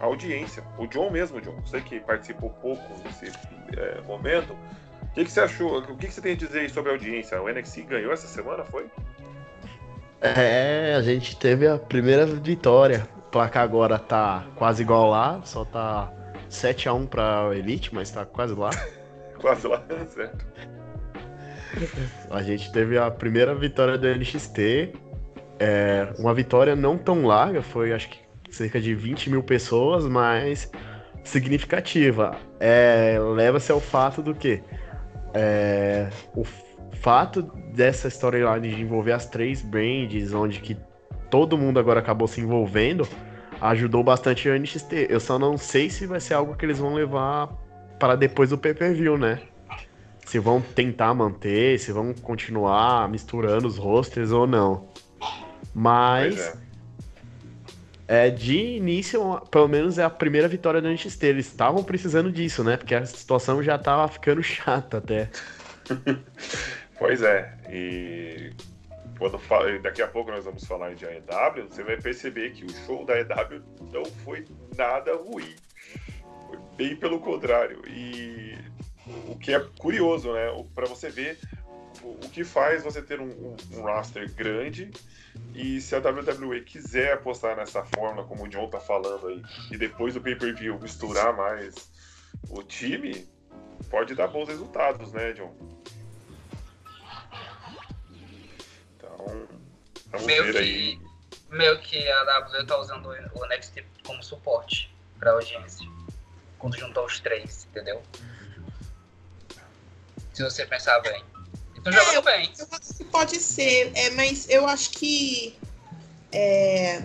a 0.00 0.04
audiência. 0.04 0.62
O 0.78 0.86
John 0.86 1.10
mesmo, 1.10 1.40
John, 1.40 1.60
você 1.62 1.80
que 1.80 2.00
participou 2.00 2.50
pouco 2.50 2.82
nesse 3.04 3.26
é, 3.76 4.00
momento, 4.02 4.56
que, 5.16 5.24
que, 5.24 5.32
você 5.32 5.40
achou? 5.40 5.78
O 5.78 5.96
que, 5.96 6.06
que, 6.08 6.12
você 6.12 6.20
tem 6.20 6.32
a 6.32 6.36
dizer 6.36 6.68
sobre 6.68 6.90
a 6.90 6.94
audiência? 6.94 7.40
O 7.40 7.48
NXT 7.48 7.84
ganhou 7.88 8.12
essa 8.12 8.26
semana, 8.26 8.64
foi? 8.66 8.86
É, 10.20 10.94
a 10.94 11.00
gente 11.00 11.36
teve 11.38 11.66
a 11.66 11.78
primeira 11.78 12.26
vitória. 12.26 13.08
O 13.16 13.22
placar 13.30 13.62
agora 13.62 13.98
tá 13.98 14.46
quase 14.56 14.82
igual 14.82 15.08
lá, 15.08 15.40
só 15.42 15.64
tá 15.64 16.12
7 16.50 16.90
a 16.90 16.92
1 16.92 17.06
para 17.06 17.56
Elite, 17.56 17.94
mas 17.94 18.10
tá 18.10 18.26
quase 18.26 18.54
lá. 18.54 18.70
Quase 19.40 19.68
lá, 19.68 19.84
certo. 20.08 20.46
A 22.30 22.42
gente 22.42 22.72
teve 22.72 22.96
a 22.96 23.10
primeira 23.10 23.54
vitória 23.54 23.98
do 23.98 24.08
NXT. 24.08 24.94
É, 25.58 26.08
uma 26.18 26.32
vitória 26.32 26.74
não 26.74 26.96
tão 26.96 27.26
larga, 27.26 27.60
foi 27.60 27.92
acho 27.92 28.08
que 28.08 28.18
cerca 28.50 28.80
de 28.80 28.94
20 28.94 29.28
mil 29.28 29.42
pessoas, 29.42 30.06
mas 30.06 30.70
significativa. 31.22 32.34
É, 32.58 33.18
Leva-se 33.20 33.70
ao 33.70 33.78
fato 33.78 34.22
do 34.22 34.34
que 34.34 34.62
é, 35.36 36.08
o 36.34 36.44
fato 37.02 37.42
dessa 37.74 38.08
storyline 38.08 38.74
de 38.74 38.80
envolver 38.80 39.12
as 39.12 39.26
três 39.26 39.60
brands, 39.60 40.32
onde 40.32 40.60
que 40.60 40.76
todo 41.30 41.58
mundo 41.58 41.78
agora 41.78 42.00
acabou 42.00 42.26
se 42.26 42.40
envolvendo, 42.40 43.06
ajudou 43.60 44.02
bastante 44.02 44.48
o 44.48 44.58
NXT. 44.58 45.06
Eu 45.10 45.20
só 45.20 45.38
não 45.38 45.58
sei 45.58 45.90
se 45.90 46.06
vai 46.06 46.20
ser 46.20 46.34
algo 46.34 46.56
que 46.56 46.64
eles 46.64 46.78
vão 46.78 46.94
levar 46.94 47.48
para 47.98 48.16
depois 48.16 48.50
do 48.50 48.56
pay-per-view, 48.56 49.18
né? 49.18 49.40
Se 50.24 50.38
vão 50.38 50.60
tentar 50.60 51.12
manter, 51.12 51.78
se 51.78 51.92
vão 51.92 52.14
continuar 52.14 53.08
misturando 53.08 53.68
os 53.68 53.76
rosters 53.76 54.32
ou 54.32 54.46
não. 54.46 54.88
Mas 55.74 56.56
é. 58.08 58.30
de 58.30 58.76
início, 58.76 59.40
pelo 59.50 59.68
menos 59.68 59.98
é 59.98 60.04
a 60.04 60.10
primeira 60.10 60.48
vitória 60.48 60.80
do 60.80 60.88
NXT. 60.88 61.22
Eles 61.24 61.46
estavam 61.46 61.82
precisando 61.82 62.30
disso, 62.30 62.62
né? 62.62 62.76
Porque 62.76 62.94
a 62.94 63.04
situação 63.04 63.62
já 63.62 63.78
tava 63.78 64.08
ficando 64.08 64.42
chata 64.44 64.98
até. 64.98 65.28
pois 66.98 67.22
é. 67.22 67.52
E 67.70 68.52
quando 69.18 69.38
fala, 69.38 69.78
daqui 69.78 70.02
a 70.02 70.08
pouco 70.08 70.30
nós 70.30 70.44
vamos 70.44 70.64
falar 70.64 70.94
de 70.94 71.06
AEW, 71.06 71.68
você 71.68 71.82
vai 71.82 71.96
perceber 71.96 72.50
que 72.52 72.64
o 72.64 72.70
show 72.84 73.04
da 73.04 73.14
AEW 73.14 73.62
não 73.92 74.04
foi 74.04 74.44
nada 74.76 75.14
ruim. 75.16 75.54
Foi 76.48 76.58
bem 76.76 76.96
pelo 76.96 77.18
contrário. 77.20 77.82
E 77.88 78.56
o 79.28 79.36
que 79.36 79.54
é 79.54 79.60
curioso, 79.78 80.32
né? 80.32 80.46
Para 80.74 80.86
você 80.86 81.10
ver 81.10 81.38
o 82.14 82.28
que 82.30 82.44
faz 82.44 82.82
você 82.82 83.02
ter 83.02 83.20
um, 83.20 83.28
um, 83.28 83.56
um, 83.72 83.82
roster 83.82 84.32
grande 84.32 84.90
e 85.54 85.80
se 85.80 85.94
a 85.94 85.98
WWE 85.98 86.60
quiser 86.62 87.14
apostar 87.14 87.56
nessa 87.56 87.84
forma, 87.84 88.24
como 88.24 88.44
o 88.44 88.48
John 88.48 88.68
tá 88.68 88.80
falando 88.80 89.28
aí, 89.28 89.42
e 89.70 89.76
depois 89.76 90.14
do 90.14 90.20
pay-per-view 90.20 90.78
misturar 90.78 91.36
mais 91.36 91.90
o 92.48 92.62
time, 92.62 93.28
pode 93.90 94.14
dar 94.14 94.28
bons 94.28 94.48
resultados, 94.48 95.12
né, 95.12 95.32
John? 95.32 95.54
Então, 98.96 99.48
vamos 100.06 100.26
meio 100.26 100.44
ver 100.44 100.52
que, 100.52 100.58
aí. 100.58 101.00
Meio 101.50 101.78
que 101.80 102.08
a 102.08 102.38
WWE 102.40 102.66
tá 102.66 102.78
usando 102.78 103.08
o 103.08 103.46
NXT 103.46 103.84
como 104.04 104.22
suporte 104.22 104.94
pra 105.18 105.32
audiência. 105.32 105.86
Quando 106.58 106.78
juntou 106.78 107.04
os 107.04 107.20
três, 107.20 107.66
entendeu? 107.70 108.02
Se 110.32 110.42
você 110.42 110.66
pensar 110.66 111.00
bem. 111.00 111.24
Então 111.86 112.00
É, 112.02 112.04
jogando 112.06 112.24
bem. 112.24 112.52
Eu 112.58 112.66
acho 112.70 112.94
que 112.94 113.04
pode 113.04 113.40
ser, 113.40 113.92
é, 113.94 114.10
mas 114.10 114.46
eu 114.48 114.66
acho 114.66 114.90
que. 114.90 115.56
É, 116.32 117.02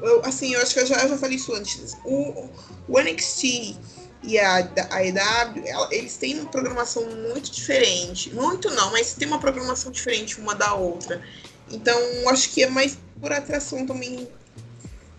eu, 0.00 0.24
assim, 0.24 0.52
eu 0.54 0.60
acho 0.62 0.74
que 0.74 0.80
eu 0.80 0.86
já, 0.86 0.96
eu 1.02 1.08
já 1.08 1.18
falei 1.18 1.36
isso 1.36 1.52
antes. 1.54 1.96
O, 2.04 2.48
o 2.88 2.98
NXT 3.00 3.76
e 4.22 4.38
a, 4.38 4.56
a 4.90 5.04
EW, 5.04 5.66
ela- 5.66 5.88
eles 5.92 6.16
têm 6.16 6.38
uma 6.40 6.48
programação 6.50 7.04
muito 7.28 7.50
diferente. 7.50 8.30
Muito 8.34 8.70
não, 8.70 8.92
mas 8.92 9.14
tem 9.14 9.26
uma 9.28 9.38
programação 9.40 9.90
diferente 9.90 10.40
uma 10.40 10.54
da 10.54 10.74
outra. 10.74 11.22
Então, 11.70 11.98
eu 11.98 12.28
acho 12.28 12.50
que 12.50 12.62
é 12.62 12.68
mais 12.68 12.98
por 13.20 13.32
atração 13.32 13.86
também 13.86 14.28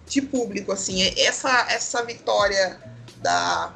de 0.07 0.21
público, 0.21 0.71
assim. 0.71 1.01
Essa, 1.17 1.67
essa 1.69 2.03
vitória 2.03 2.79
da, 3.21 3.73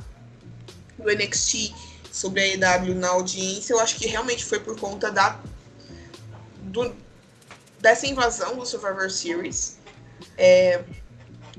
do 0.98 1.10
NXT 1.10 1.74
sobre 2.20 2.42
a 2.42 2.48
EW 2.48 2.96
na 2.96 3.10
audiência, 3.10 3.72
eu 3.72 3.80
acho 3.80 3.96
que 3.96 4.06
realmente 4.06 4.44
foi 4.44 4.60
por 4.60 4.78
conta 4.78 5.10
da 5.10 5.40
do- 6.64 6.94
dessa 7.80 8.06
invasão 8.06 8.58
do 8.58 8.66
Survivor 8.66 9.10
Series. 9.10 9.78
É, 10.38 10.84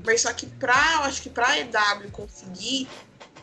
mas 0.05 0.21
só 0.21 0.31
que 0.31 0.45
pra, 0.45 0.93
eu 0.97 0.99
acho 1.01 1.19
que 1.23 1.31
pra 1.31 1.57
EW 1.59 2.11
conseguir 2.11 2.87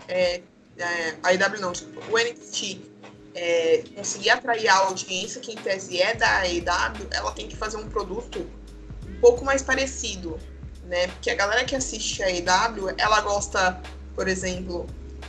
é, 0.07 0.43
é, 0.79 1.17
a 1.25 1.35
EW 1.35 1.61
não, 1.61 1.73
desculpa, 1.73 2.01
o 2.09 2.17
NXT 2.17 2.81
é, 3.35 3.83
conseguir 3.97 4.31
atrair 4.31 4.69
a 4.69 4.77
audiência, 4.77 5.41
que 5.41 5.51
em 5.53 5.57
tese 5.57 6.01
é 6.01 6.15
da 6.15 6.47
EW, 6.49 7.09
ela 7.11 7.33
tem 7.33 7.49
que 7.49 7.57
fazer 7.57 7.79
um 7.79 7.89
produto 7.89 8.39
um 9.09 9.21
pouco 9.21 9.45
mais 9.45 9.61
parecido, 9.61 10.39
né? 10.85 11.09
Porque 11.09 11.31
a 11.31 11.35
galera 11.35 11.65
que 11.65 11.75
assiste 11.75 12.23
a 12.23 12.31
EW, 12.31 12.95
ela 12.97 13.21
gosta, 13.23 13.83
por 14.15 14.29
exemplo, 14.29 14.87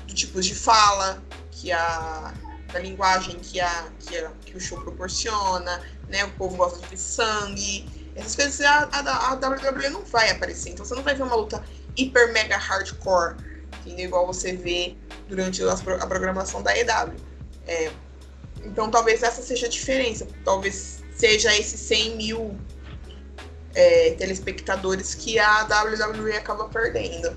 do 0.08 0.14
tipo 0.14 0.40
de 0.40 0.54
fala, 0.54 1.22
que 1.60 1.72
a 1.72 2.34
da 2.72 2.80
linguagem 2.80 3.40
que, 3.40 3.60
a, 3.60 3.88
que, 4.00 4.16
a, 4.18 4.32
que 4.46 4.56
o 4.56 4.60
show 4.60 4.80
proporciona, 4.82 5.82
né? 6.08 6.24
O 6.26 6.32
povo 6.32 6.56
gosta 6.56 6.86
de 6.88 6.98
sangue. 6.98 8.12
Essas 8.16 8.36
coisas 8.36 8.62
a, 8.62 8.90
a, 8.92 9.32
a 9.32 9.34
WWE 9.34 9.90
não 9.90 10.04
vai 10.04 10.30
aparecer. 10.30 10.70
Então 10.72 10.86
você 10.86 10.96
não 10.96 11.04
vai 11.04 11.16
ver 11.16 11.24
uma 11.24 11.36
luta 11.36 11.64
hiper 11.98 12.32
mega 12.32 12.58
hardcore, 12.58 13.36
entendeu? 13.82 14.06
igual 14.06 14.28
você 14.28 14.54
vê 14.56 14.96
durante 15.28 15.62
pro- 15.84 15.96
a 16.02 16.08
programação 16.08 16.62
da 16.62 16.78
EW. 16.78 17.16
É, 17.68 17.92
então 18.64 18.90
talvez 18.92 19.24
essa 19.24 19.42
seja 19.42 19.66
a 19.66 19.70
diferença. 19.70 20.28
Talvez 20.46 21.04
seja 21.16 21.56
esses 21.58 21.80
100 21.80 22.18
mil 22.18 22.58
é, 23.74 24.12
telespectadores 24.12 25.16
que 25.16 25.40
a 25.40 25.64
WWE 25.64 26.38
acaba 26.38 26.70
perdendo. 26.70 27.36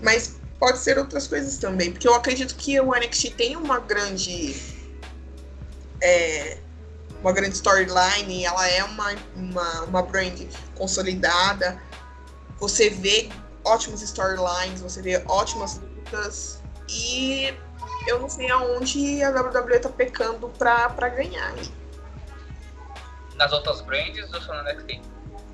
Mas 0.00 0.37
pode 0.58 0.78
ser 0.78 0.98
outras 0.98 1.26
coisas 1.26 1.56
também, 1.56 1.92
porque 1.92 2.08
eu 2.08 2.14
acredito 2.14 2.56
que 2.56 2.80
o 2.80 2.92
NXT 2.92 3.30
tem 3.36 3.56
uma 3.56 3.78
grande 3.78 4.56
é, 6.02 6.58
uma 7.20 7.32
grande 7.32 7.54
storyline, 7.54 8.44
ela 8.44 8.68
é 8.68 8.84
uma, 8.84 9.14
uma, 9.34 9.82
uma 9.84 10.02
brand 10.02 10.40
consolidada. 10.76 11.80
Você 12.58 12.90
vê 12.90 13.28
ótimos 13.64 14.02
storylines, 14.02 14.80
você 14.80 15.02
vê 15.02 15.22
ótimas 15.26 15.78
lutas 15.78 16.62
e 16.88 17.54
eu 18.06 18.20
não 18.20 18.28
sei 18.28 18.50
aonde 18.50 19.22
a 19.22 19.30
WWE 19.30 19.78
tá 19.80 19.88
pecando 19.88 20.48
pra, 20.50 20.88
pra 20.90 21.08
ganhar 21.08 21.54
Nas 23.34 23.52
outras 23.52 23.80
brands 23.82 24.32
ou 24.32 24.40
só 24.40 24.54
no 24.54 24.62
NXT? 24.62 25.00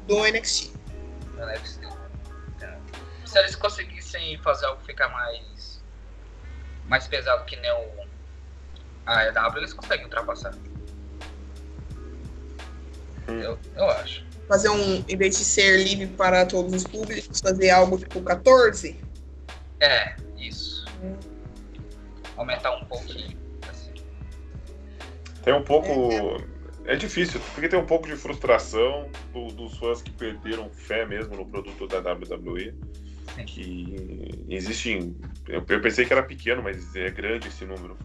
do 0.07 0.22
NXT. 0.22 0.72
No 1.34 1.46
NXT. 1.46 1.84
É. 2.61 2.78
Se 3.24 3.38
eles 3.38 3.57
conseguissem 4.14 4.38
fazer 4.38 4.66
algo 4.66 4.80
ficar 4.82 5.08
mais. 5.08 5.82
mais 6.86 7.06
pesado 7.08 7.44
que 7.44 7.56
nem 7.56 7.70
o. 7.72 8.04
A 9.06 9.26
EW, 9.26 9.58
eles 9.58 9.72
conseguem 9.72 10.04
ultrapassar. 10.04 10.54
Hum. 13.28 13.40
Eu, 13.40 13.58
eu 13.76 13.90
acho. 13.90 14.24
Fazer 14.48 14.68
um, 14.70 15.04
em 15.08 15.16
vez 15.16 15.38
de 15.38 15.44
ser 15.44 15.82
livre 15.82 16.06
para 16.08 16.46
todos 16.46 16.72
os 16.72 16.84
públicos, 16.84 17.40
fazer 17.40 17.70
algo 17.70 17.98
tipo 17.98 18.22
14. 18.22 18.98
É, 19.80 20.16
isso. 20.38 20.84
Aumentar 22.36 22.72
um 22.76 22.84
pouquinho. 22.86 23.38
Assim. 23.68 23.92
Tem 25.42 25.52
um 25.54 25.62
pouco. 25.62 26.42
É 26.86 26.96
difícil, 26.96 27.40
porque 27.54 27.66
tem 27.68 27.78
um 27.78 27.86
pouco 27.86 28.06
de 28.06 28.14
frustração 28.14 29.10
do- 29.32 29.46
dos 29.48 29.78
fãs 29.78 30.02
que 30.02 30.10
perderam 30.10 30.68
fé 30.70 31.06
mesmo 31.06 31.34
no 31.34 31.46
produto 31.46 31.86
da 31.86 31.98
WWE. 32.00 32.74
Que 33.47 34.45
existem. 34.49 35.16
Eu 35.49 35.64
eu 35.68 35.81
pensei 35.81 36.05
que 36.05 36.12
era 36.12 36.22
pequeno, 36.22 36.62
mas 36.62 36.95
é 36.95 37.11
grande 37.11 37.49
esse 37.49 37.64
número. 37.64 37.97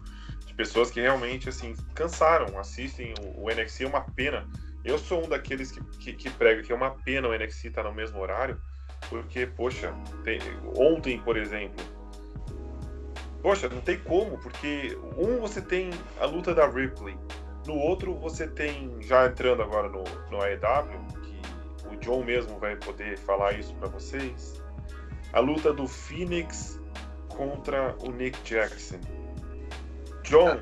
De 0.45 0.53
pessoas 0.53 0.89
que 0.89 0.99
realmente 0.99 1.49
assim, 1.49 1.73
cansaram, 1.93 2.57
assistem 2.57 3.13
o, 3.21 3.45
o 3.45 3.49
NXT, 3.51 3.83
é 3.83 3.87
uma 3.87 4.01
pena. 4.01 4.47
Eu 4.83 4.97
sou 4.97 5.25
um 5.25 5.29
daqueles 5.29 5.71
que, 5.71 5.81
que, 5.97 6.13
que 6.13 6.29
prega 6.29 6.61
que 6.63 6.71
é 6.71 6.75
uma 6.75 6.91
pena 6.91 7.27
o 7.27 7.33
NXT 7.33 7.65
estar 7.67 7.83
no 7.83 7.93
mesmo 7.93 8.19
horário, 8.19 8.59
porque, 9.09 9.45
poxa, 9.45 9.93
tem- 10.23 10.39
ontem, 10.75 11.19
por 11.19 11.37
exemplo, 11.37 11.83
Poxa, 13.41 13.69
não 13.69 13.79
tem 13.79 13.97
como, 13.99 14.37
porque 14.37 14.97
um 15.17 15.39
você 15.39 15.61
tem 15.61 15.91
a 16.19 16.25
luta 16.25 16.53
da 16.53 16.67
Ripley, 16.67 17.17
no 17.65 17.75
outro 17.75 18.13
você 18.15 18.47
tem, 18.47 19.01
já 19.01 19.27
entrando 19.27 19.61
agora 19.61 19.87
no, 19.87 20.03
no 20.29 20.41
AEW, 20.41 21.07
que 21.23 21.87
o 21.87 21.95
John 21.99 22.23
mesmo 22.23 22.59
vai 22.59 22.75
poder 22.75 23.17
falar 23.17 23.53
isso 23.57 23.73
pra 23.75 23.87
vocês, 23.87 24.61
a 25.33 25.39
luta 25.39 25.71
do 25.73 25.87
Phoenix 25.87 26.79
contra 27.29 27.95
o 28.03 28.11
Nick 28.11 28.37
Jackson. 28.43 28.97
John, 30.23 30.59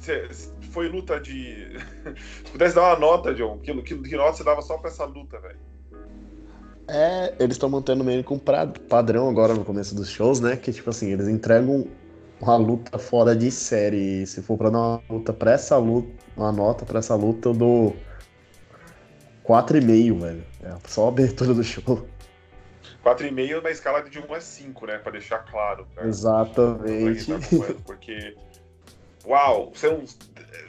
cê- 0.00 0.28
foi 0.70 0.88
luta 0.88 1.18
de. 1.20 1.78
Se 2.44 2.52
pudesse 2.52 2.74
dar 2.74 2.82
uma 2.94 2.98
nota, 2.98 3.34
John, 3.34 3.58
que, 3.58 3.72
que, 3.82 3.96
que 3.96 4.16
nota 4.16 4.36
você 4.36 4.44
dava 4.44 4.62
só 4.62 4.78
pra 4.78 4.90
essa 4.90 5.04
luta, 5.04 5.38
velho? 5.40 5.58
É, 6.90 7.34
eles 7.38 7.56
estão 7.56 7.68
mantendo 7.68 8.02
meio 8.02 8.24
que 8.24 8.32
um 8.32 8.40
padrão 8.88 9.28
agora 9.28 9.52
no 9.54 9.64
começo 9.64 9.94
dos 9.94 10.08
shows, 10.08 10.40
né? 10.40 10.56
Que 10.56 10.72
tipo 10.72 10.88
assim, 10.88 11.12
eles 11.12 11.28
entregam 11.28 11.86
uma 12.40 12.56
luta 12.56 12.98
fora 12.98 13.36
de 13.36 13.50
série. 13.50 14.26
Se 14.26 14.40
for 14.40 14.56
pra 14.56 14.70
dar 14.70 14.78
uma 14.78 15.02
luta 15.10 15.32
pra 15.34 15.52
essa 15.52 15.76
luta, 15.76 16.08
uma 16.34 16.50
nota 16.50 16.86
pra 16.86 17.00
essa 17.00 17.14
luta, 17.14 17.50
eu 17.50 17.52
dou 17.54 17.96
4,5, 19.46 20.18
velho. 20.20 20.44
É 20.62 20.74
só 20.86 21.06
a 21.06 21.08
abertura 21.08 21.52
do 21.52 21.62
show. 21.62 22.06
4,5 23.14 23.62
na 23.62 23.70
escala 23.70 24.02
de 24.02 24.18
1 24.18 24.34
a 24.34 24.40
5, 24.40 24.86
né? 24.86 24.98
Pra 24.98 25.12
deixar 25.12 25.38
claro. 25.40 25.86
Pra... 25.94 26.06
Exatamente. 26.06 27.24
pra 27.26 27.66
tá 27.66 27.74
porque 27.84 28.36
uau, 29.26 29.72
não- 29.82 30.04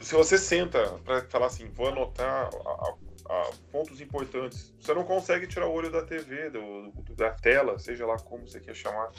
se 0.02 0.14
você 0.16 0.38
senta 0.38 0.84
para 1.06 1.22
falar 1.24 1.48
assim, 1.48 1.70
vou 1.74 1.88
anotar 1.90 2.50
a- 2.66 2.94
a- 3.30 3.52
pontos 3.72 4.02
importantes, 4.02 4.74
você 4.80 4.94
não 4.94 5.04
consegue 5.04 5.48
tirar 5.48 5.68
o 5.68 5.72
olho 5.72 5.92
da 5.92 6.02
TV, 6.02 6.50
do, 6.50 6.92
do- 6.92 7.16
da 7.16 7.32
tela, 7.32 7.78
seja 7.80 8.06
lá 8.06 8.18
como 8.18 8.48
você 8.48 8.60
quer 8.60 8.76
chamar, 8.76 9.10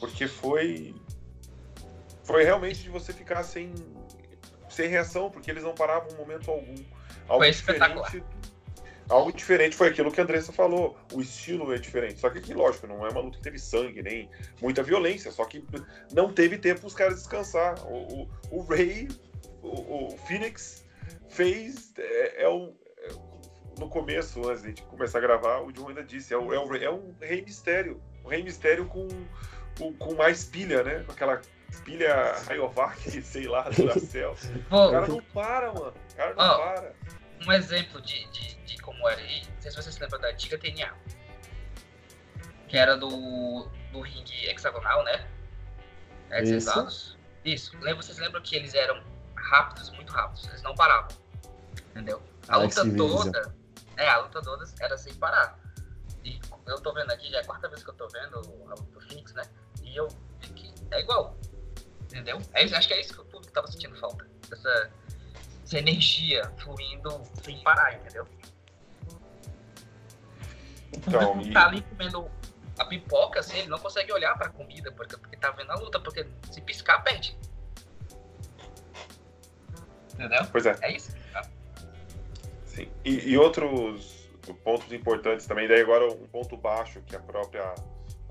porque 0.00 0.26
foi 0.26 0.94
foi 2.24 2.42
realmente 2.42 2.82
de 2.82 2.88
você 2.90 3.12
ficar 3.12 3.42
sem 3.42 3.72
sem 4.68 4.88
reação, 4.88 5.30
porque 5.30 5.50
eles 5.50 5.62
não 5.62 5.72
paravam 5.74 6.08
um 6.12 6.16
momento 6.16 6.50
algum. 6.50 6.74
Algo 7.28 7.38
Foi 7.38 7.48
espetacular. 7.48 8.10
Algo 9.08 9.32
diferente 9.32 9.76
foi 9.76 9.88
aquilo 9.88 10.10
que 10.10 10.20
a 10.20 10.24
Andressa 10.24 10.52
falou. 10.52 10.96
O 11.12 11.20
estilo 11.20 11.72
é 11.74 11.78
diferente. 11.78 12.18
Só 12.20 12.30
que 12.30 12.38
aqui, 12.38 12.54
lógico, 12.54 12.86
não 12.86 13.06
é 13.06 13.10
uma 13.10 13.20
luta 13.20 13.36
que 13.38 13.42
teve 13.44 13.58
sangue, 13.58 14.02
nem 14.02 14.30
muita 14.62 14.82
violência. 14.82 15.30
Só 15.30 15.44
que 15.44 15.62
não 16.12 16.32
teve 16.32 16.56
tempo 16.58 16.86
os 16.86 16.94
caras 16.94 17.16
descansar. 17.16 17.74
O, 17.86 18.22
o, 18.22 18.30
o 18.50 18.62
Ray, 18.62 19.08
o, 19.62 20.06
o 20.14 20.18
Phoenix 20.26 20.84
fez. 21.28 21.92
É, 21.98 22.44
é 22.44 22.48
um. 22.48 22.74
é- 22.98 23.34
no 23.78 23.88
começo, 23.88 24.48
antes 24.48 24.62
de 24.62 24.80
começar 24.82 25.18
a 25.18 25.20
gravar, 25.20 25.60
o 25.60 25.72
John 25.72 25.88
ainda 25.88 26.02
disse: 26.04 26.32
é, 26.32 26.38
o- 26.38 26.52
é, 26.54 26.58
o- 26.58 26.74
é 26.76 26.90
um 26.90 27.12
Rei 27.20 27.42
Mistério. 27.42 28.00
Um 28.24 28.28
Rei 28.28 28.42
Mistério 28.42 28.86
com, 28.86 29.06
com, 29.78 29.92
com 29.94 30.14
mais 30.14 30.44
pilha, 30.44 30.82
né? 30.82 31.02
Com 31.04 31.12
aquela 31.12 31.40
pilha 31.84 32.32
Rayovac, 32.46 33.10
sei 33.22 33.46
lá, 33.48 33.68
Duracell. 33.68 34.32
O 34.32 34.68
Pô, 34.70 34.90
cara 34.92 35.06
não 35.08 35.20
para, 35.34 35.72
mano. 35.74 35.92
O 36.12 36.16
cara 36.16 36.34
não 36.34 36.44
Ó. 36.44 36.58
para. 36.58 36.92
Um 37.46 37.52
exemplo 37.52 38.00
de, 38.00 38.26
de, 38.28 38.54
de 38.54 38.78
como 38.78 39.08
era 39.08 39.20
aí, 39.20 39.42
não 39.54 39.60
sei 39.60 39.70
se 39.70 39.76
você 39.76 39.92
se 39.92 40.00
lembra 40.00 40.18
da 40.18 40.28
antiga 40.28 40.58
TNA. 40.58 40.94
Que 42.68 42.76
era 42.76 42.96
do, 42.96 43.68
do 43.92 44.00
ringue 44.00 44.46
hexagonal, 44.48 45.04
né? 45.04 45.28
Isso. 46.42 47.16
Isso. 47.44 47.76
Lembra, 47.78 48.02
vocês 48.02 48.18
lembram 48.18 48.42
que 48.42 48.56
eles 48.56 48.74
eram 48.74 49.02
rápidos, 49.36 49.90
muito 49.90 50.12
rápidos. 50.12 50.48
Eles 50.48 50.62
não 50.62 50.74
paravam. 50.74 51.08
Entendeu? 51.90 52.22
A 52.48 52.54
Alex 52.54 52.76
luta 52.76 52.96
toda. 52.96 53.54
É, 53.96 54.08
a 54.08 54.18
luta 54.18 54.42
toda 54.42 54.64
era 54.80 54.96
sem 54.96 55.14
parar. 55.14 55.58
E 56.24 56.40
eu 56.66 56.80
tô 56.80 56.92
vendo 56.92 57.10
aqui, 57.10 57.30
já 57.30 57.38
é 57.38 57.40
a 57.42 57.44
quarta 57.44 57.68
vez 57.68 57.84
que 57.84 57.90
eu 57.90 57.94
tô 57.94 58.08
vendo 58.08 58.36
a 58.36 58.74
luta 58.74 58.82
do 58.92 59.00
Phoenix, 59.00 59.32
né? 59.34 59.42
E 59.82 59.94
eu 59.94 60.08
vi 60.40 60.48
que 60.48 60.74
é 60.90 61.00
igual. 61.00 61.36
Entendeu? 62.04 62.40
É 62.54 62.64
acho 62.64 62.88
que 62.88 62.94
é 62.94 63.00
isso 63.00 63.14
que 63.14 63.20
o 63.20 63.24
público 63.24 63.52
tava 63.52 63.66
sentindo 63.66 63.94
falta. 63.96 64.26
Essa, 64.50 64.90
essa 65.64 65.78
energia 65.78 66.50
fluindo 66.58 67.22
sem 67.42 67.58
parar, 67.62 67.94
entendeu? 67.94 68.26
Então, 70.92 71.32
público 71.32 71.50
e- 71.50 71.52
tá 71.52 71.66
ali 71.66 71.82
comendo 71.82 72.30
a 72.78 72.84
pipoca, 72.84 73.40
assim, 73.40 73.58
ele 73.58 73.68
não 73.68 73.78
consegue 73.78 74.12
olhar 74.12 74.36
pra 74.36 74.48
comida 74.48 74.92
porque, 74.92 75.16
porque 75.16 75.36
tá 75.36 75.50
vendo 75.50 75.70
a 75.72 75.76
luta, 75.76 75.98
porque 75.98 76.26
se 76.50 76.60
piscar, 76.60 77.02
perde. 77.02 77.36
Entendeu? 80.12 80.46
Pois 80.52 80.66
é. 80.66 80.76
É 80.82 80.92
isso. 80.92 81.16
Sim. 82.66 82.88
E, 83.04 83.30
e 83.30 83.38
outros 83.38 84.28
pontos 84.62 84.92
importantes 84.92 85.46
também, 85.46 85.66
daí 85.66 85.80
agora 85.80 86.06
um 86.12 86.26
ponto 86.26 86.56
baixo 86.56 87.00
que 87.06 87.16
a 87.16 87.20
própria 87.20 87.74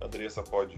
Andressa 0.03 0.43
pode, 0.43 0.75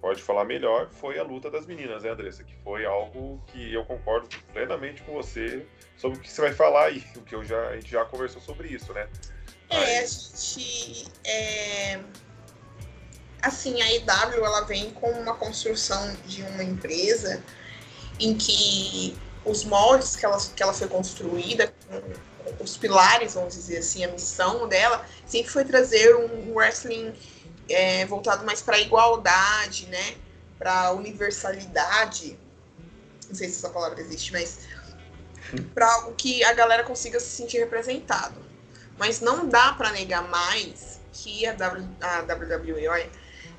pode 0.00 0.22
falar 0.22 0.44
melhor 0.44 0.88
foi 0.90 1.18
a 1.18 1.22
luta 1.22 1.50
das 1.50 1.66
meninas, 1.66 2.02
né, 2.02 2.10
Andressa? 2.10 2.42
Que 2.42 2.56
foi 2.64 2.86
algo 2.86 3.42
que 3.48 3.72
eu 3.72 3.84
concordo 3.84 4.28
plenamente 4.52 5.02
com 5.02 5.12
você 5.12 5.66
sobre 5.96 6.18
o 6.18 6.20
que 6.20 6.30
você 6.30 6.40
vai 6.40 6.52
falar 6.52 6.86
aí, 6.86 7.04
o 7.16 7.20
que 7.20 7.34
eu 7.34 7.44
já, 7.44 7.68
a 7.68 7.74
gente 7.76 7.90
já 7.90 8.04
conversou 8.04 8.40
sobre 8.40 8.68
isso, 8.68 8.92
né? 8.92 9.08
É, 9.68 9.98
a 9.98 10.06
gente. 10.06 11.06
é, 11.24 12.00
Assim, 13.42 13.82
a 13.82 13.92
EW 13.92 14.44
ela 14.44 14.60
vem 14.60 14.90
com 14.92 15.10
uma 15.10 15.34
construção 15.34 16.16
de 16.24 16.42
uma 16.42 16.62
empresa 16.62 17.42
em 18.20 18.36
que 18.36 19.18
os 19.44 19.64
moldes 19.64 20.14
que 20.14 20.24
ela, 20.24 20.38
que 20.54 20.62
ela 20.62 20.72
foi 20.72 20.86
construída, 20.86 21.74
os 22.60 22.76
pilares, 22.76 23.34
vamos 23.34 23.54
dizer 23.54 23.78
assim, 23.78 24.04
a 24.04 24.08
missão 24.12 24.68
dela, 24.68 25.04
sempre 25.26 25.50
foi 25.50 25.64
trazer 25.64 26.14
um 26.14 26.54
wrestling 26.54 27.12
é, 27.68 28.04
voltado 28.06 28.44
mais 28.44 28.62
para 28.62 28.76
a 28.76 28.80
igualdade, 28.80 29.86
né? 29.86 30.16
Para 30.58 30.86
a 30.86 30.92
universalidade. 30.92 32.38
Não 33.28 33.34
sei 33.34 33.48
se 33.48 33.56
essa 33.56 33.70
palavra 33.70 34.00
existe, 34.00 34.32
mas 34.32 34.60
para 35.74 35.92
algo 35.94 36.14
que 36.14 36.42
a 36.44 36.52
galera 36.52 36.84
consiga 36.84 37.18
se 37.18 37.26
sentir 37.26 37.58
representado. 37.58 38.40
Mas 38.98 39.20
não 39.20 39.48
dá 39.48 39.72
para 39.72 39.90
negar 39.90 40.28
mais 40.28 41.00
que 41.12 41.46
a, 41.46 41.52
w, 41.52 41.88
a 42.00 42.20
WWE, 42.20 42.88
olha, 42.88 43.10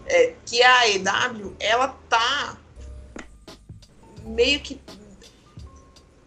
é, 0.06 0.34
que 0.46 0.62
a 0.62 0.90
EW, 0.90 1.56
ela 1.60 1.90
tá 2.10 2.58
meio 4.24 4.60
que 4.62 4.82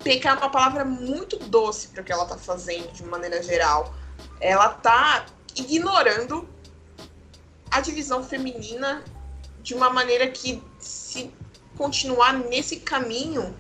pecar 0.03 0.37
é 0.37 0.39
uma 0.39 0.51
palavra 0.51 0.85
muito 0.85 1.37
doce 1.37 1.89
para 1.89 2.01
o 2.01 2.05
que 2.05 2.13
ela 2.13 2.27
tá 2.27 2.39
fazendo 2.39 2.93
de 2.93 3.05
maneira 3.05 3.43
geral. 3.43 3.93
Ela 4.41 4.69
tá 4.69 5.27
ignorando 5.57 6.49
a 7.71 7.81
divisão 7.81 8.23
feminina 8.23 9.03
de 9.63 9.75
uma 9.75 9.91
maneira 9.91 10.29
que 10.29 10.63
se 10.79 11.33
continuar 11.77 12.33
nesse 12.33 12.77
caminho, 12.77 13.55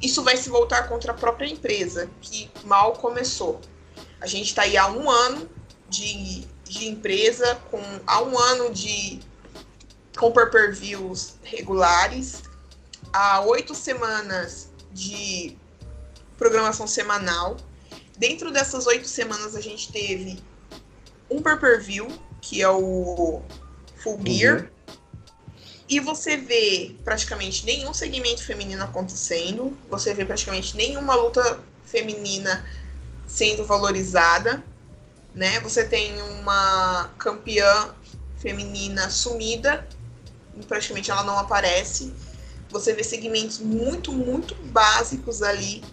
isso 0.00 0.22
vai 0.22 0.36
se 0.36 0.48
voltar 0.48 0.88
contra 0.88 1.12
a 1.12 1.14
própria 1.14 1.46
empresa, 1.46 2.08
que 2.20 2.50
mal 2.64 2.92
começou. 2.92 3.60
A 4.20 4.26
gente 4.26 4.48
está 4.48 4.62
aí 4.62 4.76
há 4.76 4.88
um 4.88 5.10
ano 5.10 5.48
de, 5.88 6.46
de 6.64 6.86
empresa, 6.86 7.56
com 7.70 7.80
há 8.06 8.22
um 8.22 8.38
ano 8.38 8.72
de 8.72 9.20
com 10.16 10.32
pay-per-views 10.32 11.36
regulares, 11.42 12.42
há 13.12 13.40
oito 13.42 13.74
semanas 13.74 14.70
de 14.92 15.56
programação 16.36 16.86
semanal. 16.86 17.56
Dentro 18.16 18.50
dessas 18.50 18.86
oito 18.86 19.06
semanas 19.06 19.54
a 19.54 19.60
gente 19.60 19.92
teve 19.92 20.42
um 21.30 21.40
pay-per-view, 21.40 22.08
que 22.48 22.62
é 22.62 22.68
o 22.68 23.42
Full 23.98 24.18
Gear, 24.26 24.70
e 25.86 26.00
você 26.00 26.38
vê 26.38 26.96
praticamente 27.04 27.66
nenhum 27.66 27.92
segmento 27.92 28.42
feminino 28.42 28.82
acontecendo, 28.82 29.76
você 29.90 30.14
vê 30.14 30.24
praticamente 30.24 30.74
nenhuma 30.74 31.14
luta 31.14 31.60
feminina 31.84 32.64
sendo 33.26 33.66
valorizada, 33.66 34.64
né? 35.34 35.60
Você 35.60 35.84
tem 35.84 36.20
uma 36.22 37.10
campeã 37.18 37.94
feminina 38.38 39.10
sumida, 39.10 39.86
praticamente 40.66 41.10
ela 41.10 41.24
não 41.24 41.38
aparece. 41.38 42.14
Você 42.70 42.94
vê 42.94 43.04
segmentos 43.04 43.58
muito, 43.58 44.10
muito 44.10 44.54
básicos 44.54 45.42
ali 45.42 45.84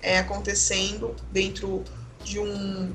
é, 0.00 0.20
acontecendo 0.20 1.16
dentro 1.32 1.82
de 2.22 2.38
um, 2.38 2.94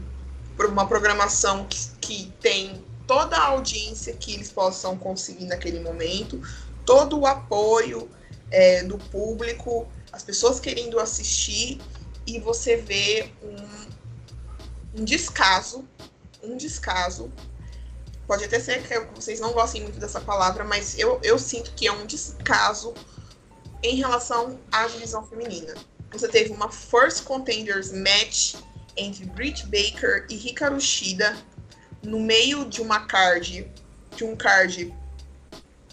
uma 0.57 0.88
programação 0.88 1.66
que, 1.66 1.89
que 1.99 2.34
tem 2.39 2.91
toda 3.12 3.36
a 3.36 3.47
audiência 3.47 4.14
que 4.14 4.34
eles 4.34 4.49
possam 4.49 4.97
conseguir 4.97 5.43
naquele 5.43 5.82
momento, 5.82 6.41
todo 6.86 7.20
o 7.20 7.28
apoio 7.28 8.09
é, 8.49 8.86
do 8.86 8.97
público, 8.97 9.86
as 10.14 10.24
pessoas 10.24 10.62
querendo 10.62 10.97
assistir, 10.97 11.82
e 12.26 12.39
você 12.39 12.78
vê 12.78 13.30
um, 13.43 15.01
um 15.01 15.03
descaso, 15.03 15.86
um 16.41 16.55
descaso. 16.55 17.30
Pode 18.26 18.45
até 18.45 18.62
ser 18.62 18.82
que 18.82 18.97
vocês 19.14 19.41
não 19.41 19.51
gostem 19.51 19.82
muito 19.82 19.99
dessa 19.99 20.22
palavra, 20.22 20.64
mas 20.64 20.97
eu, 20.97 21.20
eu 21.22 21.38
sinto 21.38 21.74
que 21.74 21.88
é 21.88 21.91
um 21.91 22.05
descaso 22.05 22.93
em 23.84 23.97
relação 23.97 24.57
à 24.72 24.88
divisão 24.88 25.28
feminina. 25.28 25.74
Você 26.14 26.30
teve 26.30 26.53
uma 26.53 26.72
First 26.72 27.26
Contenders 27.26 27.91
Match 27.91 28.55
entre 28.95 29.26
Britt 29.26 29.66
Baker 29.66 30.28
e 30.30 30.36
Hikaru 30.36 30.80
Shida 30.80 31.36
no 32.04 32.20
meio 32.20 32.66
de 32.66 32.82
uma 32.82 33.02
card, 33.02 33.70
de 34.16 34.24
um 34.24 34.36
card 34.36 34.93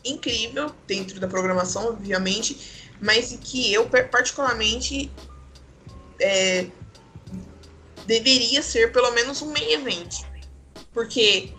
incrível 0.05 0.73
dentro 0.87 1.21
da 1.21 1.29
programação, 1.29 1.89
obviamente, 1.89 2.89
mas 3.01 3.37
que 3.41 3.73
eu 3.73 3.89
particularmente 3.89 5.11
é, 6.21 6.67
deveria 8.07 8.63
ser 8.63 8.93
pelo 8.93 9.11
menos 9.13 9.43
um 9.43 9.53
main 9.53 9.73
event, 9.73 10.23
porque 10.93 11.53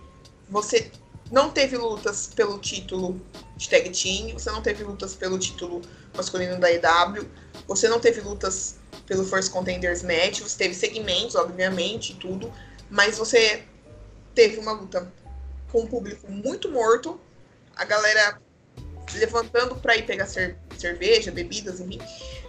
você 0.50 0.92
não 1.32 1.52
teve 1.52 1.78
lutas 1.78 2.28
pelo 2.36 2.58
título 2.58 3.22
de 3.56 3.70
tag 3.70 3.90
team, 3.92 4.38
você 4.38 4.52
não 4.52 4.62
teve 4.62 4.84
lutas 4.84 5.14
pelo 5.14 5.38
título 5.38 5.82
masculino 6.16 6.60
da 6.60 6.72
EW, 6.72 7.30
você 7.68 7.88
não 7.88 8.00
teve 8.00 8.22
lutas 8.22 8.78
pelo 9.06 9.24
First 9.26 9.52
Contenders 9.52 10.02
Match, 10.02 10.40
você 10.42 10.58
teve 10.58 10.74
segmentos, 10.74 11.36
obviamente, 11.36 12.16
tudo, 12.16 12.52
mas 12.90 13.18
você 13.18 13.64
teve 14.40 14.58
uma 14.58 14.72
luta 14.72 15.12
com 15.70 15.82
um 15.82 15.88
público 15.88 16.32
muito 16.32 16.72
morto, 16.72 17.20
a 17.76 17.84
galera 17.84 18.40
levantando 19.16 19.76
para 19.76 19.98
ir 19.98 20.06
pegar 20.06 20.28
cer 20.28 20.58
cerveja, 20.78 21.30
bebidas, 21.30 21.82
enfim, 21.82 22.00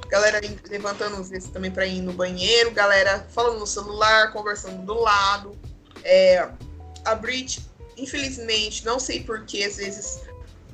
galera 0.09 0.41
levantando 0.69 1.17
às 1.17 1.31
vezes 1.31 1.51
também 1.51 1.69
para 1.69 1.85
ir 1.87 2.01
no 2.01 2.13
banheiro, 2.13 2.71
galera 2.71 3.27
falando 3.31 3.59
no 3.59 3.67
celular, 3.67 4.33
conversando 4.33 4.87
do 4.87 4.95
lado, 4.95 5.59
é, 6.05 6.49
a 7.05 7.15
Brit, 7.17 7.69
infelizmente, 7.97 8.85
não 8.85 9.01
sei 9.01 9.25
porquê, 9.25 9.65
às 9.65 9.79
vezes 9.79 10.21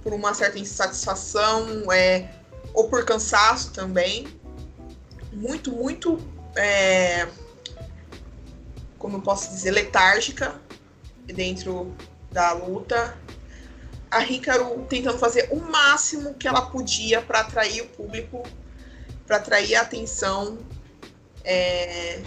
por 0.02 0.12
uma 0.12 0.34
certa 0.34 0.58
insatisfação, 0.58 1.90
é, 1.90 2.28
ou 2.74 2.90
por 2.90 3.06
cansaço 3.06 3.72
também, 3.72 4.28
muito, 5.32 5.72
muito, 5.72 6.18
é, 6.54 7.26
como 8.98 9.16
eu 9.16 9.22
posso 9.22 9.48
dizer, 9.48 9.70
letárgica 9.70 10.65
dentro 11.26 11.94
da 12.30 12.52
luta. 12.52 13.16
A 14.10 14.24
Hikaru 14.24 14.86
tentando 14.88 15.18
fazer 15.18 15.48
o 15.50 15.56
máximo 15.56 16.34
que 16.34 16.46
ela 16.46 16.62
podia 16.62 17.20
para 17.20 17.40
atrair 17.40 17.82
o 17.82 17.86
público, 17.88 18.42
para 19.26 19.36
atrair 19.36 19.74
a 19.74 19.82
atenção. 19.82 20.58
É, 21.44 22.22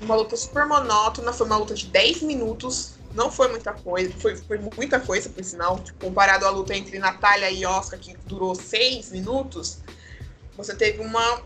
uma 0.00 0.14
luta 0.14 0.36
super 0.36 0.66
monótona, 0.66 1.32
foi 1.32 1.46
uma 1.46 1.56
luta 1.56 1.74
de 1.74 1.86
10 1.86 2.22
minutos, 2.22 2.94
não 3.14 3.30
foi 3.30 3.48
muita 3.48 3.72
coisa, 3.72 4.12
foi, 4.18 4.36
foi 4.36 4.58
muita 4.76 4.98
coisa, 5.00 5.28
por 5.28 5.44
sinal, 5.44 5.78
tipo, 5.80 6.06
comparado 6.06 6.46
à 6.46 6.50
luta 6.50 6.74
entre 6.74 6.98
Natália 6.98 7.50
e 7.50 7.66
Oscar, 7.66 7.98
que 7.98 8.16
durou 8.26 8.54
6 8.54 9.10
minutos, 9.10 9.78
você 10.56 10.74
teve 10.74 11.00
uma. 11.00 11.42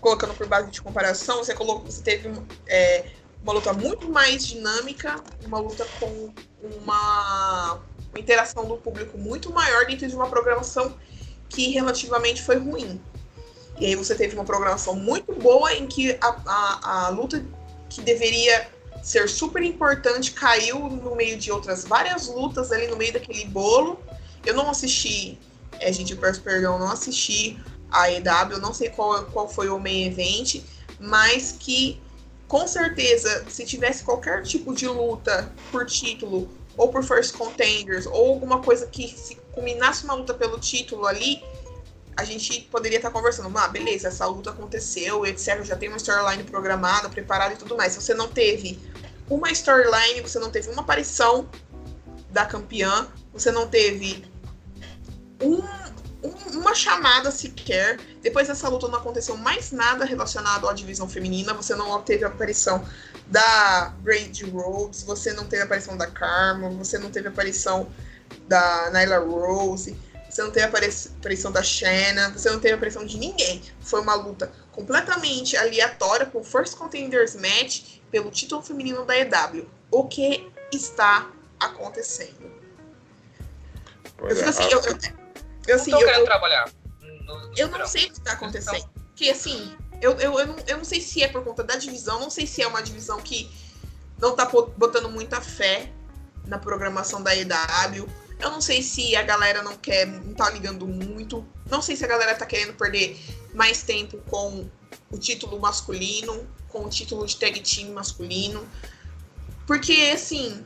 Colocando 0.00 0.34
por 0.34 0.46
base 0.46 0.70
de 0.70 0.80
comparação, 0.80 1.38
você, 1.38 1.54
colocou, 1.54 1.90
você 1.90 2.02
teve 2.02 2.30
é, 2.66 3.10
uma 3.46 3.52
luta 3.52 3.72
muito 3.72 4.08
mais 4.08 4.44
dinâmica, 4.44 5.22
uma 5.44 5.60
luta 5.60 5.86
com 6.00 6.30
uma, 6.60 7.74
uma 8.10 8.18
interação 8.18 8.64
do 8.64 8.76
público 8.76 9.16
muito 9.16 9.52
maior 9.52 9.86
dentro 9.86 10.08
de 10.08 10.16
uma 10.16 10.28
programação 10.28 10.96
que 11.48 11.70
relativamente 11.70 12.42
foi 12.42 12.56
ruim. 12.56 13.00
E 13.78 13.86
aí 13.86 13.94
você 13.94 14.16
teve 14.16 14.34
uma 14.34 14.44
programação 14.44 14.96
muito 14.96 15.32
boa 15.32 15.72
em 15.72 15.86
que 15.86 16.18
a, 16.20 16.36
a, 16.44 17.06
a 17.06 17.08
luta 17.10 17.46
que 17.88 18.00
deveria 18.00 18.68
ser 19.00 19.28
super 19.28 19.62
importante 19.62 20.32
caiu 20.32 20.80
no 20.80 21.14
meio 21.14 21.38
de 21.38 21.52
outras 21.52 21.84
várias 21.84 22.26
lutas 22.26 22.72
ali 22.72 22.88
no 22.88 22.96
meio 22.96 23.12
daquele 23.12 23.44
bolo. 23.44 24.00
Eu 24.44 24.54
não 24.54 24.68
assisti, 24.68 25.38
é, 25.78 25.92
gente, 25.92 26.14
eu 26.14 26.18
peço 26.18 26.40
perdão, 26.42 26.80
não 26.80 26.90
assisti 26.90 27.56
a 27.92 28.10
EW, 28.10 28.58
não 28.60 28.74
sei 28.74 28.88
qual, 28.88 29.24
qual 29.26 29.48
foi 29.48 29.68
o 29.68 29.78
main 29.78 30.06
event, 30.06 30.64
mas 30.98 31.52
que 31.52 32.00
com 32.48 32.66
certeza, 32.66 33.44
se 33.48 33.64
tivesse 33.64 34.04
qualquer 34.04 34.42
tipo 34.42 34.74
de 34.74 34.86
luta 34.86 35.52
por 35.72 35.84
título, 35.86 36.48
ou 36.76 36.88
por 36.88 37.02
first 37.02 37.36
contenders, 37.36 38.06
ou 38.06 38.34
alguma 38.34 38.60
coisa 38.62 38.86
que 38.86 39.08
se 39.08 39.36
culminasse 39.52 40.04
uma 40.04 40.14
luta 40.14 40.34
pelo 40.34 40.58
título 40.58 41.06
ali, 41.06 41.42
a 42.16 42.24
gente 42.24 42.62
poderia 42.70 42.96
estar 42.96 43.10
conversando, 43.10 43.56
ah, 43.58 43.68
beleza, 43.68 44.08
essa 44.08 44.26
luta 44.26 44.50
aconteceu, 44.50 45.26
etc. 45.26 45.62
Já 45.62 45.76
tem 45.76 45.88
uma 45.88 45.98
storyline 45.98 46.44
programada, 46.44 47.08
preparada 47.08 47.54
e 47.54 47.56
tudo 47.56 47.76
mais. 47.76 47.92
Se 47.92 48.00
você 48.00 48.14
não 48.14 48.28
teve 48.28 48.78
uma 49.28 49.50
storyline, 49.50 50.20
você 50.20 50.38
não 50.38 50.50
teve 50.50 50.70
uma 50.70 50.82
aparição 50.82 51.48
da 52.30 52.46
campeã, 52.46 53.08
você 53.32 53.50
não 53.50 53.68
teve 53.68 54.24
um, 55.42 55.62
uma 56.54 56.74
chamada 56.74 57.30
sequer. 57.30 57.98
Depois 58.22 58.48
dessa 58.48 58.68
luta 58.68 58.88
não 58.88 58.98
aconteceu 58.98 59.36
mais 59.36 59.72
nada 59.72 60.04
relacionado 60.04 60.68
à 60.68 60.72
divisão 60.72 61.08
feminina. 61.08 61.54
Você 61.54 61.74
não 61.74 62.00
teve 62.02 62.24
a 62.24 62.28
aparição 62.28 62.84
da 63.26 63.92
Brady 64.00 64.44
Rhodes, 64.44 65.02
você 65.02 65.32
não 65.32 65.46
teve 65.46 65.62
a 65.62 65.64
aparição 65.64 65.96
da 65.96 66.06
Karma, 66.06 66.70
você 66.70 66.98
não 66.98 67.10
teve 67.10 67.28
a 67.28 67.30
aparição 67.30 67.88
da 68.48 68.90
Nyla 68.90 69.18
Rose 69.18 69.96
você 70.36 70.42
não 70.42 70.50
teve 70.50 70.66
a 70.66 70.68
aparição 70.68 71.50
da 71.50 71.62
Shanna, 71.62 72.30
você 72.30 72.50
não 72.50 72.60
teve 72.60 72.74
a 72.74 72.76
aparição 72.76 73.06
de 73.06 73.16
ninguém. 73.16 73.62
Foi 73.80 74.00
uma 74.00 74.14
luta 74.14 74.52
completamente 74.70 75.56
aleatória 75.56 76.26
com 76.26 76.40
o 76.40 76.44
First 76.44 76.76
Contenders 76.76 77.34
Match 77.34 78.00
pelo 78.10 78.30
título 78.30 78.62
feminino 78.62 79.04
da 79.04 79.16
EW. 79.16 79.66
O 79.90 80.04
que 80.04 80.52
está 80.70 81.30
acontecendo? 81.58 82.52
Pois 84.18 84.38
eu 84.38 84.52
fico 84.52 84.60
é, 84.62 84.64
assim, 84.64 84.72
eu, 84.72 84.80
eu, 84.82 85.25
assim, 85.72 85.90
não 85.90 86.00
eu, 86.00 86.06
querendo 86.06 86.20
eu, 86.22 86.26
trabalhar. 86.26 86.70
no- 87.24 87.48
no 87.48 87.52
eu 87.56 87.68
não 87.68 87.86
sei 87.86 88.04
o 88.06 88.12
que 88.12 88.18
está 88.18 88.32
acontecendo. 88.32 88.88
Porque 89.08 89.30
assim, 89.30 89.76
eu, 90.00 90.12
eu, 90.20 90.38
eu, 90.38 90.46
não, 90.46 90.56
eu 90.66 90.76
não 90.78 90.84
sei 90.84 91.00
se 91.00 91.22
é 91.22 91.28
por 91.28 91.42
conta 91.42 91.64
da 91.64 91.76
divisão, 91.76 92.20
não 92.20 92.30
sei 92.30 92.46
se 92.46 92.62
é 92.62 92.66
uma 92.68 92.82
divisão 92.82 93.18
que 93.20 93.50
não 94.18 94.34
tá 94.36 94.46
po- 94.46 94.72
botando 94.76 95.08
muita 95.08 95.40
fé 95.40 95.90
na 96.46 96.58
programação 96.58 97.22
da 97.22 97.34
EW. 97.34 98.08
Eu 98.38 98.50
não 98.50 98.60
sei 98.60 98.82
se 98.82 99.16
a 99.16 99.22
galera 99.22 99.62
não 99.62 99.76
quer, 99.76 100.06
não 100.06 100.34
tá 100.34 100.50
ligando 100.50 100.86
muito. 100.86 101.46
Não 101.70 101.80
sei 101.80 101.96
se 101.96 102.04
a 102.04 102.08
galera 102.08 102.34
tá 102.34 102.44
querendo 102.44 102.74
perder 102.74 103.18
mais 103.54 103.82
tempo 103.82 104.18
com 104.28 104.68
o 105.10 105.18
título 105.18 105.58
masculino, 105.58 106.46
com 106.68 106.84
o 106.84 106.88
título 106.90 107.26
de 107.26 107.36
tag 107.36 107.58
team 107.60 107.92
masculino. 107.92 108.66
Porque, 109.66 110.12
assim, 110.14 110.62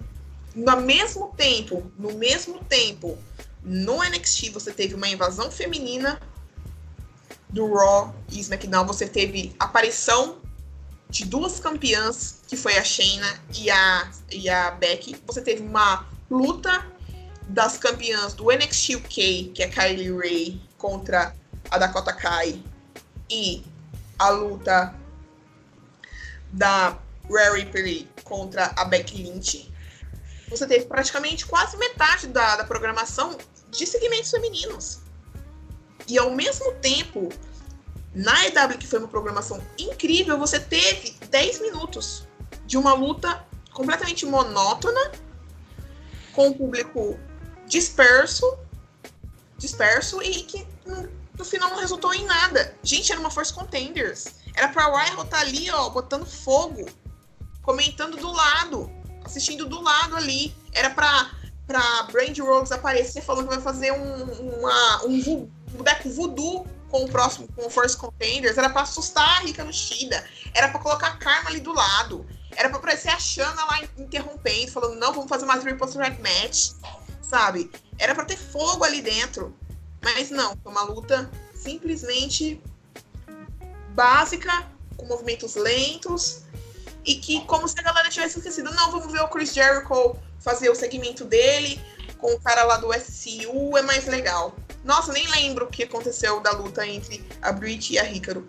no 0.55 0.81
mesmo 0.81 1.33
tempo, 1.37 1.91
no 1.97 2.13
mesmo 2.15 2.63
tempo, 2.65 3.17
no 3.63 4.03
NXT 4.03 4.51
você 4.51 4.73
teve 4.73 4.95
uma 4.95 5.09
invasão 5.09 5.51
feminina 5.51 6.21
do 7.49 7.73
Raw 7.73 8.15
e 8.31 8.41
SmackDown, 8.41 8.87
você 8.87 9.07
teve 9.09 9.55
aparição 9.59 10.39
de 11.09 11.25
duas 11.25 11.59
campeãs, 11.59 12.41
que 12.47 12.57
foi 12.57 12.77
a 12.79 12.85
Shayna 12.85 13.41
e 13.57 13.71
a, 13.71 14.11
e 14.31 14.49
a 14.49 14.71
Becky. 14.71 15.17
Você 15.27 15.43
teve 15.43 15.63
uma 15.63 16.07
luta 16.31 16.87
das 17.49 17.77
campeãs 17.77 18.33
do 18.33 18.47
NXT 18.51 18.95
UK, 18.97 19.53
que 19.55 19.63
é 19.63 19.69
Kylie 19.69 20.17
Ray, 20.17 20.63
contra 20.79 21.35
a 21.69 21.79
Dakota 21.79 22.13
Kai. 22.13 22.63
E 23.29 23.65
a 24.19 24.31
luta 24.31 24.95
da 26.53 26.97
Rhea 27.29 27.55
Ripley 27.55 28.09
contra 28.23 28.73
a 28.77 28.85
Becky 28.85 29.23
Lynch. 29.23 29.70
Você 30.51 30.67
teve 30.67 30.87
praticamente 30.87 31.47
quase 31.47 31.77
metade 31.77 32.27
da, 32.27 32.57
da 32.57 32.65
programação 32.65 33.39
de 33.71 33.87
segmentos 33.87 34.31
femininos. 34.31 34.99
E 36.09 36.19
ao 36.19 36.31
mesmo 36.31 36.73
tempo, 36.75 37.29
na 38.13 38.47
EW, 38.47 38.77
que 38.79 38.87
foi 38.87 38.99
uma 38.99 39.09
programação 39.09 39.63
incrível, 39.79 40.37
você 40.37 40.59
teve 40.59 41.13
10 41.29 41.61
minutos 41.61 42.27
de 42.67 42.77
uma 42.77 42.93
luta 42.93 43.47
completamente 43.73 44.27
monótona, 44.27 45.13
com 46.33 46.49
o 46.49 46.55
público 46.55 47.19
disperso, 47.67 48.59
disperso 49.57 50.21
e 50.23 50.43
que 50.43 50.67
no, 50.85 51.45
final 51.45 51.71
não 51.71 51.79
resultou 51.79 52.13
em 52.13 52.25
nada. 52.25 52.75
Gente, 52.83 53.13
era 53.13 53.21
uma 53.21 53.31
Force 53.31 53.53
Contenders. 53.53 54.27
Era 54.55 54.69
pra 54.69 54.87
Riot 54.87 55.23
estar 55.23 55.41
ali, 55.41 55.71
ó, 55.71 55.89
botando 55.89 56.27
fogo, 56.27 56.87
comentando 57.63 58.17
do 58.17 58.31
lado, 58.31 58.91
assistindo 59.31 59.67
do 59.67 59.81
lado 59.81 60.17
ali. 60.17 60.55
Era 60.73 60.91
pra, 60.91 61.31
pra 61.67 62.03
Brand 62.13 62.37
Rhodes 62.39 62.73
aparecer 62.73 63.23
falando 63.23 63.49
que 63.49 63.55
vai 63.55 63.63
fazer 63.63 63.93
um, 63.93 64.25
uma, 64.59 65.05
um, 65.05 65.15
um 65.15 65.51
boneco 65.73 66.11
voodoo 66.11 66.67
com 66.91 67.05
o 67.05 67.09
próximo, 67.09 67.49
com 67.55 67.67
o 67.67 67.71
Force 67.71 67.97
Contenders. 67.97 68.59
Era 68.59 68.69
pra 68.69 68.83
assustar 68.83 69.39
a 69.39 69.41
Rika 69.41 69.65
no 69.65 69.73
Shida. 69.73 70.25
Era 70.55 70.69
pra 70.69 70.81
colocar 70.81 71.07
a 71.09 71.17
Karma 71.17 71.51
ali 71.51 71.61
do 71.61 71.73
lado. 71.73 72.27
Era 72.57 72.69
pra 72.69 72.79
aparecer 72.79 73.09
a 73.09 73.19
Shana 73.19 73.65
lá 73.65 73.81
interrompendo, 73.97 74.73
falando, 74.73 74.99
não, 74.99 75.13
vamos 75.13 75.29
fazer 75.29 75.45
uma 75.45 75.57
Triple 75.59 75.89
Threat 75.89 76.21
Match, 76.21 76.73
sabe? 77.23 77.71
Era 77.97 78.15
pra 78.15 78.25
ter 78.25 78.37
fogo 78.37 78.85
ali 78.85 79.01
dentro. 79.01 79.55
Mas 80.03 80.31
não, 80.31 80.57
foi 80.63 80.73
uma 80.73 80.83
luta 80.83 81.31
simplesmente 81.55 82.61
básica, 83.91 84.67
com 84.97 85.07
movimentos 85.07 85.55
lentos, 85.55 86.43
e 87.05 87.17
que 87.17 87.45
como 87.47 87.67
se 87.67 87.79
a 87.79 87.83
galera 87.83 88.09
tivesse 88.11 88.39
esquecido, 88.39 88.73
não, 88.73 88.91
vamos 88.91 89.13
ver 89.13 89.21
o 89.21 89.29
Chris 89.29 89.53
Jericho 89.53 90.17
fazer 90.39 90.71
o 90.71 90.75
segmento 90.75 91.25
dele 91.25 91.81
com 92.19 92.33
o 92.33 92.41
cara 92.41 92.65
lá 92.65 92.77
do 92.77 92.93
SCU, 92.93 93.77
é 93.77 93.83
mais 93.83 94.07
legal. 94.07 94.55
Nossa, 94.85 95.13
nem 95.13 95.27
lembro 95.29 95.67
o 95.67 95.69
que 95.69 95.85
aconteceu 95.85 96.41
da 96.41 96.53
luta 96.53 96.87
entre 96.87 97.25
a 97.41 97.53
Brit 97.53 97.93
e 97.93 97.99
a 97.99 98.11
Hikaru. 98.11 98.49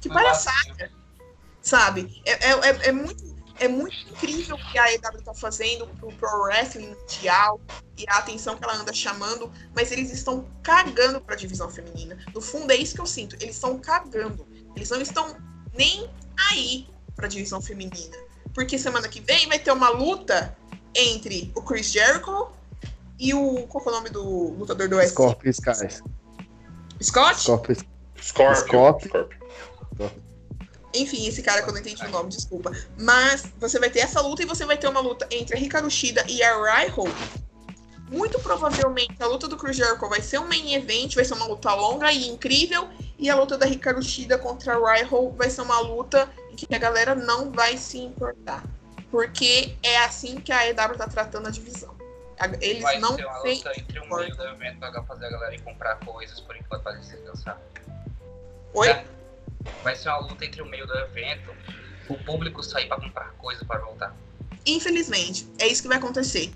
Que 0.00 0.08
palhaçada, 0.08 0.92
sabe? 1.60 2.22
É, 2.24 2.50
é, 2.50 2.52
é, 2.52 2.88
é 2.88 2.92
muito, 2.92 3.36
é 3.58 3.66
muito 3.66 3.96
incrível 4.10 4.56
o 4.56 4.70
que 4.70 4.78
a 4.78 4.92
EW 4.94 5.22
tá 5.24 5.34
fazendo 5.34 5.86
pro 5.98 6.12
Pro 6.12 6.42
Wrestling 6.42 6.94
mundial 6.94 7.60
e 7.96 8.04
a 8.08 8.18
atenção 8.18 8.56
que 8.56 8.64
ela 8.64 8.76
anda 8.76 8.92
chamando, 8.92 9.52
mas 9.74 9.90
eles 9.90 10.12
estão 10.12 10.48
cagando 10.62 11.20
pra 11.20 11.34
divisão 11.34 11.68
feminina. 11.68 12.16
No 12.32 12.40
fundo, 12.40 12.70
é 12.70 12.76
isso 12.76 12.94
que 12.94 13.00
eu 13.00 13.06
sinto. 13.06 13.34
Eles 13.40 13.56
estão 13.56 13.78
cagando. 13.78 14.46
Eles 14.76 14.90
não 14.90 15.00
estão 15.00 15.36
nem 15.74 16.08
aí 16.50 16.86
pra 17.16 17.28
divisão 17.28 17.60
feminina. 17.60 18.16
Porque 18.54 18.78
semana 18.78 19.08
que 19.08 19.20
vem 19.20 19.48
vai 19.48 19.58
ter 19.58 19.72
uma 19.72 19.90
luta 19.90 20.56
entre 20.94 21.52
o 21.54 21.62
Chris 21.62 21.90
Jericho 21.92 22.50
e 23.18 23.34
o. 23.34 23.66
Qual 23.68 23.84
é 23.84 23.88
o 23.88 23.92
nome 23.92 24.10
do 24.10 24.22
lutador 24.58 24.88
do 24.88 24.96
Oeste? 24.96 25.12
Scorpio 25.12 25.50
Skies. 25.50 26.02
Scott? 27.02 27.40
Scorpio 27.40 27.76
Scorpio. 28.20 28.56
Scorpio. 28.56 29.08
Scorpio. 29.08 30.28
Enfim, 30.94 31.26
esse 31.26 31.42
cara 31.42 31.62
que 31.62 31.68
eu 31.68 31.72
não 31.72 31.80
entendi 31.80 32.04
o 32.04 32.10
nome, 32.10 32.30
desculpa. 32.30 32.72
Mas 32.98 33.44
você 33.60 33.78
vai 33.78 33.90
ter 33.90 34.00
essa 34.00 34.20
luta 34.20 34.42
e 34.42 34.46
você 34.46 34.64
vai 34.64 34.76
ter 34.76 34.88
uma 34.88 35.00
luta 35.00 35.28
entre 35.30 35.56
a 35.56 35.60
Hikaru 35.60 35.90
Shida 35.90 36.24
e 36.28 36.42
a 36.42 36.56
Raiho. 36.56 37.04
Muito 38.10 38.38
provavelmente 38.40 39.22
a 39.22 39.26
luta 39.26 39.46
do 39.46 39.56
Chris 39.56 39.76
Jericho 39.76 40.08
vai 40.08 40.22
ser 40.22 40.38
um 40.38 40.48
main 40.48 40.74
event, 40.74 41.14
vai 41.14 41.24
ser 41.24 41.34
uma 41.34 41.46
luta 41.46 41.74
longa 41.74 42.10
e 42.10 42.28
incrível. 42.28 42.88
E 43.18 43.28
a 43.28 43.36
luta 43.36 43.58
da 43.58 43.66
Hikaru 43.66 44.02
Shida 44.02 44.38
contra 44.38 44.74
a 44.74 44.78
Raiho 44.78 45.30
vai 45.32 45.50
ser 45.50 45.62
uma 45.62 45.78
luta 45.80 46.28
em 46.50 46.56
que 46.56 46.74
a 46.74 46.78
galera 46.78 47.14
não 47.14 47.50
vai 47.50 47.76
se 47.76 47.98
importar. 47.98 48.64
Porque 49.10 49.76
é 49.82 49.98
assim 49.98 50.40
que 50.40 50.52
a 50.52 50.68
EW 50.68 50.96
tá 50.96 51.06
tratando 51.06 51.48
a 51.48 51.50
divisão. 51.50 51.96
Eles 52.60 52.82
Vai 52.82 53.00
não 53.00 53.16
ser 53.16 53.24
uma 53.24 53.38
luta 53.38 53.72
entre 53.76 54.00
um 54.00 54.16
meio 54.16 54.36
do 54.36 54.42
evento 54.44 54.78
pra 54.78 55.02
fazer 55.02 55.26
a 55.26 55.30
galera 55.30 55.54
ir 55.54 55.60
comprar 55.62 55.96
coisas 55.96 56.38
por 56.40 56.56
enquanto 56.56 56.82
pra 56.82 56.92
descansar. 56.92 57.60
Oi? 58.74 58.88
É. 58.88 59.04
Vai 59.82 59.96
ser 59.96 60.08
uma 60.08 60.18
luta 60.18 60.44
entre 60.44 60.62
o 60.62 60.66
meio 60.66 60.86
do 60.86 60.96
evento, 60.96 61.52
o 62.08 62.16
público 62.24 62.62
sair 62.62 62.86
pra 62.86 62.96
comprar 63.00 63.32
coisa 63.32 63.64
pra 63.64 63.78
voltar. 63.78 64.14
Infelizmente, 64.64 65.48
é 65.58 65.66
isso 65.66 65.82
que 65.82 65.88
vai 65.88 65.98
acontecer. 65.98 66.52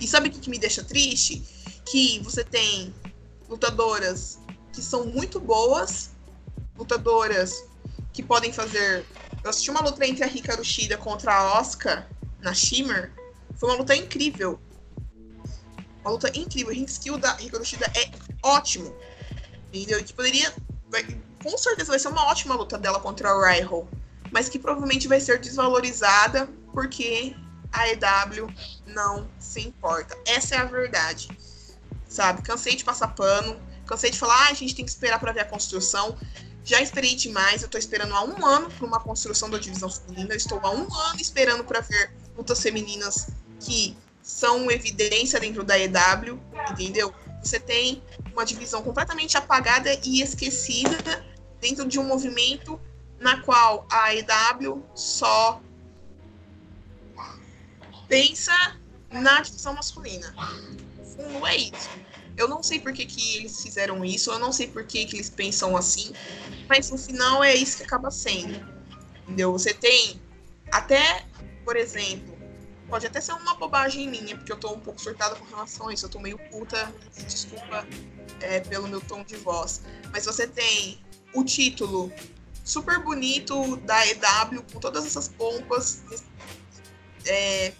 E 0.00 0.06
sabe 0.06 0.28
o 0.28 0.32
que, 0.32 0.38
que 0.40 0.50
me 0.50 0.58
deixa 0.58 0.82
triste? 0.82 1.42
Que 1.84 2.18
você 2.20 2.42
tem 2.42 2.94
lutadoras 3.48 4.38
que 4.72 4.80
são 4.82 5.06
muito 5.06 5.38
boas, 5.40 6.10
lutadoras 6.76 7.64
que 8.12 8.22
podem 8.22 8.52
fazer. 8.52 9.04
Eu 9.42 9.50
assisti 9.50 9.70
uma 9.70 9.80
luta 9.82 10.06
entre 10.06 10.24
a 10.24 10.26
Hikaru 10.26 10.64
Shida 10.64 10.96
contra 10.96 11.34
a 11.34 11.58
Oscar 11.60 12.08
na 12.40 12.54
Shimmer. 12.54 13.12
Foi 13.56 13.68
uma 13.68 13.78
luta 13.78 13.94
incrível. 13.94 14.60
Uma 16.02 16.12
luta 16.12 16.30
incrível. 16.38 16.72
O 16.72 16.84
skill 16.86 17.18
da 17.18 17.36
Hikaru 17.40 17.64
Shida 17.64 17.86
é 17.94 18.10
ótimo. 18.42 18.94
Entendeu? 19.72 20.02
Que 20.02 20.12
poderia. 20.12 20.52
vai- 20.90 21.06
com 21.42 21.56
certeza 21.56 21.90
vai 21.90 21.98
ser 21.98 22.08
uma 22.08 22.26
ótima 22.26 22.54
luta 22.54 22.76
dela 22.76 23.00
contra 23.00 23.30
a 23.30 23.40
Raiho. 23.40 23.88
Mas 24.30 24.48
que 24.48 24.58
provavelmente 24.58 25.08
vai 25.08 25.20
ser 25.20 25.38
desvalorizada 25.38 26.48
porque 26.72 27.34
a 27.72 27.88
EW 27.88 28.48
não 28.86 29.28
se 29.38 29.60
importa. 29.60 30.16
Essa 30.26 30.56
é 30.56 30.58
a 30.58 30.64
verdade. 30.64 31.28
Sabe? 32.08 32.42
Cansei 32.42 32.76
de 32.76 32.84
passar 32.84 33.08
pano. 33.08 33.60
Cansei 33.86 34.10
de 34.10 34.18
falar, 34.18 34.46
ah, 34.46 34.50
a 34.50 34.54
gente 34.54 34.74
tem 34.74 34.84
que 34.84 34.90
esperar 34.90 35.18
pra 35.18 35.32
ver 35.32 35.40
a 35.40 35.44
construção. 35.44 36.16
Já 36.64 36.80
esperei 36.80 37.14
demais, 37.14 37.62
eu 37.62 37.68
tô 37.68 37.78
esperando 37.78 38.14
há 38.14 38.22
um 38.22 38.44
ano 38.44 38.70
por 38.70 38.86
uma 38.86 39.00
construção 39.00 39.48
da 39.48 39.58
divisão 39.58 39.90
feminina, 39.90 40.34
eu 40.34 40.36
estou 40.36 40.60
há 40.62 40.70
um 40.70 40.92
ano 40.94 41.20
esperando 41.20 41.64
para 41.64 41.80
ver 41.80 42.12
lutas 42.36 42.60
femininas 42.60 43.28
que 43.58 43.96
são 44.22 44.70
evidência 44.70 45.40
dentro 45.40 45.64
da 45.64 45.78
EW, 45.78 46.38
entendeu? 46.70 47.12
Você 47.42 47.58
tem 47.58 48.02
uma 48.32 48.44
divisão 48.44 48.82
completamente 48.82 49.36
apagada 49.36 49.90
e 50.04 50.20
esquecida 50.20 51.24
dentro 51.60 51.86
de 51.86 51.98
um 51.98 52.04
movimento 52.04 52.78
na 53.18 53.40
qual 53.42 53.86
a 53.90 54.14
EW 54.14 54.84
só 54.94 55.60
pensa 58.10 58.52
na 59.10 59.40
divisão 59.40 59.72
masculina. 59.72 60.34
Não 61.32 61.46
é 61.46 61.56
isso. 61.56 61.88
Eu 62.36 62.48
não 62.48 62.62
sei 62.62 62.80
por 62.80 62.92
que, 62.92 63.06
que 63.06 63.36
eles 63.36 63.62
fizeram 63.62 64.04
isso, 64.04 64.30
eu 64.30 64.38
não 64.38 64.52
sei 64.52 64.66
por 64.66 64.84
que, 64.84 65.04
que 65.04 65.16
eles 65.16 65.30
pensam 65.30 65.76
assim, 65.76 66.12
mas 66.68 66.90
no 66.90 66.98
final 66.98 67.42
é 67.44 67.54
isso 67.54 67.78
que 67.78 67.82
acaba 67.84 68.10
sendo. 68.10 68.60
Entendeu? 69.22 69.52
Você 69.52 69.72
tem 69.72 70.20
até, 70.72 71.24
por 71.64 71.76
exemplo, 71.76 72.36
pode 72.88 73.06
até 73.06 73.20
ser 73.20 73.32
uma 73.32 73.54
bobagem 73.54 74.08
minha, 74.08 74.36
porque 74.36 74.52
eu 74.52 74.56
tô 74.56 74.72
um 74.72 74.80
pouco 74.80 75.00
surtada 75.00 75.36
com 75.36 75.44
relação 75.44 75.88
a 75.88 75.94
isso, 75.94 76.06
eu 76.06 76.10
tô 76.10 76.18
meio 76.18 76.38
puta, 76.50 76.92
desculpa 77.28 77.86
é, 78.40 78.60
pelo 78.60 78.88
meu 78.88 79.00
tom 79.00 79.22
de 79.22 79.36
voz. 79.36 79.82
Mas 80.12 80.24
você 80.24 80.46
tem 80.46 80.98
o 81.34 81.44
título 81.44 82.10
super 82.64 82.98
bonito 83.00 83.76
da 83.78 84.06
EW, 84.06 84.64
com 84.72 84.80
todas 84.80 85.04
essas 85.04 85.28
pompas 85.28 86.02
é, 87.26 87.72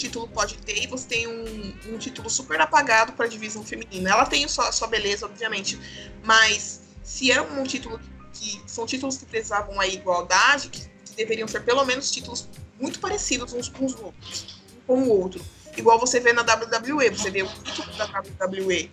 título 0.00 0.26
pode 0.28 0.56
ter, 0.58 0.82
e 0.82 0.86
você 0.86 1.06
tem 1.06 1.26
um, 1.28 1.74
um 1.92 1.98
título 1.98 2.30
super 2.30 2.60
apagado 2.60 3.12
para 3.12 3.26
a 3.26 3.28
divisão 3.28 3.62
feminina. 3.62 4.10
Ela 4.10 4.26
tem 4.26 4.46
sua, 4.48 4.72
sua 4.72 4.88
beleza, 4.88 5.26
obviamente, 5.26 5.78
mas 6.24 6.80
se 7.02 7.30
é 7.30 7.40
um 7.40 7.62
título 7.64 8.00
que 8.32 8.62
são 8.66 8.86
títulos 8.86 9.18
que 9.18 9.26
precisavam 9.26 9.78
a 9.78 9.86
igualdade, 9.86 10.68
que, 10.70 10.80
que 10.80 11.14
deveriam 11.16 11.46
ser 11.46 11.60
pelo 11.60 11.84
menos 11.84 12.10
títulos 12.10 12.48
muito 12.80 12.98
parecidos 12.98 13.52
uns 13.52 13.68
com 13.68 13.84
os 13.84 13.94
outros, 13.94 14.60
um 14.88 15.02
com 15.02 15.02
o 15.02 15.20
outro. 15.20 15.44
Igual 15.76 15.98
você 15.98 16.18
vê 16.18 16.32
na 16.32 16.42
WWE, 16.42 17.10
você 17.10 17.30
vê 17.30 17.42
o 17.42 17.48
título 17.48 17.96
da 17.96 18.06
WWE, 18.06 18.90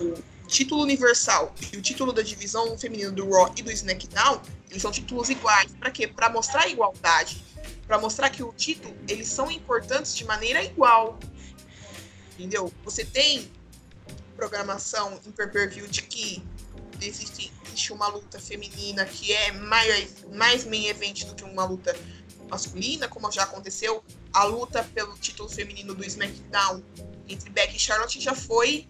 o 0.00 0.46
título 0.46 0.82
universal 0.82 1.54
e 1.72 1.76
o 1.76 1.82
título 1.82 2.12
da 2.12 2.22
divisão 2.22 2.76
feminina 2.78 3.12
do 3.12 3.30
Raw 3.30 3.52
e 3.56 3.62
do 3.62 3.70
SmackDown, 3.70 4.40
eles 4.70 4.82
são 4.82 4.90
títulos 4.90 5.28
iguais. 5.28 5.70
Para 5.78 5.90
quê? 5.90 6.08
Para 6.08 6.30
mostrar 6.30 6.62
a 6.62 6.68
igualdade, 6.68 7.44
para 7.88 7.98
mostrar 7.98 8.28
que 8.28 8.42
o 8.42 8.52
título 8.52 8.94
eles 9.08 9.26
são 9.28 9.50
importantes 9.50 10.14
de 10.14 10.24
maneira 10.26 10.62
igual. 10.62 11.18
Entendeu? 12.34 12.72
Você 12.84 13.04
tem 13.04 13.50
programação 14.36 15.18
em 15.26 15.32
pay-per-view 15.32 15.88
de 15.88 16.02
que 16.02 16.44
existe, 17.00 17.50
existe 17.64 17.92
uma 17.92 18.06
luta 18.08 18.38
feminina 18.38 19.06
que 19.06 19.32
é 19.32 19.52
mais, 19.52 20.24
mais 20.32 20.64
main 20.64 20.86
event 20.86 21.24
do 21.24 21.34
que 21.34 21.42
uma 21.42 21.64
luta 21.64 21.98
masculina, 22.48 23.08
como 23.08 23.32
já 23.32 23.44
aconteceu, 23.44 24.04
a 24.32 24.44
luta 24.44 24.84
pelo 24.94 25.16
título 25.18 25.48
feminino 25.48 25.94
do 25.94 26.04
SmackDown 26.04 26.82
entre 27.26 27.50
Becky 27.50 27.76
e 27.76 27.80
Charlotte 27.80 28.20
já 28.20 28.34
foi 28.34 28.86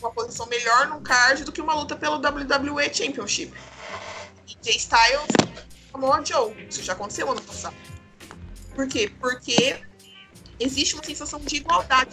uma 0.00 0.10
posição 0.12 0.46
melhor 0.46 0.88
no 0.88 1.00
card 1.00 1.44
do 1.44 1.52
que 1.52 1.60
uma 1.60 1.74
luta 1.74 1.96
pelo 1.96 2.16
WWE 2.16 2.92
Championship. 2.92 3.52
E 4.46 4.56
Jay 4.62 4.76
Styles 4.76 5.28
Samoa 5.90 6.24
Joe. 6.24 6.66
Isso 6.68 6.82
já 6.82 6.92
aconteceu 6.92 7.30
ano 7.30 7.42
passado. 7.42 7.76
Por 8.74 8.86
quê? 8.88 9.12
Porque 9.20 9.80
existe 10.58 10.94
uma 10.94 11.04
sensação 11.04 11.40
de 11.40 11.56
igualdade. 11.56 12.10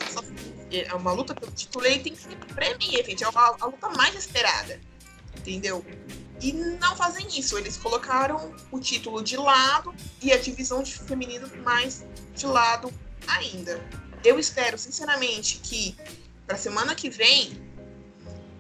É 0.72 0.94
uma 0.94 1.12
luta 1.12 1.34
pelo 1.34 1.52
título, 1.52 1.86
ele 1.86 2.00
tem 2.00 2.14
que 2.14 2.22
ser 2.22 2.36
prêmio, 2.54 2.82
gente. 2.82 3.24
É 3.24 3.28
a, 3.28 3.56
a 3.62 3.66
luta 3.66 3.90
mais 3.90 4.16
esperada. 4.16 4.80
Entendeu? 5.38 5.86
E 6.42 6.54
não 6.54 6.96
fazem 6.96 7.28
isso. 7.38 7.58
Eles 7.58 7.78
colocaram 7.78 8.56
o 8.72 8.80
título 8.80 9.24
de 9.24 9.38
lado 9.38 9.94
e 10.22 10.32
a 10.32 10.38
divisão 10.38 10.84
de 10.84 10.94
feminino 10.98 11.50
mais 11.64 12.06
de 12.36 12.46
lado 12.46 12.92
ainda. 13.28 13.82
Eu 14.24 14.40
espero, 14.40 14.78
sinceramente, 14.78 15.60
que 15.60 15.96
para 16.46 16.58
semana 16.58 16.96
que 16.96 17.10
vem 17.10 17.67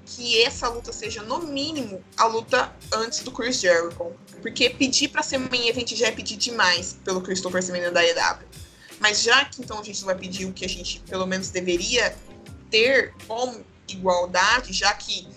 que 0.07 0.41
essa 0.41 0.69
luta 0.69 0.93
seja, 0.93 1.21
no 1.21 1.39
mínimo, 1.39 2.03
a 2.15 2.25
luta 2.25 2.73
antes 2.93 3.19
do 3.19 3.31
Chris 3.31 3.59
Jericho. 3.59 4.13
Porque 4.41 4.69
pedir 4.69 5.09
para 5.09 5.21
ser 5.21 5.37
main 5.37 5.67
event 5.67 5.93
já 5.93 6.07
é 6.07 6.11
pedir 6.11 6.37
demais 6.37 6.97
pelo 7.03 7.21
Christopher 7.21 7.61
Semenya 7.61 7.91
da 7.91 8.05
EW. 8.05 8.47
Mas 8.99 9.21
já 9.21 9.45
que 9.45 9.61
então 9.61 9.79
a 9.79 9.83
gente 9.83 10.03
vai 10.03 10.15
pedir 10.15 10.45
o 10.45 10.53
que 10.53 10.65
a 10.65 10.69
gente 10.69 11.01
pelo 11.01 11.27
menos 11.27 11.49
deveria 11.49 12.15
ter 12.71 13.13
como 13.27 13.63
igualdade, 13.87 14.73
já 14.73 14.93
que 14.93 15.27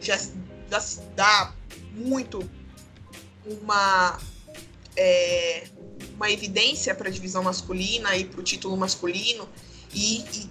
já, 0.00 0.16
se 0.16 1.00
dá 1.14 1.52
muito 1.92 2.48
uma, 3.44 4.18
é, 4.96 5.66
uma 6.14 6.30
evidência 6.30 6.94
para 6.94 7.08
a 7.08 7.12
divisão 7.12 7.42
masculina 7.42 8.16
e 8.16 8.24
para 8.24 8.40
o 8.40 8.42
título 8.42 8.76
masculino, 8.76 9.48
e, 9.92 10.20
e 10.20 10.50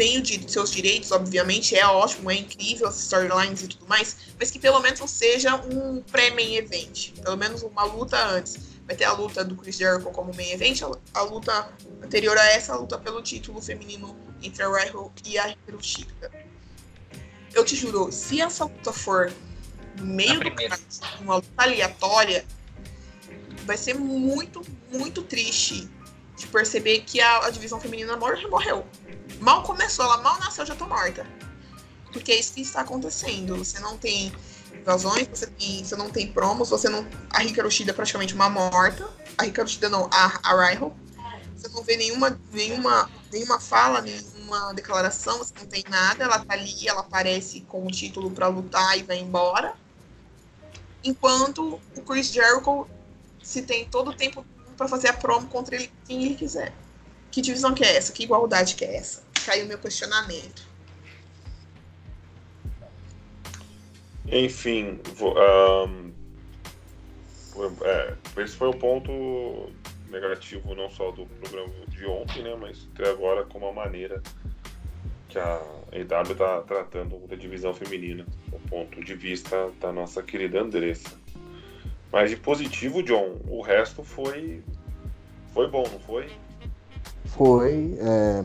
tem 0.00 0.18
o 0.18 0.48
seus 0.48 0.70
direitos, 0.70 1.12
obviamente, 1.12 1.76
é 1.76 1.86
ótimo, 1.86 2.30
é 2.30 2.36
incrível 2.36 2.88
as 2.88 2.98
storylines 2.98 3.62
e 3.62 3.68
tudo 3.68 3.86
mais, 3.86 4.16
mas 4.38 4.50
que 4.50 4.58
pelo 4.58 4.80
menos 4.80 4.98
seja 5.10 5.56
um 5.56 6.00
pré-main 6.00 6.54
event, 6.54 7.12
pelo 7.22 7.36
menos 7.36 7.62
uma 7.62 7.84
luta 7.84 8.16
antes. 8.28 8.56
Vai 8.86 8.96
ter 8.96 9.04
a 9.04 9.12
luta 9.12 9.44
do 9.44 9.54
Chris 9.56 9.76
Jericho 9.76 10.10
como 10.10 10.34
main 10.34 10.52
event, 10.52 10.80
a, 11.12 11.20
luta 11.20 11.70
anterior 12.02 12.38
a 12.38 12.46
essa, 12.46 12.72
a 12.72 12.78
luta 12.78 12.96
pelo 12.96 13.20
título 13.20 13.60
feminino 13.60 14.16
entre 14.42 14.62
a 14.62 14.74
Riho 14.74 15.12
e 15.26 15.38
a 15.38 15.50
Hikaru 15.50 15.82
Shida. 15.82 16.32
Eu 17.52 17.62
te 17.62 17.76
juro, 17.76 18.10
se 18.10 18.40
essa 18.40 18.64
luta 18.64 18.94
for 18.94 19.30
no 19.98 20.06
meio 20.06 20.40
do 20.40 20.50
caso, 20.50 21.02
uma 21.20 21.36
luta 21.36 21.48
aleatória, 21.58 22.46
vai 23.66 23.76
ser 23.76 23.96
muito, 23.96 24.62
muito 24.90 25.22
triste 25.22 25.90
de 26.38 26.46
perceber 26.46 27.00
que 27.00 27.20
a, 27.20 27.44
a 27.44 27.50
divisão 27.50 27.78
feminina 27.78 28.16
morreu. 28.16 28.86
Mal 29.38 29.62
começou, 29.62 30.04
ela 30.04 30.18
mal 30.18 30.38
nasceu, 30.40 30.66
já 30.66 30.74
tô 30.74 30.86
morta. 30.86 31.26
Porque 32.12 32.32
é 32.32 32.40
isso 32.40 32.54
que 32.54 32.60
está 32.60 32.80
acontecendo. 32.80 33.56
Você 33.56 33.78
não 33.78 33.96
tem 33.96 34.32
invasões, 34.74 35.28
você, 35.28 35.46
tem, 35.46 35.84
você 35.84 35.96
não 35.96 36.10
tem 36.10 36.32
promos, 36.32 36.70
você 36.70 36.88
não. 36.88 37.06
A 37.30 37.44
Hikaru 37.44 37.70
Shida 37.70 37.92
é 37.92 37.94
praticamente 37.94 38.34
uma 38.34 38.48
morta. 38.48 39.08
A 39.38 39.46
Hikaru 39.46 39.68
Shida 39.68 39.88
não, 39.88 40.08
a, 40.12 40.40
a 40.42 40.54
Raiho. 40.54 40.92
Você 41.56 41.68
não 41.68 41.82
vê 41.82 41.96
nenhuma, 41.96 42.40
nenhuma, 42.52 43.10
nenhuma 43.30 43.60
fala, 43.60 44.00
nenhuma 44.00 44.72
declaração, 44.72 45.38
você 45.38 45.52
não 45.58 45.66
tem 45.66 45.84
nada. 45.88 46.24
Ela 46.24 46.38
tá 46.38 46.54
ali, 46.54 46.88
ela 46.88 47.00
aparece 47.00 47.60
com 47.62 47.86
o 47.86 47.90
título 47.90 48.30
para 48.30 48.48
lutar 48.48 48.98
e 48.98 49.02
vai 49.02 49.18
embora. 49.18 49.74
Enquanto 51.04 51.80
o 51.96 52.02
Chris 52.02 52.32
Jericho 52.32 52.86
se 53.42 53.62
tem 53.62 53.84
todo 53.86 54.10
o 54.10 54.14
tempo 54.14 54.44
para 54.76 54.88
fazer 54.88 55.08
a 55.08 55.12
promo 55.12 55.46
contra 55.48 55.76
ele 55.76 55.92
quem 56.06 56.24
ele 56.24 56.34
quiser. 56.34 56.72
Que 57.30 57.40
divisão 57.40 57.74
que 57.74 57.84
é 57.84 57.96
essa? 57.96 58.12
Que 58.12 58.24
igualdade 58.24 58.74
que 58.74 58.84
é 58.84 58.96
essa? 58.96 59.22
Caiu 59.44 59.66
meu 59.66 59.78
questionamento. 59.78 60.68
Enfim, 64.26 65.00
um, 65.20 66.12
é, 67.82 68.14
esse 68.36 68.56
foi 68.56 68.68
o 68.68 68.74
ponto 68.74 69.70
negativo 70.08 70.74
não 70.74 70.90
só 70.90 71.10
do 71.10 71.26
programa 71.26 71.72
de 71.88 72.06
ontem, 72.06 72.42
né, 72.42 72.56
mas 72.58 72.86
até 72.94 73.10
agora 73.10 73.44
como 73.44 73.66
a 73.66 73.72
maneira 73.72 74.22
que 75.28 75.38
a 75.38 75.62
EW 75.92 76.32
está 76.32 76.60
tratando 76.62 77.18
da 77.26 77.36
divisão 77.36 77.72
feminina, 77.72 78.26
do 78.48 78.58
ponto 78.68 79.02
de 79.02 79.14
vista 79.14 79.70
da 79.80 79.92
nossa 79.92 80.22
querida 80.22 80.60
Andressa. 80.60 81.18
Mas 82.12 82.30
de 82.30 82.36
positivo, 82.36 83.02
John, 83.02 83.40
o 83.48 83.60
resto 83.62 84.02
foi 84.02 84.62
foi 85.54 85.68
bom, 85.68 85.84
não 85.90 86.00
foi? 86.00 86.28
Foi. 87.26 87.98
É... 88.00 88.44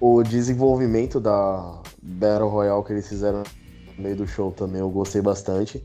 O 0.00 0.22
desenvolvimento 0.22 1.20
da 1.20 1.78
Battle 2.02 2.48
Royale 2.48 2.82
que 2.84 2.92
eles 2.92 3.08
fizeram 3.08 3.42
no 3.96 4.02
meio 4.02 4.16
do 4.16 4.26
show 4.26 4.50
também 4.50 4.80
eu 4.80 4.88
gostei 4.88 5.20
bastante. 5.20 5.84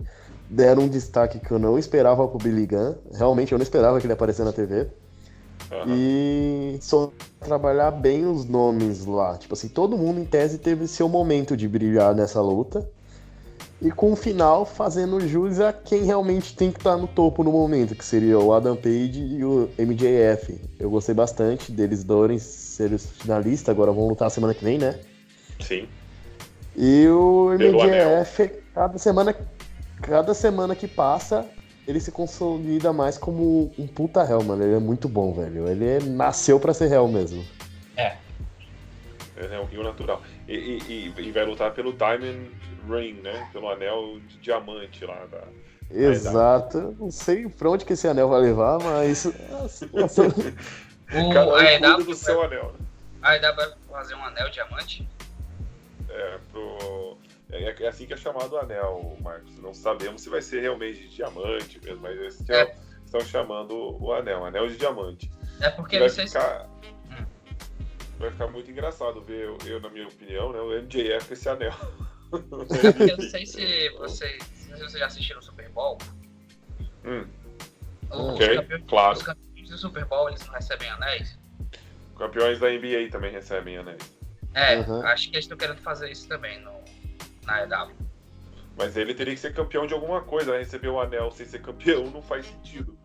Deram 0.49 0.84
um 0.84 0.88
destaque 0.88 1.39
que 1.39 1.52
eu 1.52 1.60
não 1.60 1.77
esperava 1.77 2.27
pro 2.27 2.38
Billy 2.38 2.65
Gunn. 2.65 2.95
Realmente 3.14 3.52
eu 3.52 3.57
não 3.57 3.64
esperava 3.64 3.99
que 3.99 4.06
ele 4.06 4.14
aparecesse 4.14 4.45
na 4.45 4.53
TV. 4.53 4.88
Uhum. 5.72 5.95
E 5.95 6.77
só 6.81 7.11
trabalhar 7.39 7.91
bem 7.91 8.26
os 8.26 8.45
nomes 8.45 9.06
lá. 9.06 9.38
Tipo 9.38 9.53
assim, 9.53 9.68
todo 9.68 9.97
mundo 9.97 10.19
em 10.19 10.26
tese 10.26 10.60
teve 10.60 10.88
seu 10.88 11.10
momento 11.10 11.57
de 11.57 11.68
brilhar 11.68 12.14
nessa 12.14 12.41
luta 12.41 12.88
e 13.81 13.91
com 13.91 14.14
o 14.14 14.15
final 14.15 14.65
fazendo 14.65 15.19
jus 15.27 15.60
a 15.60 15.73
quem 15.73 16.03
realmente 16.03 16.56
tem 16.56 16.72
que 16.72 16.80
estar 16.80 16.97
no 16.97 17.07
topo 17.07 17.43
no 17.43 17.52
momento, 17.52 17.95
que 17.95 18.06
seria 18.06 18.39
o 18.39 18.53
Adam 18.53 18.76
Page 18.76 19.19
e 19.19 19.43
o 19.43 19.69
MJF. 19.77 20.60
Eu 20.80 20.89
gostei 20.89 21.14
bastante 21.14 21.72
deles 21.72 22.03
dois 22.03 22.41
serem 22.41 22.95
os 22.95 23.06
finalistas, 23.06 23.69
agora 23.69 23.91
vão 23.91 24.07
lutar 24.07 24.31
semana 24.31 24.53
que 24.53 24.64
vem, 24.64 24.77
né? 24.77 24.99
Sim. 25.60 25.88
E 26.76 27.07
o 27.07 27.52
MJF, 27.52 28.49
cada 28.73 28.97
semana, 28.97 29.35
cada 30.02 30.34
semana 30.34 30.76
que 30.76 30.88
passa, 30.88 31.45
ele 31.88 31.99
se 31.99 32.11
consolida 32.11 32.91
mais 32.91 33.18
como 33.18 33.72
um 33.77 33.88
puta 33.88 34.23
réu, 34.23 34.43
mano. 34.43 34.64
Ele 34.64 34.76
é 34.76 34.80
muito 34.80 35.07
bom, 35.07 35.34
velho. 35.34 35.68
Ele 35.68 36.10
nasceu 36.10 36.60
para 36.60 36.73
ser 36.73 36.88
réu 36.88 37.07
mesmo. 37.07 37.45
É. 37.95 38.15
Ele 39.38 39.53
é 39.53 39.60
um 39.60 39.65
rio 39.65 39.84
natural. 39.84 40.22
E, 40.47 40.53
e, 40.53 41.13
e, 41.17 41.31
vai 41.31 41.45
lutar 41.45 41.73
pelo 41.73 41.91
Diamond 41.93 42.51
Ring, 42.88 43.13
né? 43.22 43.49
Pelo 43.51 43.69
anel 43.69 44.19
de 44.27 44.38
diamante 44.38 45.03
lá 45.05 45.26
da. 45.26 45.43
Exato. 45.89 46.95
Não 46.99 47.09
sei 47.09 47.47
pra 47.47 47.69
onde 47.69 47.85
que 47.85 47.93
esse 47.93 48.07
anel 48.07 48.30
vai 48.30 48.41
levar, 48.41 48.80
mas. 48.80 49.26
o, 49.26 49.34
Cada 51.07 51.47
um 51.47 51.55
a 51.55 51.61
cuida 51.61 51.97
do 52.03 52.15
seu 52.15 52.41
anel. 52.43 52.73
Né? 52.73 52.85
A 53.22 53.35
EW 53.38 53.55
vai 53.55 53.69
fazer 53.89 54.15
um 54.15 54.23
anel 54.23 54.49
diamante? 54.49 55.07
É, 56.09 56.39
pro. 56.51 57.17
É, 57.51 57.84
é, 57.84 57.88
assim 57.88 58.05
que 58.05 58.13
é 58.13 58.17
chamado 58.17 58.53
o 58.53 58.57
anel, 58.57 59.17
Marcos. 59.22 59.57
Não 59.59 59.73
sabemos 59.73 60.22
se 60.22 60.30
vai 60.30 60.41
ser 60.41 60.61
realmente 60.61 61.01
de 61.01 61.09
diamante 61.09 61.80
mesmo, 61.84 62.01
mas 62.01 62.17
eles 62.17 62.49
é. 62.49 62.76
estão 63.03 63.22
chamando 63.22 63.97
o 64.01 64.13
anel, 64.13 64.45
anel 64.45 64.67
de 64.67 64.77
diamante. 64.77 65.31
É 65.61 65.69
porque 65.69 65.99
vai 65.99 66.09
ficar, 66.09 66.67
hum. 66.84 66.94
Vai 68.19 68.31
ficar 68.31 68.47
muito 68.47 68.69
engraçado 68.71 69.21
ver 69.21 69.45
eu, 69.45 69.57
eu, 69.65 69.79
na 69.79 69.89
minha 69.89 70.07
opinião, 70.07 70.51
né, 70.51 70.59
o 70.59 70.81
MJF 70.81 71.27
com 71.27 71.33
esse 71.33 71.49
anel. 71.49 71.73
Eu 72.31 73.17
não 73.17 73.29
sei 73.29 73.45
se 73.45 73.89
vocês, 73.91 74.43
se 74.43 74.69
vocês 74.71 74.93
já 74.93 75.05
assistiram 75.05 75.39
o 75.39 75.43
Super 75.43 75.69
Bowl. 75.69 75.97
Hum. 77.05 77.25
Os 78.09 78.19
ok, 78.19 78.55
campeões, 78.55 78.83
claro. 78.87 79.17
Os 79.17 79.23
campeões 79.23 79.69
do 79.69 79.77
Super 79.77 80.05
Bowl, 80.05 80.29
eles 80.29 80.45
não 80.45 80.53
recebem 80.53 80.89
anéis? 80.89 81.37
Campeões 82.17 82.59
da 82.59 82.69
NBA 82.69 83.09
também 83.11 83.31
recebem 83.31 83.77
anéis. 83.77 84.01
É, 84.53 84.77
uhum. 84.77 85.05
acho 85.05 85.29
que 85.29 85.35
eles 85.35 85.45
estão 85.45 85.57
querendo 85.57 85.81
fazer 85.81 86.09
isso 86.09 86.27
também 86.27 86.61
no, 86.61 86.73
na 87.43 87.63
EW. 87.63 87.95
Mas 88.77 88.97
ele 88.97 89.13
teria 89.13 89.33
que 89.33 89.39
ser 89.39 89.53
campeão 89.53 89.85
de 89.85 89.93
alguma 89.93 90.21
coisa, 90.21 90.51
né? 90.51 90.59
Receber 90.59 90.89
o 90.89 90.99
anel 90.99 91.31
sem 91.31 91.45
ser 91.45 91.61
campeão 91.61 92.05
não 92.09 92.21
faz 92.21 92.45
sentido. 92.45 92.97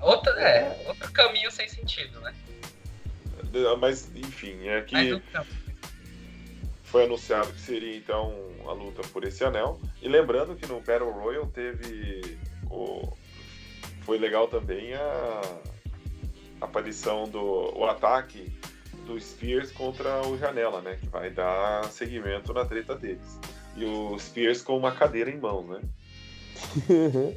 Outra, 0.00 0.32
é, 0.40 0.84
outro 0.86 1.10
caminho 1.12 1.50
sem 1.50 1.68
sentido, 1.68 2.20
né? 2.20 2.34
Mas, 3.78 4.10
enfim, 4.14 4.68
é 4.68 4.80
que 4.82 5.22
foi 6.84 7.04
anunciado 7.04 7.52
que 7.52 7.60
seria 7.60 7.96
então 7.96 8.34
a 8.66 8.72
luta 8.72 9.02
por 9.12 9.24
esse 9.24 9.44
anel. 9.44 9.78
E 10.02 10.08
lembrando 10.08 10.56
que 10.56 10.66
no 10.66 10.80
Battle 10.80 11.10
Royal 11.10 11.46
teve 11.46 12.38
o 12.70 13.12
foi 14.02 14.18
legal 14.18 14.48
também 14.48 14.94
a 14.94 15.42
aparição 16.62 17.28
do 17.28 17.78
o 17.78 17.84
ataque 17.84 18.50
do 19.04 19.20
Spears 19.20 19.70
contra 19.70 20.26
o 20.26 20.38
Janela, 20.38 20.80
né, 20.80 20.96
que 21.00 21.06
vai 21.08 21.30
dar 21.30 21.84
seguimento 21.90 22.52
na 22.52 22.64
treta 22.64 22.94
deles. 22.94 23.38
E 23.76 23.84
o 23.84 24.18
Spears 24.18 24.62
com 24.62 24.76
uma 24.76 24.92
cadeira 24.92 25.30
em 25.30 25.38
mãos, 25.38 25.66
né? 25.68 25.80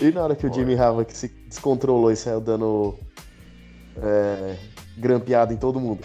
e 0.00 0.10
na 0.12 0.22
hora 0.22 0.36
que 0.36 0.46
o 0.46 0.52
Jimmy 0.52 0.76
Havoc 0.76 1.12
se 1.12 1.28
descontrolou 1.28 2.10
e 2.10 2.16
saiu 2.16 2.40
dando 2.40 2.96
é, 3.96 4.56
grampeado 4.96 5.52
em 5.52 5.56
todo 5.56 5.80
mundo. 5.80 6.04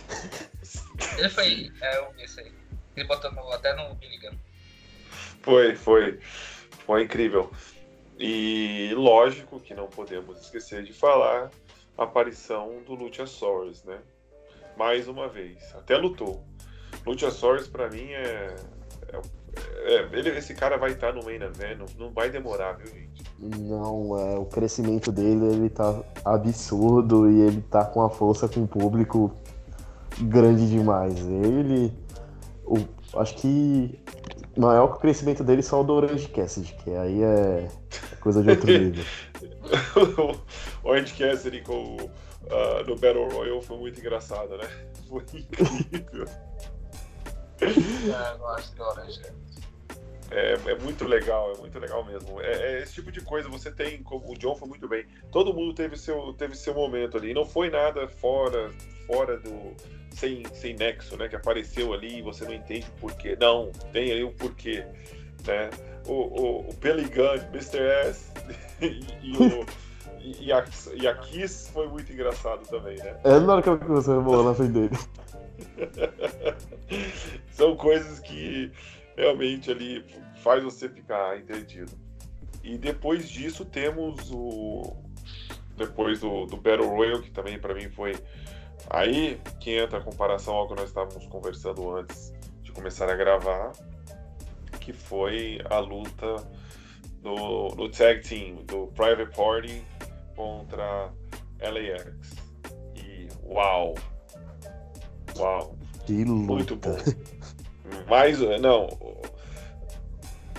Ele 1.18 1.30
foi, 1.30 1.72
é, 1.82 1.98
eu 1.98 2.12
vi 2.14 2.24
isso 2.24 2.40
aí. 2.40 2.52
Ele 2.96 3.08
botou 3.08 3.32
no, 3.32 3.52
até 3.52 3.76
no 3.76 3.94
Billy 3.96 4.18
Gunn. 4.18 4.38
Foi, 5.42 5.76
foi. 5.76 6.20
Foi 6.86 7.04
incrível. 7.04 7.52
E 8.20 8.92
lógico 8.96 9.60
que 9.60 9.74
não 9.74 9.88
podemos 9.88 10.42
esquecer 10.42 10.84
de 10.84 10.94
falar 10.94 11.52
a 11.98 12.04
aparição 12.04 12.82
do 12.84 12.94
Luchasaurus, 12.94 13.84
né? 13.84 14.00
Mais 14.76 15.08
uma 15.08 15.28
vez. 15.28 15.76
Até 15.76 15.96
lutou. 15.98 16.44
Luchasaurus 17.06 17.68
para 17.68 17.90
mim 17.90 18.12
é, 18.12 18.56
é, 19.10 19.22
é, 19.88 20.08
ele, 20.12 20.30
esse 20.38 20.54
cara 20.54 20.78
vai 20.78 20.92
estar 20.92 21.14
no 21.14 21.24
main 21.24 21.42
event, 21.42 21.78
não, 21.78 21.86
não 21.98 22.14
vai 22.14 22.30
demorar, 22.30 22.74
viu, 22.74 22.88
gente? 22.88 23.24
Não, 23.40 24.18
é, 24.20 24.38
o 24.38 24.46
crescimento 24.46 25.12
dele 25.12 25.46
ele 25.46 25.70
tá 25.70 26.04
absurdo 26.26 27.30
e 27.30 27.42
ele 27.42 27.62
tá 27.62 27.86
com 27.86 28.02
a 28.02 28.10
força 28.10 28.48
com 28.48 28.64
o 28.64 28.68
público 28.68 29.34
grande 30.20 30.70
demais. 30.70 31.18
Ele. 31.20 31.94
O, 32.66 32.78
acho 33.20 33.36
que 33.36 34.00
maior 34.58 34.88
que 34.88 34.98
o 34.98 35.00
crescimento 35.00 35.44
dele 35.44 35.62
só 35.62 35.82
o 35.82 35.84
do 35.84 35.94
Orange 35.94 36.28
Cassidy, 36.28 36.74
que 36.84 36.92
aí 36.92 37.24
é 37.24 37.68
coisa 38.20 38.42
de 38.42 38.50
outro 38.50 38.68
nível. 38.78 39.06
o 40.84 40.90
Orange 40.90 41.14
Cassidy 41.14 41.62
com, 41.62 41.96
uh, 41.96 42.84
no 42.88 42.96
Battle 42.96 43.30
Royale 43.30 43.62
foi 43.62 43.78
muito 43.78 44.00
engraçado, 44.00 44.58
né? 44.58 44.68
Foi 45.08 45.24
incrível. 45.34 46.26
é, 47.62 48.34
eu 48.34 48.38
gosto 48.40 48.76
do 48.76 48.84
Orange 48.84 49.20
Cassidy. 49.20 49.47
É, 50.30 50.54
é, 50.54 50.76
muito 50.80 51.06
legal, 51.06 51.54
é 51.54 51.58
muito 51.58 51.80
legal 51.80 52.04
mesmo. 52.06 52.42
É, 52.42 52.52
é, 52.52 52.82
esse 52.84 52.96
tipo 52.96 53.12
de 53.12 53.22
coisa 53.22 53.48
você 53.48 53.72
tem, 53.72 54.04
como 54.04 54.32
o 54.32 54.38
John 54.38 54.56
foi 54.56 54.68
muito 54.68 54.88
bem. 54.88 55.06
Todo 55.32 55.54
mundo 55.54 55.74
teve 55.74 55.98
seu, 55.98 56.34
teve 56.34 56.56
seu 56.56 56.74
momento 56.74 57.18
ali. 57.18 57.34
Não 57.34 57.46
foi 57.46 57.70
nada 57.70 58.08
fora, 58.08 58.72
fora 59.06 59.38
do 59.38 59.74
sem, 60.12 60.44
sem 60.54 60.76
nexo, 60.76 61.16
né? 61.16 61.28
Que 61.28 61.36
apareceu 61.36 61.94
ali 61.94 62.20
e 62.20 62.22
você 62.22 62.44
não 62.46 62.54
entende 62.54 62.88
o 62.98 63.00
porquê. 63.00 63.38
Não, 63.40 63.72
tem 63.94 64.12
aí 64.12 64.24
o 64.24 64.32
porquê, 64.32 64.86
né? 65.46 65.70
O, 66.06 66.14
o, 66.14 66.70
o 66.70 66.74
Peligan, 66.76 67.36
Mr. 67.54 67.80
S 67.80 68.32
e, 68.82 69.00
e 69.24 69.38
o 69.38 69.66
e, 70.20 70.52
a, 70.52 70.66
e 70.94 71.08
a 71.08 71.16
Kiss 71.16 71.72
foi 71.72 71.88
muito 71.88 72.12
engraçado 72.12 72.68
também, 72.68 72.98
né? 72.98 73.18
É 73.24 73.40
na 73.40 73.54
hora 73.54 73.62
que 73.62 73.86
você 73.86 74.14
bola 74.20 74.50
na 74.50 74.56
frente 74.56 74.74
dele. 74.74 74.98
São 77.52 77.76
coisas 77.76 78.20
que 78.20 78.72
realmente 79.18 79.72
ali 79.72 80.06
faz 80.44 80.64
você 80.64 80.88
ficar 80.88 81.38
entendido. 81.38 81.92
E 82.64 82.78
depois 82.78 83.28
disso 83.28 83.66
temos 83.66 84.32
o. 84.32 84.96
Depois 85.76 86.20
do, 86.20 86.46
do 86.46 86.58
Battle 86.58 86.88
Royale, 86.88 87.24
que 87.24 87.32
também 87.32 87.60
para 87.60 87.74
mim 87.74 87.90
foi. 87.90 88.16
Aí 88.90 89.40
que 89.60 89.78
entra 89.78 89.98
a 89.98 90.02
comparação 90.02 90.56
ao 90.56 90.68
que 90.68 90.76
nós 90.76 90.90
estávamos 90.90 91.26
conversando 91.28 91.98
antes 91.98 92.34
de 92.62 92.72
começar 92.72 93.10
a 93.10 93.16
gravar, 93.16 93.74
que 94.80 94.94
foi 94.94 95.60
a 95.70 95.80
luta 95.80 96.36
do, 97.22 97.70
do 97.70 97.90
tag 97.90 98.22
team, 98.22 98.64
do 98.66 98.88
Private 98.88 99.36
Party 99.36 99.84
contra 100.36 101.12
LAX. 101.60 102.36
E 102.96 103.28
uau! 103.44 103.96
Uau! 105.38 105.76
Que 106.06 106.24
luta. 106.24 106.54
Muito 106.54 106.76
bom. 106.76 106.98
Mais, 108.08 108.40
não, 108.62 108.88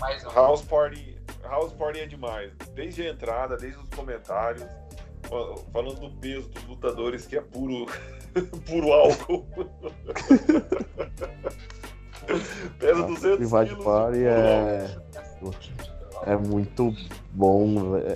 mais 0.01 0.23
House 0.25 0.63
Party, 0.63 1.17
House 1.43 1.73
Party 1.73 2.01
é 2.01 2.07
demais. 2.07 2.53
Desde 2.75 3.03
a 3.03 3.11
entrada, 3.11 3.57
desde 3.57 3.79
os 3.79 3.89
comentários, 3.91 4.65
falando 5.73 6.01
do 6.01 6.11
peso 6.21 6.49
dos 6.49 6.65
lutadores, 6.65 7.27
que 7.27 7.37
é 7.37 7.41
puro, 7.41 7.87
puro 8.67 8.93
álcool. 8.93 9.47
Pesa 12.79 13.03
200 13.03 13.37
Private 13.39 13.71
quilos. 13.71 13.85
Party 13.85 14.25
é... 14.25 14.87
é 16.27 16.37
muito 16.37 16.95
bom. 17.33 17.97
É... 17.97 18.15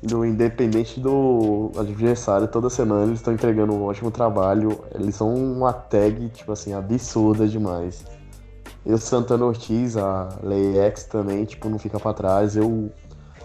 Do, 0.00 0.24
independente 0.24 1.00
do 1.00 1.72
adversário, 1.76 2.46
toda 2.46 2.70
semana 2.70 3.02
eles 3.02 3.18
estão 3.18 3.34
entregando 3.34 3.74
um 3.74 3.82
ótimo 3.82 4.12
trabalho. 4.12 4.84
Eles 4.94 5.16
são 5.16 5.34
uma 5.34 5.72
tag, 5.72 6.28
tipo 6.28 6.52
assim, 6.52 6.72
absurda 6.72 7.48
demais. 7.48 8.04
E 8.88 8.92
o 8.92 8.96
Santana 8.96 9.44
Ortiz, 9.44 9.98
a 9.98 10.30
Lex 10.42 11.04
também, 11.04 11.44
tipo, 11.44 11.68
não 11.68 11.78
fica 11.78 12.00
para 12.00 12.14
trás. 12.14 12.56
Eu 12.56 12.90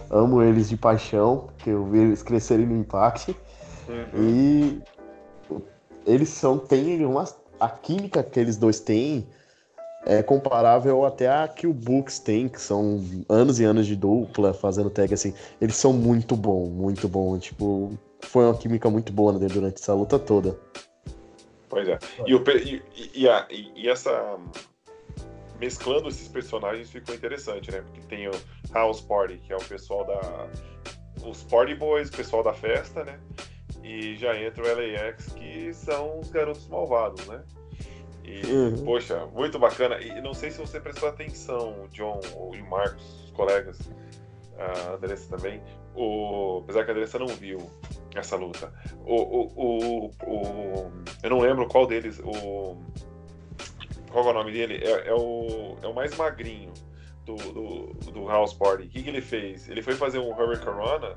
amo 0.09 0.41
eles 0.41 0.69
de 0.69 0.77
paixão, 0.77 1.47
porque 1.47 1.69
eu 1.69 1.85
vi 1.85 1.99
eles 1.99 2.23
crescerem 2.23 2.65
no 2.65 2.77
Impact. 2.77 3.35
Uhum. 3.89 4.05
E 4.15 4.81
eles 6.07 6.29
são, 6.29 6.57
tem 6.57 7.05
uma. 7.05 7.25
A 7.59 7.67
química 7.67 8.23
que 8.23 8.39
eles 8.39 8.55
dois 8.55 8.79
têm 8.79 9.27
é 10.05 10.23
comparável 10.23 11.05
até 11.05 11.29
a 11.29 11.45
que 11.45 11.67
o 11.67 11.73
Books 11.73 12.19
tem, 12.19 12.47
que 12.47 12.61
são 12.61 13.03
anos 13.27 13.59
e 13.59 13.65
anos 13.65 13.85
de 13.85 13.97
dupla 13.97 14.53
fazendo 14.53 14.89
tag 14.89 15.13
assim. 15.13 15.33
Eles 15.59 15.75
são 15.75 15.91
muito 15.91 16.37
bom, 16.37 16.67
muito 16.67 17.09
bom. 17.09 17.37
Tipo, 17.37 17.91
foi 18.21 18.45
uma 18.45 18.57
química 18.57 18.89
muito 18.89 19.11
boa 19.11 19.33
né, 19.33 19.47
durante 19.47 19.81
essa 19.81 19.93
luta 19.93 20.17
toda. 20.17 20.57
Pois 21.67 21.85
é. 21.85 21.99
E, 22.25 22.33
o, 22.33 22.41
e, 22.47 22.81
e, 23.13 23.27
a, 23.27 23.45
e 23.49 23.89
essa 23.89 24.37
mesclando 25.63 26.09
esses 26.09 26.27
personagens 26.27 26.89
ficou 26.89 27.15
interessante, 27.15 27.71
né? 27.71 27.81
Porque 27.81 28.01
tem 28.01 28.27
o 28.27 28.31
House 28.73 28.99
Party, 28.99 29.37
que 29.37 29.53
é 29.53 29.55
o 29.55 29.63
pessoal 29.63 30.05
da. 30.05 30.49
Os 31.25 31.43
Party 31.43 31.73
Boys, 31.75 32.09
o 32.09 32.11
pessoal 32.11 32.43
da 32.43 32.53
festa, 32.53 33.03
né? 33.05 33.17
E 33.81 34.15
já 34.17 34.37
entra 34.37 34.61
o 34.61 34.67
LAX, 34.67 35.27
que 35.33 35.73
são 35.73 36.19
os 36.19 36.29
garotos 36.29 36.67
malvados, 36.67 37.25
né? 37.27 37.41
E, 38.25 38.45
uhum. 38.45 38.83
poxa, 38.83 39.25
muito 39.27 39.57
bacana. 39.57 39.99
E 40.01 40.21
não 40.21 40.33
sei 40.33 40.51
se 40.51 40.59
você 40.59 40.81
prestou 40.81 41.07
atenção, 41.07 41.87
John 41.91 42.19
e 42.53 42.61
Marcos, 42.61 43.23
os 43.25 43.31
colegas, 43.31 43.79
a 44.57 44.95
Andressa 44.95 45.37
também. 45.37 45.61
O, 45.95 46.59
apesar 46.63 46.83
que 46.83 46.91
a 46.91 46.93
Andressa 46.93 47.19
não 47.19 47.27
viu 47.27 47.69
essa 48.15 48.35
luta. 48.35 48.73
O, 49.05 49.15
o, 49.15 49.51
o, 49.55 50.05
o, 50.25 50.91
eu 51.21 51.29
não 51.29 51.39
lembro 51.39 51.67
qual 51.67 51.87
deles. 51.87 52.19
O, 52.19 52.77
qual 54.13 54.25
é 54.27 54.29
o 54.29 54.33
nome 54.33 54.51
dele? 54.53 54.81
É, 54.83 55.07
é, 55.09 55.13
o, 55.13 55.75
é 55.81 55.87
o 55.87 55.93
mais 55.93 56.15
magrinho 56.15 56.71
do, 57.25 57.35
do, 57.35 58.11
do 58.11 58.27
House 58.27 58.53
Party. 58.53 58.83
O 58.83 58.89
que, 58.89 59.03
que 59.03 59.09
ele 59.09 59.21
fez? 59.21 59.67
Ele 59.69 59.81
foi 59.81 59.95
fazer 59.95 60.19
um 60.19 60.31
Hurricane 60.31 61.13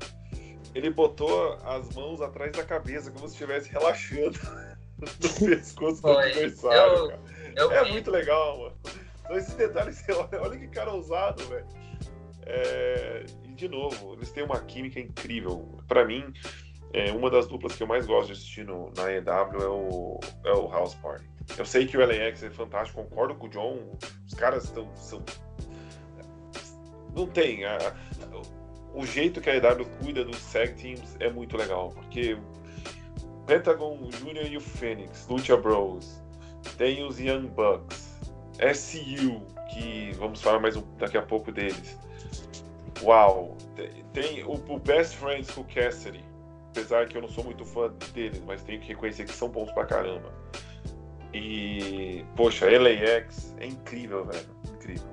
ele 0.75 0.89
botou 0.89 1.53
as 1.63 1.89
mãos 1.95 2.21
atrás 2.21 2.51
da 2.51 2.63
cabeça, 2.63 3.09
como 3.09 3.27
se 3.27 3.33
estivesse 3.33 3.69
relaxando. 3.71 4.37
no 4.99 5.47
pescoço 5.47 6.01
do 6.01 6.09
adversário, 6.09 6.93
Eu- 6.93 7.07
cara. 7.09 7.21
Eu 7.55 7.71
É 7.71 7.83
vi- 7.85 7.91
muito 7.93 8.11
legal, 8.11 8.59
mano. 8.59 8.75
Então 9.23 9.35
esses 9.37 9.53
detalhes, 9.55 10.03
olha, 10.09 10.29
olha 10.41 10.57
que 10.59 10.67
cara 10.67 10.91
ousado, 10.91 11.43
velho. 11.47 11.65
É, 12.45 13.25
e 13.43 13.53
de 13.53 13.67
novo, 13.67 14.13
eles 14.13 14.31
têm 14.31 14.43
uma 14.43 14.59
química 14.61 14.99
incrível. 14.99 15.79
Pra 15.87 16.05
mim, 16.05 16.31
é, 16.93 17.11
uma 17.11 17.29
das 17.29 17.47
duplas 17.47 17.75
que 17.75 17.83
eu 17.83 17.87
mais 17.87 18.05
gosto 18.05 18.27
de 18.27 18.33
assistir 18.33 18.65
no, 18.65 18.91
na 18.95 19.11
EW 19.11 19.61
é 19.61 19.67
o, 19.67 20.19
é 20.45 20.51
o 20.51 20.69
House 20.69 20.95
Party. 20.95 21.27
Eu 21.57 21.65
sei 21.65 21.85
que 21.85 21.97
o 21.97 21.99
LAX 21.99 22.43
é 22.43 22.49
fantástico, 22.49 23.03
concordo 23.03 23.35
com 23.35 23.45
o 23.47 23.49
John. 23.49 23.79
Os 24.25 24.33
caras 24.33 24.65
estão. 24.65 24.89
São... 24.95 25.21
Não 27.15 27.27
tem. 27.27 27.65
a- 27.65 27.95
o 28.93 29.05
jeito 29.05 29.39
que 29.41 29.49
a 29.49 29.55
EW 29.55 29.85
cuida 30.01 30.23
dos 30.25 30.37
SAG 30.37 30.73
teams 30.73 31.15
é 31.19 31.29
muito 31.29 31.55
legal, 31.55 31.89
porque 31.91 32.37
Pentagon 33.45 33.97
Jr. 34.09 34.51
e 34.51 34.57
o 34.57 34.61
Phoenix, 34.61 35.27
Lucha 35.27 35.55
Bros, 35.55 36.19
tem 36.77 37.03
os 37.05 37.19
Young 37.19 37.47
Bucks, 37.47 38.17
SU, 38.73 39.41
que 39.71 40.11
vamos 40.17 40.41
falar 40.41 40.59
mais 40.59 40.75
um, 40.75 40.83
daqui 40.97 41.17
a 41.17 41.21
pouco 41.21 41.51
deles. 41.51 41.97
Uau! 43.03 43.55
Tem, 43.75 44.03
tem 44.13 44.43
o, 44.43 44.53
o 44.53 44.79
Best 44.79 45.15
Friends 45.17 45.51
com 45.51 45.61
o 45.61 45.65
Cassidy, 45.65 46.23
apesar 46.69 47.07
que 47.07 47.17
eu 47.17 47.21
não 47.21 47.29
sou 47.29 47.43
muito 47.43 47.63
fã 47.65 47.93
deles, 48.13 48.41
mas 48.47 48.63
tenho 48.63 48.81
que 48.81 48.87
reconhecer 48.87 49.25
que 49.25 49.31
são 49.33 49.49
bons 49.49 49.71
pra 49.73 49.85
caramba. 49.85 50.33
E, 51.33 52.23
poxa, 52.35 52.65
LAX 52.65 53.55
é 53.59 53.67
incrível, 53.67 54.25
velho. 54.25 54.45
Incrível. 54.73 55.07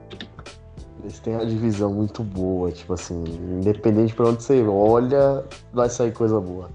Eles 1.02 1.18
têm 1.18 1.34
uma 1.34 1.44
divisão 1.44 1.92
muito 1.92 2.22
boa, 2.22 2.72
tipo 2.72 2.94
assim, 2.94 3.22
independente 3.60 4.14
pra 4.14 4.26
onde 4.26 4.42
você 4.42 4.62
olha, 4.62 5.44
vai 5.72 5.90
sair 5.90 6.12
coisa 6.12 6.40
boa. 6.40 6.70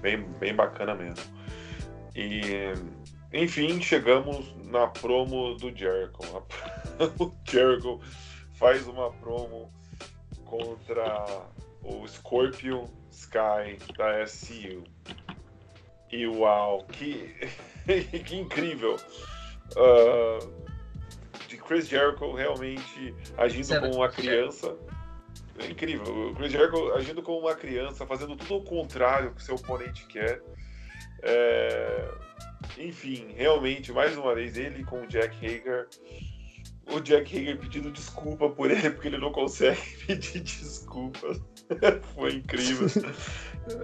bem, 0.00 0.22
bem 0.40 0.54
bacana 0.54 0.94
mesmo. 0.94 1.24
E, 2.16 2.74
enfim, 3.32 3.80
chegamos 3.80 4.52
na 4.64 4.88
promo 4.88 5.54
do 5.54 5.74
Jericho. 5.76 6.20
O 7.18 7.32
Jericho 7.50 7.98
faz 8.52 8.86
uma 8.86 9.10
promo 9.10 9.70
contra 10.44 11.24
o 11.82 12.06
Scorpio 12.06 12.84
Sky 13.10 13.78
da 13.96 14.26
SCU. 14.26 14.84
E 16.12 16.26
uau, 16.26 16.84
que, 16.84 17.34
que 18.24 18.36
incrível! 18.36 18.96
Ah, 19.76 20.38
de 21.48 21.56
Chris 21.56 21.88
Jericho 21.88 22.32
realmente 22.32 23.14
agindo 23.36 23.80
como 23.80 23.96
uma 23.96 24.08
criança. 24.08 24.76
É 25.58 25.66
incrível. 25.66 26.30
O 26.30 26.34
Chris 26.34 26.52
Jericho 26.52 26.92
agindo 26.92 27.22
como 27.22 27.40
uma 27.40 27.54
criança, 27.54 28.06
fazendo 28.06 28.36
tudo 28.36 28.54
ao 28.54 28.62
contrário 28.62 29.34
que 29.34 29.42
seu 29.42 29.56
oponente 29.56 30.06
quer. 30.06 30.40
É, 31.22 32.08
Enfim, 32.78 33.34
realmente, 33.36 33.92
mais 33.92 34.16
uma 34.16 34.34
vez, 34.34 34.56
ele 34.56 34.84
com 34.84 35.02
o 35.02 35.06
Jack 35.06 35.44
Hager. 35.44 35.88
O 36.92 37.00
Jack 37.00 37.36
Hager 37.36 37.58
pedindo 37.58 37.90
desculpa 37.90 38.48
por 38.48 38.70
ele, 38.70 38.90
porque 38.90 39.08
ele 39.08 39.18
não 39.18 39.32
consegue 39.32 39.80
pedir 40.06 40.40
desculpas. 40.40 41.40
Foi 42.14 42.34
incrível. 42.34 42.88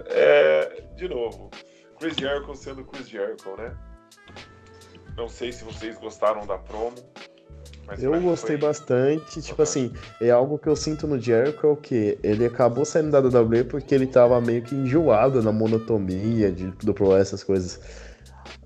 É, 0.07 0.83
De 0.95 1.07
novo, 1.07 1.51
Chris 1.99 2.15
Jericho 2.15 2.55
sendo 2.55 2.83
Chris 2.83 3.07
Jericho, 3.07 3.55
né? 3.57 3.71
Não 5.15 5.27
sei 5.27 5.51
se 5.51 5.63
vocês 5.63 5.97
gostaram 5.97 6.45
da 6.45 6.57
promo. 6.57 6.95
Eu 7.99 8.19
gostei 8.21 8.57
foi- 8.57 8.67
bastante, 8.67 9.41
tipo 9.41 9.61
assim, 9.61 9.93
é 10.21 10.29
algo 10.29 10.59
que 10.59 10.67
eu 10.67 10.75
sinto 10.75 11.07
no 11.07 11.19
Jericho 11.19 11.65
é 11.65 11.69
o 11.69 11.75
que 11.75 12.19
ele 12.21 12.45
acabou 12.45 12.83
saindo 12.83 13.09
da 13.11 13.19
WWE 13.19 13.63
porque 13.63 13.95
ele 13.95 14.05
tava 14.05 14.39
meio 14.41 14.61
que 14.61 14.75
enjoado 14.75 15.41
na 15.41 15.53
monotonia 15.53 16.51
de, 16.51 16.67
do 16.67 16.93
pro 16.93 17.15
essas 17.15 17.43
coisas. 17.43 17.79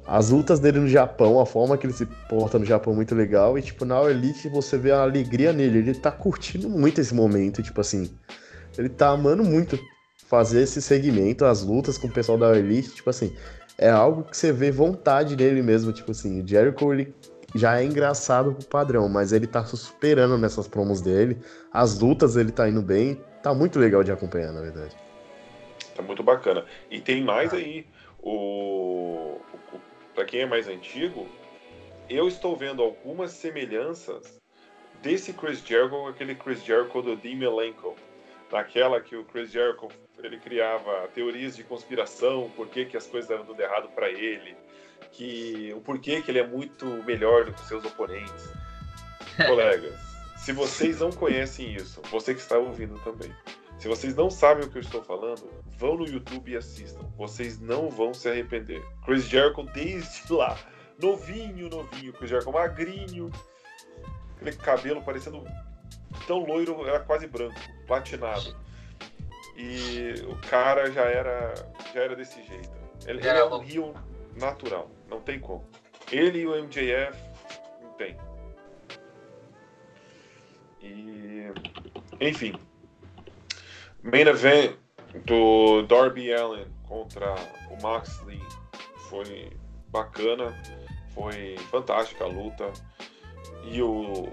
As 0.07 0.31
lutas 0.31 0.59
dele 0.59 0.79
no 0.79 0.87
Japão, 0.87 1.39
a 1.39 1.45
forma 1.45 1.77
que 1.77 1.85
ele 1.85 1.93
se 1.93 2.05
porta 2.27 2.57
no 2.57 2.65
Japão 2.65 2.93
é 2.93 2.95
muito 2.95 3.13
legal 3.13 3.57
e 3.57 3.61
tipo 3.61 3.85
na 3.85 4.01
Elite 4.09 4.49
você 4.49 4.75
vê 4.75 4.91
a 4.91 5.03
alegria 5.03 5.53
nele, 5.53 5.77
ele 5.77 5.93
tá 5.93 6.11
curtindo 6.11 6.67
muito 6.67 6.99
esse 6.99 7.13
momento, 7.13 7.61
tipo 7.61 7.79
assim, 7.79 8.09
ele 8.75 8.89
tá 8.89 9.09
amando 9.09 9.43
muito 9.43 9.79
fazer 10.31 10.61
esse 10.61 10.81
segmento, 10.81 11.43
as 11.43 11.61
lutas 11.61 11.97
com 11.97 12.07
o 12.07 12.11
pessoal 12.11 12.37
da 12.37 12.57
Elite, 12.57 12.95
tipo 12.95 13.09
assim, 13.09 13.35
é 13.77 13.89
algo 13.89 14.23
que 14.23 14.37
você 14.37 14.53
vê 14.53 14.71
vontade 14.71 15.35
nele 15.35 15.61
mesmo, 15.61 15.91
tipo 15.91 16.11
assim, 16.11 16.41
o 16.41 16.47
Jericho 16.47 16.93
ele 16.93 17.13
já 17.53 17.81
é 17.81 17.83
engraçado 17.83 18.53
pro 18.53 18.65
padrão, 18.65 19.09
mas 19.09 19.33
ele 19.33 19.45
tá 19.45 19.65
superando 19.65 20.37
nessas 20.37 20.69
promos 20.69 21.01
dele. 21.01 21.37
As 21.73 21.99
lutas 21.99 22.37
ele 22.37 22.49
tá 22.49 22.69
indo 22.69 22.81
bem. 22.81 23.21
Tá 23.43 23.53
muito 23.53 23.77
legal 23.77 24.05
de 24.05 24.11
acompanhar, 24.13 24.53
na 24.53 24.61
verdade. 24.61 24.95
Tá 25.93 26.01
muito 26.01 26.23
bacana. 26.23 26.65
E 26.89 27.01
tem 27.01 27.21
mais 27.21 27.53
aí. 27.53 27.85
O, 28.23 29.37
o, 29.73 29.79
para 30.15 30.23
quem 30.23 30.41
é 30.41 30.45
mais 30.45 30.69
antigo, 30.69 31.27
eu 32.09 32.25
estou 32.29 32.55
vendo 32.55 32.81
algumas 32.81 33.31
semelhanças 33.31 34.39
desse 35.01 35.33
Chris 35.33 35.59
Jericho 35.59 35.89
com 35.89 36.07
aquele 36.07 36.35
Chris 36.35 36.63
Jericho 36.63 37.01
do 37.01 37.17
Dean 37.17 37.35
Malenko. 37.35 37.97
Naquela 38.49 39.01
que 39.01 39.15
o 39.15 39.25
Chris 39.25 39.51
Jericho 39.51 39.89
ele 40.27 40.37
criava 40.37 41.07
teorias 41.13 41.55
de 41.55 41.63
conspiração, 41.63 42.51
por 42.55 42.67
que, 42.67 42.85
que 42.85 42.97
as 42.97 43.07
coisas 43.07 43.29
estavam 43.29 43.51
dando 43.51 43.61
errado 43.61 43.89
para 43.89 44.09
ele, 44.09 44.55
que 45.11 45.73
o 45.75 45.81
porquê 45.81 46.21
que 46.21 46.31
ele 46.31 46.39
é 46.39 46.47
muito 46.47 46.85
melhor 47.03 47.45
do 47.45 47.53
que 47.53 47.61
seus 47.61 47.83
oponentes. 47.85 48.49
Colegas, 49.47 49.99
se 50.37 50.51
vocês 50.51 50.99
não 50.99 51.11
conhecem 51.11 51.73
isso, 51.73 52.01
você 52.11 52.33
que 52.33 52.41
está 52.41 52.57
ouvindo 52.57 52.99
também, 52.99 53.33
se 53.81 53.87
vocês 53.87 54.15
não 54.15 54.29
sabem 54.29 54.65
o 54.65 54.69
que 54.69 54.77
eu 54.77 54.81
estou 54.81 55.03
falando, 55.03 55.49
vão 55.77 55.97
no 55.97 56.07
YouTube 56.07 56.51
e 56.51 56.55
assistam. 56.55 57.01
Vocês 57.17 57.59
não 57.59 57.89
vão 57.89 58.13
se 58.13 58.29
arrepender. 58.29 58.79
Chris 59.03 59.23
Jericho 59.23 59.63
desde 59.73 60.31
lá, 60.31 60.55
novinho, 60.99 61.67
novinho, 61.67 62.13
Chris 62.13 62.29
Jericho 62.29 62.51
magrinho, 62.51 63.31
aquele 64.35 64.55
cabelo 64.55 65.01
parecendo 65.01 65.43
tão 66.27 66.45
loiro, 66.45 66.85
era 66.87 66.99
quase 66.99 67.25
branco, 67.25 67.59
platinado. 67.87 68.55
E 69.55 70.13
o 70.27 70.35
cara 70.49 70.91
já 70.91 71.03
era, 71.03 71.53
já 71.93 72.01
era 72.01 72.15
desse 72.15 72.41
jeito. 72.43 72.71
Ele, 73.05 73.27
é 73.27 73.43
um 73.43 73.59
rio 73.59 73.93
natural, 74.35 74.89
não 75.09 75.21
tem 75.21 75.39
como. 75.39 75.65
Ele 76.11 76.39
e 76.39 76.47
o 76.47 76.55
MJF, 76.55 77.17
não 77.81 77.93
tem. 77.93 78.17
E, 80.81 81.51
enfim, 82.19 82.53
main 84.03 84.27
event 84.27 84.75
do 85.25 85.83
Darby 85.83 86.33
Allen 86.33 86.67
contra 86.87 87.35
o 87.69 87.81
Moxley 87.81 88.41
foi 89.09 89.51
bacana, 89.89 90.55
foi 91.13 91.57
fantástica 91.69 92.23
a 92.23 92.27
luta. 92.27 92.71
E 93.63 93.81
o, 93.81 94.31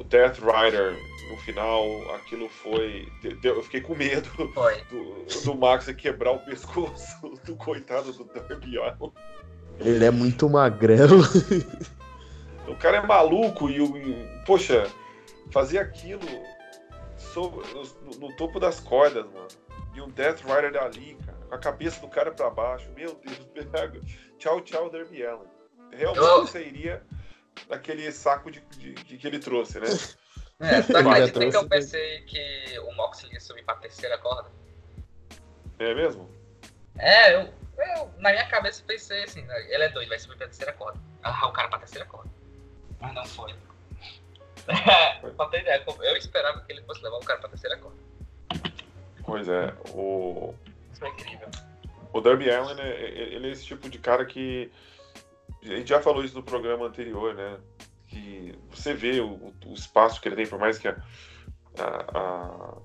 o 0.00 0.04
Death 0.04 0.38
Rider 0.38 0.96
no 1.30 1.36
final, 1.38 2.14
aquilo 2.14 2.48
foi. 2.48 3.06
Eu 3.44 3.62
fiquei 3.62 3.80
com 3.82 3.94
medo 3.94 4.28
Foi. 4.52 4.82
do, 4.90 5.24
do 5.44 5.54
Max 5.54 5.86
quebrar 5.96 6.32
o 6.32 6.38
pescoço 6.40 7.06
do 7.44 7.54
coitado 7.56 8.12
do 8.12 8.24
Darby 8.24 8.78
Allen. 8.78 9.12
Ele 9.78 10.04
é 10.04 10.10
muito 10.10 10.48
magrelo. 10.48 11.20
O 12.66 12.74
cara 12.76 12.98
é 12.98 13.06
maluco 13.06 13.68
e 13.70 13.80
o. 13.80 13.92
Poxa, 14.44 14.86
fazer 15.50 15.78
aquilo 15.78 16.20
sobre- 17.16 17.64
no, 17.72 18.28
no 18.28 18.36
topo 18.36 18.58
das 18.58 18.80
cordas, 18.80 19.24
mano. 19.26 19.48
E 19.94 20.00
um 20.00 20.08
Death 20.08 20.40
Rider 20.42 20.72
dali, 20.72 21.16
cara, 21.24 21.38
com 21.48 21.54
a 21.54 21.58
cabeça 21.58 22.00
do 22.00 22.08
cara 22.08 22.30
pra 22.30 22.48
baixo. 22.50 22.88
Meu 22.96 23.14
Deus. 23.24 23.40
Tchau, 24.38 24.60
tchau, 24.62 24.88
Darby 24.90 25.24
Allen. 25.24 25.46
Realmente 25.92 26.24
Eu- 26.24 26.46
sairia 26.46 27.02
daquele 27.68 28.10
saco 28.12 28.50
de, 28.50 28.60
de- 28.78 28.94
de 28.94 29.16
que 29.18 29.26
ele 29.26 29.38
trouxe, 29.38 29.78
né? 29.80 29.86
É, 30.62 30.82
já 30.82 30.98
acredita 31.00 31.48
que 31.48 31.56
eu 31.56 31.66
pensei 31.66 32.20
que 32.26 32.78
o 32.80 32.94
Moxley 32.94 33.32
ia 33.32 33.40
subir 33.40 33.64
pra 33.64 33.76
terceira 33.76 34.18
corda? 34.18 34.50
É 35.78 35.94
mesmo? 35.94 36.28
É, 36.98 37.34
eu, 37.34 37.48
eu 37.78 38.10
na 38.18 38.30
minha 38.30 38.46
cabeça 38.46 38.84
pensei 38.86 39.22
assim, 39.24 39.40
né, 39.40 39.58
ele 39.74 39.84
é 39.84 39.88
doido, 39.88 40.10
vai 40.10 40.18
subir 40.18 40.36
pra 40.36 40.46
terceira 40.48 40.74
corda. 40.74 41.00
Ah, 41.22 41.46
o 41.48 41.52
cara 41.52 41.68
pra 41.68 41.78
terceira 41.78 42.04
corda. 42.04 42.28
Mas 43.00 43.14
não 43.14 43.24
foi. 43.24 43.54
pra 45.34 45.46
ter 45.46 45.62
ideia, 45.62 45.82
eu 45.86 46.16
esperava 46.16 46.60
que 46.60 46.72
ele 46.72 46.82
fosse 46.82 47.02
levar 47.02 47.16
o 47.16 47.20
cara 47.24 47.38
pra 47.40 47.48
terceira 47.48 47.78
corda. 47.78 47.96
Pois 49.24 49.48
é. 49.48 49.72
O, 49.94 50.54
Isso 50.92 51.00
foi 51.00 51.08
incrível. 51.08 51.48
O 52.12 52.20
Darby 52.20 52.50
Allen, 52.50 52.78
é, 52.80 52.88
é- 52.88 53.34
ele 53.34 53.48
é 53.48 53.52
esse 53.52 53.64
tipo 53.64 53.88
de 53.88 53.98
cara 53.98 54.26
que. 54.26 54.70
A 55.62 55.66
gente 55.66 55.88
já 55.88 56.00
falou 56.00 56.24
isso 56.24 56.34
no 56.36 56.42
programa 56.42 56.86
anterior, 56.86 57.34
né? 57.34 57.58
Que 58.08 58.54
você 58.70 58.94
vê 58.94 59.20
o, 59.20 59.52
o 59.66 59.72
espaço 59.74 60.20
que 60.20 60.28
ele 60.28 60.36
tem, 60.36 60.46
por 60.46 60.58
mais 60.58 60.78
que 60.78 60.88
a, 60.88 60.96
a- 61.78 62.76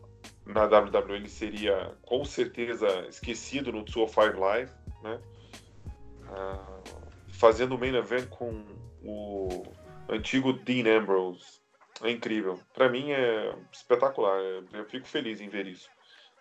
na 0.46 0.66
WWE 0.66 1.16
ele 1.16 1.30
seria 1.30 1.94
com 2.04 2.24
certeza 2.24 2.88
esquecido 3.08 3.72
no 3.72 3.84
205 3.84 4.40
Live, 4.40 4.72
né? 5.02 5.20
Ah, 6.30 6.80
fazendo 7.34 7.76
o 7.76 7.80
main 7.80 7.96
event 7.96 8.28
com 8.30 8.64
o 9.04 9.64
antigo 10.10 10.54
Dean 10.54 11.00
Ambrose. 11.00 11.60
É 12.04 12.12
incrível. 12.12 12.60
Pra 12.74 12.90
mim 12.90 13.12
é 13.12 13.56
espetacular. 13.72 14.38
Eu 14.74 14.86
fico 14.86 15.08
feliz 15.08 15.40
em 15.40 15.48
ver 15.50 15.66
isso. 15.66 15.90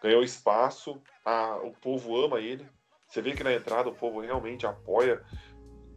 Ganhou 0.02 0.23
espaço, 0.23 1.01
a- 1.24 1.56
o 1.62 1.73
povo 1.73 2.16
ama 2.23 2.40
ele. 2.40 2.66
Você 3.09 3.23
vê 3.23 3.32
que 3.32 3.44
na 3.44 3.52
entrada 3.55 3.89
o 3.89 3.94
povo 3.94 4.20
realmente 4.20 4.66
apoia. 4.66 5.23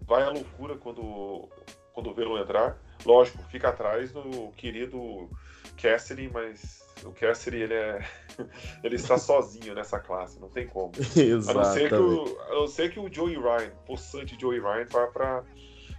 Vai 0.07 0.23
à 0.23 0.29
loucura 0.29 0.77
quando, 0.77 1.49
quando 1.93 2.13
vê-lo 2.13 2.37
entrar. 2.37 2.77
Lógico, 3.05 3.43
fica 3.49 3.69
atrás 3.69 4.11
do 4.11 4.51
querido 4.55 5.29
Cassidy, 5.75 6.29
mas 6.33 6.83
o 7.03 7.11
Cassidy 7.11 7.57
ele 7.57 7.73
é. 7.73 8.07
ele 8.83 8.95
está 8.95 9.17
sozinho 9.17 9.75
nessa 9.75 9.99
classe, 9.99 10.39
não 10.39 10.49
tem 10.49 10.67
como. 10.67 10.91
A 11.49 11.53
não 11.53 11.63
ser 11.65 11.89
que 11.89 11.95
o, 11.95 12.41
a 12.41 12.55
não 12.55 12.67
ser 12.67 12.91
que 12.91 12.99
o 12.99 13.13
Joey 13.13 13.35
Ryan, 13.35 13.71
possante 13.85 14.39
Joey 14.39 14.59
Ryan, 14.59 14.85
vá 14.89 15.07
para 15.07 15.43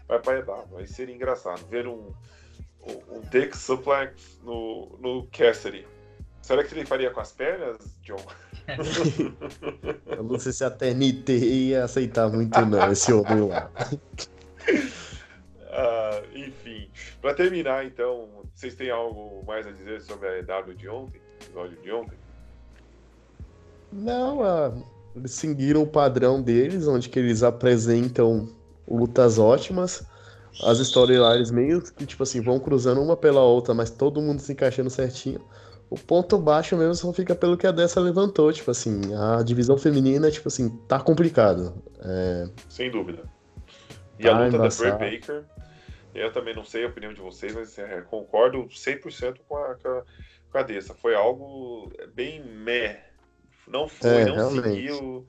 vai 0.08 0.18
para 0.20 0.38
EW. 0.38 0.78
Aí 0.78 0.86
seria 0.86 1.14
engraçado 1.14 1.64
ver 1.66 1.86
um, 1.86 2.12
um, 2.82 3.16
um 3.16 3.20
Dick 3.30 3.56
Suplex 3.56 4.38
no, 4.42 4.98
no 5.00 5.28
Cassidy. 5.28 5.86
Será 6.40 6.64
que 6.64 6.74
ele 6.74 6.86
faria 6.86 7.10
com 7.10 7.20
as 7.20 7.32
pernas, 7.32 7.76
John? 8.02 8.16
Eu 10.06 10.22
não 10.22 10.38
sei 10.38 10.52
se 10.52 10.64
a 10.64 10.70
TNT 10.70 11.32
ia 11.38 11.84
aceitar 11.84 12.28
muito 12.28 12.60
não, 12.60 12.92
esse 12.92 13.12
homem 13.12 13.48
lá. 13.48 13.70
Uh, 14.68 16.22
enfim, 16.36 16.88
para 17.20 17.34
terminar, 17.34 17.86
então, 17.86 18.28
vocês 18.54 18.74
têm 18.74 18.90
algo 18.90 19.42
mais 19.46 19.66
a 19.66 19.70
dizer 19.70 20.02
sobre 20.02 20.28
a 20.28 20.38
EW 20.38 20.74
de 20.74 20.88
ontem? 20.88 21.20
Episódio 21.40 21.78
de 21.82 21.92
ontem? 21.92 22.18
Não, 23.90 24.40
uh, 24.40 24.84
eles 25.16 25.32
seguiram 25.32 25.82
o 25.82 25.86
padrão 25.86 26.42
deles, 26.42 26.86
onde 26.86 27.08
que 27.08 27.18
eles 27.18 27.42
apresentam 27.42 28.48
lutas 28.86 29.38
ótimas. 29.38 30.04
As 30.62 30.78
storylines 30.78 31.50
meio 31.50 31.80
que, 31.80 32.04
tipo 32.04 32.22
assim, 32.22 32.40
vão 32.40 32.58
cruzando 32.58 33.00
uma 33.00 33.16
pela 33.16 33.42
outra, 33.42 33.72
mas 33.72 33.90
todo 33.90 34.20
mundo 34.20 34.40
se 34.40 34.52
encaixando 34.52 34.90
certinho. 34.90 35.40
O 35.90 35.96
ponto 35.96 36.36
baixo 36.36 36.76
mesmo 36.76 36.94
só 36.94 37.12
fica 37.12 37.34
pelo 37.34 37.56
que 37.56 37.66
a 37.66 37.72
dessa 37.72 37.98
levantou, 38.00 38.52
tipo 38.52 38.70
assim, 38.70 39.00
a 39.14 39.42
divisão 39.42 39.78
feminina, 39.78 40.30
tipo 40.30 40.48
assim, 40.48 40.68
tá 40.86 41.00
complicado. 41.00 41.82
É... 42.00 42.48
Sem 42.68 42.90
dúvida. 42.90 43.22
E 44.18 44.24
tá 44.24 44.36
a 44.36 44.44
luta 44.44 44.56
embaçado. 44.56 44.90
da 44.90 44.96
Bray 44.96 45.18
Baker, 45.18 45.44
eu 46.14 46.32
também 46.32 46.54
não 46.54 46.64
sei 46.64 46.84
a 46.84 46.88
opinião 46.88 47.14
de 47.14 47.20
vocês, 47.20 47.54
mas 47.54 47.78
é, 47.78 48.02
concordo 48.02 48.64
100% 48.66 49.38
com 49.48 49.56
a, 49.56 49.76
com 49.76 50.58
a 50.58 50.62
dessa. 50.62 50.94
Foi 50.94 51.14
algo 51.14 51.90
bem 52.14 52.42
meh. 52.42 53.02
Não 53.66 53.88
foi, 53.88 54.22
é, 54.22 54.24
não 54.26 54.34
realmente. 54.34 54.68
seguiu 54.68 55.26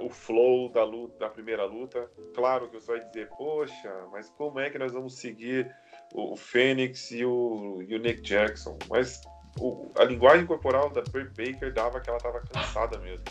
o 0.00 0.10
flow 0.10 0.70
da, 0.70 0.82
luta, 0.82 1.18
da 1.18 1.28
primeira 1.28 1.64
luta. 1.64 2.10
Claro 2.34 2.68
que 2.68 2.80
você 2.80 2.98
vai 2.98 3.04
dizer, 3.04 3.28
poxa, 3.28 3.92
mas 4.10 4.28
como 4.30 4.58
é 4.58 4.70
que 4.70 4.78
nós 4.78 4.92
vamos 4.92 5.14
seguir 5.14 5.70
o, 6.12 6.32
o 6.32 6.36
Fênix 6.36 7.10
e 7.10 7.24
o, 7.24 7.82
e 7.86 7.94
o 7.94 7.98
Nick 7.98 8.22
Jackson? 8.22 8.78
Mas 8.88 9.20
o, 9.58 9.90
a 9.98 10.04
linguagem 10.04 10.46
corporal 10.46 10.90
da 10.90 11.02
Britt 11.02 11.30
Baker 11.30 11.72
dava 11.72 12.00
que 12.00 12.08
ela 12.08 12.18
estava 12.18 12.40
cansada 12.40 12.98
mesmo. 12.98 13.24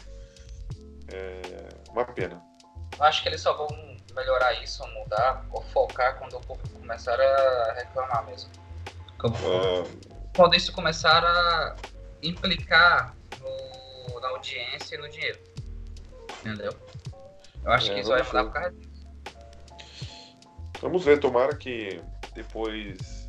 É 1.12 1.70
uma 1.92 2.06
pena. 2.06 2.42
Acho 3.00 3.22
que 3.24 3.30
eles 3.30 3.42
só 3.42 3.54
vão 3.54 3.68
melhorar 4.16 4.62
isso, 4.64 4.86
mudar, 4.88 5.46
ou 5.52 5.62
focar 5.62 6.18
quando 6.18 6.36
o 6.38 6.42
público 6.42 6.80
começar 6.80 7.20
a 7.20 7.74
reclamar 7.74 8.26
mesmo. 8.26 8.50
Uh... 9.24 10.18
Quando 10.36 10.56
isso 10.56 10.72
começar 10.74 11.24
a 11.24 11.76
implicar 12.22 13.16
no, 13.40 14.20
na 14.20 14.30
audiência 14.30 14.96
e 14.96 14.98
no 14.98 15.10
dinheiro. 15.10 15.40
Entendeu? 16.40 16.72
Eu 17.64 17.72
acho 17.72 17.92
é, 17.92 17.96
que 17.96 18.02
isso 18.02 18.10
vai 18.10 18.24
mudar 18.24 18.44
por 18.46 18.54
causa 18.54 18.72
disso. 18.72 19.08
Vamos 20.82 21.04
ver, 21.04 21.20
tomara 21.20 21.56
que 21.56 22.02
depois 22.38 23.28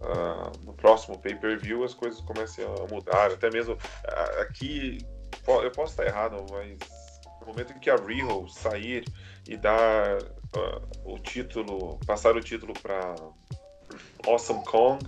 uh, 0.00 0.64
no 0.64 0.74
próximo 0.74 1.18
pay-per-view 1.18 1.82
as 1.82 1.94
coisas 1.94 2.20
comecem 2.20 2.64
a 2.64 2.92
mudar. 2.92 3.32
Até 3.32 3.50
mesmo 3.50 3.74
uh, 3.74 4.40
aqui, 4.42 4.98
eu 5.46 5.70
posso 5.70 5.92
estar 5.92 6.06
errado, 6.06 6.44
mas 6.50 6.78
no 7.40 7.46
momento 7.46 7.72
em 7.72 7.78
que 7.78 7.90
a 7.90 7.96
Riho 7.96 8.48
sair 8.48 9.04
e 9.48 9.56
dar 9.56 10.18
uh, 10.22 11.12
o 11.12 11.18
título, 11.18 11.98
passar 12.06 12.36
o 12.36 12.40
título 12.40 12.74
para 12.74 13.14
Awesome 14.26 14.64
Kong, 14.64 15.04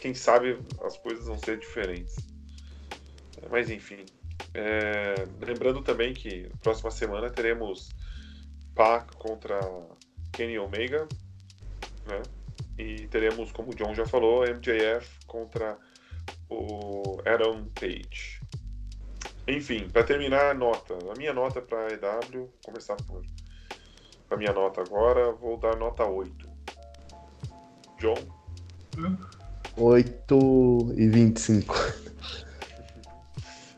quem 0.00 0.14
sabe 0.14 0.58
as 0.84 0.96
coisas 0.98 1.26
vão 1.26 1.38
ser 1.38 1.58
diferentes. 1.58 2.16
Mas 3.50 3.70
enfim, 3.70 4.04
é, 4.54 5.14
lembrando 5.40 5.82
também 5.82 6.12
que 6.12 6.50
próxima 6.62 6.90
semana 6.90 7.30
teremos 7.30 7.90
Pac 8.74 9.14
contra 9.16 9.60
Kenny 10.32 10.58
Omega, 10.58 11.08
né? 12.06 12.22
E 12.78 13.06
teremos, 13.08 13.52
como 13.52 13.70
o 13.70 13.74
John 13.74 13.94
já 13.94 14.06
falou, 14.06 14.42
MJF 14.42 15.08
contra 15.26 15.78
o 16.48 17.18
Adam 17.24 17.66
Page. 17.74 18.40
Enfim, 19.48 19.88
para 19.88 20.02
terminar 20.04 20.50
a 20.50 20.54
nota, 20.54 20.94
a 20.94 21.16
minha 21.16 21.32
nota 21.32 21.62
para 21.62 21.92
EW, 21.92 22.52
começar 22.64 22.96
por 22.96 23.22
a 24.28 24.36
minha 24.36 24.52
nota 24.52 24.80
agora, 24.80 25.32
vou 25.32 25.56
dar 25.56 25.76
nota 25.76 26.04
8. 26.04 26.48
John? 27.98 28.16
8 29.76 30.94
e 30.96 31.08
25. 31.08 31.74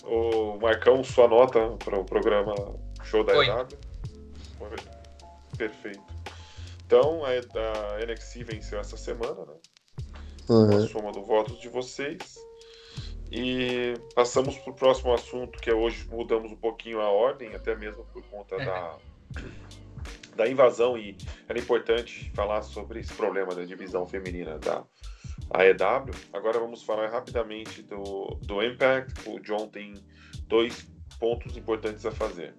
O 0.05 0.56
Marcão, 0.62 1.05
sua 1.05 1.28
nota 1.28 1.76
para 1.84 1.98
o 1.98 2.05
programa 2.05 2.55
Show 3.05 3.24
da 3.24 3.34
EW? 3.34 3.68
Perfeito. 5.56 6.18
Então, 6.89 7.20
a, 7.23 7.28
a 7.28 8.06
NXT 8.06 8.44
venceu 8.44 8.81
essa 8.81 8.97
semana, 8.97 9.44
né? 9.44 9.55
Uhum. 10.48 10.85
A 10.85 10.89
soma 10.89 11.12
do 11.12 11.23
voto 11.23 11.55
de 11.60 11.69
vocês. 11.69 12.35
E 13.31 13.93
passamos 14.15 14.56
para 14.56 14.70
o 14.70 14.74
próximo 14.74 15.12
assunto, 15.12 15.59
que 15.59 15.69
é 15.69 15.74
hoje 15.74 16.09
mudamos 16.10 16.51
um 16.51 16.56
pouquinho 16.56 17.02
a 17.02 17.10
ordem, 17.10 17.55
até 17.55 17.77
mesmo 17.77 18.06
por 18.06 18.23
conta 18.31 18.55
é. 18.55 18.65
da, 18.65 18.97
da 20.35 20.48
invasão. 20.48 20.97
E 20.97 21.15
era 21.47 21.59
importante 21.59 22.32
falar 22.35 22.62
sobre 22.62 23.01
esse 23.01 23.12
problema 23.12 23.55
da 23.55 23.66
divisão 23.66 24.06
feminina 24.06 24.59
da 24.59 24.82
AEW. 25.51 26.15
Agora 26.32 26.59
vamos 26.59 26.82
falar 26.82 27.10
rapidamente 27.10 27.82
do, 27.82 28.39
do 28.47 28.62
Impact. 28.62 29.28
O 29.28 29.39
John 29.40 29.69
tem 29.69 29.93
dois 30.47 30.90
pontos 31.20 31.55
importantes 31.55 32.06
a 32.06 32.12
fazer. 32.12 32.55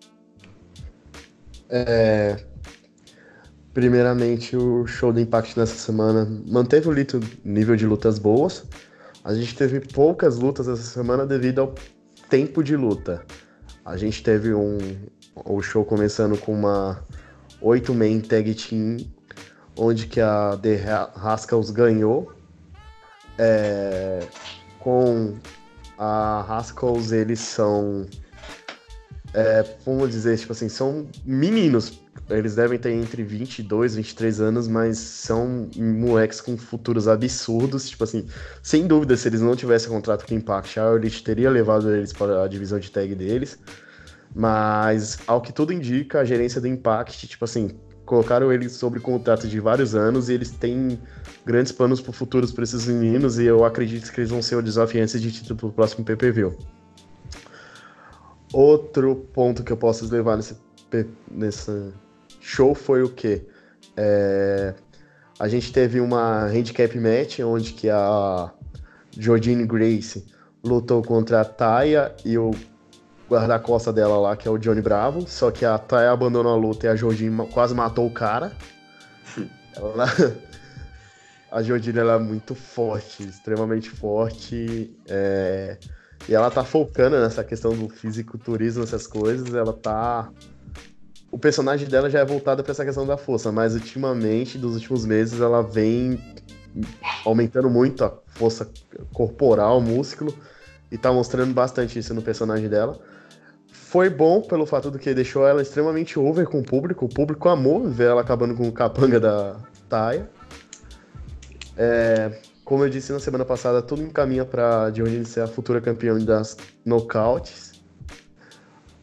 É, 1.68 2.46
primeiramente, 3.74 4.56
o 4.56 4.86
show 4.88 5.12
do 5.12 5.20
Impact 5.20 5.58
nessa 5.58 5.76
semana 5.76 6.28
manteve 6.46 6.90
o 6.90 6.94
nível 7.44 7.76
de 7.76 7.86
lutas 7.86 8.20
boas. 8.20 8.64
A 9.24 9.34
gente 9.34 9.56
teve 9.56 9.80
poucas 9.80 10.38
lutas 10.38 10.68
essa 10.68 10.82
semana 10.82 11.26
devido 11.26 11.60
ao 11.60 11.76
tempo 12.30 12.64
de 12.64 12.76
luta. 12.76 13.26
A 13.86 13.98
gente 13.98 14.24
teve 14.24 14.54
um 14.54 14.78
o 15.46 15.62
show 15.62 15.86
começando 15.86 16.38
com 16.38 16.54
uma 16.54 17.04
8 17.62 17.94
man 17.94 18.20
tag 18.20 18.54
team 18.56 18.98
onde 19.78 20.06
que 20.08 20.20
a 20.20 20.58
The 20.62 20.76
Rascals 21.16 21.72
ganhou 21.72 22.34
é, 23.38 24.20
com 24.80 25.38
a 25.98 26.44
Rascals 26.48 27.12
eles 27.12 27.40
são 27.40 28.06
é, 29.34 29.64
vamos 29.86 30.10
dizer, 30.10 30.38
tipo 30.38 30.52
assim, 30.52 30.68
são 30.68 31.08
meninos 31.24 32.02
eles 32.30 32.56
devem 32.56 32.78
ter 32.78 32.92
entre 32.92 33.24
22 33.24 33.94
e 33.94 33.98
23 33.98 34.42
anos, 34.42 34.68
mas 34.68 34.98
são 34.98 35.70
moleques 35.76 36.42
com 36.42 36.58
futuros 36.58 37.08
absurdos. 37.08 37.90
Tipo 37.90 38.04
assim, 38.04 38.28
sem 38.62 38.86
dúvida, 38.86 39.18
se 39.18 39.28
eles 39.28 39.42
não 39.42 39.56
tivessem 39.56 39.90
contrato 39.90 40.26
com 40.26 40.34
o 40.34 40.38
Impact, 40.38 40.80
a 40.80 40.94
Elite 40.94 41.24
teria 41.24 41.50
levado 41.50 41.94
eles 41.94 42.14
para 42.14 42.44
a 42.44 42.48
divisão 42.48 42.80
de 42.80 42.92
tag 42.92 43.16
deles. 43.16 43.58
Mas, 44.34 45.18
ao 45.26 45.42
que 45.42 45.52
tudo 45.52 45.74
indica, 45.74 46.20
a 46.20 46.26
gerência 46.26 46.62
do 46.62 46.68
Impact, 46.68 47.28
tipo 47.28 47.46
assim, 47.46 47.72
colocaram 48.06 48.52
eles 48.54 48.74
sobre 48.74 49.00
contrato 49.00 49.48
de 49.48 49.60
vários 49.60 49.96
anos 49.96 50.30
e 50.30 50.34
eles 50.34 50.52
têm 50.52 51.00
grandes 51.46 51.72
planos 51.72 52.00
para 52.02 52.14
futuros 52.14 52.52
para 52.52 52.64
esses 52.64 52.86
meninos. 52.86 53.40
E 53.40 53.46
eu 53.46 53.66
acredito 53.66 54.12
que 54.12 54.20
eles 54.20 54.30
vão 54.30 54.42
ser 54.42 54.56
o 54.56 54.62
desafiantes 54.62 55.20
de 55.20 55.32
título 55.32 55.58
para 55.58 55.68
o 55.68 55.72
próximo 55.72 56.06
PPV. 56.06 56.56
Outro 58.54 59.16
ponto 59.34 59.64
que 59.64 59.72
eu 59.72 59.78
posso 59.78 60.12
levar 60.12 60.38
nesse, 60.38 60.58
nessa, 61.30 61.94
show 62.50 62.74
foi 62.74 63.04
o 63.04 63.10
quê? 63.10 63.46
É, 63.96 64.74
a 65.40 65.48
gente 65.48 65.72
teve 65.72 66.02
uma 66.02 66.46
handicap 66.46 66.98
match 66.98 67.40
onde 67.42 67.74
que 67.74 67.90
a 67.90 68.52
Jordine 69.16 69.66
Grace 69.68 70.26
lutou 70.64 71.04
contra 71.04 71.42
a 71.42 71.46
Taya 71.46 72.16
e 72.26 72.38
o 72.40 72.50
guarda-costa 73.30 73.94
dela 73.94 74.18
lá, 74.18 74.36
que 74.36 74.48
é 74.48 74.52
o 74.52 74.58
Johnny 74.58 74.82
Bravo. 74.82 75.28
Só 75.28 75.52
que 75.52 75.64
a 75.64 75.78
Taya 75.78 76.12
abandonou 76.12 76.52
a 76.52 76.56
luta 76.56 76.88
e 76.88 76.90
a 76.90 76.96
Jordine 76.96 77.48
quase 77.50 77.76
matou 77.76 78.08
o 78.08 78.12
cara. 78.12 78.52
ela, 79.78 80.08
a 81.52 81.62
Jordine 81.62 82.00
ela 82.00 82.16
é 82.16 82.20
muito 82.20 82.56
forte, 82.56 83.24
extremamente 83.24 83.92
forte. 83.92 84.98
É, 85.08 85.78
e 86.28 86.34
ela 86.34 86.50
tá 86.50 86.64
focando 86.64 87.20
nessa 87.20 87.44
questão 87.44 87.78
do 87.78 87.90
fisiculturismo, 87.90 88.84
essas 88.84 89.06
coisas. 89.06 89.54
Ela 89.54 89.72
tá 89.72 90.32
o 91.32 91.38
personagem 91.38 91.88
dela 91.88 92.10
já 92.10 92.20
é 92.20 92.26
voltado 92.26 92.64
para 92.64 92.72
essa 92.72 92.86
questão 92.86 93.06
da 93.06 93.18
força, 93.18 93.52
mas 93.52 93.74
ultimamente, 93.74 94.58
dos 94.58 94.76
últimos 94.76 95.06
meses, 95.06 95.40
ela 95.40 95.62
vem 95.62 96.20
aumentando 97.26 97.70
muito 97.70 98.04
a 98.04 98.14
força 98.28 98.70
corporal, 99.14 99.82
músculo, 99.82 100.34
e 100.92 100.98
tá 100.98 101.12
mostrando 101.12 101.54
bastante 101.54 102.00
isso 102.00 102.14
no 102.14 102.22
personagem 102.22 102.68
dela. 102.68 103.00
foi 103.72 104.10
bom 104.10 104.42
pelo 104.42 104.66
fato 104.66 104.92
do 104.92 105.00
que 105.00 105.14
deixou 105.14 105.48
ela 105.48 105.62
extremamente 105.62 106.18
over 106.20 106.46
com 106.48 106.60
o 106.60 106.64
público. 106.64 107.06
O 107.06 107.10
público 107.10 107.50
amou 107.50 107.88
ver 107.90 108.10
ela 108.10 108.22
acabando 108.22 108.56
com 108.56 108.68
o 108.68 108.72
capanga 108.72 109.20
da 109.20 109.58
Taya. 109.88 110.30
É, 111.76 112.40
como 112.64 112.84
eu 112.84 112.90
disse 112.90 113.12
na 113.12 113.20
semana 113.20 113.44
passada, 113.46 113.82
tudo 113.82 114.04
encaminha 114.04 114.46
para 114.46 114.92
Johnny 114.92 115.26
ser 115.26 115.42
a 115.42 115.48
futura 115.48 115.82
campeã 115.82 116.18
das 116.20 116.56
nocautes. 116.86 117.69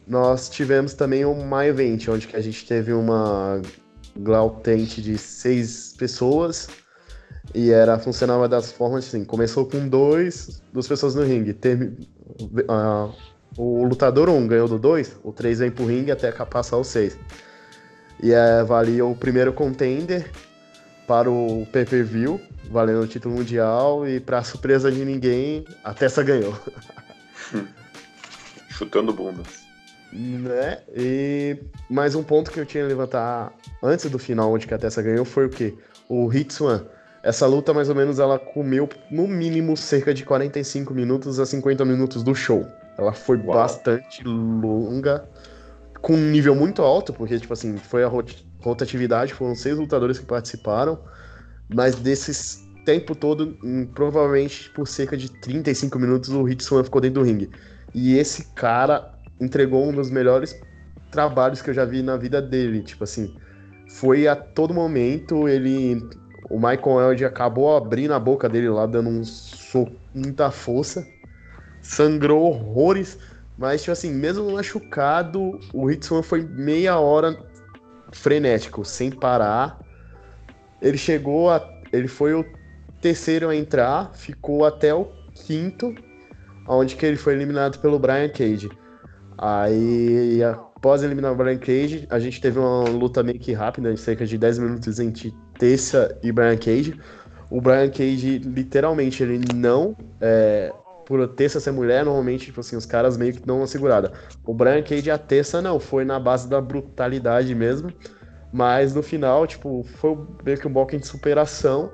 Nós 0.07 0.49
tivemos 0.49 0.93
também 0.93 1.25
o 1.25 1.35
My 1.35 1.67
Event, 1.67 2.07
onde 2.07 2.27
que 2.27 2.35
a 2.35 2.41
gente 2.41 2.65
teve 2.65 2.93
uma 2.93 3.61
glautente 4.15 5.01
de 5.01 5.17
seis 5.17 5.93
pessoas 5.97 6.67
e 7.53 7.71
era 7.71 7.97
funcionava 7.97 8.47
das 8.47 8.71
formas 8.71 9.07
assim, 9.07 9.23
começou 9.23 9.65
com 9.65 9.87
dois, 9.87 10.61
duas 10.73 10.87
pessoas 10.87 11.15
no 11.15 11.23
ringue, 11.23 11.53
teve, 11.53 12.07
uh, 12.41 13.13
o 13.57 13.83
lutador 13.83 14.29
1 14.29 14.35
um 14.35 14.47
ganhou 14.47 14.67
do 14.67 14.77
2, 14.77 15.19
o 15.23 15.31
3 15.31 15.59
vem 15.59 15.71
pro 15.71 15.85
ringue 15.85 16.11
até 16.11 16.31
passar 16.31 16.77
o 16.77 16.83
6. 16.83 17.17
E 18.21 18.31
é, 18.31 18.63
valia 18.63 19.05
o 19.05 19.15
primeiro 19.15 19.53
contender 19.53 20.31
para 21.07 21.29
o 21.29 21.65
pay-per-view, 21.71 22.41
valendo 22.69 23.01
o 23.01 23.07
título 23.07 23.35
mundial, 23.35 24.07
e 24.07 24.19
para 24.19 24.43
surpresa 24.43 24.91
de 24.91 25.05
ninguém, 25.05 25.63
a 25.83 25.93
Tessa 25.93 26.23
ganhou. 26.23 26.57
Chutando 28.69 29.13
bundas. 29.13 29.66
Né? 30.17 30.79
E 30.95 31.57
mais 31.89 32.15
um 32.15 32.23
ponto 32.23 32.49
que 32.49 32.59
eu 32.59 32.65
tinha 32.65 32.83
que 32.83 32.89
levantar 32.89 33.53
antes 33.83 34.09
do 34.09 34.17
final, 34.17 34.51
onde 34.51 34.71
a 34.73 34.77
Tessa 34.77 35.01
ganhou, 35.01 35.23
foi 35.23 35.45
o 35.45 35.49
que? 35.49 35.77
O 36.09 36.33
Hitsuan. 36.33 36.85
Essa 37.21 37.45
luta, 37.45 37.73
mais 37.73 37.89
ou 37.89 37.95
menos, 37.95 38.19
ela 38.19 38.39
comeu 38.39 38.89
no 39.11 39.27
mínimo 39.27 39.77
cerca 39.77 40.13
de 40.13 40.23
45 40.25 40.93
minutos 40.93 41.39
a 41.39 41.45
50 41.45 41.85
minutos 41.85 42.23
do 42.23 42.33
show. 42.33 42.65
Ela 42.97 43.13
foi 43.13 43.37
Uau. 43.37 43.53
bastante 43.53 44.23
longa, 44.23 45.27
com 46.01 46.13
um 46.13 46.31
nível 46.31 46.55
muito 46.55 46.81
alto, 46.81 47.13
porque, 47.13 47.39
tipo 47.39 47.53
assim, 47.53 47.77
foi 47.77 48.03
a 48.03 48.11
rotatividade, 48.61 49.33
foram 49.33 49.55
seis 49.55 49.77
lutadores 49.77 50.17
que 50.17 50.25
participaram, 50.25 50.99
mas 51.73 51.95
desses 51.95 52.65
tempo 52.85 53.13
todo, 53.13 53.57
em, 53.63 53.85
provavelmente 53.85 54.69
por 54.69 54.87
cerca 54.87 55.17
de 55.17 55.29
35 55.29 55.99
minutos, 55.99 56.29
o 56.29 56.47
Hitsuan 56.47 56.83
ficou 56.85 57.01
dentro 57.01 57.21
do 57.21 57.27
ringue. 57.27 57.49
E 57.93 58.17
esse 58.17 58.45
cara 58.53 59.16
entregou 59.39 59.87
um 59.87 59.91
dos 59.91 60.09
melhores 60.09 60.59
trabalhos 61.11 61.61
que 61.61 61.69
eu 61.69 61.73
já 61.73 61.85
vi 61.85 62.01
na 62.01 62.17
vida 62.17 62.41
dele. 62.41 62.81
Tipo 62.81 63.03
assim, 63.03 63.35
foi 63.89 64.27
a 64.27 64.35
todo 64.35 64.73
momento 64.73 65.47
ele. 65.47 66.01
O 66.49 66.55
Michael 66.55 67.01
Eld 67.09 67.25
acabou 67.25 67.75
abrindo 67.75 68.13
a 68.13 68.19
boca 68.19 68.47
dele 68.47 68.69
lá, 68.69 68.85
dando 68.85 69.09
um 69.09 69.23
soco, 69.23 69.91
muita 70.13 70.49
força 70.49 71.05
sangrou 71.87 72.43
horrores, 72.43 73.17
mas, 73.57 73.81
tipo 73.81 73.91
assim, 73.91 74.13
mesmo 74.13 74.51
machucado, 74.51 75.59
o 75.73 75.89
Hitson 75.89 76.21
foi 76.21 76.43
meia 76.43 76.99
hora 76.99 77.37
frenético, 78.11 78.85
sem 78.85 79.09
parar. 79.09 79.79
Ele 80.81 80.97
chegou 80.97 81.49
a. 81.49 81.65
Ele 81.91 82.07
foi 82.07 82.33
o 82.33 82.45
terceiro 83.01 83.49
a 83.49 83.55
entrar, 83.55 84.11
ficou 84.13 84.65
até 84.65 84.93
o 84.93 85.05
quinto, 85.33 85.95
onde 86.67 86.95
que 86.95 87.05
ele 87.05 87.17
foi 87.17 87.33
eliminado 87.33 87.79
pelo 87.79 87.97
Brian 87.97 88.29
Cage. 88.29 88.69
Aí, 89.37 90.43
após 90.43 91.03
eliminar 91.03 91.31
o 91.31 91.35
Brian 91.35 91.57
Cage, 91.57 92.07
a 92.09 92.19
gente 92.19 92.41
teve 92.41 92.57
uma 92.57 92.83
luta 92.89 93.21
meio 93.21 93.39
que 93.39 93.53
rápida, 93.53 93.93
de 93.93 93.99
cerca 93.99 94.25
de 94.25 94.37
10 94.37 94.59
minutos 94.59 94.99
entre 94.99 95.33
Tessa 95.59 96.17
e 96.23 96.31
Brian 96.31 96.57
Cage. 96.57 96.99
O 97.49 97.61
Brian 97.61 97.89
Cage, 97.89 98.39
literalmente, 98.39 99.21
ele 99.21 99.39
não 99.53 99.95
é, 100.19 100.73
por 101.05 101.25
terça 101.29 101.59
ser 101.59 101.71
mulher, 101.71 102.03
normalmente, 102.03 102.47
tipo 102.47 102.59
assim, 102.59 102.75
os 102.75 102.85
caras 102.85 103.15
meio 103.15 103.33
que 103.33 103.39
dão 103.39 103.59
uma 103.59 103.67
segurada. 103.67 104.11
O 104.43 104.53
Brian 104.53 104.81
Cage, 104.81 105.09
a 105.09 105.17
terça 105.17 105.61
não, 105.61 105.79
foi 105.79 106.03
na 106.03 106.19
base 106.19 106.49
da 106.49 106.59
brutalidade 106.59 107.53
mesmo. 107.55 107.93
Mas 108.51 108.93
no 108.93 109.03
final, 109.03 109.45
tipo, 109.45 109.83
foi 109.83 110.17
meio 110.43 110.57
que 110.57 110.67
um 110.67 110.73
bloco 110.73 110.97
de 110.97 111.05
superação. 111.05 111.91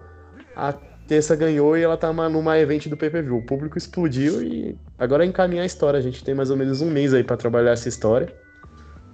A 0.55 0.73
terça 1.07 1.35
ganhou 1.35 1.77
e 1.77 1.81
ela 1.81 1.97
tá 1.97 2.11
numa 2.11 2.57
evento 2.59 2.89
do 2.89 2.97
PPV. 2.97 3.31
O 3.31 3.41
público 3.41 3.77
explodiu 3.77 4.41
e 4.41 4.77
agora 4.97 5.23
é 5.23 5.27
encaminhar 5.27 5.63
a 5.63 5.65
história. 5.65 5.97
A 5.97 6.01
gente 6.01 6.23
tem 6.23 6.33
mais 6.33 6.49
ou 6.49 6.57
menos 6.57 6.81
um 6.81 6.89
mês 6.89 7.13
aí 7.13 7.23
para 7.23 7.37
trabalhar 7.37 7.71
essa 7.71 7.89
história. 7.89 8.33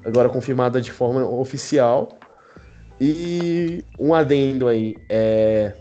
Agora 0.06 0.30
confirmada 0.30 0.80
de 0.82 0.92
forma 0.92 1.26
oficial. 1.26 2.18
E 3.02 3.84
um 3.98 4.14
adendo 4.14 4.68
aí, 4.68 4.96
é... 5.10 5.74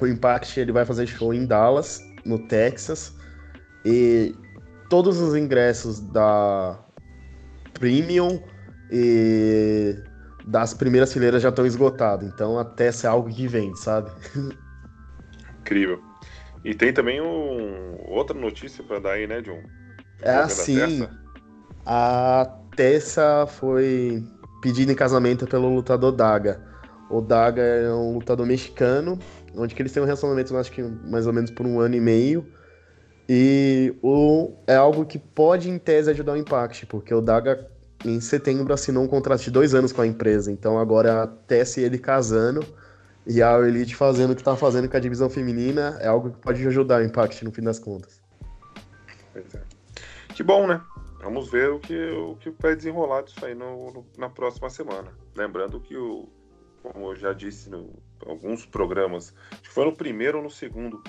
o 0.00 0.06
Impact 0.06 0.60
ele 0.60 0.72
vai 0.72 0.84
fazer 0.84 1.06
show 1.06 1.32
em 1.32 1.46
Dallas, 1.46 2.00
no 2.24 2.38
Texas. 2.46 3.14
E 3.84 4.34
todos 4.88 5.20
os 5.20 5.34
ingressos 5.34 6.00
da 6.00 6.78
Premium 7.74 8.40
e 8.90 9.96
das 10.46 10.74
primeiras 10.74 11.12
fileiras 11.12 11.42
já 11.42 11.48
estão 11.48 11.66
esgotados. 11.66 12.26
Então 12.28 12.58
até 12.58 12.92
ser 12.92 13.06
algo 13.06 13.28
que 13.28 13.48
vende, 13.48 13.78
sabe? 13.78 14.10
Incrível. 15.64 16.02
E 16.62 16.74
tem 16.74 16.92
também 16.92 17.20
um, 17.20 17.96
outra 18.06 18.38
notícia 18.38 18.84
para 18.84 18.98
dar 18.98 19.12
aí, 19.12 19.26
né, 19.26 19.40
John? 19.40 19.62
É 20.20 20.36
assim. 20.36 21.06
A 21.86 22.58
Tessa 22.76 23.46
foi 23.46 24.22
pedida 24.62 24.92
em 24.92 24.94
casamento 24.94 25.46
pelo 25.46 25.74
lutador 25.74 26.12
Daga. 26.12 26.60
O 27.10 27.20
Daga 27.20 27.62
é 27.62 27.92
um 27.92 28.14
lutador 28.14 28.46
mexicano, 28.46 29.18
onde 29.56 29.74
que 29.74 29.82
eles 29.82 29.92
têm 29.92 30.02
um 30.02 30.06
relacionamento, 30.06 30.56
acho 30.56 30.72
que 30.72 30.82
mais 30.82 31.26
ou 31.26 31.32
menos 31.32 31.50
por 31.50 31.66
um 31.66 31.80
ano 31.80 31.94
e 31.94 32.00
meio. 32.00 32.46
E 33.28 33.94
o, 34.02 34.52
é 34.66 34.76
algo 34.76 35.04
que 35.04 35.18
pode, 35.18 35.70
em 35.70 35.78
tese, 35.78 36.10
ajudar 36.10 36.32
o 36.32 36.36
Impact, 36.36 36.86
porque 36.86 37.14
o 37.14 37.20
Daga, 37.20 37.66
em 38.04 38.20
setembro, 38.20 38.72
assinou 38.72 39.04
um 39.04 39.08
contrato 39.08 39.42
de 39.42 39.50
dois 39.50 39.74
anos 39.74 39.92
com 39.92 40.02
a 40.02 40.06
empresa. 40.06 40.50
Então, 40.50 40.78
agora, 40.78 41.22
até 41.22 41.64
se 41.64 41.80
ele 41.80 41.98
casando 41.98 42.64
e 43.26 43.42
a 43.42 43.58
Elite 43.60 43.96
fazendo 43.96 44.32
o 44.32 44.34
que 44.34 44.40
está 44.40 44.56
fazendo 44.56 44.88
com 44.88 44.96
a 44.96 45.00
divisão 45.00 45.30
feminina, 45.30 45.96
é 46.00 46.06
algo 46.06 46.30
que 46.30 46.38
pode 46.38 46.66
ajudar 46.66 47.00
o 47.00 47.04
Impact, 47.04 47.44
no 47.44 47.52
fim 47.52 47.62
das 47.62 47.78
contas. 47.78 48.22
Pois 49.32 49.54
é. 49.54 49.62
Que 50.34 50.42
bom, 50.42 50.66
né? 50.66 50.80
Vamos 51.22 51.50
ver 51.50 51.70
o 51.70 51.80
que, 51.80 52.10
o 52.10 52.36
que 52.36 52.50
vai 52.60 52.76
desenrolar 52.76 53.22
disso 53.22 53.44
aí 53.44 53.54
no, 53.54 53.92
no, 53.92 54.06
na 54.18 54.28
próxima 54.28 54.68
semana. 54.68 55.10
Lembrando 55.34 55.80
que, 55.80 55.96
o, 55.96 56.28
como 56.82 57.12
eu 57.12 57.16
já 57.16 57.32
disse 57.32 57.70
em 57.70 57.90
alguns 58.26 58.66
programas, 58.66 59.34
acho 59.50 59.62
que 59.62 59.70
foi 59.70 59.86
no 59.86 59.96
primeiro 59.96 60.38
ou 60.38 60.44
no 60.44 60.50
segundo, 60.50 61.02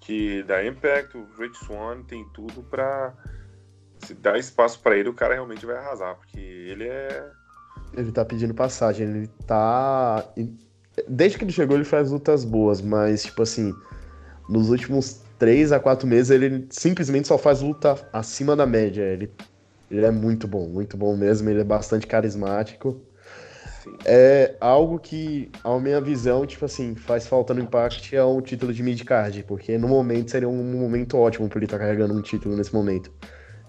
que 0.00 0.42
da 0.44 0.64
Impact, 0.64 1.16
o 1.18 1.26
Rich 1.38 1.58
Swan 1.66 2.02
tem 2.04 2.24
tudo 2.32 2.62
para 2.62 3.12
se 3.98 4.14
dar 4.14 4.38
espaço 4.38 4.80
para 4.80 4.96
ele, 4.96 5.10
o 5.10 5.14
cara 5.14 5.34
realmente 5.34 5.66
vai 5.66 5.76
arrasar, 5.76 6.16
porque 6.16 6.40
ele 6.40 6.88
é 6.88 7.30
ele 7.92 8.12
tá 8.12 8.24
pedindo 8.24 8.54
passagem, 8.54 9.06
ele 9.06 9.26
tá 9.46 10.32
desde 11.08 11.38
que 11.38 11.44
ele 11.44 11.52
chegou 11.52 11.76
ele 11.76 11.84
faz 11.84 12.10
lutas 12.10 12.44
boas, 12.44 12.80
mas 12.80 13.22
tipo 13.24 13.42
assim, 13.42 13.74
nos 14.48 14.70
últimos 14.70 15.20
3 15.38 15.72
a 15.72 15.80
4 15.80 16.06
meses 16.06 16.30
ele 16.30 16.66
simplesmente 16.70 17.28
só 17.28 17.38
faz 17.38 17.60
luta 17.60 17.96
acima 18.12 18.54
da 18.56 18.66
média, 18.66 19.02
ele 19.02 19.32
ele 19.90 20.06
é 20.06 20.10
muito 20.10 20.46
bom, 20.46 20.68
muito 20.68 20.96
bom 20.96 21.16
mesmo, 21.16 21.50
ele 21.50 21.60
é 21.60 21.64
bastante 21.64 22.06
carismático. 22.06 23.00
É 24.04 24.54
algo 24.60 24.98
que, 24.98 25.50
a 25.64 25.78
minha 25.78 26.00
visão, 26.00 26.46
tipo 26.46 26.64
assim, 26.64 26.94
faz 26.94 27.26
falta 27.26 27.52
no 27.52 27.60
Impact 27.60 28.14
é 28.14 28.24
um 28.24 28.40
título 28.40 28.72
de 28.72 28.82
mid-card, 28.82 29.42
porque 29.44 29.76
no 29.76 29.88
momento 29.88 30.30
seria 30.30 30.48
um 30.48 30.62
momento 30.62 31.16
ótimo 31.16 31.48
pra 31.48 31.58
ele 31.58 31.64
estar 31.64 31.78
tá 31.78 31.84
carregando 31.84 32.14
um 32.14 32.22
título 32.22 32.56
nesse 32.56 32.72
momento. 32.72 33.10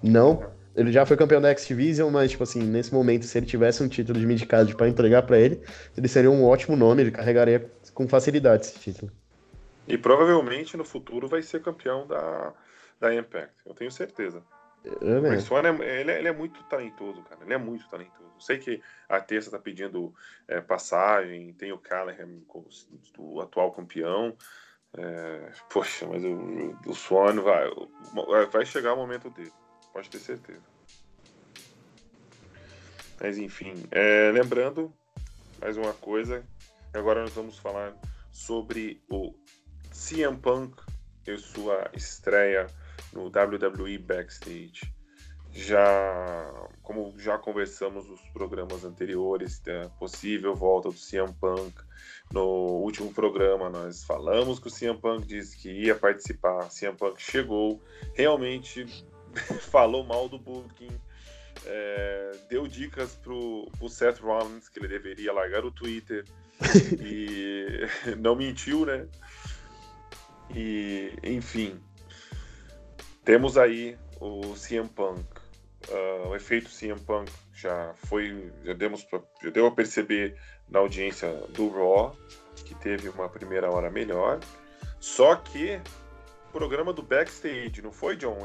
Não, 0.04 0.44
ele 0.76 0.92
já 0.92 1.06
foi 1.06 1.18
campeão 1.18 1.42
da 1.42 1.50
X-Division, 1.50 2.10
mas, 2.10 2.32
tipo 2.32 2.44
assim, 2.44 2.62
nesse 2.62 2.94
momento, 2.94 3.26
se 3.26 3.38
ele 3.38 3.46
tivesse 3.46 3.84
um 3.84 3.88
título 3.88 4.20
de 4.20 4.26
mid-card 4.26 4.76
pra 4.76 4.88
entregar 4.88 5.24
para 5.24 5.38
ele, 5.40 5.62
ele 5.98 6.08
seria 6.08 6.32
um 6.32 6.46
ótimo 6.46 6.76
nome, 6.76 7.02
ele 7.02 7.12
carregaria 7.12 7.70
com 7.94 8.08
facilidade 8.08 8.64
esse 8.64 8.80
título. 8.80 9.12
E 9.88 9.98
provavelmente 9.98 10.78
no 10.78 10.86
futuro 10.86 11.28
vai 11.28 11.42
ser 11.42 11.62
campeão 11.62 12.08
da, 12.08 12.54
da 13.00 13.14
Impact, 13.14 13.54
eu 13.66 13.74
tenho 13.74 13.92
certeza. 13.92 14.42
É, 14.84 15.18
o 15.18 15.22
Persona, 15.22 15.70
é, 15.84 16.02
ele, 16.02 16.12
é, 16.12 16.20
ele, 16.20 16.28
é 16.28 16.34
muito 16.34 16.64
talentoso, 16.64 17.22
cara. 17.24 17.42
Ele 17.44 17.54
é 17.54 17.58
muito 17.58 17.88
talentoso. 17.88 18.32
Sei 18.40 18.58
que 18.58 18.82
a 19.08 19.20
Terça 19.20 19.52
tá 19.52 19.60
pedindo 19.60 20.14
é, 20.48 20.60
passagem, 20.60 21.54
tem 21.54 21.72
o 21.72 21.78
Callahan, 21.78 22.40
o 23.18 23.42
atual 23.42 23.72
campeão. 23.72 24.36
É, 24.98 25.52
poxa, 25.70 26.08
mas 26.08 26.24
o, 26.24 26.76
o 26.86 26.94
Swan 26.94 27.42
vai, 27.42 27.70
vai 28.52 28.66
chegar 28.66 28.94
o 28.94 28.98
momento 28.98 29.30
dele, 29.30 29.54
pode 29.94 30.10
ter 30.10 30.20
certeza. 30.20 30.62
Mas 33.20 33.38
enfim, 33.38 33.74
é, 33.92 34.32
lembrando 34.32 34.92
mais 35.60 35.78
uma 35.78 35.94
coisa, 35.94 36.44
agora 36.92 37.22
nós 37.22 37.34
vamos 37.34 37.60
falar 37.60 37.96
sobre 38.32 39.00
o 39.08 39.36
CM 39.92 40.38
Punk 40.38 40.82
e 41.28 41.38
sua 41.38 41.90
estreia 41.94 42.66
no 43.14 43.26
WWE 43.28 43.98
Backstage. 44.00 44.92
Já, 45.54 46.52
como 46.82 47.14
já 47.20 47.38
conversamos 47.38 48.08
nos 48.08 48.22
programas 48.30 48.86
anteriores, 48.86 49.60
da 49.60 49.90
possível 50.00 50.56
volta 50.56 50.90
do 50.90 50.96
CM 50.96 51.32
Punk. 51.34 51.74
No 52.34 52.46
último 52.82 53.14
programa 53.14 53.70
nós 53.70 54.04
falamos 54.04 54.60
que 54.60 54.70
o 54.70 54.72
CM 54.72 54.98
Punk 54.98 55.28
disse 55.28 55.58
que 55.58 55.70
ia 55.70 55.94
participar. 55.94 56.70
CM 56.70 56.98
Punk 56.98 57.22
chegou, 57.22 57.80
realmente 58.16 58.86
falou 59.72 60.04
mal 60.04 60.28
do 60.28 60.38
booking, 60.38 61.00
é, 61.66 62.32
deu 62.50 62.68
dicas 62.68 63.16
pro, 63.16 63.70
pro 63.78 63.90
Seth 63.90 64.20
Rollins 64.20 64.68
que 64.68 64.80
ele 64.80 64.88
deveria 64.88 65.32
largar 65.32 65.64
o 65.66 65.72
Twitter 65.72 66.26
e 67.00 67.88
não 68.18 68.36
mentiu, 68.36 68.86
né? 68.86 69.08
E, 70.54 71.14
enfim, 71.24 71.80
temos 73.24 73.58
aí 73.58 73.98
o 74.20 74.54
CM 74.56 74.88
Punk. 74.90 75.24
Uh, 75.90 76.28
o 76.30 76.36
efeito 76.36 76.70
CM 76.70 77.00
Punk 77.02 77.32
já 77.54 77.94
foi, 77.96 78.52
já, 78.64 78.74
demos 78.74 79.04
pra, 79.04 79.22
já 79.44 79.50
deu 79.50 79.66
a 79.66 79.72
perceber 79.72 80.36
na 80.70 80.80
audiência 80.80 81.32
do 81.50 81.70
Raw, 81.70 82.16
que 82.66 82.76
teve 82.76 83.10
uma 83.10 83.28
primeira 83.28 83.70
hora 83.70 83.90
melhor. 83.90 84.40
Só 85.00 85.36
que 85.36 85.82
programa 86.52 86.94
do 86.94 87.02
backstage, 87.02 87.82
não 87.82 87.92
foi, 87.92 88.16
John? 88.16 88.38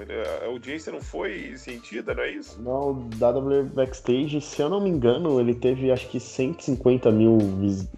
A 0.43 0.47
audiência 0.47 0.93
não 0.93 1.01
foi 1.01 1.57
sentida, 1.57 2.15
não 2.15 2.23
é 2.23 2.31
isso? 2.31 2.61
Não, 2.63 2.91
o 2.91 3.11
WWE 3.21 3.65
Backstage, 3.65 4.41
se 4.41 4.63
eu 4.63 4.69
não 4.69 4.81
me 4.81 4.91
engano, 4.91 5.41
ele 5.41 5.55
teve 5.55 5.91
acho 5.91 6.09
que 6.09 6.19
150 6.19 7.11
mil 7.11 7.39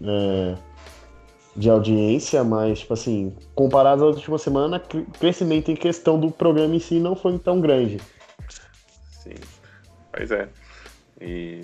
é, 0.01 0.57
de 1.55 1.69
audiência, 1.69 2.43
mas, 2.43 2.79
tipo 2.79 2.93
assim, 2.93 3.35
comparado 3.55 4.03
à 4.03 4.07
última 4.07 4.37
semana, 4.37 4.81
o 4.93 5.05
crescimento 5.19 5.71
em 5.71 5.75
questão 5.75 6.19
do 6.19 6.31
programa 6.31 6.75
em 6.75 6.79
si 6.79 6.99
não 6.99 7.15
foi 7.15 7.37
tão 7.39 7.61
grande. 7.61 7.99
Sim, 9.11 9.35
mas 10.11 10.31
é. 10.31 10.49
E, 11.21 11.61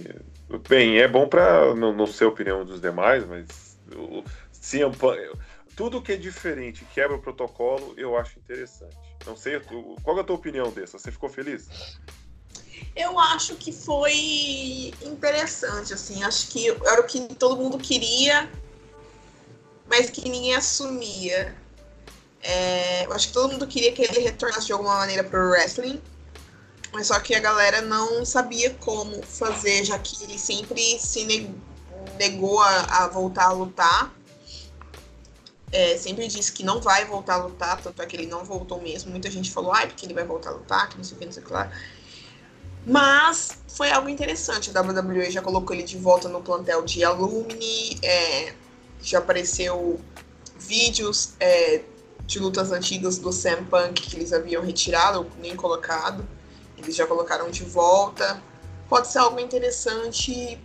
bem, 0.68 1.00
é 1.00 1.08
bom 1.08 1.28
para 1.28 1.74
não, 1.76 1.94
não 1.94 2.06
ser 2.06 2.26
a 2.26 2.28
opinião 2.28 2.66
dos 2.66 2.82
demais, 2.82 3.26
mas 3.26 3.78
o 3.96 4.24
CM 4.52 4.96
Punk, 4.96 5.20
tudo 5.76 6.02
que 6.02 6.14
é 6.14 6.16
diferente, 6.16 6.86
quebra 6.94 7.18
o 7.18 7.22
protocolo, 7.22 7.94
eu 7.98 8.18
acho 8.18 8.40
interessante. 8.40 8.96
Não 9.26 9.36
sei, 9.36 9.60
qual 10.04 10.18
é 10.18 10.22
a 10.22 10.24
tua 10.24 10.36
opinião 10.36 10.72
dessa? 10.72 10.98
Você 10.98 11.12
ficou 11.12 11.30
feliz? 11.30 11.68
Eu 12.96 13.20
acho 13.20 13.56
que 13.56 13.72
foi 13.72 14.94
interessante, 15.02 15.94
assim, 15.94 16.24
acho 16.24 16.48
que 16.48 16.70
era 16.70 17.02
o 17.02 17.06
que 17.06 17.20
todo 17.36 17.58
mundo 17.58 17.78
queria, 17.78 18.50
mas 19.88 20.10
que 20.10 20.30
ninguém 20.30 20.56
assumia. 20.56 21.56
É, 22.42 23.06
eu 23.06 23.14
acho 23.14 23.28
que 23.28 23.34
todo 23.34 23.52
mundo 23.52 23.68
queria 23.68 23.92
que 23.92 24.02
ele 24.02 24.20
retornasse 24.20 24.68
de 24.68 24.74
alguma 24.74 24.96
maneira 24.98 25.24
para 25.24 25.40
o 25.40 25.50
wrestling, 25.50 26.02
mas 26.94 27.08
só 27.08 27.20
que 27.20 27.36
a 27.36 27.40
galera 27.40 27.82
não 27.82 28.24
sabia 28.24 28.70
como 28.76 29.22
fazer, 29.24 29.84
já 29.84 30.00
que 30.00 30.24
ele 30.24 30.40
sempre 30.40 31.00
se 31.00 31.50
negou 32.18 32.62
a, 32.62 33.04
a 33.04 33.08
voltar 33.10 33.48
a 33.48 33.52
lutar. 33.52 34.15
É, 35.76 35.98
sempre 35.98 36.26
disse 36.26 36.54
que 36.54 36.64
não 36.64 36.80
vai 36.80 37.04
voltar 37.04 37.34
a 37.34 37.44
lutar, 37.44 37.82
tanto 37.82 38.02
é 38.02 38.06
que 38.06 38.16
ele 38.16 38.28
não 38.28 38.46
voltou 38.46 38.82
mesmo. 38.82 39.12
Muita 39.12 39.30
gente 39.30 39.52
falou, 39.52 39.74
ai, 39.74 39.88
porque 39.88 40.06
ele 40.06 40.14
vai 40.14 40.24
voltar 40.24 40.52
a 40.52 40.54
lutar, 40.54 40.88
que 40.88 40.96
não 40.96 41.04
sei 41.04 41.18
o 41.18 41.20
que, 41.20 41.26
não 41.26 41.34
sei 41.34 41.44
o 41.44 41.46
que 41.46 41.52
lá. 41.52 41.70
Mas 42.88 43.58
foi 43.68 43.92
algo 43.92 44.08
interessante. 44.08 44.72
A 44.74 44.82
WWE 44.82 45.30
já 45.30 45.42
colocou 45.42 45.76
ele 45.76 45.84
de 45.84 45.98
volta 45.98 46.30
no 46.30 46.42
plantel 46.42 46.82
de 46.84 47.04
Alumni, 47.04 48.00
é, 48.02 48.54
já 49.02 49.20
apareceu 49.20 50.00
vídeos 50.58 51.34
é, 51.42 51.82
de 52.26 52.40
lutas 52.40 52.72
antigas 52.72 53.18
do 53.18 53.34
Sam 53.34 53.66
Punk 53.66 54.02
que 54.02 54.16
eles 54.16 54.32
haviam 54.32 54.64
retirado, 54.64 55.30
nem 55.42 55.58
colocado. 55.58 56.26
Eles 56.78 56.96
já 56.96 57.06
colocaram 57.06 57.52
de 57.52 57.66
volta. 57.66 58.42
Pode 58.88 59.10
ser 59.10 59.18
algo 59.18 59.42
interessante 59.42 60.58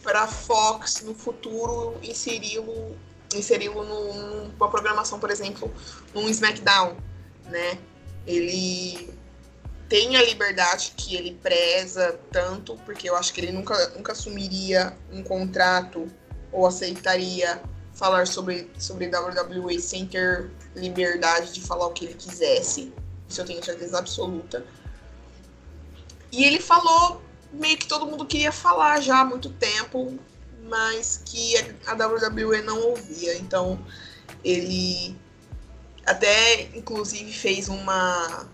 para 0.00 0.28
Fox 0.28 1.02
no 1.02 1.12
futuro 1.12 1.96
inseri-lo 2.04 2.96
inseri-lo 3.34 3.84
numa 3.84 4.70
programação, 4.70 5.18
por 5.18 5.30
exemplo, 5.30 5.72
num 6.14 6.28
SmackDown, 6.28 6.96
né? 7.46 7.78
Ele 8.26 9.14
tem 9.88 10.16
a 10.16 10.22
liberdade 10.22 10.94
que 10.96 11.14
ele 11.14 11.38
preza 11.42 12.18
tanto, 12.32 12.76
porque 12.84 13.08
eu 13.08 13.16
acho 13.16 13.32
que 13.32 13.40
ele 13.40 13.52
nunca, 13.52 13.90
nunca 13.90 14.12
assumiria 14.12 14.96
um 15.12 15.22
contrato 15.22 16.08
ou 16.50 16.66
aceitaria 16.66 17.60
falar 17.92 18.26
sobre, 18.26 18.70
sobre 18.78 19.06
WWE 19.06 19.78
sem 19.78 20.06
ter 20.06 20.50
liberdade 20.74 21.52
de 21.52 21.60
falar 21.60 21.86
o 21.86 21.92
que 21.92 22.06
ele 22.06 22.14
quisesse. 22.14 22.92
Isso 23.28 23.40
eu 23.40 23.44
tenho 23.44 23.64
certeza 23.64 23.98
absoluta. 23.98 24.64
E 26.32 26.44
ele 26.44 26.60
falou 26.60 27.22
meio 27.52 27.78
que 27.78 27.86
todo 27.86 28.06
mundo 28.06 28.26
queria 28.26 28.50
falar 28.50 29.00
já 29.00 29.20
há 29.20 29.24
muito 29.24 29.50
tempo, 29.50 30.18
mas 30.68 31.22
que 31.24 31.54
a 31.86 31.92
WWE 31.94 32.62
não 32.62 32.80
ouvia. 32.80 33.36
Então 33.38 33.78
ele 34.44 35.16
até 36.06 36.62
inclusive 36.74 37.32
fez 37.32 37.68
uma 37.68 38.46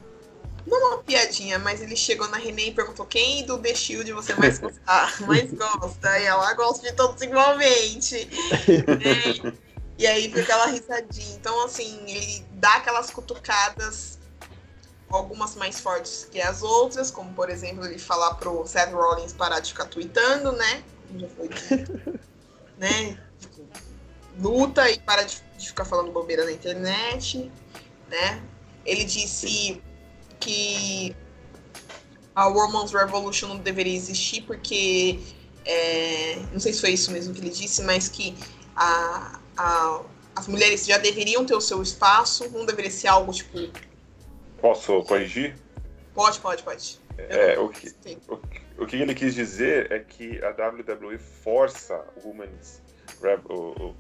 não 0.67 0.89
uma 0.89 0.99
piadinha, 0.99 1.59
mas 1.59 1.81
ele 1.81 1.97
chegou 1.97 2.29
na 2.29 2.37
Renée 2.37 2.69
e 2.69 2.75
perguntou 2.75 3.07
quem 3.07 3.45
do 3.45 3.59
The 3.59 3.75
Shield 3.75 4.13
você 4.13 4.35
mais 4.35 4.59
gosta, 4.59 4.81
mais 5.27 5.53
gosta. 5.53 6.19
E 6.19 6.25
ela 6.25 6.53
gosta 6.55 6.89
de 6.89 6.95
todos 6.95 7.21
igualmente. 7.23 8.29
é, 9.49 9.53
e 9.99 10.07
aí 10.07 10.25
fica 10.25 10.43
aquela 10.43 10.67
risadinha. 10.67 11.35
Então, 11.35 11.65
assim, 11.65 11.99
ele 12.07 12.47
dá 12.53 12.75
aquelas 12.75 13.11
cutucadas 13.11 14.19
algumas 15.11 15.57
mais 15.57 15.81
fortes 15.81 16.29
que 16.31 16.41
as 16.41 16.63
outras, 16.63 17.11
como 17.11 17.33
por 17.35 17.51
exemplo 17.51 17.85
ele 17.85 17.99
falar 17.99 18.35
pro 18.35 18.65
Seth 18.67 18.93
Rollins 18.93 19.33
parar 19.33 19.61
de 19.61 19.73
ficar 19.73 19.87
tweetando, 19.87 20.53
né? 20.53 20.85
Já 21.19 21.29
foi 21.29 21.49
dito, 21.49 22.21
né? 22.79 23.19
Luta 24.39 24.89
e 24.91 24.99
para 25.01 25.23
de, 25.23 25.43
de, 25.59 25.69
ficar 25.69 25.85
falando 25.85 26.13
bobeira 26.13 26.45
na 26.45 26.53
internet, 26.53 27.51
né? 28.09 28.43
Ele 28.85 29.05
disse 29.05 29.83
que 30.39 31.15
a 32.35 32.47
Women's 32.47 32.93
Revolution 32.93 33.49
não 33.49 33.59
deveria 33.59 33.95
existir 33.95 34.43
porque 34.43 35.21
é, 35.65 36.37
não 36.53 36.61
sei 36.61 36.73
se 36.73 36.81
foi 36.81 36.91
isso 36.91 37.11
mesmo 37.11 37.35
que 37.35 37.41
ele 37.41 37.51
disse, 37.51 37.83
mas 37.83 38.09
que 38.09 38.35
a, 38.75 39.41
a, 39.57 40.03
as 40.35 40.49
mulheres 40.49 40.87
já 40.87 40.97
deveriam 40.97 41.45
ter 41.45 41.55
o 41.55 41.61
seu 41.61 41.83
espaço, 41.83 42.49
não 42.51 42.65
deveria 42.65 42.91
ser 42.91 43.09
algo 43.09 43.33
tipo 43.33 43.59
Posso 44.61 45.03
corrigir? 45.05 45.57
Pode, 46.15 46.39
pode, 46.41 46.63
pode. 46.63 47.01
É, 47.17 47.59
o, 47.59 47.69
que, 47.69 47.95
o, 48.29 48.39
o, 48.81 48.87
que 48.87 48.97
ele 48.97 49.15
quis 49.15 49.35
dizer 49.35 49.93
é 49.93 49.99
que 50.01 50.41
a 50.43 50.51
WWE 50.51 51.19
força 51.19 52.05
o 52.17 52.29
Women's 52.29 52.83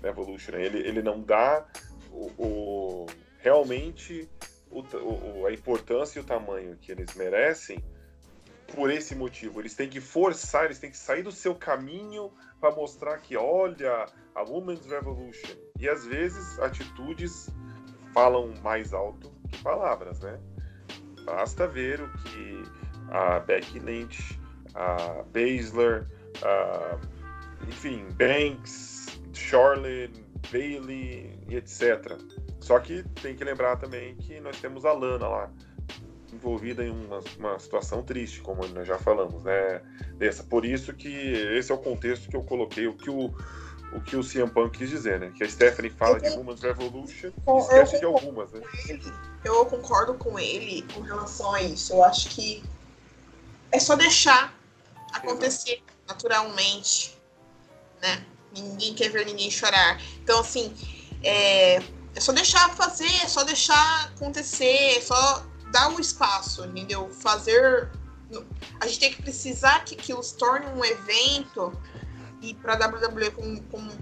Revolution. 0.02 0.52
Ele, 0.54 0.78
ele 0.78 1.02
não 1.02 1.20
dá 1.20 1.66
o, 2.10 2.26
o 2.38 3.06
realmente 3.38 4.28
o, 4.70 5.46
a 5.46 5.52
importância 5.52 6.18
e 6.18 6.22
o 6.22 6.24
tamanho 6.24 6.76
que 6.76 6.92
eles 6.92 7.14
merecem 7.14 7.82
por 8.74 8.90
esse 8.90 9.14
motivo. 9.14 9.60
Eles 9.60 9.74
têm 9.74 9.88
que 9.88 10.00
forçar, 10.00 10.66
eles 10.66 10.78
têm 10.78 10.90
que 10.90 10.96
sair 10.96 11.22
do 11.22 11.32
seu 11.32 11.54
caminho 11.54 12.32
para 12.60 12.74
mostrar 12.74 13.18
que, 13.18 13.36
olha, 13.36 14.06
a 14.34 14.42
Women's 14.42 14.86
Revolution. 14.86 15.56
E 15.78 15.88
às 15.88 16.06
vezes 16.06 16.58
atitudes 16.60 17.48
falam 18.12 18.54
mais 18.62 18.92
alto 18.92 19.32
que 19.48 19.62
palavras, 19.62 20.20
né? 20.20 20.38
Basta 21.24 21.66
ver 21.66 22.00
o 22.00 22.08
que 22.18 22.62
a 23.10 23.40
Becky 23.40 23.78
Lynch, 23.80 24.39
a 24.74 25.22
Baszler, 25.32 26.06
a, 26.42 26.98
enfim, 27.68 28.06
Banks, 28.16 29.20
Charlotte, 29.32 30.24
Bailey 30.52 31.38
e 31.48 31.56
etc. 31.56 32.16
Só 32.60 32.78
que 32.78 33.02
tem 33.22 33.34
que 33.34 33.44
lembrar 33.44 33.76
também 33.76 34.14
que 34.16 34.40
nós 34.40 34.60
temos 34.60 34.84
a 34.84 34.92
Lana 34.92 35.26
lá, 35.28 35.50
envolvida 36.32 36.84
em 36.84 36.90
uma, 36.90 37.20
uma, 37.38 37.58
situação 37.58 38.02
triste, 38.02 38.40
como 38.40 38.66
nós 38.68 38.86
já 38.86 38.98
falamos, 38.98 39.42
né? 39.44 39.82
Dessa. 40.16 40.44
Por 40.44 40.64
isso 40.64 40.92
que 40.92 41.08
esse 41.08 41.72
é 41.72 41.74
o 41.74 41.78
contexto 41.78 42.28
que 42.28 42.36
eu 42.36 42.42
coloquei, 42.42 42.86
o 42.86 42.94
que 42.94 43.10
o, 43.10 43.34
o 43.92 44.00
que 44.00 44.16
o 44.16 44.22
CM 44.22 44.50
Punk 44.50 44.78
quis 44.78 44.90
dizer, 44.90 45.18
né? 45.18 45.32
Que 45.36 45.44
a 45.44 45.48
Stephanie 45.48 45.90
fala 45.90 46.18
eu, 46.18 46.22
de 46.22 46.36
Women's 46.36 46.62
Revolution 46.62 47.28
e 47.28 47.58
esquece 47.58 47.98
de 47.98 48.04
algumas, 48.04 48.52
né? 48.52 48.60
Eu 49.44 49.64
concordo 49.66 50.14
com 50.14 50.38
ele 50.38 50.82
com 50.94 51.00
relação 51.00 51.52
a 51.54 51.62
isso. 51.62 51.94
Eu 51.94 52.04
acho 52.04 52.28
que 52.28 52.62
é 53.72 53.78
só 53.78 53.96
deixar 53.96 54.59
acontecer 55.12 55.74
Exato. 55.74 55.92
naturalmente, 56.08 57.16
né? 58.00 58.24
Ninguém 58.52 58.94
quer 58.94 59.10
ver 59.10 59.26
ninguém 59.26 59.50
chorar. 59.50 60.00
Então, 60.22 60.40
assim, 60.40 60.74
é, 61.22 61.76
é 62.14 62.20
só 62.20 62.32
deixar 62.32 62.68
fazer, 62.74 63.12
é 63.22 63.28
só 63.28 63.44
deixar 63.44 64.06
acontecer, 64.06 64.96
é 64.96 65.00
só 65.00 65.46
dar 65.70 65.90
o 65.90 65.96
um 65.96 66.00
espaço, 66.00 66.64
entendeu? 66.64 67.08
Fazer. 67.10 67.90
A 68.80 68.86
gente 68.86 69.00
tem 69.00 69.12
que 69.12 69.22
precisar 69.22 69.84
que 69.84 69.94
aquilo 69.94 70.22
se 70.22 70.36
torne 70.36 70.66
um 70.66 70.84
evento 70.84 71.72
e 72.40 72.54
para 72.54 72.74
a 72.74 72.88
WWE, 72.88 73.30
como, 73.32 73.62
como 73.64 73.92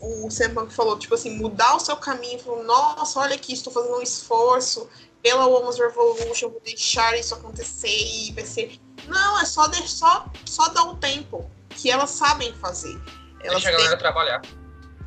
o 0.00 0.30
Sam 0.30 0.54
Punk 0.54 0.72
falou, 0.72 0.98
tipo 0.98 1.14
assim, 1.14 1.36
mudar 1.36 1.76
o 1.76 1.80
seu 1.80 1.96
caminho, 1.96 2.38
falou, 2.38 2.64
nossa, 2.64 3.18
olha 3.18 3.34
aqui, 3.34 3.52
estou 3.52 3.72
fazendo 3.72 3.96
um 3.96 4.02
esforço 4.02 4.88
pela 5.22 5.46
Women's 5.46 5.78
Revolution, 5.78 6.50
vou 6.50 6.60
deixar 6.64 7.16
isso 7.18 7.34
acontecer 7.34 7.88
e 7.88 8.32
vai 8.32 8.44
ser. 8.44 8.78
Não, 9.06 9.40
é 9.40 9.44
só, 9.44 9.66
deixar, 9.68 9.88
só, 9.88 10.30
só 10.44 10.68
dar 10.68 10.84
um 10.84 10.96
tempo 10.96 11.50
que 11.70 11.90
elas 11.90 12.10
sabem 12.10 12.52
fazer. 12.54 13.00
Elas 13.40 13.62
Deixa 13.62 13.68
a 13.68 13.72
galera 13.72 13.96
trabalhar. 13.96 14.42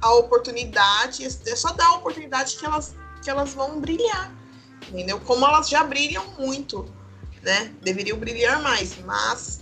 A 0.01 0.13
oportunidade, 0.13 1.25
é 1.25 1.55
só 1.55 1.73
dar 1.73 1.87
a 1.87 1.93
oportunidade 1.95 2.55
que 2.57 2.65
elas, 2.65 2.95
que 3.23 3.29
elas 3.29 3.53
vão 3.53 3.79
brilhar. 3.79 4.33
Entendeu? 4.87 5.19
Como 5.21 5.45
elas 5.45 5.69
já 5.69 5.83
brilham 5.83 6.25
muito, 6.37 6.91
né? 7.41 7.73
Deveriam 7.81 8.17
brilhar 8.17 8.61
mais, 8.61 8.97
mas 8.99 9.61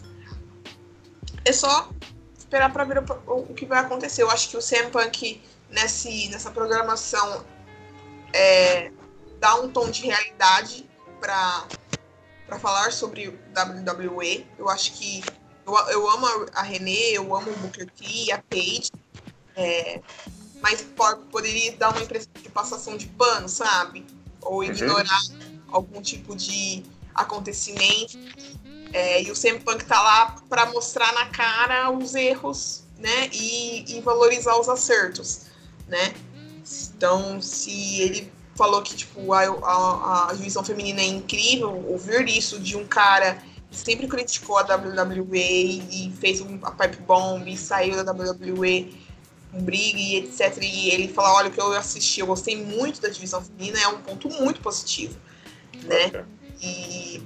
é 1.43 1.51
só 1.51 1.89
esperar 2.37 2.71
para 2.71 2.83
ver 2.83 2.99
o, 2.99 3.33
o, 3.33 3.53
que 3.53 3.65
vai 3.65 3.79
acontecer. 3.79 4.21
Eu 4.21 4.29
acho 4.29 4.49
que 4.49 4.57
o 4.57 4.61
CM 4.61 4.91
Punk 4.91 5.41
nesse, 5.69 6.29
nessa 6.29 6.51
programação 6.51 7.45
é, 8.33 8.91
dá 9.39 9.55
um 9.55 9.69
tom 9.69 9.89
de 9.89 10.03
realidade 10.03 10.89
para 11.19 11.67
para 12.45 12.57
falar 12.59 12.93
sobre 12.93 13.27
WWE. 13.27 14.47
Eu 14.57 14.69
acho 14.69 14.93
que 14.93 15.21
eu, 15.65 15.75
eu 15.89 16.09
amo 16.09 16.25
a 16.55 16.61
Renee, 16.61 17.15
eu 17.15 17.35
amo 17.35 17.51
o 17.51 17.55
Booker 17.57 17.91
T, 17.91 18.31
a 18.31 18.41
Paige, 18.41 18.89
é, 19.53 20.01
mas 20.61 20.81
pode, 20.81 21.25
poderia 21.25 21.73
dar 21.73 21.89
uma 21.89 22.01
impressão 22.01 22.31
de 22.41 22.49
passação 22.49 22.97
de 22.97 23.07
pano, 23.07 23.49
sabe? 23.49 24.05
Ou 24.41 24.59
uhum. 24.59 24.63
ignorar 24.63 25.21
uhum. 25.29 25.59
algum 25.67 26.01
tipo 26.01 26.35
de 26.35 26.83
acontecimento. 27.13 28.17
É, 28.93 29.21
e 29.21 29.29
o 29.29 29.33
CM 29.33 29.59
Punk 29.59 29.83
tá 29.83 30.01
lá 30.01 30.37
para 30.47 30.67
mostrar 30.67 31.11
na 31.13 31.25
cara 31.25 31.91
os 31.91 32.15
erros, 32.15 32.83
né? 32.97 33.29
E, 33.33 33.97
e 33.97 34.01
valorizar 34.01 34.57
os 34.57 34.69
acertos, 34.69 35.47
né? 35.85 36.15
Então, 36.95 37.41
se 37.41 38.01
ele 38.01 38.31
falou 38.57 38.81
que 38.81 38.95
tipo 38.95 39.31
a, 39.33 39.43
a, 39.43 40.29
a 40.29 40.33
divisão 40.33 40.63
feminina 40.63 40.99
é 40.99 41.05
incrível, 41.05 41.85
ouvir 41.87 42.27
isso 42.27 42.59
de 42.59 42.75
um 42.75 42.85
cara 42.85 43.41
que 43.69 43.77
sempre 43.77 44.07
criticou 44.07 44.57
a 44.57 44.63
WWE 44.63 45.83
e 45.91 46.13
fez 46.19 46.41
um, 46.41 46.59
a 46.63 46.71
pipe 46.71 46.97
bomb 47.03 47.47
e 47.47 47.57
saiu 47.57 48.03
da 48.03 48.11
WWE 48.11 49.07
um 49.53 49.61
briga 49.61 49.99
e 49.99 50.17
etc. 50.17 50.57
E 50.61 50.89
ele 50.89 51.07
falar, 51.07 51.33
olha, 51.35 51.49
o 51.49 51.51
que 51.51 51.59
eu 51.59 51.71
assisti, 51.73 52.19
eu 52.19 52.27
gostei 52.27 52.61
muito 52.61 53.01
da 53.01 53.07
divisão 53.07 53.41
feminina, 53.41 53.79
é 53.79 53.87
um 53.87 54.01
ponto 54.01 54.29
muito 54.29 54.59
positivo, 54.61 55.17
né? 55.83 56.25
E 56.61 57.23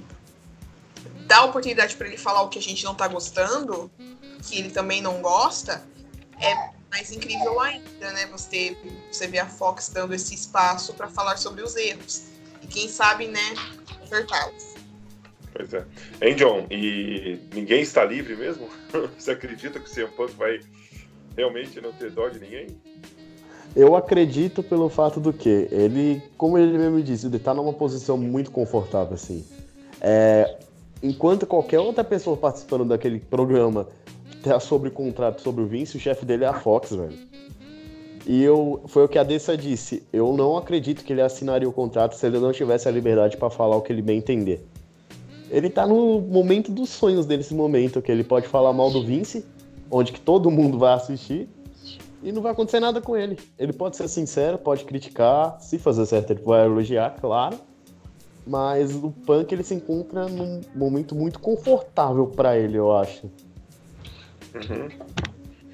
dar 1.26 1.44
oportunidade 1.44 1.96
para 1.96 2.06
ele 2.06 2.16
falar 2.16 2.42
o 2.42 2.48
que 2.48 2.58
a 2.58 2.62
gente 2.62 2.84
não 2.84 2.94
tá 2.94 3.08
gostando, 3.08 3.90
que 4.42 4.58
ele 4.58 4.70
também 4.70 5.00
não 5.00 5.20
gosta, 5.20 5.84
é 6.38 6.70
mais 6.92 7.10
incrível 7.10 7.58
ainda, 7.58 8.12
né? 8.12 8.26
Você, 8.30 8.76
você 9.10 9.26
vê 9.26 9.38
a 9.38 9.46
Fox 9.46 9.88
dando 9.88 10.14
esse 10.14 10.34
espaço 10.34 10.92
para 10.92 11.08
falar 11.08 11.38
sobre 11.38 11.62
os 11.62 11.74
erros. 11.74 12.26
E 12.62 12.66
quem 12.66 12.86
sabe, 12.86 13.26
né, 13.26 13.40
acertá-los. 14.04 14.74
Pois 15.54 15.72
é. 15.72 15.84
Hein, 16.20 16.36
John? 16.36 16.66
E 16.70 17.40
ninguém 17.54 17.80
está 17.80 18.04
livre 18.04 18.36
mesmo? 18.36 18.68
Você 19.18 19.30
acredita 19.32 19.80
que 19.80 19.90
o 19.90 19.92
CM 19.92 20.12
Punk 20.14 20.32
vai 20.34 20.60
realmente 21.36 21.80
não 21.80 21.92
ter 21.92 22.10
dó 22.10 22.28
de 22.28 22.38
ninguém? 22.38 22.68
Eu 23.74 23.96
acredito 23.96 24.62
pelo 24.62 24.90
fato 24.90 25.18
do 25.18 25.32
que 25.32 25.66
ele, 25.70 26.22
como 26.36 26.58
ele 26.58 26.76
mesmo 26.76 27.02
disse, 27.02 27.26
ele 27.26 27.38
está 27.38 27.54
numa 27.54 27.72
posição 27.72 28.18
muito 28.18 28.50
confortável 28.50 29.14
assim. 29.14 29.44
É, 29.98 30.58
enquanto 31.02 31.46
qualquer 31.46 31.80
outra 31.80 32.04
pessoa 32.04 32.36
participando 32.36 32.84
daquele 32.84 33.18
programa 33.18 33.88
tá 34.42 34.60
sobre 34.60 34.90
contrato 34.90 35.40
sobre 35.42 35.62
o 35.62 35.66
Vince, 35.66 35.96
o 35.96 36.00
chefe 36.00 36.24
dele 36.24 36.44
é 36.44 36.48
a 36.48 36.54
Fox, 36.54 36.90
velho. 36.90 37.18
E 38.26 38.42
eu, 38.42 38.82
foi 38.86 39.04
o 39.04 39.08
que 39.08 39.18
a 39.18 39.22
Dessa 39.22 39.56
disse. 39.56 40.02
Eu 40.12 40.32
não 40.36 40.56
acredito 40.56 41.04
que 41.04 41.12
ele 41.12 41.22
assinaria 41.22 41.68
o 41.68 41.72
contrato 41.72 42.14
se 42.14 42.24
ele 42.26 42.38
não 42.38 42.52
tivesse 42.52 42.88
a 42.88 42.90
liberdade 42.90 43.36
para 43.36 43.50
falar 43.50 43.76
o 43.76 43.82
que 43.82 43.92
ele 43.92 44.02
bem 44.02 44.18
entender. 44.18 44.64
Ele 45.50 45.68
tá 45.68 45.86
no 45.86 46.20
momento 46.20 46.70
dos 46.70 46.88
sonhos 46.88 47.26
dele, 47.26 47.42
esse 47.42 47.54
momento, 47.54 48.00
que 48.00 48.10
ele 48.10 48.24
pode 48.24 48.46
falar 48.46 48.72
mal 48.72 48.90
do 48.90 49.04
Vince, 49.04 49.44
onde 49.90 50.12
que 50.12 50.20
todo 50.20 50.50
mundo 50.50 50.78
vai 50.78 50.94
assistir, 50.94 51.48
e 52.22 52.30
não 52.30 52.40
vai 52.40 52.52
acontecer 52.52 52.80
nada 52.80 53.00
com 53.00 53.16
ele. 53.16 53.38
Ele 53.58 53.72
pode 53.72 53.96
ser 53.96 54.08
sincero, 54.08 54.56
pode 54.56 54.84
criticar, 54.84 55.60
se 55.60 55.78
fazer 55.78 56.06
certo 56.06 56.30
ele 56.30 56.42
vai 56.42 56.64
elogiar, 56.64 57.16
claro. 57.20 57.58
Mas 58.46 58.94
o 58.94 59.10
Punk 59.10 59.52
ele 59.52 59.62
se 59.62 59.74
encontra 59.74 60.26
num 60.28 60.60
momento 60.74 61.14
muito 61.14 61.38
confortável 61.38 62.26
para 62.28 62.56
ele, 62.56 62.78
eu 62.78 62.92
acho. 62.92 63.28
Uhum. 64.54 64.88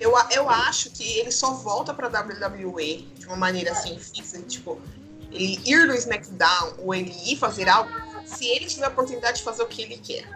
Eu, 0.00 0.12
eu 0.30 0.48
acho 0.48 0.90
que 0.90 1.18
ele 1.18 1.32
só 1.32 1.54
volta 1.54 1.92
pra 1.92 2.08
WWE 2.08 3.08
de 3.18 3.26
uma 3.26 3.36
maneira 3.36 3.72
assim 3.72 3.98
fixa, 3.98 4.40
tipo, 4.42 4.80
ele 5.32 5.60
ir 5.64 5.86
no 5.86 5.94
SmackDown 5.94 6.74
ou 6.78 6.94
ele 6.94 7.12
ir 7.26 7.36
fazer 7.36 7.68
algo, 7.68 7.90
se 8.24 8.46
ele 8.46 8.66
tiver 8.66 8.86
a 8.86 8.88
oportunidade 8.90 9.38
de 9.38 9.42
fazer 9.42 9.62
o 9.62 9.66
que 9.66 9.82
ele 9.82 9.98
quer. 9.98 10.28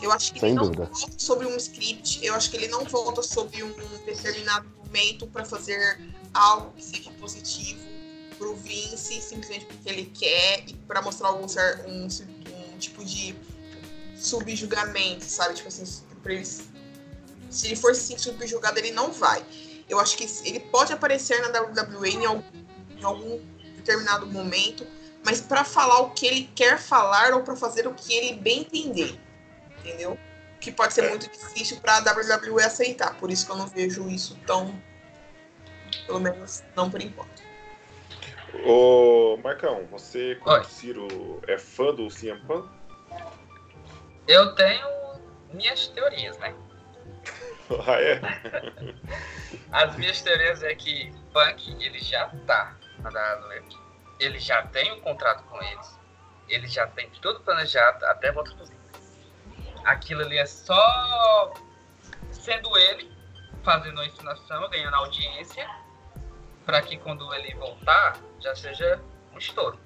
Eu 0.00 0.12
acho 0.12 0.32
que 0.32 0.40
Sem 0.40 0.50
ele 0.50 0.56
não 0.56 0.64
dúvida. 0.64 0.84
volta 0.92 1.18
sobre 1.18 1.46
um 1.46 1.56
script, 1.56 2.24
eu 2.24 2.34
acho 2.34 2.50
que 2.50 2.56
ele 2.56 2.68
não 2.68 2.84
volta 2.84 3.22
sobre 3.22 3.62
um 3.62 3.72
determinado 4.04 4.68
momento 4.78 5.26
para 5.26 5.44
fazer 5.44 6.00
algo 6.32 6.72
que 6.76 6.84
seja 6.84 7.10
positivo 7.12 7.80
pro 8.38 8.54
Vince, 8.56 9.20
simplesmente 9.20 9.64
porque 9.66 9.88
ele 9.88 10.06
quer 10.06 10.64
e 10.68 10.74
para 10.74 11.00
mostrar 11.02 11.28
algum 11.28 11.46
um, 11.86 12.04
um 12.06 12.78
tipo 12.78 13.04
de 13.04 13.34
subjugamento, 14.16 15.24
sabe? 15.24 15.54
Tipo 15.54 15.68
assim, 15.68 15.84
pra 16.22 16.32
eles 16.32 16.64
se 17.54 17.66
ele 17.66 17.76
for 17.76 17.94
se 17.94 18.02
sentir 18.02 18.22
subjugado, 18.22 18.78
ele 18.78 18.90
não 18.90 19.12
vai. 19.12 19.44
Eu 19.88 20.00
acho 20.00 20.16
que 20.16 20.26
ele 20.44 20.60
pode 20.60 20.92
aparecer 20.92 21.40
na 21.40 21.60
WWE 21.60 22.08
em 22.08 22.26
algum, 22.26 22.42
em 22.98 23.04
algum 23.04 23.40
determinado 23.76 24.26
momento, 24.26 24.86
mas 25.24 25.40
para 25.40 25.64
falar 25.64 26.00
o 26.00 26.10
que 26.10 26.26
ele 26.26 26.50
quer 26.54 26.78
falar 26.78 27.32
ou 27.34 27.42
para 27.42 27.54
fazer 27.54 27.86
o 27.86 27.94
que 27.94 28.12
ele 28.14 28.34
bem 28.34 28.60
entender. 28.60 29.20
Entendeu? 29.78 30.18
Que 30.60 30.72
pode 30.72 30.94
ser 30.94 31.08
muito 31.10 31.30
difícil 31.30 31.78
para 31.80 31.98
a 31.98 32.00
WWE 32.00 32.62
aceitar. 32.62 33.14
Por 33.18 33.30
isso 33.30 33.44
que 33.44 33.52
eu 33.52 33.56
não 33.56 33.66
vejo 33.66 34.08
isso 34.08 34.38
tão. 34.46 34.74
Pelo 36.06 36.20
menos 36.20 36.62
não 36.74 36.90
por 36.90 37.00
enquanto. 37.00 37.42
Ô, 38.64 39.36
Marcão, 39.42 39.86
você, 39.90 40.36
como 40.36 40.56
Oi. 40.56 40.64
Ciro, 40.64 41.42
é 41.46 41.58
fã 41.58 41.94
do 41.94 42.08
CM 42.08 42.40
Punk? 42.46 42.68
Eu 44.26 44.54
tenho 44.54 44.86
minhas 45.52 45.88
teorias, 45.88 46.38
né? 46.38 46.54
Ah, 47.86 48.00
é? 48.00 48.20
As 49.72 49.96
minhas 49.96 50.20
teorias 50.20 50.62
é 50.62 50.74
que 50.74 51.12
Punk, 51.32 51.76
ele 51.82 51.98
já 51.98 52.28
tá 52.46 52.76
na 52.98 53.08
WWE. 53.08 53.64
Ele 54.20 54.38
já 54.38 54.62
tem 54.66 54.92
um 54.92 55.00
contrato 55.00 55.42
com 55.44 55.62
eles. 55.62 55.98
Ele 56.48 56.68
já 56.68 56.86
tem 56.86 57.08
tudo 57.22 57.40
planejado 57.40 58.04
até 58.06 58.30
volta 58.30 58.54
pro 58.54 58.74
Aquilo 59.84 60.22
ali 60.22 60.38
é 60.38 60.46
só 60.46 61.52
sendo 62.30 62.76
ele 62.76 63.12
fazendo 63.62 64.00
a 64.00 64.06
ensinação, 64.06 64.68
ganhando 64.68 64.94
audiência, 64.94 65.68
para 66.64 66.80
que 66.82 66.96
quando 66.98 67.32
ele 67.34 67.54
voltar 67.54 68.18
já 68.40 68.54
seja 68.54 69.00
um 69.32 69.38
estouro. 69.38 69.78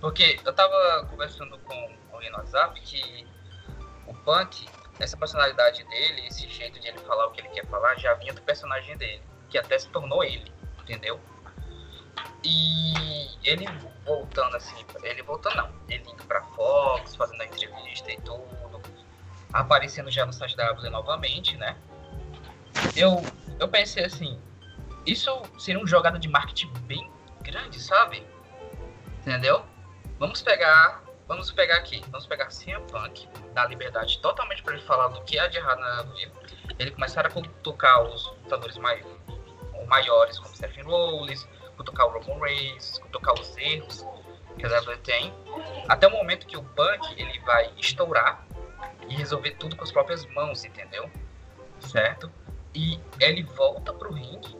Porque 0.00 0.38
eu 0.44 0.52
tava 0.52 1.06
conversando 1.10 1.58
com 1.58 1.96
alguém 2.12 2.30
no 2.30 2.38
WhatsApp 2.38 2.78
que 2.80 3.26
o 4.06 4.14
Punk, 4.14 4.66
essa 4.98 5.16
personalidade 5.16 5.84
dele, 5.84 6.26
esse 6.26 6.48
jeito 6.48 6.78
de 6.78 6.88
ele 6.88 6.98
falar 6.98 7.26
o 7.26 7.32
que 7.32 7.40
ele 7.40 7.48
quer 7.48 7.66
falar, 7.66 7.96
já 7.98 8.14
vinha 8.14 8.32
do 8.32 8.42
personagem 8.42 8.96
dele, 8.96 9.22
que 9.48 9.58
até 9.58 9.78
se 9.78 9.88
tornou 9.88 10.22
ele, 10.22 10.52
entendeu? 10.82 11.20
E 12.44 13.28
ele 13.42 13.66
voltando 14.04 14.56
assim, 14.56 14.84
ele 15.02 15.22
voltando 15.22 15.56
não, 15.56 15.70
ele 15.88 16.04
indo 16.08 16.22
pra 16.24 16.42
Fox, 16.42 17.16
fazendo 17.16 17.40
a 17.42 17.46
entrevista 17.46 18.12
e 18.12 18.20
tudo, 18.20 18.80
aparecendo 19.52 20.10
já 20.10 20.26
no 20.26 20.32
site 20.32 20.56
da 20.56 20.68
Abel 20.68 20.90
novamente, 20.90 21.56
né? 21.56 21.76
Eu, 22.96 23.22
eu 23.58 23.68
pensei 23.68 24.04
assim, 24.04 24.40
isso 25.06 25.42
seria 25.58 25.80
uma 25.80 25.86
jogada 25.86 26.18
de 26.18 26.28
marketing 26.28 26.72
bem 26.82 27.10
grande, 27.40 27.80
sabe? 27.80 28.26
Entendeu? 29.20 29.64
Vamos 30.18 30.42
pegar 30.42 31.03
Vamos 31.26 31.50
pegar 31.50 31.76
aqui, 31.76 32.02
vamos 32.10 32.26
pegar 32.26 32.48
CM 32.48 32.84
Punk, 32.86 33.26
dar 33.54 33.66
liberdade 33.66 34.18
totalmente 34.18 34.62
para 34.62 34.74
ele 34.74 34.82
falar 34.82 35.08
do 35.08 35.22
que 35.22 35.38
há 35.38 35.48
de 35.48 35.56
errado 35.56 35.80
na 35.80 36.02
vida. 36.02 36.32
Ele 36.78 36.90
começar 36.90 37.24
a 37.26 37.30
tocar 37.62 38.02
os 38.02 38.26
lutadores 38.42 38.76
mais, 38.76 39.02
maiores, 39.86 40.38
como 40.38 40.54
Stephen 40.54 40.84
Rollins, 40.84 41.48
tocar 41.82 42.04
o 42.06 42.18
Roman 42.18 42.40
Reigns, 42.40 43.00
tocar 43.10 43.32
os 43.34 43.56
erros 43.56 44.06
que 44.58 44.66
a 44.66 44.80
WWE 44.80 44.98
tem, 44.98 45.32
até 45.88 46.06
o 46.06 46.10
momento 46.10 46.46
que 46.46 46.58
o 46.58 46.62
Punk 46.62 47.14
ele 47.16 47.38
vai 47.40 47.72
estourar 47.78 48.46
e 49.08 49.14
resolver 49.14 49.52
tudo 49.52 49.76
com 49.76 49.82
as 49.82 49.90
próprias 49.90 50.26
mãos, 50.26 50.62
entendeu? 50.64 51.10
Certo? 51.80 52.30
E 52.74 53.00
ele 53.18 53.42
volta 53.42 53.94
pro 53.94 54.12
ringue, 54.12 54.56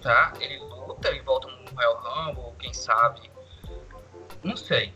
tá? 0.00 0.32
Ele 0.38 0.58
luta, 0.58 1.08
ele 1.08 1.22
volta 1.22 1.48
no 1.48 1.70
Royal 1.74 2.00
Rumble, 2.00 2.56
quem 2.58 2.72
sabe, 2.72 3.30
não 4.44 4.56
sei 4.56 4.92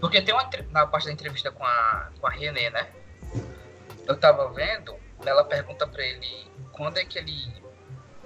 porque 0.00 0.20
tem 0.22 0.34
uma 0.34 0.48
na 0.70 0.86
parte 0.86 1.06
da 1.06 1.12
entrevista 1.12 1.50
com 1.50 1.64
a, 1.64 2.10
com 2.20 2.26
a 2.26 2.30
René, 2.30 2.70
né? 2.70 2.88
Eu 4.06 4.18
tava 4.18 4.52
vendo, 4.52 4.96
ela 5.24 5.44
pergunta 5.44 5.86
pra 5.86 6.02
ele 6.04 6.50
quando 6.72 6.98
é 6.98 7.04
que 7.04 7.18
ele 7.18 7.64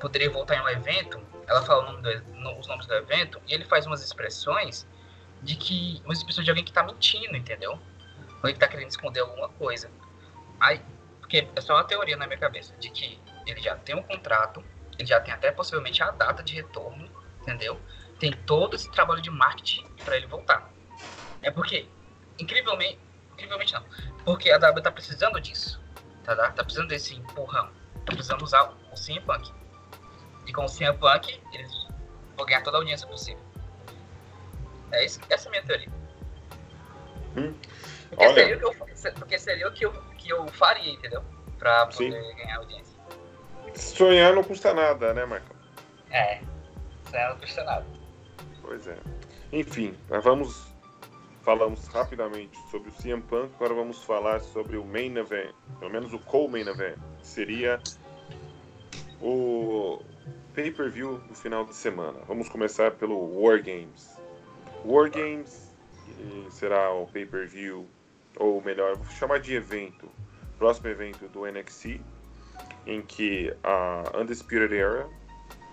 poderia 0.01 0.31
voltar 0.31 0.57
em 0.57 0.61
um 0.61 0.69
evento. 0.69 1.21
Ela 1.47 1.63
fala 1.63 1.91
nome 1.91 2.03
do, 2.03 2.33
no, 2.35 2.59
os 2.59 2.67
nomes 2.67 2.87
do 2.87 2.95
evento 2.95 3.41
e 3.47 3.55
ele 3.55 3.65
faz 3.65 3.87
umas 3.87 4.03
expressões 4.03 4.87
de 5.43 5.57
que. 5.57 6.03
umas 6.05 6.19
expressões 6.19 6.45
de 6.45 6.51
alguém 6.51 6.65
que 6.65 6.73
tá 6.73 6.83
mentindo, 6.83 7.37
entendeu? 7.37 7.79
Ou 8.43 8.49
ele 8.49 8.59
tá 8.59 8.69
querendo 8.69 8.91
esconder 8.91 9.21
alguma 9.21 9.49
coisa. 9.51 9.91
Aí, 10.61 10.81
porque 11.21 11.49
é 11.55 11.61
só 11.61 11.75
uma 11.75 11.85
teoria 11.85 12.17
na 12.17 12.27
minha 12.27 12.39
cabeça, 12.39 12.75
de 12.79 12.91
que 12.91 13.21
ele 13.47 13.61
já 13.61 13.77
tem 13.77 13.95
um 13.95 14.03
contrato, 14.03 14.65
ele 14.99 15.07
já 15.07 15.21
tem 15.21 15.33
até 15.33 15.51
possivelmente 15.53 16.03
a 16.03 16.11
data 16.11 16.43
de 16.43 16.55
retorno, 16.55 17.09
entendeu? 17.41 17.81
Tem 18.19 18.33
todo 18.33 18.75
esse 18.75 18.91
trabalho 18.91 19.23
de 19.23 19.31
marketing 19.31 19.87
para 20.05 20.17
ele 20.17 20.27
voltar. 20.27 20.71
É 21.43 21.51
porque, 21.51 21.89
incrivelmente, 22.39 22.99
incrivelmente 23.35 23.75
não, 23.75 23.85
porque 24.25 24.51
a 24.51 24.59
W 24.59 24.83
tá 24.83 24.91
precisando 24.91 25.41
disso, 25.41 25.81
Tá, 26.37 26.37
tá 26.53 26.63
precisando 26.63 26.89
desse 26.89 27.15
empurrão. 27.15 27.71
Tá 28.05 28.13
precisando 28.13 28.43
usar 28.43 28.63
o 28.93 28.95
CM 28.95 29.19
Punk. 29.21 29.51
E 30.47 30.53
com 30.53 30.67
o 30.67 30.69
CM 30.69 30.97
Punk, 30.99 31.41
eles 31.55 31.73
vão 32.37 32.45
ganhar 32.45 32.63
toda 32.63 32.77
a 32.77 32.81
audiência 32.81 33.07
possível. 33.07 33.41
É 34.93 35.07
isso, 35.07 35.21
essa 35.31 35.47
é 35.47 35.49
a 35.49 35.51
minha 35.53 35.63
teoria. 35.65 35.89
Hum. 37.35 37.55
Porque, 38.11 38.27
Olha. 38.27 38.35
seria 38.35 38.57
o 38.57 38.59
que 38.59 38.67
eu, 38.67 39.13
porque 39.15 39.39
seria 39.39 39.69
o 39.69 39.73
que 39.73 39.87
eu, 39.87 39.93
que 40.19 40.29
eu 40.31 40.47
faria, 40.49 40.93
entendeu? 40.93 41.25
Pra 41.59 41.87
poder 41.87 42.13
Sim. 42.13 42.37
ganhar 42.37 42.59
audiência. 42.59 42.99
Sonhar 43.75 44.35
não 44.35 44.45
custa 44.45 44.75
nada, 44.75 45.15
né, 45.15 45.25
Marcão? 45.25 45.57
É, 46.11 46.41
aí 47.13 47.29
não 47.31 47.39
custa 47.39 47.65
nada. 47.65 47.87
Pois 48.61 48.87
é. 48.87 48.97
Enfim, 49.51 49.97
nós 50.11 50.23
vamos. 50.23 50.68
Falamos 51.49 51.87
rapidamente 51.89 52.59
sobre 52.71 52.91
o 52.91 52.93
CM 52.93 53.23
Punk, 53.23 53.51
agora 53.55 53.73
vamos 53.73 54.05
falar 54.05 54.39
sobre 54.39 54.77
o 54.77 54.85
main 54.85 55.17
event, 55.17 55.55
pelo 55.79 55.91
menos 55.91 56.13
o 56.13 56.19
co-main 56.19 56.69
event, 56.69 56.99
que 57.19 57.27
seria 57.27 57.81
o 59.19 59.99
pay-per-view 60.53 61.17
do 61.21 61.35
final 61.35 61.65
de 61.65 61.75
semana. 61.75 62.19
Vamos 62.29 62.51
começar 62.51 62.91
pelo 62.91 63.17
War 63.41 63.63
Games. 63.63 64.15
War 64.85 65.11
Games 65.11 65.75
será 66.51 66.93
o 66.93 67.07
pay-per-view, 67.07 67.89
ou 68.37 68.63
melhor, 68.63 68.97
vou 68.97 69.07
chamar 69.07 69.41
de 69.41 69.55
evento, 69.55 70.07
próximo 70.59 70.89
evento 70.89 71.29
do 71.29 71.47
NXT, 71.47 71.99
em 72.87 73.01
que 73.01 73.57
a 73.65 74.03
Undisputed 74.21 74.77
Era 74.77 75.09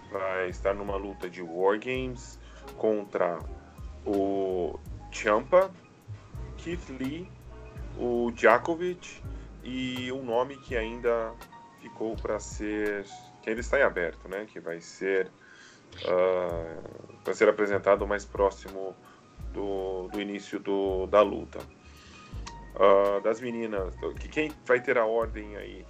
vai 0.09 0.47
estar 0.47 0.73
numa 0.73 0.95
luta 0.95 1.29
de 1.29 1.41
War 1.41 1.77
Games 1.77 2.39
contra 2.77 3.39
o 4.05 4.79
Champa, 5.15 5.71
Keith 6.57 6.89
Lee, 6.89 7.25
o 7.97 8.31
Djokovic 8.31 9.23
e 9.63 10.11
um 10.11 10.21
nome 10.21 10.57
que 10.57 10.75
ainda 10.75 11.31
ficou 11.81 12.17
para 12.17 12.37
ser, 12.37 13.05
que 13.41 13.49
ainda 13.49 13.61
está 13.61 13.79
em 13.79 13.83
aberto, 13.83 14.27
né? 14.27 14.45
Que 14.45 14.59
vai 14.59 14.81
ser 14.81 15.31
ah, 16.05 16.81
vai 17.23 17.33
ser 17.33 17.47
apresentado 17.47 18.05
mais 18.05 18.25
próximo 18.25 18.93
do, 19.53 20.09
do 20.09 20.19
início 20.19 20.59
do, 20.59 21.07
da 21.07 21.21
luta. 21.21 21.59
Ah, 22.75 23.21
das 23.23 23.39
meninas, 23.39 23.95
que 24.19 24.27
quem 24.27 24.51
vai 24.65 24.81
ter 24.81 24.97
a 24.97 25.05
ordem 25.05 25.55
aí 25.55 25.85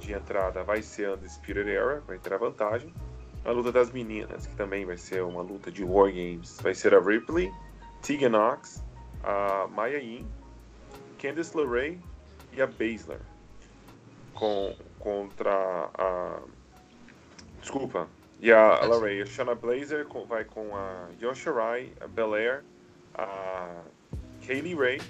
de 0.00 0.12
entrada 0.12 0.64
vai 0.64 0.82
ser 0.82 1.06
a 1.06 1.14
Undisputed 1.14 1.70
Era, 1.70 2.00
vai 2.00 2.18
ter 2.18 2.34
a 2.34 2.36
vantagem. 2.36 2.92
A 3.44 3.52
luta 3.52 3.70
das 3.70 3.92
meninas, 3.92 4.44
que 4.44 4.56
também 4.56 4.84
vai 4.84 4.96
ser 4.96 5.22
uma 5.22 5.40
luta 5.40 5.70
de 5.70 5.84
War 5.84 6.10
Games, 6.10 6.58
vai 6.60 6.74
ser 6.74 6.94
a 6.94 7.00
Ripley, 7.00 7.50
Tegan 8.02 8.30
Knox, 8.30 8.82
a 9.22 9.66
Maya 9.68 9.98
Yim, 9.98 10.26
Candice 11.18 11.56
LeRae 11.56 11.98
e 12.52 12.62
a 12.62 12.66
Baszler. 12.66 13.20
Com, 14.34 14.74
contra 14.98 15.90
a. 15.94 16.40
Desculpa. 17.60 18.08
E 18.40 18.50
a 18.50 18.80
LeRae, 18.86 19.20
a 19.22 19.26
Shana 19.26 19.54
Blazer 19.54 20.06
vai 20.26 20.44
com 20.44 20.74
a 20.74 21.08
Yoshirai, 21.20 21.92
a 22.00 22.06
Belair, 22.06 22.64
a 23.14 23.82
Kaylee 24.46 24.74
Ray. 24.74 25.00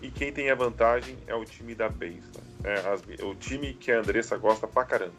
E 0.00 0.10
quem 0.10 0.32
tem 0.32 0.50
a 0.50 0.54
vantagem 0.54 1.18
é 1.26 1.34
o 1.34 1.44
time 1.44 1.74
da 1.74 1.88
Baszler. 1.88 2.22
É, 2.62 2.74
as- 2.88 3.02
o 3.22 3.34
time 3.34 3.74
que 3.74 3.90
a 3.90 3.98
Andressa 3.98 4.36
gosta 4.38 4.66
pra 4.68 4.84
caramba. 4.84 5.12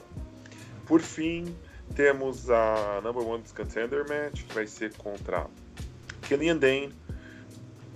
Por 0.88 1.02
fim, 1.02 1.56
temos 1.96 2.50
a 2.50 3.02
Number 3.04 3.24
One 3.28 3.44
Contender 3.56 4.08
Match, 4.08 4.44
que 4.46 4.54
vai 4.54 4.66
ser 4.66 4.94
contra 4.96 5.46
Killian 6.24 6.58
Dane, 6.58 6.94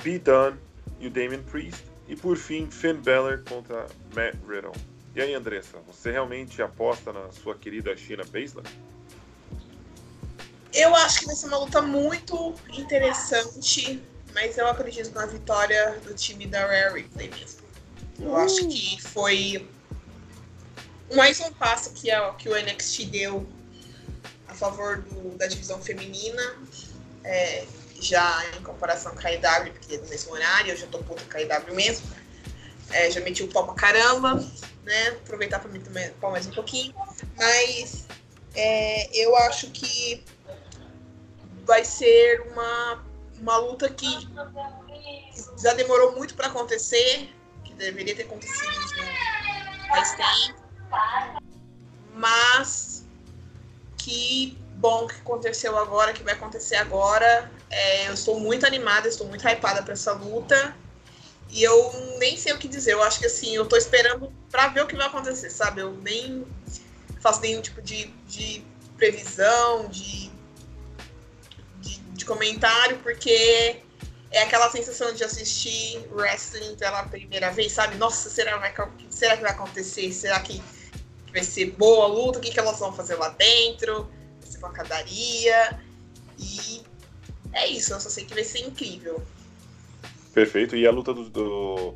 Pete 0.05 0.19
Dunne 0.19 0.57
e 0.99 1.07
o 1.07 1.09
Damien 1.09 1.41
Priest. 1.41 1.83
E 2.07 2.15
por 2.15 2.37
fim, 2.37 2.69
Finn 2.69 3.01
Balor 3.01 3.43
contra 3.49 3.87
Matt 4.13 4.35
Riddle. 4.47 4.71
E 5.15 5.21
aí, 5.21 5.33
Andressa, 5.33 5.79
você 5.87 6.11
realmente 6.11 6.61
aposta 6.61 7.11
na 7.11 7.31
sua 7.31 7.55
querida 7.55 7.97
China 7.97 8.23
Baszler? 8.25 8.63
Eu 10.71 10.93
acho 10.95 11.21
que 11.21 11.25
vai 11.25 11.35
ser 11.35 11.47
uma 11.47 11.57
luta 11.57 11.81
muito 11.81 12.53
interessante, 12.77 13.99
mas 14.33 14.57
eu 14.57 14.67
acredito 14.67 15.11
na 15.15 15.25
vitória 15.25 15.99
do 16.05 16.13
time 16.13 16.45
da 16.45 16.59
Rare 16.67 17.01
Ripley 17.01 17.29
mesmo. 17.31 17.61
Eu 18.19 18.35
acho 18.35 18.67
que 18.67 19.01
foi 19.01 19.67
mais 21.15 21.39
um 21.39 21.51
passo 21.53 21.91
que, 21.93 22.11
a, 22.11 22.31
que 22.33 22.47
o 22.47 22.55
NXT 22.55 23.05
deu 23.05 23.47
a 24.47 24.53
favor 24.53 25.01
do- 25.01 25.35
da 25.37 25.47
divisão 25.47 25.81
feminina, 25.81 26.55
é, 27.23 27.65
já 27.99 28.43
em 28.57 28.61
comparação 28.63 29.13
com 29.15 29.27
a 29.27 29.31
IW, 29.31 29.71
porque 29.73 29.97
do 29.97 30.07
mesmo 30.09 30.33
horário, 30.33 30.71
eu 30.71 30.77
já 30.77 30.87
tô 30.87 30.99
puta 30.99 31.23
com 31.25 31.37
a 31.37 31.41
IW 31.41 31.75
mesmo. 31.75 32.07
É, 32.91 33.09
já 33.09 33.19
meti 33.21 33.43
o 33.43 33.47
pau 33.47 33.65
pra 33.65 33.73
caramba, 33.75 34.35
né? 34.83 35.07
Aproveitar 35.09 35.59
pra 35.59 35.69
meter 35.71 35.91
mais- 35.91 36.11
pau 36.21 36.31
mais 36.31 36.45
um 36.47 36.51
pouquinho. 36.51 36.93
Mas 37.35 38.05
é, 38.53 39.09
eu 39.17 39.35
acho 39.37 39.71
que 39.71 40.23
vai 41.65 41.83
ser 41.83 42.41
uma, 42.51 43.03
uma 43.39 43.57
luta 43.57 43.89
que 43.89 44.07
já 45.61 45.73
demorou 45.73 46.15
muito 46.15 46.35
para 46.35 46.47
acontecer, 46.47 47.33
que 47.63 47.73
deveria 47.73 48.15
ter 48.15 48.23
acontecido 48.23 48.71
já 48.95 49.87
faz 49.89 50.15
tempo, 50.15 50.63
mas 52.13 53.05
que 53.97 54.57
bom 54.75 55.07
que 55.07 55.15
aconteceu 55.15 55.77
agora, 55.77 56.13
que 56.13 56.23
vai 56.23 56.35
acontecer 56.35 56.75
agora. 56.75 57.51
É, 57.69 58.07
eu 58.07 58.13
estou 58.13 58.39
muito 58.39 58.65
animada, 58.65 59.07
estou 59.07 59.27
muito 59.27 59.47
hypada 59.47 59.81
para 59.83 59.93
essa 59.93 60.13
luta. 60.13 60.75
E 61.49 61.63
eu 61.63 62.17
nem 62.19 62.37
sei 62.37 62.53
o 62.53 62.57
que 62.57 62.67
dizer. 62.67 62.93
Eu 62.93 63.03
acho 63.03 63.19
que 63.19 63.25
assim, 63.25 63.55
eu 63.55 63.65
tô 63.65 63.75
esperando 63.77 64.31
para 64.51 64.67
ver 64.69 64.81
o 64.83 64.87
que 64.87 64.95
vai 64.95 65.07
acontecer, 65.07 65.49
sabe? 65.49 65.81
Eu 65.81 65.91
nem 65.91 66.45
faço 67.21 67.41
nenhum 67.41 67.61
tipo 67.61 67.81
de, 67.81 68.07
de 68.27 68.63
previsão, 68.97 69.87
de 69.89 70.25
de, 71.85 71.99
de 71.99 72.25
comentário, 72.25 72.97
porque 72.99 73.81
é 74.31 74.41
aquela 74.41 74.69
sensação 74.69 75.13
de 75.13 75.23
assistir 75.23 76.03
wrestling 76.11 76.75
pela 76.75 77.03
primeira 77.03 77.51
vez, 77.51 77.71
sabe? 77.71 77.95
Nossa, 77.95 78.29
será, 78.29 78.57
vai, 78.57 78.73
será 79.09 79.37
que 79.37 79.43
vai 79.43 79.51
acontecer? 79.51 80.11
Será 80.11 80.39
que, 80.39 80.61
que 81.25 81.31
vai 81.31 81.43
ser 81.43 81.71
boa 81.71 82.05
a 82.05 82.07
luta? 82.07 82.39
O 82.39 82.41
que, 82.41 82.51
que 82.51 82.59
elas 82.59 82.79
vão 82.79 82.91
fazer 82.91 83.15
lá 83.15 83.29
dentro? 83.29 84.09
Vai 84.41 84.51
ser 84.51 84.57
pancadaria? 84.57 85.79
E 86.37 86.81
é 87.55 87.67
isso, 87.67 87.93
eu 87.93 87.99
só 87.99 88.09
sei 88.09 88.25
que 88.25 88.33
vai 88.33 88.43
ser 88.43 88.59
incrível. 88.59 89.21
Perfeito. 90.33 90.75
E 90.75 90.85
a 90.85 90.91
luta 90.91 91.13
do. 91.13 91.29
do- 91.29 91.93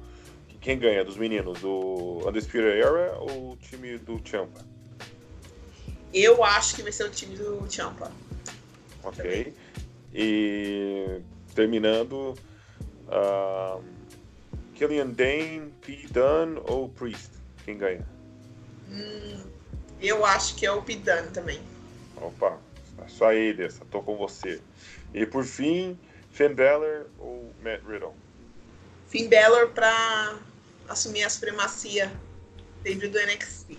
Quem 0.62 0.78
ganha? 0.80 1.04
Dos 1.06 1.18
meninos? 1.18 1.60
Do 1.62 2.28
Undisputed 2.28 2.80
Era 2.82 3.18
ou 3.20 3.52
o 3.52 3.58
time 3.58 3.98
do 3.98 4.20
Champa? 4.24 4.66
Eu 6.14 6.44
acho 6.44 6.76
que 6.76 6.82
vai 6.82 6.92
ser 6.92 7.04
o 7.04 7.10
time 7.10 7.36
do 7.36 7.66
Champa. 7.70 8.12
Ok. 9.04 9.54
E 10.14 11.22
terminando. 11.54 12.34
ah, 13.10 13.80
Killian 14.76 15.08
Dane, 15.10 15.72
P. 15.82 16.08
Dunne 16.10 16.62
ou 16.68 16.88
Priest? 16.90 17.32
Quem 17.66 17.78
ganha? 17.78 18.08
Hum, 18.90 19.44
eu 20.02 20.26
acho 20.26 20.56
que 20.56 20.66
é 20.66 20.72
o 20.72 20.82
Pidan 20.82 21.28
também. 21.34 21.60
Opa, 22.16 22.58
só 23.08 23.28
aí, 23.28 23.54
dessa, 23.54 23.84
tô 23.86 24.02
com 24.02 24.16
você. 24.18 24.62
E 25.14 25.26
por 25.26 25.44
fim, 25.44 25.98
Finn 26.32 26.54
Balor 26.54 27.08
ou 27.18 27.52
Matt 27.64 27.84
Riddle? 27.86 28.14
Finn 29.08 29.30
Balor 29.30 29.70
pra 29.70 30.38
assumir 30.88 31.24
a 31.24 31.30
supremacia 31.30 32.12
dentro 32.84 33.10
do 33.10 33.18
NXT. 33.20 33.78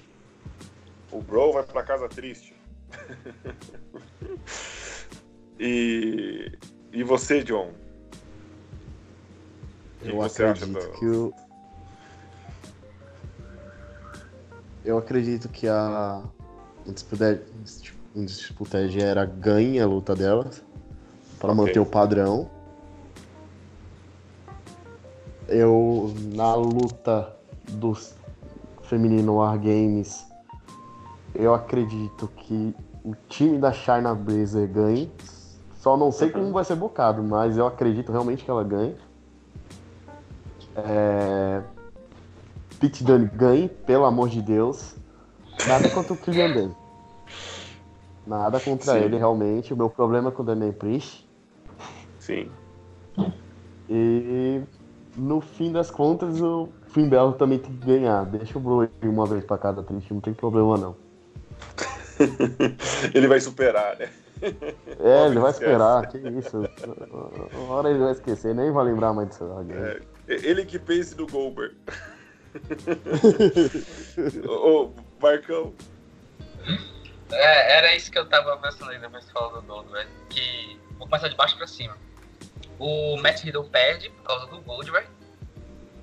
O 1.13 1.21
Bro 1.21 1.53
vai 1.53 1.63
pra 1.65 1.83
casa 1.83 2.09
triste. 2.09 2.55
e, 5.59 6.53
e 6.93 7.03
você, 7.05 7.43
John? 7.43 7.73
Eu 10.03 10.17
você 10.17 10.45
acha 10.45 10.65
acredito 10.65 10.93
do- 10.93 10.99
que 10.99 11.07
o. 11.07 11.35
Eu 14.85 14.99
acredito 14.99 15.49
que 15.49 15.69
a 15.69 16.23
Undisputed 16.87 17.43
Undisputed 18.15 18.99
era 19.01 19.25
ganha 19.27 19.85
a 19.85 19.87
luta 19.87 20.17
delas 20.17 20.65
para 21.41 21.53
Ok. 21.53 21.65
manter 21.65 21.81
o 21.81 21.87
padrão. 21.87 22.49
Eu 25.49 26.15
na 26.33 26.55
luta 26.55 27.35
do 27.71 27.97
feminino 28.83 29.37
War 29.37 29.59
Games 29.59 30.31
eu 31.35 31.55
acredito 31.55 32.29
que 32.37 32.75
o 33.05 33.15
time 33.29 33.59
da 33.59 33.73
China 33.73 34.15
Blazer 34.15 34.69
ganhe. 34.69 35.11
Só 35.75 35.97
não 35.97 36.13
sei 36.13 36.31
como 36.31 36.53
vai 36.53 36.65
ser 36.65 36.77
bocado, 36.77 37.23
mas 37.23 37.57
eu 37.57 37.67
acredito 37.67 38.13
realmente 38.13 38.45
que 38.45 38.51
ela 38.51 38.63
ganhe. 38.63 38.95
É... 40.77 41.63
Pete 42.79 43.03
Dunne 43.03 43.27
ganhe, 43.27 43.69
pelo 43.69 44.05
amor 44.05 44.29
de 44.29 44.43
Deus. 44.43 44.95
Nada 45.67 45.89
contra 45.91 46.13
o 46.13 46.17
Killian. 46.17 46.71
Nada 48.27 48.61
contra 48.61 48.93
Sim. 48.93 48.99
ele, 48.99 49.17
realmente. 49.17 49.73
O 49.73 49.77
meu 49.77 49.89
problema 49.89 50.29
é 50.29 50.33
com 50.33 50.43
o 50.43 50.45
Damian 50.45 50.73
Priest. 50.73 51.27
Sim. 52.31 52.51
E 53.89 54.63
no 55.17 55.41
fim 55.41 55.73
das 55.73 55.91
contas, 55.91 56.41
o 56.41 56.69
Finn 56.89 57.09
Balor 57.09 57.35
também 57.35 57.59
tem 57.59 57.77
que 57.77 57.87
ganhar. 57.87 58.25
Deixa 58.25 58.57
o 58.57 58.61
Bro 58.61 58.85
ir 58.85 58.91
uma 59.03 59.27
vez 59.27 59.45
pra 59.45 59.59
cada 59.59 59.83
triste, 59.83 60.15
não 60.15 60.21
tem 60.21 60.33
problema 60.33 60.77
não. 60.77 60.97
ele 63.13 63.27
vai 63.27 63.41
superar, 63.41 63.97
né? 63.97 64.09
É, 65.01 65.27
ele 65.27 65.41
vai 65.41 65.51
esperar, 65.51 66.07
que 66.07 66.19
isso. 66.19 66.59
Uma 67.53 67.75
hora 67.75 67.91
ele 67.91 67.99
vai 67.99 68.13
esquecer, 68.13 68.55
nem 68.55 68.71
vai 68.71 68.85
lembrar 68.85 69.13
mais 69.13 69.29
disso. 69.29 69.45
É, 69.73 70.01
ele 70.29 70.65
que 70.65 70.79
pense 70.79 71.17
no 71.17 71.27
Goldberg. 71.27 71.75
Ô, 74.49 74.91
Marcão. 75.21 75.75
É, 77.33 77.79
era 77.79 77.95
isso 77.95 78.11
que 78.11 78.19
eu 78.19 78.29
tava 78.29 78.57
pensando 78.59 78.91
aí 78.91 78.99
depois 78.99 79.27
de 79.27 79.33
falar 79.33 79.61
do 79.61 79.63
Goldberg. 79.63 80.09
Que. 80.29 80.79
Vou 80.99 81.09
começar 81.09 81.29
de 81.29 81.37
baixo 81.37 81.57
pra 81.57 81.67
cima. 81.67 81.97
O 82.81 83.19
Matt 83.19 83.43
Riddle 83.43 83.69
perde 83.69 84.09
por 84.09 84.23
causa 84.23 84.47
do 84.47 84.61
Goldberg. 84.63 85.07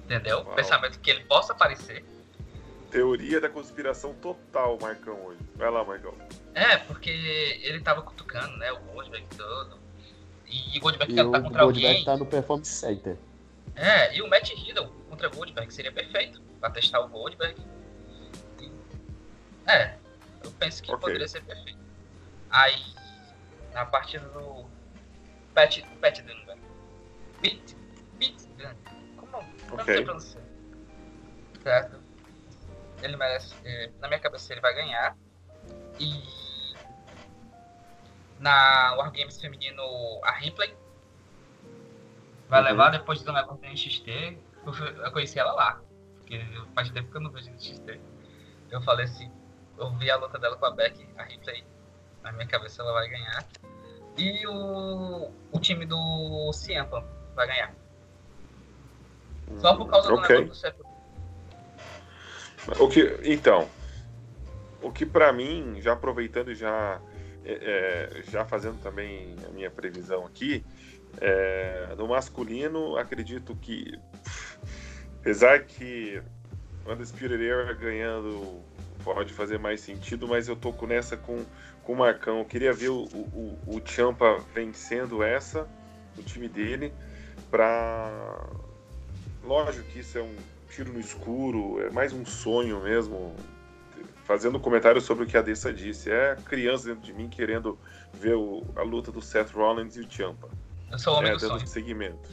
Entendeu? 0.05 0.43
Uau. 0.43 0.55
Pensamento 0.55 0.99
que 0.99 1.09
ele 1.09 1.23
possa 1.25 1.51
aparecer. 1.51 2.05
Teoria 2.91 3.41
da 3.41 3.49
conspiração 3.49 4.13
total, 4.13 4.77
Marcão, 4.79 5.19
hoje. 5.25 5.39
Vai 5.55 5.71
lá, 5.71 5.83
Marcão. 5.83 6.13
É, 6.53 6.77
porque 6.77 7.09
ele 7.63 7.81
tava 7.81 8.03
cutucando, 8.03 8.55
né? 8.57 8.71
O 8.71 8.79
Goldberg 8.79 9.25
todo. 9.35 9.79
E 10.45 10.77
o 10.77 10.81
Goldberg 10.81 11.13
quer 11.13 11.23
lutar 11.23 11.41
contra 11.41 11.63
o 11.63 11.65
Goldberg 11.65 11.87
alguém. 11.87 12.05
tá 12.05 12.15
no 12.15 12.25
Performance 12.25 12.71
Center. 12.71 13.17
É, 13.75 14.15
e 14.15 14.21
o 14.21 14.29
Matt 14.29 14.51
Riddle 14.53 14.87
contra 15.09 15.29
Goldberg 15.29 15.73
seria 15.73 15.91
perfeito 15.91 16.41
pra 16.59 16.69
testar 16.69 17.01
o 17.01 17.09
Goldberg. 17.09 17.59
E... 18.61 18.71
É, 19.65 19.95
eu 20.43 20.51
penso 20.51 20.81
que 20.81 20.91
okay. 20.91 21.01
poderia 21.01 21.27
ser 21.27 21.41
perfeito. 21.41 21.79
Aí, 22.49 22.81
na 23.73 23.85
partida 23.85 24.25
do 24.29 24.65
Pat, 25.53 25.81
Pat 25.99 26.21
Dunn, 26.21 26.46
Pete 27.41 27.75
Dunn. 28.57 28.75
Como, 29.17 29.37
okay. 29.81 30.05
Certo? 31.63 31.99
Ele 33.01 33.15
merece. 33.15 33.55
Eh, 33.63 33.91
na 33.99 34.07
minha 34.07 34.19
cabeça, 34.19 34.53
ele 34.53 34.61
vai 34.61 34.73
ganhar. 34.73 35.15
E 35.99 36.23
na 38.39 38.95
Wargames 38.95 39.39
feminino, 39.39 39.83
a 40.23 40.31
Ripley 40.31 40.75
vai 42.47 42.61
uhum. 42.61 42.67
levar 42.67 42.89
depois 42.89 43.19
de 43.19 43.25
Dona 43.25 43.43
Corte 43.43 43.65
em 43.65 43.75
XT. 43.75 44.37
Eu 45.03 45.11
conheci 45.11 45.39
ela 45.39 45.53
lá, 45.53 45.81
porque 46.17 46.43
faz 46.75 46.89
tempo 46.91 47.09
que 47.09 47.17
eu 47.17 47.21
não 47.21 47.31
vejo 47.31 47.51
no 47.51 47.59
XT. 47.59 47.99
Eu 48.69 48.81
falei 48.81 49.05
assim, 49.05 49.31
eu 49.77 49.89
vi 49.97 50.11
a 50.11 50.17
luta 50.17 50.37
dela 50.37 50.57
com 50.57 50.65
a 50.65 50.71
Beck, 50.71 51.07
a 51.17 51.23
Ripley, 51.23 51.63
na 52.21 52.31
minha 52.33 52.47
cabeça 52.47 52.81
ela 52.81 52.93
vai 52.93 53.07
ganhar. 53.07 53.47
E 54.17 54.45
o, 54.47 55.31
o 55.51 55.59
time 55.59 55.85
do 55.85 56.51
Ciampa 56.51 57.05
vai 57.37 57.47
ganhar. 57.47 57.73
Só 59.59 59.75
por 59.77 59.89
causa 59.89 60.09
do 60.09 60.15
okay. 60.15 60.39
negócio 60.39 60.73
do 60.73 60.87
o 62.79 62.89
que, 62.89 63.17
então, 63.23 63.69
o 64.81 64.91
que 64.91 65.05
para 65.05 65.31
mim, 65.31 65.77
já 65.79 65.93
aproveitando 65.93 66.51
e 66.51 66.55
já, 66.55 66.99
é, 67.45 67.53
é, 68.19 68.23
já 68.29 68.43
fazendo 68.43 68.81
também 68.81 69.35
a 69.47 69.51
minha 69.51 69.71
previsão 69.71 70.25
aqui, 70.25 70.65
é, 71.21 71.95
no 71.97 72.09
masculino, 72.09 72.97
acredito 72.97 73.55
que, 73.55 73.97
apesar 75.21 75.63
que 75.63 76.21
o 76.85 76.91
Undisputed 76.91 77.41
Era 77.41 77.73
ganhando 77.73 78.61
pode 79.03 79.31
fazer 79.31 79.57
mais 79.57 79.79
sentido, 79.79 80.27
mas 80.27 80.49
eu 80.49 80.55
tô 80.55 80.73
com 80.73 80.85
nessa 80.85 81.15
com, 81.15 81.45
com 81.83 81.93
o 81.93 81.95
Marcão. 81.95 82.39
Eu 82.39 82.45
queria 82.45 82.73
ver 82.73 82.89
o, 82.89 83.03
o, 83.03 83.57
o 83.65 83.81
Champa 83.85 84.37
vencendo 84.53 85.23
essa, 85.23 85.65
o 86.17 86.23
time 86.23 86.49
dele, 86.49 86.93
para 87.49 88.47
Lógico 89.47 89.87
que 89.89 89.99
isso 89.99 90.17
é 90.17 90.21
um 90.21 90.35
tiro 90.69 90.91
no 90.91 90.99
escuro, 90.99 91.81
é 91.81 91.89
mais 91.89 92.11
um 92.11 92.25
sonho 92.25 92.83
mesmo. 92.83 93.33
Fazendo 94.25 94.57
um 94.57 94.61
comentário 94.61 94.99
sobre 94.99 95.23
o 95.23 95.27
que 95.27 95.37
a 95.37 95.41
Dessa 95.41 95.71
disse. 95.71 96.11
É 96.11 96.35
criança 96.45 96.89
dentro 96.89 97.03
de 97.03 97.13
mim 97.13 97.29
querendo 97.29 97.79
ver 98.13 98.35
o, 98.35 98.61
a 98.75 98.81
luta 98.81 99.09
do 99.09 99.21
Seth 99.21 99.51
Rollins 99.51 99.95
e 99.95 100.01
o 100.01 100.11
Ciampa. 100.11 100.49
Eu 100.91 100.99
sou 100.99 101.13
o 101.13 101.17
homem 101.17 101.31
é, 101.31 101.35
do 101.35 101.39
dando 101.39 101.59
sonho. 101.59 101.67
segmento. 101.67 102.29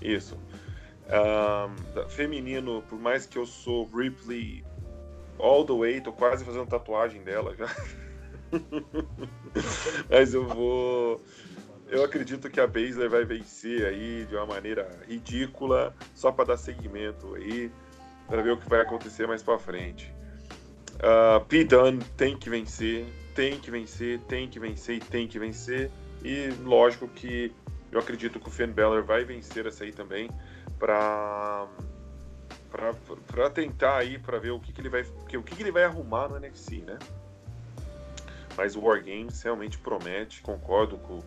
Isso. 0.00 0.38
Um, 1.08 2.08
feminino, 2.08 2.80
por 2.82 2.98
mais 2.98 3.26
que 3.26 3.36
eu 3.36 3.44
sou 3.44 3.90
Ripley 3.92 4.64
all 5.40 5.66
the 5.66 5.72
way, 5.72 6.00
tô 6.00 6.12
quase 6.12 6.44
fazendo 6.44 6.66
tatuagem 6.68 7.24
dela 7.24 7.56
já. 7.56 7.66
Mas 10.08 10.32
eu 10.32 10.46
vou 10.46 11.20
eu 11.92 12.02
acredito 12.02 12.48
que 12.48 12.58
a 12.58 12.66
Baszler 12.66 13.10
vai 13.10 13.22
vencer 13.22 13.84
aí 13.84 14.24
de 14.24 14.34
uma 14.34 14.46
maneira 14.46 14.88
ridícula, 15.06 15.94
só 16.14 16.32
para 16.32 16.46
dar 16.46 16.56
seguimento 16.56 17.34
aí, 17.34 17.70
para 18.26 18.40
ver 18.40 18.52
o 18.52 18.56
que 18.56 18.66
vai 18.66 18.80
acontecer 18.80 19.28
mais 19.28 19.42
para 19.42 19.58
frente. 19.58 20.10
Uh, 20.94 21.44
P. 21.44 21.64
Dunn 21.64 21.98
tem 22.16 22.34
que 22.34 22.48
vencer, 22.48 23.04
tem 23.34 23.60
que 23.60 23.70
vencer, 23.70 24.18
tem 24.20 24.48
que 24.48 24.58
vencer 24.58 24.96
e 24.96 25.00
tem 25.00 25.28
que 25.28 25.38
vencer. 25.38 25.90
E 26.24 26.48
lógico 26.64 27.06
que 27.08 27.52
eu 27.90 28.00
acredito 28.00 28.40
que 28.40 28.48
o 28.48 28.50
Finn 28.50 28.72
Balor 28.72 29.02
vai 29.02 29.22
vencer 29.22 29.66
essa 29.66 29.84
aí 29.84 29.92
também, 29.92 30.30
para 30.78 31.68
para 33.26 33.50
tentar 33.50 33.98
aí 33.98 34.18
para 34.18 34.38
ver 34.38 34.50
o 34.50 34.58
que, 34.58 34.72
que 34.72 34.80
ele 34.80 34.88
vai 34.88 35.02
o 35.02 35.42
que, 35.42 35.54
que 35.54 35.62
ele 35.62 35.70
vai 35.70 35.84
arrumar 35.84 36.26
no 36.28 36.38
NFC, 36.38 36.78
né? 36.78 36.98
Mas 38.56 38.76
o 38.76 38.80
War 38.80 38.98
Games 39.04 39.42
realmente 39.42 39.76
promete, 39.76 40.40
concordo 40.40 40.96
com 40.96 41.22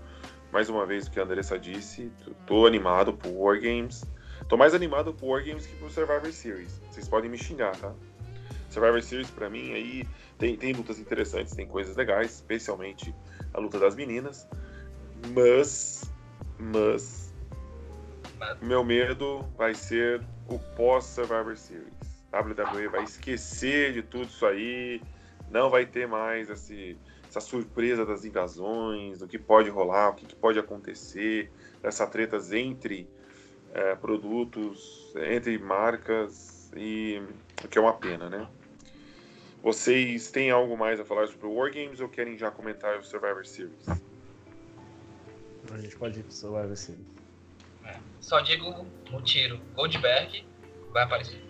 mais 0.56 0.70
uma 0.70 0.86
vez 0.86 1.06
o 1.06 1.12
que 1.12 1.20
a 1.20 1.24
Andressa 1.24 1.60
disse, 1.60 2.10
tô 2.48 2.66
animado 2.66 3.12
pro 3.12 3.30
War 3.38 3.60
Games. 3.60 4.06
Tô 4.48 4.56
mais 4.56 4.74
animado 4.74 5.14
pro 5.14 5.28
War 5.28 5.44
Games 5.44 5.66
que 5.66 5.76
pro 5.76 5.90
Survivor 5.90 6.32
Series. 6.32 6.82
Vocês 6.90 7.10
podem 7.10 7.30
me 7.30 7.38
xingar, 7.38 7.76
tá? 7.76 7.94
Survivor 8.70 9.02
Series 9.02 9.30
para 9.30 9.50
mim 9.50 9.74
aí 9.74 10.08
tem, 10.38 10.56
tem 10.56 10.72
lutas 10.72 10.98
interessantes, 10.98 11.54
tem 11.54 11.68
coisas 11.68 11.98
legais, 11.98 12.36
especialmente 12.36 13.14
a 13.54 13.60
luta 13.60 13.78
das 13.78 13.98
meninas. 13.98 14.48
Mas, 15.34 16.10
mas, 16.58 17.34
meu 18.62 18.82
medo 18.82 19.46
vai 19.58 19.74
ser 19.74 20.24
o 20.48 20.58
pós 20.78 21.04
Survivor 21.04 21.58
Series. 21.58 21.92
WWE 22.32 22.88
vai 22.88 23.04
esquecer 23.04 23.92
de 23.92 24.04
tudo 24.04 24.24
isso 24.24 24.46
aí, 24.46 25.02
não 25.52 25.70
vai 25.70 25.86
ter 25.86 26.08
mais 26.08 26.50
esse 26.50 26.98
essa 27.36 27.42
surpresa 27.42 28.06
das 28.06 28.24
invasões, 28.24 29.20
do 29.20 29.28
que 29.28 29.38
pode 29.38 29.70
rolar, 29.70 30.10
o 30.10 30.14
que, 30.14 30.26
que 30.26 30.36
pode 30.36 30.58
acontecer, 30.58 31.52
essas 31.84 32.10
tretas 32.10 32.54
entre 32.54 33.10
é, 33.74 33.94
produtos, 33.96 35.14
entre 35.16 35.58
marcas, 35.58 36.72
e 36.76 37.22
o 37.64 37.68
que 37.68 37.78
é 37.78 37.82
uma 37.82 37.94
pena, 37.94 38.30
né? 38.30 38.48
Vocês 39.62 40.32
têm 40.32 40.50
algo 40.50 40.78
mais 40.78 41.00
a 41.00 41.06
falar 41.06 41.28
sobre 41.28 41.48
o 41.48 41.56
Wargames 41.56 42.00
ou 42.00 42.08
querem 42.08 42.38
já 42.38 42.50
comentar 42.50 42.98
o 43.00 43.04
Survivor 43.04 43.46
Series? 43.46 43.86
A 45.72 45.78
gente 45.78 45.98
pode 45.98 46.20
ir 46.20 46.24
pro 46.24 46.32
Survivor 46.32 46.76
Series. 46.78 47.06
É. 47.84 47.98
Só 48.22 48.40
digo 48.40 48.86
um 49.12 49.22
tiro. 49.22 49.60
Goldberg 49.76 50.46
vai 50.92 51.04
aparecer. 51.04 51.45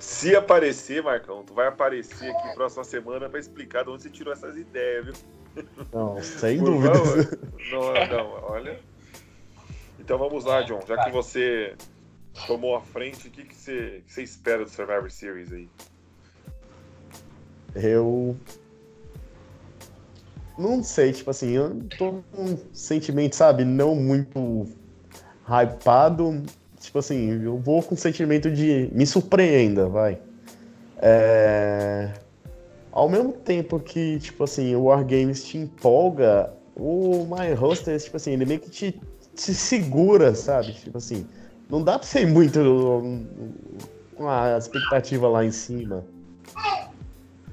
Se 0.00 0.34
aparecer, 0.34 1.02
Marcão, 1.02 1.44
tu 1.44 1.54
vai 1.54 1.68
aparecer 1.68 2.30
aqui 2.30 2.54
próxima 2.54 2.84
semana 2.84 3.28
para 3.28 3.38
explicar 3.38 3.84
de 3.84 3.90
onde 3.90 4.02
você 4.02 4.10
tirou 4.10 4.32
essas 4.32 4.56
ideias, 4.56 5.04
viu? 5.04 5.14
Não, 5.92 6.22
sem 6.22 6.58
dúvida. 6.58 6.92
Não, 7.70 8.06
não, 8.08 8.30
olha. 8.44 8.78
Então 9.98 10.18
vamos 10.18 10.44
lá, 10.44 10.62
John. 10.62 10.80
Já 10.86 11.02
que 11.04 11.10
você 11.10 11.74
tomou 12.46 12.76
a 12.76 12.80
frente, 12.80 13.28
o 13.28 13.30
que, 13.30 13.44
que, 13.44 13.54
você, 13.54 14.02
que 14.06 14.12
você 14.12 14.22
espera 14.22 14.64
do 14.64 14.70
Survivor 14.70 15.10
Series 15.10 15.52
aí? 15.52 15.68
Eu. 17.74 18.36
Não 20.58 20.82
sei, 20.82 21.12
tipo 21.12 21.30
assim, 21.30 21.50
eu 21.50 21.82
tô 21.98 22.22
com 22.32 22.44
um 22.44 22.58
sentimento, 22.72 23.36
sabe, 23.36 23.64
não 23.64 23.94
muito 23.94 24.66
hypado, 25.46 26.42
tipo 26.86 26.98
assim, 26.98 27.42
eu 27.42 27.58
vou 27.58 27.82
com 27.82 27.94
o 27.94 27.98
sentimento 27.98 28.50
de 28.50 28.88
me 28.92 29.06
surpreenda, 29.06 29.88
vai. 29.88 30.18
É... 30.98 32.10
Ao 32.90 33.08
mesmo 33.08 33.32
tempo 33.32 33.78
que, 33.78 34.18
tipo 34.20 34.44
assim, 34.44 34.74
o 34.74 34.84
Wargames 34.84 35.44
te 35.44 35.58
empolga, 35.58 36.50
o 36.74 37.26
My 37.26 37.52
Hostess, 37.52 38.04
tipo 38.04 38.16
assim, 38.16 38.32
ele 38.32 38.46
meio 38.46 38.60
que 38.60 38.70
te, 38.70 39.00
te 39.34 39.52
segura, 39.52 40.34
sabe? 40.34 40.72
Tipo 40.72 40.96
assim, 40.96 41.26
não 41.68 41.82
dá 41.82 41.98
pra 41.98 42.08
ser 42.08 42.26
muito 42.26 42.58
com 44.14 44.28
a 44.28 44.56
expectativa 44.56 45.28
lá 45.28 45.44
em 45.44 45.52
cima. 45.52 46.04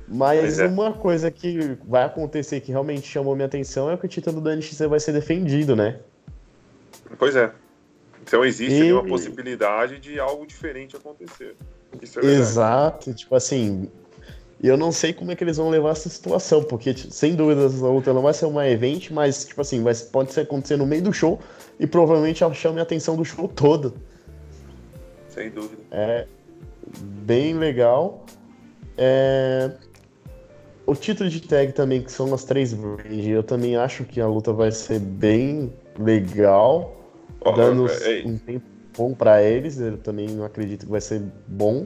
Mas 0.08 0.60
é. 0.60 0.68
uma 0.68 0.94
coisa 0.94 1.32
que 1.32 1.78
vai 1.88 2.04
acontecer 2.04 2.62
que 2.62 2.72
realmente 2.72 3.08
chamou 3.08 3.36
minha 3.36 3.48
atenção 3.48 3.92
é 3.92 3.98
que 3.98 4.06
o 4.06 4.10
título 4.10 4.40
do 4.40 4.56
NXT 4.56 4.88
vai 4.88 5.00
ser 5.00 5.12
defendido, 5.12 5.76
né? 5.76 6.00
Pois 7.18 7.36
é. 7.36 7.52
Então 8.26 8.44
existe 8.44 8.86
e... 8.86 8.94
uma 8.94 9.04
possibilidade 9.04 10.00
de 10.00 10.20
algo 10.20 10.48
diferente 10.48 10.96
acontecer. 10.96 11.56
É 12.22 12.26
Exato, 12.26 13.14
tipo 13.14 13.36
assim, 13.36 13.90
eu 14.62 14.78
não 14.78 14.92
sei 14.92 15.14
como 15.14 15.32
é 15.32 15.36
que 15.36 15.44
eles 15.44 15.58
vão 15.58 15.70
levar 15.70 15.92
essa 15.92 16.10
situação, 16.10 16.64
porque 16.64 16.94
tipo, 16.94 17.14
sem 17.14 17.36
dúvidas 17.36 17.84
a 17.84 17.88
luta 17.88 18.14
não 18.14 18.22
vai 18.22 18.34
ser 18.34 18.46
uma 18.46 18.68
event, 18.68 19.12
mas 19.12 19.46
tipo 19.46 19.62
assim, 19.62 19.84
vai, 19.84 19.94
pode 19.94 20.32
ser 20.32 20.42
acontecer 20.42 20.78
no 20.78 20.86
meio 20.86 21.04
do 21.04 21.14
show, 21.14 21.40
e 21.80 21.86
provavelmente 21.86 22.44
ela 22.44 22.54
chame 22.54 22.80
a 22.80 22.84
atenção 22.84 23.16
do 23.16 23.26
show 23.26 23.48
todo. 23.48 23.94
Sem 25.28 25.50
dúvida. 25.50 25.82
É 25.92 26.26
bem 26.98 27.56
legal. 27.56 28.26
É... 28.98 29.72
O 30.86 30.96
título 30.96 31.30
de 31.30 31.42
tag 31.42 31.74
também, 31.74 32.02
que 32.02 32.12
são 32.12 32.34
as 32.34 32.44
três 32.44 32.74
range, 32.74 33.30
eu 33.30 33.44
também 33.44 33.76
acho 33.76 34.04
que 34.04 34.20
a 34.20 34.28
luta 34.28 34.52
vai 34.52 34.72
ser 34.72 35.00
bem 35.00 35.74
legal, 35.98 37.03
dando 37.52 37.90
ei, 38.04 38.26
um 38.26 38.38
tempo 38.38 38.66
bom 38.96 39.14
pra 39.14 39.42
eles. 39.44 39.80
Eu 39.80 39.98
também 39.98 40.28
não 40.30 40.46
acredito 40.46 40.86
que 40.86 40.92
vai 40.92 41.02
ser 41.02 41.22
bom. 41.48 41.86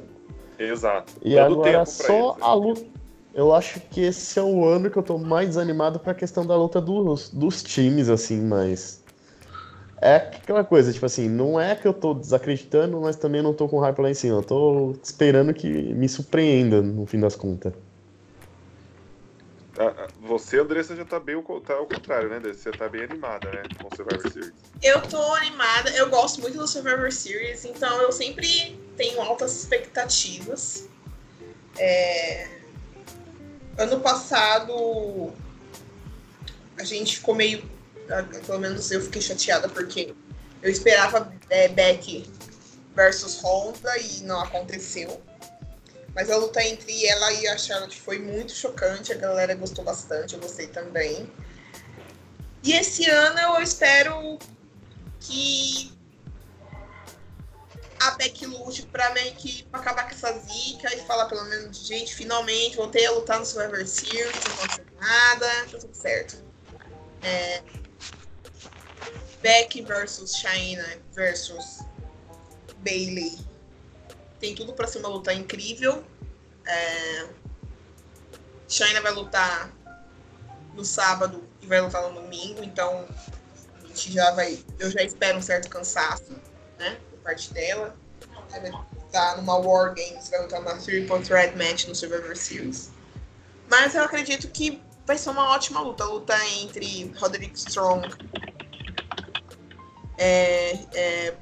Exato. 0.59 1.13
E 1.23 1.35
Dando 1.35 1.61
agora 1.61 1.85
só 1.85 2.31
eles, 2.31 2.37
né? 2.37 2.41
a 2.41 2.53
luta. 2.53 2.85
Eu 3.33 3.53
acho 3.53 3.79
que 3.91 4.01
esse 4.01 4.39
é 4.39 4.41
o 4.41 4.65
ano 4.65 4.89
que 4.89 4.97
eu 4.97 5.03
tô 5.03 5.17
mais 5.17 5.49
desanimado 5.49 5.99
pra 5.99 6.13
questão 6.13 6.45
da 6.45 6.55
luta 6.55 6.81
dos, 6.81 7.29
dos 7.29 7.61
times, 7.61 8.09
assim, 8.09 8.41
mas. 8.41 9.03
É 9.99 10.15
aquela 10.15 10.63
coisa, 10.63 10.93
tipo 10.93 11.05
assim, 11.05 11.27
não 11.27 11.59
é 11.59 11.75
que 11.75 11.87
eu 11.87 11.93
tô 11.93 12.13
desacreditando, 12.13 13.01
mas 13.01 13.15
também 13.15 13.41
não 13.41 13.53
tô 13.53 13.67
com 13.67 13.79
hype 13.79 13.99
lá 13.99 14.09
em 14.11 14.13
cima. 14.13 14.37
Eu 14.37 14.43
tô 14.43 14.95
esperando 15.01 15.53
que 15.53 15.67
me 15.67 16.07
surpreenda 16.07 16.81
no 16.81 17.05
fim 17.05 17.19
das 17.19 17.35
contas. 17.35 17.73
Você, 20.21 20.59
Andressa, 20.59 20.95
já 20.95 21.05
tá 21.05 21.19
bem 21.19 21.41
tá 21.65 21.75
ao 21.75 21.85
contrário, 21.85 22.29
né? 22.29 22.37
Andressa? 22.37 22.59
Você 22.63 22.71
tá 22.71 22.89
bem 22.89 23.03
animada, 23.03 23.51
né? 23.51 23.63
Com 23.81 23.87
o 23.87 23.95
Survivor 23.95 24.31
Series. 24.31 24.53
Eu 24.81 25.01
tô 25.03 25.21
animada, 25.35 25.91
eu 25.91 26.09
gosto 26.09 26.41
muito 26.41 26.57
do 26.57 26.67
Survivor 26.67 27.11
Series, 27.11 27.63
então 27.65 28.01
eu 28.01 28.11
sempre 28.11 28.79
tenho 28.95 29.21
altas 29.21 29.55
expectativas. 29.55 30.87
É, 31.77 32.57
Ano 33.77 33.99
passado 33.99 35.31
a 36.79 36.83
gente 36.83 37.17
ficou 37.17 37.35
meio. 37.35 37.63
Pelo 38.45 38.59
menos 38.59 38.89
eu 38.91 39.01
fiquei 39.01 39.21
chateada 39.21 39.69
porque 39.69 40.15
eu 40.63 40.71
esperava 40.71 41.31
é, 41.49 41.67
Beck 41.67 42.27
versus 42.95 43.39
Honda 43.43 43.95
e 43.99 44.23
não 44.23 44.39
aconteceu. 44.41 45.21
Mas 46.17 46.31
a 46.31 46.35
luta 46.35 46.63
entre 46.63 47.05
ela 47.05 47.31
e 47.33 47.47
a 47.47 47.55
Charlotte 47.55 48.01
foi 48.01 48.17
muito 48.17 48.51
chocante, 48.51 49.13
a 49.13 49.15
galera 49.15 49.53
gostou 49.53 49.85
bastante, 49.85 50.33
eu 50.33 50.39
gostei 50.39 50.65
também. 50.65 51.31
E 52.63 52.73
esse 52.73 53.07
ano 53.07 53.39
eu 53.39 53.61
espero 53.61 54.39
que 55.19 55.95
a 57.99 58.11
Beck 58.15 58.47
lute 58.47 58.81
pra 58.87 59.13
meio 59.13 59.35
que 59.35 59.61
pra 59.65 59.79
acabar 59.79 60.05
com 60.05 60.15
essa 60.15 60.33
zica 60.39 60.91
e 60.95 61.05
falar 61.05 61.27
pelo 61.27 61.45
menos, 61.45 61.85
gente, 61.85 62.15
finalmente 62.15 62.77
voltei 62.77 63.05
a 63.05 63.11
lutar 63.11 63.37
no 63.37 63.45
Survivor 63.45 63.85
Series, 63.85 64.25
não 64.25 64.53
aconteceu 64.55 64.85
nada, 64.99 65.47
tá 65.71 65.77
tudo 65.79 65.95
certo. 65.95 66.43
É... 67.21 67.61
Beck 69.43 69.83
versus 69.83 70.35
China 70.35 70.83
versus 71.13 71.81
Bailey. 72.79 73.46
Tem 74.39 74.55
tudo 74.55 74.73
pra 74.73 74.87
ser 74.87 74.99
uma 74.99 75.09
luta 75.09 75.33
incrível. 75.33 76.03
É... 76.65 77.27
China 78.67 79.01
vai 79.01 79.13
lutar 79.13 79.71
no 80.73 80.83
sábado 80.83 81.43
e 81.61 81.65
vai 81.65 81.81
lutar 81.81 82.03
no 82.03 82.21
domingo, 82.21 82.63
então 82.63 83.07
a 83.83 83.87
gente 83.87 84.11
já 84.11 84.31
vai. 84.31 84.63
Eu 84.77 84.91
já 84.91 85.01
espero 85.01 85.37
um 85.37 85.41
certo 85.41 85.69
cansaço, 85.69 86.35
né? 86.77 86.97
Por 87.09 87.19
parte 87.19 87.53
dela. 87.53 87.95
Ela 88.51 88.61
vai 88.61 88.71
lutar 88.71 89.37
numa 89.37 89.57
War 89.57 89.93
Games, 89.95 90.29
vai 90.29 90.41
lutar 90.41 90.61
numa 90.61 90.77
Triple 90.77 91.21
Threat 91.23 91.57
Match 91.57 91.85
no 91.87 91.95
Survivor 91.95 92.35
Series. 92.35 92.91
Mas 93.69 93.95
eu 93.95 94.03
acredito 94.03 94.47
que 94.49 94.81
vai 95.05 95.17
ser 95.17 95.29
uma 95.29 95.49
ótima 95.49 95.81
luta. 95.81 96.03
A 96.03 96.07
luta 96.07 96.47
entre 96.61 97.11
Roderick 97.17 97.57
Strong 97.57 98.07
é, 100.17 100.79
é, 100.93 101.33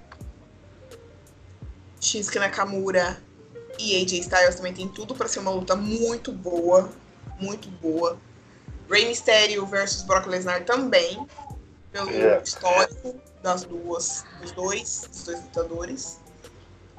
Shinsuke 2.05 2.39
Nakamura 2.39 3.21
e 3.79 4.01
AJ 4.01 4.19
Styles 4.19 4.55
também 4.55 4.73
tem 4.73 4.87
tudo 4.87 5.15
para 5.15 5.27
ser 5.27 5.39
uma 5.39 5.51
luta 5.51 5.75
muito 5.75 6.31
boa, 6.31 6.89
muito 7.39 7.67
boa. 7.69 8.17
Rey 8.89 9.07
Mysterio 9.07 9.65
versus 9.65 10.03
Brock 10.03 10.27
Lesnar 10.27 10.63
também, 10.63 11.27
pelo 11.91 12.09
É. 12.09 12.41
histórico 12.43 13.19
das 13.41 13.63
duas, 13.63 14.23
dos 14.39 14.51
dois, 14.51 15.07
dos 15.11 15.23
dois 15.23 15.41
lutadores. 15.41 16.19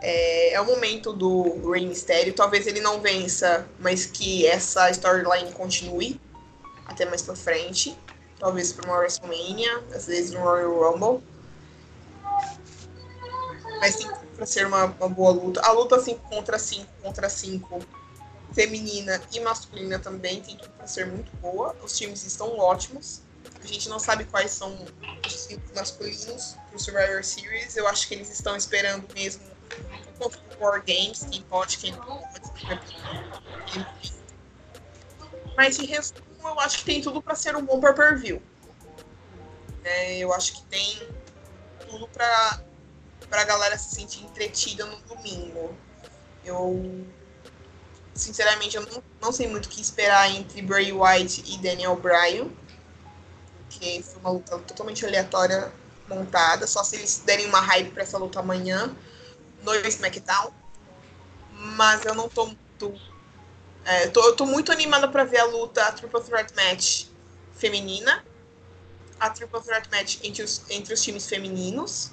É, 0.02 0.52
é 0.52 0.60
o 0.60 0.66
momento 0.66 1.12
do 1.12 1.70
Rey 1.70 1.86
Mysterio. 1.86 2.34
Talvez 2.34 2.66
ele 2.66 2.80
não 2.80 3.00
vença, 3.00 3.66
mas 3.78 4.04
que 4.04 4.46
essa 4.46 4.90
storyline 4.90 5.52
continue 5.52 6.20
até 6.86 7.04
mais 7.06 7.22
pra 7.22 7.36
frente. 7.36 7.96
Talvez 8.38 8.72
pra 8.72 8.86
uma 8.86 8.98
WrestleMania, 8.98 9.82
às 9.94 10.06
vezes 10.06 10.32
no 10.32 10.40
Royal 10.40 10.92
Rumble. 10.92 11.26
Mas 13.80 13.96
tem 13.96 14.10
pra 14.36 14.46
ser 14.46 14.66
uma, 14.66 14.84
uma 14.84 15.08
boa 15.08 15.30
luta. 15.30 15.60
A 15.62 15.72
luta 15.72 15.98
5 15.98 16.28
contra 16.28 16.58
5 16.58 16.86
contra 17.02 17.28
5, 17.28 17.80
feminina 18.52 19.20
e 19.32 19.40
masculina 19.40 19.98
também, 19.98 20.40
tem 20.40 20.56
tudo 20.56 20.70
pra 20.70 20.86
ser 20.86 21.06
muito 21.06 21.34
boa. 21.38 21.74
Os 21.82 21.96
times 21.96 22.24
estão 22.24 22.56
ótimos. 22.58 23.22
A 23.62 23.66
gente 23.66 23.88
não 23.88 23.98
sabe 23.98 24.24
quais 24.26 24.50
são 24.50 24.72
os 25.26 25.46
times 25.46 25.72
masculinos 25.74 26.56
pro 26.68 26.78
Survivor 26.78 27.24
Series. 27.24 27.76
Eu 27.76 27.88
acho 27.88 28.06
que 28.06 28.14
eles 28.14 28.30
estão 28.30 28.54
esperando 28.54 29.12
mesmo 29.14 29.42
o 30.20 30.64
War 30.64 30.82
Games, 30.84 31.26
quem 31.30 31.42
pode, 31.42 31.78
quem 31.78 31.92
não 31.92 32.04
pode. 32.04 32.36
Mas 35.56 35.78
em 35.78 35.86
resumo, 35.86 36.20
eu 36.44 36.60
acho 36.60 36.78
que 36.78 36.84
tem 36.84 37.02
tudo 37.02 37.20
pra 37.22 37.34
ser 37.34 37.56
um 37.56 37.64
bom 37.64 37.80
pay-per-view. 37.80 38.42
É, 39.84 40.18
eu 40.18 40.32
acho 40.32 40.52
que 40.54 40.62
tem 40.64 41.08
tudo 41.88 42.08
pra 42.08 42.60
pra 43.28 43.44
galera 43.44 43.76
se 43.78 43.94
sentir 43.94 44.24
entretida 44.24 44.84
no 44.84 44.96
domingo. 45.02 45.76
Eu, 46.44 47.06
sinceramente, 48.14 48.76
eu 48.76 48.82
não, 48.82 49.02
não 49.20 49.32
sei 49.32 49.48
muito 49.48 49.66
o 49.66 49.68
que 49.68 49.80
esperar 49.80 50.30
entre 50.30 50.62
Bray 50.62 50.92
Wyatt 50.92 51.42
e 51.46 51.58
Daniel 51.58 51.96
Bryan, 51.96 52.48
porque 53.62 54.02
foi 54.02 54.20
uma 54.20 54.30
luta 54.30 54.58
totalmente 54.58 55.04
aleatória 55.04 55.72
montada, 56.08 56.66
só 56.66 56.84
se 56.84 56.96
eles 56.96 57.22
derem 57.24 57.46
uma 57.46 57.60
hype 57.60 57.90
pra 57.90 58.04
essa 58.04 58.16
luta 58.16 58.40
amanhã 58.40 58.94
no 59.62 59.74
SmackDown. 59.74 60.52
Mas 61.52 62.04
eu 62.04 62.14
não 62.14 62.28
tô 62.28 62.46
muito. 62.46 63.00
é, 63.84 64.06
tô, 64.08 64.22
eu 64.22 64.36
tô 64.36 64.46
muito 64.46 64.70
animada 64.70 65.08
pra 65.08 65.24
ver 65.24 65.38
a 65.38 65.44
luta, 65.44 65.82
a 65.84 65.92
Triple 65.92 66.22
Threat 66.22 66.54
Match 66.54 67.06
feminina, 67.54 68.24
a 69.18 69.30
Triple 69.30 69.60
Threat 69.62 69.88
Match 69.90 70.18
entre 70.22 70.42
os, 70.42 70.62
entre 70.70 70.94
os 70.94 71.02
times 71.02 71.26
femininos 71.26 72.12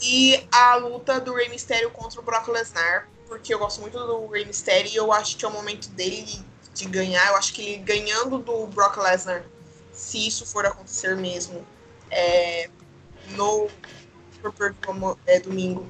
e 0.00 0.46
a 0.52 0.76
luta 0.76 1.20
do 1.20 1.34
Rey 1.34 1.48
Mysterio 1.48 1.90
contra 1.90 2.20
o 2.20 2.22
Brock 2.22 2.48
Lesnar, 2.48 3.08
porque 3.26 3.52
eu 3.52 3.58
gosto 3.58 3.80
muito 3.80 3.98
do 3.98 4.26
Rey 4.28 4.44
Mysterio 4.44 4.90
e 4.90 4.96
eu 4.96 5.12
acho 5.12 5.36
que 5.36 5.44
é 5.44 5.48
o 5.48 5.52
momento 5.52 5.88
dele 5.90 6.44
de 6.72 6.84
ganhar. 6.86 7.26
Eu 7.28 7.36
acho 7.36 7.52
que 7.52 7.62
ele 7.62 7.78
ganhando 7.78 8.38
do 8.38 8.66
Brock 8.68 8.96
Lesnar, 8.96 9.44
se 9.92 10.26
isso 10.26 10.46
for 10.46 10.64
acontecer 10.64 11.16
mesmo, 11.16 11.66
é, 12.10 12.70
no 13.30 13.68
é, 15.26 15.40
domingo, 15.40 15.86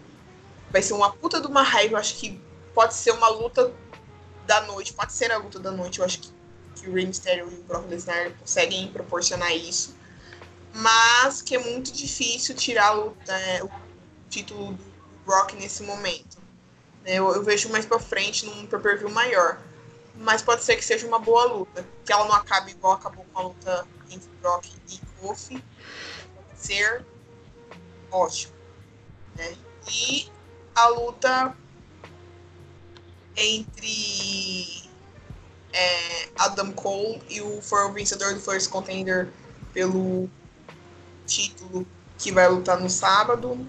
vai 0.71 0.83
ser 0.83 0.95
uma 0.95 1.13
puta 1.13 1.41
de 1.41 1.47
uma 1.47 1.63
raiva. 1.63 1.95
Eu 1.95 1.99
acho 1.99 2.17
que 2.17 2.41
pode 2.75 2.95
ser 2.95 3.13
uma 3.13 3.29
luta 3.29 3.73
da 4.47 4.63
noite, 4.63 4.95
pode 4.95 5.13
ser 5.13 5.31
a 5.31 5.37
luta 5.37 5.61
da 5.61 5.71
noite. 5.71 5.99
Eu 5.99 6.07
acho 6.07 6.21
que, 6.21 6.31
que 6.77 6.89
o 6.89 6.95
Rey 6.95 7.07
Mysterio 7.07 7.49
e 7.51 7.55
o 7.55 7.63
Brock 7.65 7.87
Lesnar 7.89 8.33
conseguem 8.41 8.89
proporcionar 8.89 9.55
isso. 9.55 9.97
Mas 10.73 11.43
que 11.43 11.57
é 11.57 11.59
muito 11.59 11.93
difícil 11.93 12.55
tirar 12.55 12.89
a 12.89 12.93
luta, 12.93 13.33
é, 13.33 13.63
o 13.63 13.69
título 14.29 14.73
do 14.73 14.85
Brock 15.25 15.55
nesse 15.55 15.83
momento. 15.83 16.39
né? 17.05 17.15
Eu, 17.15 17.35
eu 17.35 17.43
vejo 17.43 17.69
mais 17.71 17.85
pra 17.87 17.99
frente 17.99 18.47
num 18.47 18.67
pay-per-view 18.67 19.11
maior. 19.11 19.61
Mas 20.17 20.43
pode 20.43 20.65
ser 20.65 20.77
que 20.77 20.85
seja 20.85 21.07
uma 21.07 21.19
boa 21.19 21.45
luta. 21.45 21.87
Que 22.05 22.13
ela 22.13 22.25
não 22.27 22.35
acabe 22.35 22.73
igual 22.73 22.95
acabou 22.95 23.25
com 23.33 23.39
a 23.39 23.43
luta 23.43 23.87
entre 24.11 24.29
Brock 24.41 24.67
e 24.91 24.99
Kofi. 25.21 25.63
Pode 26.35 26.61
ser 26.61 27.05
ótimo. 28.11 28.53
Né? 29.37 29.57
E 29.91 30.29
a 30.75 30.89
luta 30.89 31.57
entre 33.37 34.89
é, 35.73 36.29
Adam 36.37 36.73
Cole 36.73 37.23
e 37.29 37.41
o 37.41 37.63
for 37.63 37.87
o 37.87 37.93
vencedor 37.93 38.35
do 38.35 38.41
First 38.41 38.69
Contender 38.69 39.29
pelo 39.73 40.29
título 41.27 41.87
que 42.19 42.33
vai 42.33 42.49
lutar 42.49 42.81
no 42.81 42.91
sábado. 42.91 43.67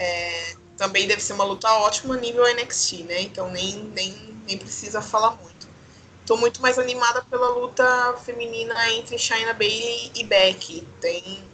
É, 0.00 0.54
também 0.78 1.06
deve 1.06 1.20
ser 1.20 1.34
uma 1.34 1.44
luta 1.44 1.70
ótima 1.74 2.16
nível 2.16 2.42
NXT, 2.46 3.02
né? 3.04 3.20
Então 3.20 3.50
nem, 3.50 3.84
nem, 3.94 4.12
nem 4.46 4.56
precisa 4.56 5.02
falar 5.02 5.32
muito. 5.32 5.68
Tô 6.26 6.38
muito 6.38 6.62
mais 6.62 6.78
animada 6.78 7.22
pela 7.24 7.50
luta 7.50 8.16
feminina 8.24 8.90
entre 8.92 9.18
Shayna 9.18 9.52
Bailey 9.52 10.10
e 10.14 10.24
Becky. 10.24 10.88
Tem. 11.02 11.44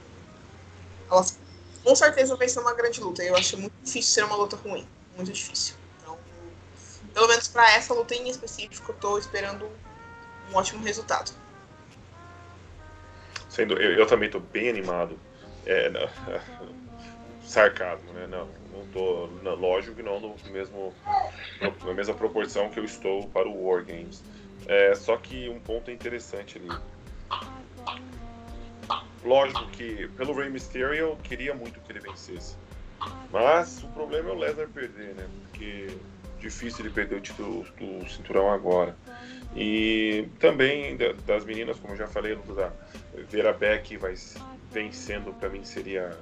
Elas 1.10 1.36
com 1.82 1.94
certeza 1.96 2.36
vai 2.36 2.48
ser 2.48 2.60
uma 2.60 2.72
grande 2.72 3.00
luta. 3.00 3.22
Eu 3.22 3.34
acho 3.36 3.56
muito 3.58 3.74
difícil 3.82 4.12
ser 4.12 4.24
uma 4.24 4.36
luta 4.36 4.56
ruim. 4.56 4.86
Muito 5.16 5.32
difícil. 5.32 5.74
Então, 6.00 6.16
pelo 7.12 7.26
menos 7.26 7.48
para 7.48 7.68
essa 7.72 7.94
luta 7.94 8.14
em 8.14 8.28
específico, 8.28 8.92
eu 8.92 8.96
tô 8.96 9.18
esperando 9.18 9.68
um 10.48 10.56
ótimo 10.56 10.84
resultado. 10.84 11.32
Sendo, 13.48 13.74
eu, 13.74 13.98
eu 13.98 14.06
também 14.06 14.28
tô 14.30 14.38
bem 14.38 14.68
animado 14.68 15.18
É, 15.64 15.90
sarcasmo, 17.46 18.12
né? 18.12 18.26
Não, 18.26 18.48
não 18.72 18.86
tô. 18.92 19.28
Não, 19.42 19.54
lógico 19.54 19.96
que 19.96 20.02
não 20.02 20.20
no 20.20 20.34
mesmo, 20.50 20.92
na 21.84 21.94
mesma 21.94 22.14
proporção 22.14 22.68
que 22.68 22.78
eu 22.78 22.84
estou 22.84 23.28
para 23.28 23.48
o 23.48 23.66
War 23.66 23.84
Games. 23.84 24.22
É, 24.66 24.94
só 24.94 25.16
que 25.16 25.48
um 25.48 25.60
ponto 25.60 25.90
interessante 25.90 26.58
ali. 26.58 26.68
Lógico 29.24 29.66
que 29.68 30.08
pelo 30.16 30.34
Rey 30.34 30.50
Mysterio 30.50 30.94
eu 30.94 31.16
queria 31.22 31.54
muito 31.54 31.80
que 31.80 31.92
ele 31.92 32.00
vencesse. 32.00 32.56
Mas 33.30 33.82
o 33.82 33.88
problema 33.88 34.30
é 34.30 34.32
o 34.32 34.38
Lesnar 34.38 34.68
perder, 34.68 35.14
né? 35.14 35.26
Porque 35.42 35.88
difícil 36.40 36.84
ele 36.84 36.94
perder 36.94 37.16
o 37.16 37.20
título 37.20 37.64
do 37.78 38.08
cinturão 38.08 38.50
agora. 38.50 38.96
E 39.54 40.28
também 40.38 40.96
das 41.24 41.44
meninas, 41.44 41.78
como 41.78 41.94
eu 41.94 41.98
já 41.98 42.06
falei, 42.06 42.36
da 42.54 42.72
ver 43.30 43.46
a 43.46 43.52
Beck 43.52 43.96
vai 43.96 44.14
vencendo 44.70 45.32
para 45.38 45.48
mim 45.48 45.64
seria 45.64 46.16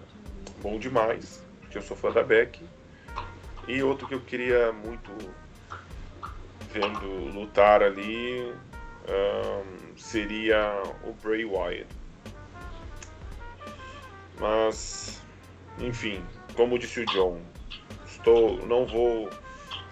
bom 0.65 0.79
demais, 0.79 1.45
porque 1.61 1.77
eu 1.77 1.83
sou 1.83 1.95
fã 1.95 2.11
da 2.11 2.23
Beck. 2.23 2.59
E 3.69 3.83
outro 3.83 4.09
que 4.09 4.15
eu 4.15 4.21
queria 4.23 4.73
muito 4.73 5.13
vendo 6.73 7.07
lutar 7.35 7.83
ali 7.83 8.51
um, 9.07 9.97
seria 9.99 10.83
o 11.05 11.13
Bray 11.23 11.45
Wyatt. 11.45 11.87
Mas, 14.41 15.23
enfim, 15.79 16.25
como 16.55 16.79
disse 16.79 17.01
o 17.01 17.07
John, 17.07 17.41
estou, 18.07 18.67
não 18.67 18.87
vou 18.87 19.29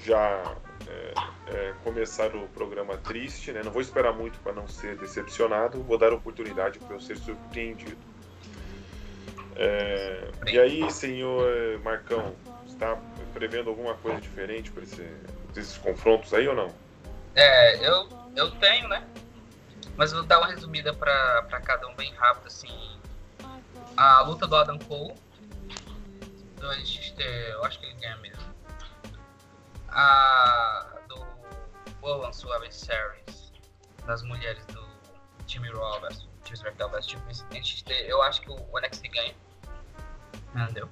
já 0.00 0.56
é, 0.88 1.14
é, 1.48 1.74
começar 1.84 2.34
o 2.34 2.48
programa 2.48 2.96
triste, 2.96 3.52
né? 3.52 3.62
Não 3.62 3.70
vou 3.70 3.82
esperar 3.82 4.14
muito 4.14 4.40
para 4.40 4.54
não 4.54 4.66
ser 4.66 4.96
decepcionado, 4.96 5.82
vou 5.82 5.98
dar 5.98 6.14
oportunidade 6.14 6.78
para 6.78 6.96
eu 6.96 7.00
ser 7.00 7.18
surpreendido. 7.18 8.11
É, 9.64 10.28
e 10.50 10.58
aí, 10.58 10.90
senhor 10.90 11.78
Marcão, 11.84 12.34
está 12.66 12.98
prevendo 13.32 13.70
alguma 13.70 13.94
coisa 13.94 14.20
diferente 14.20 14.72
para 14.72 14.82
esse, 14.82 15.08
esses 15.56 15.78
confrontos 15.78 16.34
aí 16.34 16.48
ou 16.48 16.56
não? 16.56 16.74
É, 17.36 17.76
eu, 17.86 18.08
eu 18.34 18.50
tenho, 18.58 18.88
né? 18.88 19.06
Mas 19.96 20.12
vou 20.12 20.24
dar 20.24 20.38
uma 20.38 20.48
resumida 20.48 20.92
para 20.92 21.60
cada 21.64 21.86
um 21.86 21.94
bem 21.94 22.12
rápido, 22.14 22.48
assim. 22.48 22.98
A 23.96 24.22
luta 24.22 24.48
do 24.48 24.56
Adam 24.56 24.80
Cole, 24.80 25.14
do 26.56 26.68
NXT, 26.72 27.20
eu 27.50 27.64
acho 27.64 27.78
que 27.78 27.86
ele 27.86 27.94
ganha 28.00 28.16
mesmo. 28.16 28.42
A 29.90 30.98
do 31.06 31.24
Woman 32.02 32.32
Suave 32.32 32.72
Series, 32.72 33.52
das 34.06 34.22
mulheres 34.24 34.64
do 34.66 34.82
SmackDown 36.52 36.90
vs 36.90 37.06
time 37.06 37.22
NXT, 37.52 37.90
eu 38.06 38.20
acho 38.22 38.40
que 38.42 38.50
o 38.50 38.80
NXT 38.80 39.08
ganha. 39.08 39.34
Entendeu? 40.54 40.88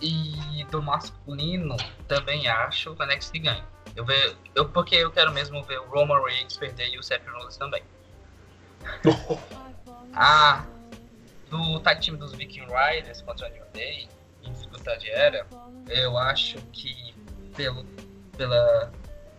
E 0.00 0.64
do 0.70 0.82
masculino, 0.82 1.76
também 2.08 2.48
acho 2.48 2.94
que 2.94 3.02
o 3.02 3.06
NXT 3.06 3.38
ganha. 3.38 3.64
Eu, 3.94 4.04
ve, 4.04 4.36
eu, 4.54 4.68
porque 4.68 4.94
eu 4.94 5.10
quero 5.10 5.32
mesmo 5.32 5.62
ver 5.64 5.78
o 5.80 5.88
Roman 5.90 6.22
Reigns 6.24 6.56
perder 6.56 6.88
e 6.88 6.98
o 6.98 7.02
Seth 7.02 7.26
Rollins 7.28 7.56
também. 7.56 7.82
ah, 10.14 10.64
do 11.50 11.80
tag 11.80 12.00
team 12.00 12.16
dos 12.16 12.32
Viking 12.32 12.66
Riders 12.66 13.20
contra 13.22 13.48
o 13.48 13.52
New 13.52 13.64
Day, 13.74 14.08
em 14.42 14.52
dificuldade 14.52 15.10
era, 15.10 15.46
eu 15.88 16.16
acho 16.16 16.56
que 16.72 17.14
pelo, 17.54 17.84
pela 18.36 18.90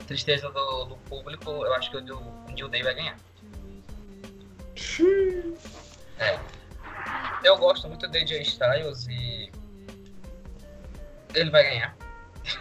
tristeza 0.05 0.49
do, 0.51 0.85
do 0.85 0.95
público, 0.97 1.49
eu 1.49 1.73
acho 1.73 1.89
que 1.89 1.97
o, 1.97 2.17
o 2.17 2.51
New 2.51 2.67
Day 2.67 2.83
vai 2.83 2.93
ganhar. 2.93 3.17
É. 6.19 6.39
Eu 7.43 7.57
gosto 7.57 7.87
muito 7.87 8.07
do 8.07 8.17
AJ 8.17 8.31
Styles 8.41 9.07
e 9.07 9.51
ele 11.33 11.49
vai 11.49 11.63
ganhar. 11.63 11.95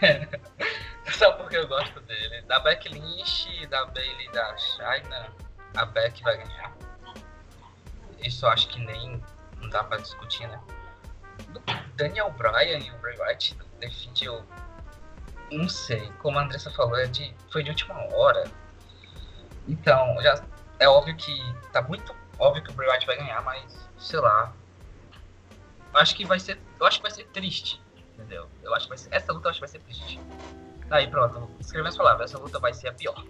Só 1.13 1.33
porque 1.33 1.57
eu 1.57 1.69
gosto 1.69 2.01
dele. 2.01 2.43
Da 2.43 2.61
Beck 2.61 2.89
Lynch, 2.89 3.67
da 3.67 3.85
Bailey 3.87 4.31
da 4.33 4.57
China, 4.57 5.33
a 5.77 5.85
Beck 5.85 6.23
vai 6.23 6.37
ganhar. 6.37 6.75
Isso 8.21 8.47
acho 8.47 8.69
que 8.69 8.81
nem 8.81 9.23
não 9.61 9.69
dá 9.69 9.85
pra 9.85 9.99
discutir, 9.99 10.47
né? 10.49 10.61
Daniel 11.97 12.31
Bryan 12.31 12.79
e 12.79 12.91
o 12.91 12.99
Bray 12.99 13.19
Wyatt 13.19 13.57
definiu. 13.79 14.43
Não 15.51 15.69
sei, 15.69 16.11
como 16.23 16.39
a 16.39 16.43
Andressa 16.43 16.71
falou, 16.71 16.97
é 16.97 17.07
de, 17.07 17.35
foi 17.51 17.63
de 17.63 17.71
última 17.71 17.95
hora. 18.15 18.45
Então, 19.67 20.17
já 20.23 20.43
é 20.79 20.89
óbvio 20.89 21.17
que. 21.17 21.37
Tá 21.73 21.83
muito 21.83 22.15
óbvio 22.39 22.63
que 22.63 22.71
o 22.71 22.75
Bray 22.75 22.89
Wyatt 22.89 23.07
vai 23.07 23.17
ganhar, 23.17 23.43
mas 23.43 23.89
sei 23.99 24.21
lá. 24.21 24.53
Eu 25.93 26.01
acho 26.01 26.15
que 26.15 26.25
vai 26.25 26.39
ser. 26.39 26.59
Eu 26.79 26.87
acho 26.87 26.99
que 26.99 27.03
vai 27.03 27.11
ser 27.11 27.27
triste. 27.29 27.81
Entendeu? 28.15 28.49
Eu 28.63 28.75
acho 28.75 28.85
que 28.85 28.91
vai 28.91 28.99
ser, 28.99 29.09
essa 29.13 29.33
luta 29.33 29.47
eu 29.47 29.51
acho 29.51 29.61
que 29.61 29.67
vai 29.67 29.69
ser 29.69 29.81
triste. 29.81 30.21
Aí 30.91 31.07
pronto, 31.07 31.49
escrevendo 31.61 31.89
as 31.89 31.97
palavras, 31.97 32.31
essa 32.31 32.43
luta 32.43 32.59
vai 32.59 32.75
ser 32.75 32.89
a 32.89 32.93
pior. 32.93 33.25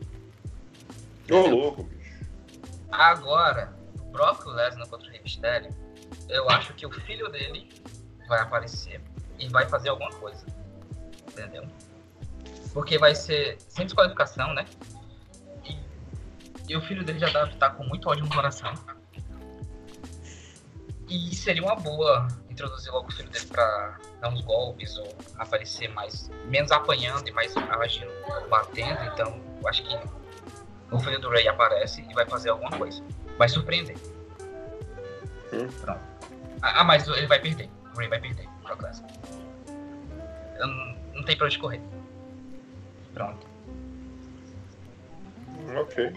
Ô 1.30 1.46
louco, 1.46 1.84
bicho. 1.84 2.24
Agora, 2.90 3.72
Brock 4.10 4.46
Lesnar 4.46 4.88
contra 4.88 5.06
o 5.06 5.10
Rey 5.10 5.20
Mysterio, 5.22 5.70
eu 6.28 6.48
acho 6.50 6.74
que 6.74 6.84
o 6.84 6.90
filho 6.90 7.30
dele 7.30 7.68
vai 8.26 8.40
aparecer 8.40 9.00
e 9.38 9.48
vai 9.48 9.68
fazer 9.68 9.90
alguma 9.90 10.10
coisa. 10.10 10.44
Entendeu? 11.28 11.68
Porque 12.72 12.98
vai 12.98 13.14
ser 13.14 13.58
sem 13.68 13.84
desqualificação, 13.86 14.52
né? 14.54 14.64
E, 15.64 15.78
e 16.68 16.76
o 16.76 16.80
filho 16.80 17.04
dele 17.04 17.18
já 17.18 17.28
deve 17.28 17.52
estar 17.52 17.70
com 17.70 17.84
muito 17.84 18.08
ódio 18.08 18.24
no 18.24 18.34
coração. 18.34 18.72
E 21.08 21.34
seria 21.34 21.62
uma 21.62 21.76
boa 21.76 22.26
introduzir 22.60 22.92
logo 22.92 23.08
o 23.08 23.12
filho 23.12 23.30
dele 23.30 23.46
pra 23.46 23.98
dar 24.20 24.28
uns 24.28 24.42
golpes 24.42 24.96
ou 24.98 25.08
aparecer 25.38 25.88
mais, 25.88 26.30
menos 26.46 26.70
apanhando 26.70 27.26
e 27.26 27.32
mais 27.32 27.54
agindo, 27.56 28.10
batendo. 28.48 29.02
Então, 29.12 29.40
eu 29.60 29.68
acho 29.68 29.82
que 29.82 29.98
o 30.90 30.98
filho 30.98 31.18
do 31.20 31.30
Ray 31.30 31.48
aparece 31.48 32.02
e 32.08 32.14
vai 32.14 32.26
fazer 32.26 32.50
alguma 32.50 32.70
coisa. 32.76 33.02
Vai 33.38 33.48
surpreender. 33.48 33.96
Hum. 35.52 35.68
Pronto. 35.80 36.00
Ah, 36.62 36.84
mas 36.84 37.08
ele 37.08 37.26
vai 37.26 37.40
perder. 37.40 37.70
O 37.94 37.98
Ray 37.98 38.08
vai 38.08 38.20
perder. 38.20 38.46
Brock 38.62 38.82
Lesnar. 38.82 39.10
Não, 40.58 40.68
não 41.14 41.24
tem 41.24 41.36
pra 41.36 41.46
onde 41.46 41.58
correr. 41.58 41.80
Pronto. 43.14 43.46
Ok. 45.76 46.12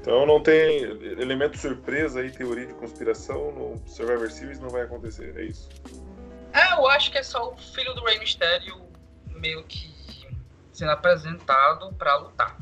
Então 0.00 0.24
não 0.26 0.42
tem 0.42 0.82
elemento 1.18 1.58
surpresa 1.58 2.20
aí, 2.20 2.30
teoria 2.30 2.66
de 2.66 2.74
conspiração 2.74 3.52
no 3.52 3.88
Survivor 3.88 4.30
Series 4.30 4.60
não 4.60 4.70
vai 4.70 4.82
acontecer, 4.82 5.36
é 5.36 5.44
isso? 5.44 5.68
É, 6.52 6.72
eu 6.74 6.86
acho 6.86 7.10
que 7.10 7.18
é 7.18 7.22
só 7.22 7.52
o 7.52 7.56
filho 7.56 7.92
do 7.94 8.04
Rey 8.04 8.18
Mysterio 8.18 8.86
meio 9.34 9.62
que 9.64 9.94
sendo 10.72 10.90
apresentado 10.90 11.92
pra 11.94 12.16
lutar. 12.16 12.56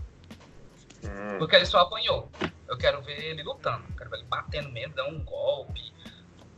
Hum. 1.05 1.39
Porque 1.39 1.57
ele 1.57 1.67
só 1.67 1.81
apanhou. 1.81 2.31
Eu 2.69 2.79
quero 2.79 3.03
ver 3.03 3.23
ele 3.23 3.43
lutando. 3.43 3.85
Quero 3.97 4.11
ver 4.11 4.19
ele 4.19 4.27
batendo 4.27 4.71
mesmo, 4.71 4.95
dando 4.95 5.17
um 5.17 5.25
golpe, 5.25 5.93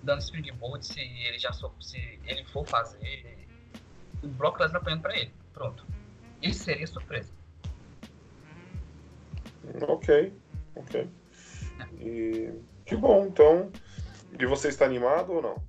dando 0.03 0.21
springboard 0.21 0.87
se 0.87 1.01
ele 1.01 1.39
já 1.39 1.53
só, 1.53 1.73
se 1.81 2.21
ele 2.27 2.45
for 2.45 2.67
fazer. 2.67 3.47
O 4.23 4.29
Brock 4.29 4.61
Lesnar 4.61 4.81
apanhando 4.81 5.03
pra 5.03 5.17
ele. 5.17 5.33
Pronto. 5.53 5.85
Isso 6.41 6.65
seria 6.65 6.87
surpresa. 6.87 7.33
Ok, 9.89 10.33
ok. 10.75 11.09
E 11.99 12.53
que 12.85 12.97
bom, 12.97 13.27
então. 13.27 13.71
E 14.39 14.47
você 14.47 14.69
está 14.69 14.85
animado 14.85 15.33
ou 15.33 15.43
não? 15.43 15.63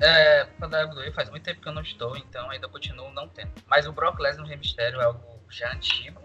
É, 0.00 0.44
pra 0.44 0.66
WWE 0.66 1.12
faz 1.12 1.30
muito 1.30 1.44
tempo 1.44 1.60
que 1.60 1.68
eu 1.68 1.72
não 1.72 1.82
estou, 1.82 2.16
então 2.16 2.50
ainda 2.50 2.68
continuo 2.68 3.10
não 3.12 3.28
tendo. 3.28 3.52
Mas 3.66 3.86
o 3.86 3.92
Brock 3.92 4.18
Lesnar 4.18 4.46
no 4.46 4.56
Mistério 4.56 5.00
é 5.00 5.04
algo 5.04 5.20
já 5.48 5.72
antigo. 5.72 6.20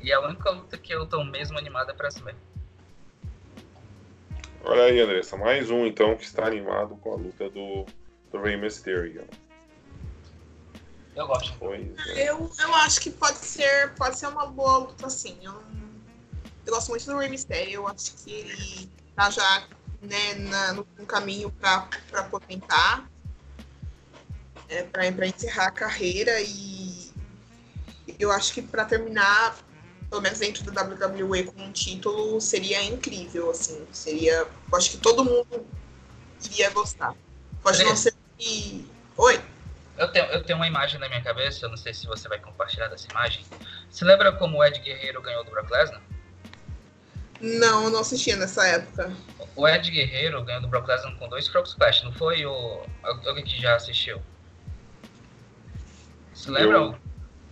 E 0.00 0.10
é 0.10 0.14
a 0.14 0.20
única 0.20 0.50
luta 0.50 0.76
que 0.76 0.92
eu 0.92 1.06
tô 1.06 1.22
mesmo 1.24 1.56
animada 1.58 1.94
para 1.94 2.10
saber. 2.10 2.34
Olha 4.64 4.84
aí, 4.84 5.00
Andressa, 5.00 5.36
mais 5.36 5.70
um 5.70 5.86
então 5.86 6.16
que 6.16 6.24
está 6.24 6.46
animado 6.46 6.96
com 6.96 7.12
a 7.12 7.16
luta 7.16 7.48
do, 7.50 7.86
do 8.30 8.40
Rey 8.40 8.56
Mysterio. 8.56 9.24
Eu 11.14 11.26
gosto. 11.26 11.52
Pois 11.58 11.86
é. 12.08 12.30
eu, 12.30 12.50
eu 12.58 12.74
acho 12.76 13.00
que 13.00 13.10
pode 13.10 13.38
ser, 13.38 13.94
pode 13.94 14.18
ser 14.18 14.28
uma 14.28 14.46
boa 14.46 14.78
luta, 14.78 15.06
assim. 15.06 15.36
Eu, 15.42 15.62
eu 16.64 16.72
gosto 16.72 16.88
muito 16.88 17.04
do 17.04 17.18
Rey 17.18 17.28
Mysterio. 17.28 17.74
Eu 17.74 17.88
acho 17.88 18.14
que 18.16 18.32
ele 18.32 18.90
tá 19.14 19.30
já 19.30 19.66
né, 20.00 20.34
na, 20.34 20.72
no, 20.72 20.86
no 20.98 21.06
caminho 21.06 21.50
para 21.50 21.88
aposentar, 22.14 23.08
é, 24.68 24.82
para 24.84 25.26
encerrar 25.26 25.66
a 25.66 25.70
carreira. 25.70 26.40
E 26.40 27.12
eu 28.18 28.32
acho 28.32 28.54
que 28.54 28.62
para 28.62 28.86
terminar, 28.86 29.56
pelo 30.08 30.22
menos 30.22 30.38
dentro 30.38 30.70
da 30.70 30.82
WWE 30.82 31.44
com 31.44 31.62
um 31.62 31.72
título, 31.72 32.40
seria 32.40 32.82
incrível. 32.82 33.50
Assim, 33.50 33.86
seria. 33.92 34.46
Eu 34.70 34.78
acho 34.78 34.92
que 34.92 34.96
todo 34.96 35.24
mundo 35.24 35.66
iria 36.42 36.70
gostar. 36.70 37.14
Pode 37.62 37.84
não 37.84 37.94
ser 37.94 38.14
que. 38.38 38.90
Oi? 39.18 39.51
Eu 40.02 40.08
tenho, 40.08 40.26
eu 40.26 40.42
tenho 40.42 40.58
uma 40.58 40.66
imagem 40.66 40.98
na 40.98 41.08
minha 41.08 41.22
cabeça, 41.22 41.64
eu 41.64 41.70
não 41.70 41.76
sei 41.76 41.94
se 41.94 42.06
você 42.06 42.28
vai 42.28 42.38
compartilhar 42.38 42.88
dessa 42.88 43.06
imagem. 43.08 43.44
Você 43.88 44.04
lembra 44.04 44.32
como 44.32 44.58
o 44.58 44.64
Ed 44.64 44.80
Guerreiro 44.80 45.22
ganhou 45.22 45.44
do 45.44 45.50
Brock 45.52 45.70
Lesnar? 45.70 46.02
Não, 47.40 47.84
eu 47.84 47.90
não 47.90 48.00
assistia 48.00 48.34
nessa 48.34 48.66
época. 48.66 49.12
O 49.54 49.68
Ed 49.68 49.88
Guerreiro 49.88 50.42
ganhou 50.42 50.60
do 50.60 50.66
Brock 50.66 50.88
Lesnar 50.88 51.16
com 51.18 51.28
dois 51.28 51.46
Frog 51.46 51.66
Splash, 51.68 52.02
não 52.02 52.12
foi 52.12 52.44
o. 52.44 52.84
Alguém 53.04 53.44
que 53.44 53.60
já 53.60 53.76
assistiu? 53.76 54.20
Você 56.34 56.50
lembra? 56.50 56.78
Eu, 56.78 56.98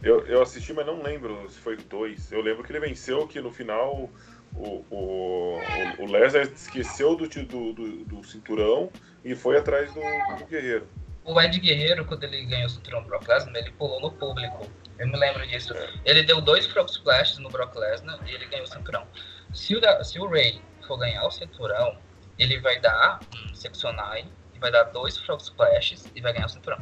eu, 0.02 0.26
eu 0.26 0.42
assisti, 0.42 0.72
mas 0.72 0.86
não 0.86 1.00
lembro 1.00 1.48
se 1.48 1.58
foi 1.58 1.76
dois. 1.76 2.32
Eu 2.32 2.40
lembro 2.40 2.64
que 2.64 2.72
ele 2.72 2.80
venceu, 2.80 3.28
que 3.28 3.40
no 3.40 3.52
final 3.52 4.10
o, 4.56 4.84
o, 4.90 5.60
o, 5.98 6.06
Lesnar 6.06 6.42
esqueceu 6.42 7.14
do, 7.14 7.28
do, 7.28 7.72
do, 7.72 8.04
do, 8.04 8.24
cinturão 8.24 8.90
e 9.24 9.36
foi 9.36 9.56
atrás 9.56 9.92
do, 9.92 10.00
do, 10.00 10.46
Guerreiro. 10.46 10.86
O 11.24 11.40
Ed 11.40 11.58
Guerreiro, 11.60 12.04
quando 12.04 12.24
ele 12.24 12.44
ganhou 12.44 12.66
o 12.66 12.70
cinturão 12.70 13.02
do 13.02 13.08
Brock 13.08 13.28
Lesnar, 13.28 13.56
ele 13.56 13.70
pulou 13.72 14.00
no 14.00 14.10
público. 14.12 14.70
Eu 14.98 15.08
me 15.08 15.16
lembro 15.16 15.46
disso. 15.46 15.74
Ele 16.04 16.22
deu 16.22 16.40
dois 16.40 16.66
Frog 16.66 16.88
Splashes 16.90 17.38
no 17.38 17.48
Brock 17.48 17.74
Lesnar 17.76 18.18
e 18.26 18.34
ele 18.34 18.46
ganhou 18.46 18.64
o 18.64 18.68
cinturão. 18.68 19.06
Se 19.52 19.76
o, 19.76 20.04
se 20.04 20.18
o 20.18 20.28
Ray 20.28 20.60
for 20.86 20.98
ganhar 20.98 21.24
o 21.24 21.30
cinturão, 21.30 21.98
ele 22.38 22.58
vai 22.58 22.80
dar 22.80 23.20
um 23.34 23.54
seccionai 23.54 24.26
e 24.54 24.58
vai 24.58 24.70
dar 24.70 24.84
dois 24.84 25.16
Frog 25.18 25.40
Splashes 25.40 26.10
e 26.14 26.20
vai 26.20 26.32
ganhar 26.32 26.46
o 26.46 26.50
cinturão. 26.50 26.78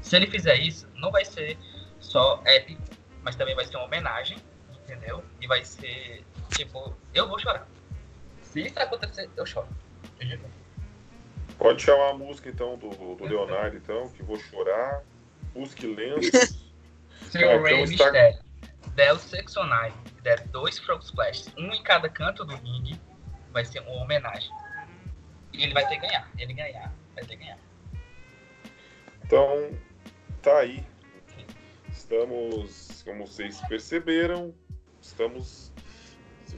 Se 0.00 0.16
ele 0.16 0.26
fizer 0.26 0.56
isso, 0.56 0.88
não 0.94 1.10
vai 1.10 1.24
ser 1.24 1.58
só 2.00 2.42
épico, 2.44 2.82
mas 3.22 3.36
também 3.36 3.54
vai 3.54 3.64
ser 3.64 3.76
uma 3.76 3.86
homenagem, 3.86 4.38
entendeu? 4.84 5.24
E 5.40 5.46
vai 5.46 5.64
ser 5.64 6.24
Tipo, 6.50 6.96
eu 7.12 7.28
vou 7.28 7.38
chorar. 7.38 7.66
Se 8.42 8.60
isso 8.62 8.78
acontecer, 8.78 9.28
eu 9.36 9.44
choro. 9.44 9.68
Pode 11.58 11.82
chamar 11.82 12.10
a 12.10 12.14
música 12.14 12.48
então 12.48 12.76
do, 12.76 12.90
do 13.14 13.24
Leonardo, 13.24 13.76
então, 13.76 14.08
que 14.10 14.22
vou 14.22 14.38
chorar. 14.38 15.02
Busque 15.54 15.86
lenços. 15.86 16.66
Se 17.30 17.44
o 17.44 17.62
Rey 17.62 17.84
então 17.84 18.12
der 18.94 19.12
o 19.12 19.18
Sectionai, 19.18 19.92
der 20.22 20.46
dois 20.48 20.78
Frog 20.78 21.02
Splashes, 21.02 21.52
um 21.56 21.72
em 21.72 21.82
cada 21.82 22.08
canto 22.08 22.44
do 22.44 22.54
ringue, 22.56 23.00
vai 23.52 23.64
ser 23.64 23.80
uma 23.80 24.02
homenagem. 24.02 24.50
E 25.52 25.62
ele 25.62 25.74
vai 25.74 25.86
ter 25.88 25.96
que 25.96 26.06
ganhar. 26.06 26.30
Ele 26.38 26.52
ganhar, 26.52 26.92
vai 27.14 27.24
ter 27.24 27.36
que 27.36 27.44
ganhar. 27.44 27.58
Então, 29.24 29.70
tá 30.42 30.58
aí. 30.58 30.84
Estamos, 31.90 33.02
como 33.02 33.26
vocês 33.26 33.60
perceberam, 33.68 34.54
estamos 35.00 35.72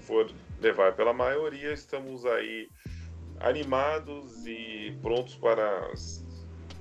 for 0.09 0.33
levar 0.59 0.95
pela 0.95 1.13
maioria, 1.13 1.71
estamos 1.71 2.25
aí 2.25 2.67
animados 3.41 4.47
e 4.47 4.97
prontos 5.03 5.35
para, 5.37 5.93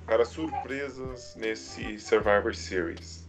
para 0.06 0.26
surpresas 0.26 1.36
nesse 1.36 2.00
Survivor 2.00 2.56
Series. 2.56 3.28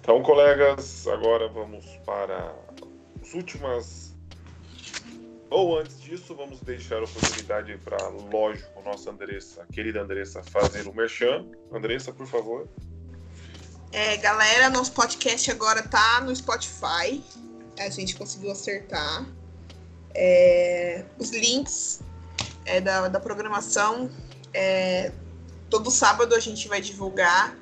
Então, 0.00 0.22
colegas, 0.22 1.06
agora 1.08 1.48
vamos 1.48 1.84
para 2.04 2.54
as 3.20 3.34
últimas. 3.34 4.14
Ou 5.50 5.78
antes 5.78 6.00
disso, 6.00 6.34
vamos 6.34 6.60
deixar 6.60 6.98
a 6.98 7.04
oportunidade 7.04 7.76
para, 7.78 8.08
lógico, 8.08 8.82
nossa 8.82 9.10
Andressa, 9.10 9.66
querida 9.72 10.00
Andressa, 10.00 10.42
fazer 10.42 10.88
o 10.88 10.94
merchan. 10.94 11.46
Andressa, 11.72 12.12
por 12.12 12.26
favor. 12.26 12.68
É, 13.92 14.16
galera, 14.16 14.68
nosso 14.70 14.92
podcast 14.92 15.50
agora 15.50 15.82
tá 15.82 16.20
no 16.20 16.34
Spotify 16.34 17.22
a 17.78 17.90
gente 17.90 18.16
conseguiu 18.16 18.50
acertar. 18.50 19.26
É, 20.18 21.04
os 21.18 21.30
links 21.30 22.00
é, 22.64 22.80
da, 22.80 23.08
da 23.08 23.20
programação. 23.20 24.10
É, 24.52 25.12
todo 25.68 25.90
sábado 25.90 26.34
a 26.34 26.40
gente 26.40 26.68
vai 26.68 26.80
divulgar 26.80 27.54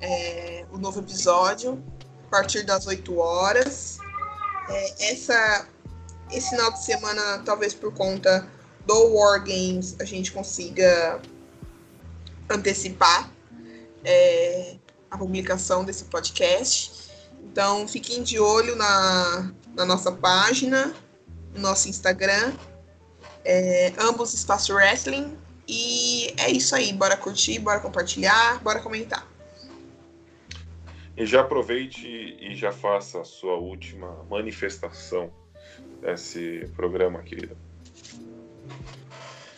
é, 0.00 0.64
o 0.72 0.78
novo 0.78 1.00
episódio 1.00 1.82
a 2.26 2.30
partir 2.30 2.64
das 2.64 2.86
8 2.86 3.16
horas. 3.18 3.98
É, 4.68 5.12
essa, 5.12 5.66
esse 6.30 6.50
final 6.50 6.72
de 6.72 6.84
semana, 6.84 7.42
talvez 7.44 7.74
por 7.74 7.92
conta 7.94 8.48
do 8.86 9.14
War 9.14 9.40
Games, 9.40 9.96
a 10.00 10.04
gente 10.04 10.32
consiga 10.32 11.20
antecipar 12.48 13.30
é, 14.04 14.76
a 15.10 15.18
publicação 15.18 15.84
desse 15.84 16.04
podcast. 16.04 17.10
Então, 17.42 17.86
fiquem 17.88 18.22
de 18.22 18.38
olho 18.38 18.76
na, 18.76 19.52
na 19.74 19.84
nossa 19.84 20.12
página, 20.12 20.94
nosso 21.54 21.88
Instagram, 21.88 22.52
é, 23.44 23.92
ambos 23.98 24.34
Espaço 24.34 24.74
Wrestling. 24.74 25.36
E 25.66 26.34
é 26.38 26.50
isso 26.50 26.74
aí. 26.74 26.92
Bora 26.92 27.16
curtir, 27.16 27.58
bora 27.60 27.80
compartilhar, 27.80 28.60
bora 28.62 28.80
comentar. 28.80 29.26
E 31.16 31.26
já 31.26 31.42
aproveite 31.42 32.06
e 32.06 32.54
já 32.54 32.72
faça 32.72 33.20
a 33.20 33.24
sua 33.24 33.54
última 33.54 34.24
manifestação 34.28 35.30
desse 36.00 36.68
programa, 36.74 37.22
querida. 37.22 37.56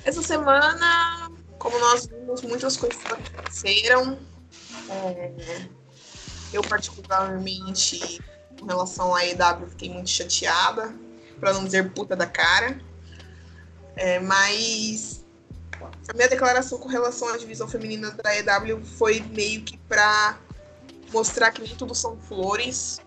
Essa 0.05 0.23
semana, 0.23 1.31
como 1.59 1.79
nós 1.79 2.07
vimos, 2.07 2.43
muitas 2.43 2.77
coisas 2.77 3.01
aconteceram. 3.07 4.19
É, 4.91 5.67
eu, 6.53 6.63
particularmente, 6.63 8.21
com 8.59 8.67
relação 8.67 9.15
à 9.15 9.25
EW, 9.25 9.69
fiquei 9.71 9.89
muito 9.89 10.11
chateada, 10.11 10.95
para 11.43 11.55
não 11.55 11.65
dizer 11.65 11.91
puta 11.91 12.15
da 12.15 12.25
cara. 12.25 12.81
É, 13.97 14.21
mas 14.21 15.25
a 16.09 16.15
minha 16.15 16.29
declaração 16.29 16.79
com 16.79 16.89
relação 16.89 17.35
à 17.35 17.37
divisão 17.37 17.67
feminina 17.67 18.13
da 18.13 18.37
EW 18.39 18.81
foi 18.85 19.21
meio 19.21 19.63
que 19.63 19.77
para 19.77 20.39
mostrar 21.13 21.51
que 21.51 21.61
nem 21.61 21.75
tudo 21.75 21.97
são 21.97 22.17
flores, 22.17 23.01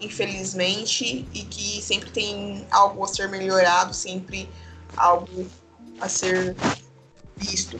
infelizmente, 0.00 1.28
e 1.34 1.42
que 1.42 1.82
sempre 1.82 2.10
tem 2.12 2.64
algo 2.70 3.02
a 3.02 3.08
ser 3.08 3.28
melhorado, 3.28 3.92
sempre 3.92 4.48
algo 4.96 5.50
a 6.00 6.08
ser 6.08 6.54
visto 7.36 7.76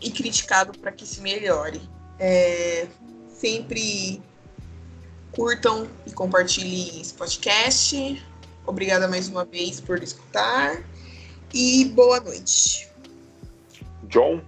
e 0.00 0.10
criticado 0.10 0.76
para 0.78 0.90
que 0.90 1.04
se 1.04 1.20
melhore. 1.20 1.82
É, 2.18 2.88
Sempre 3.28 4.22
curtam 5.32 5.86
e 6.06 6.10
compartilhem 6.12 7.02
esse 7.02 7.12
podcast. 7.12 8.24
Obrigada 8.66 9.06
mais 9.08 9.28
uma 9.28 9.44
vez 9.44 9.80
por 9.80 10.02
escutar. 10.02 10.82
E 11.54 11.84
boa 11.86 12.20
noite. 12.20 12.88
John? 14.04 14.40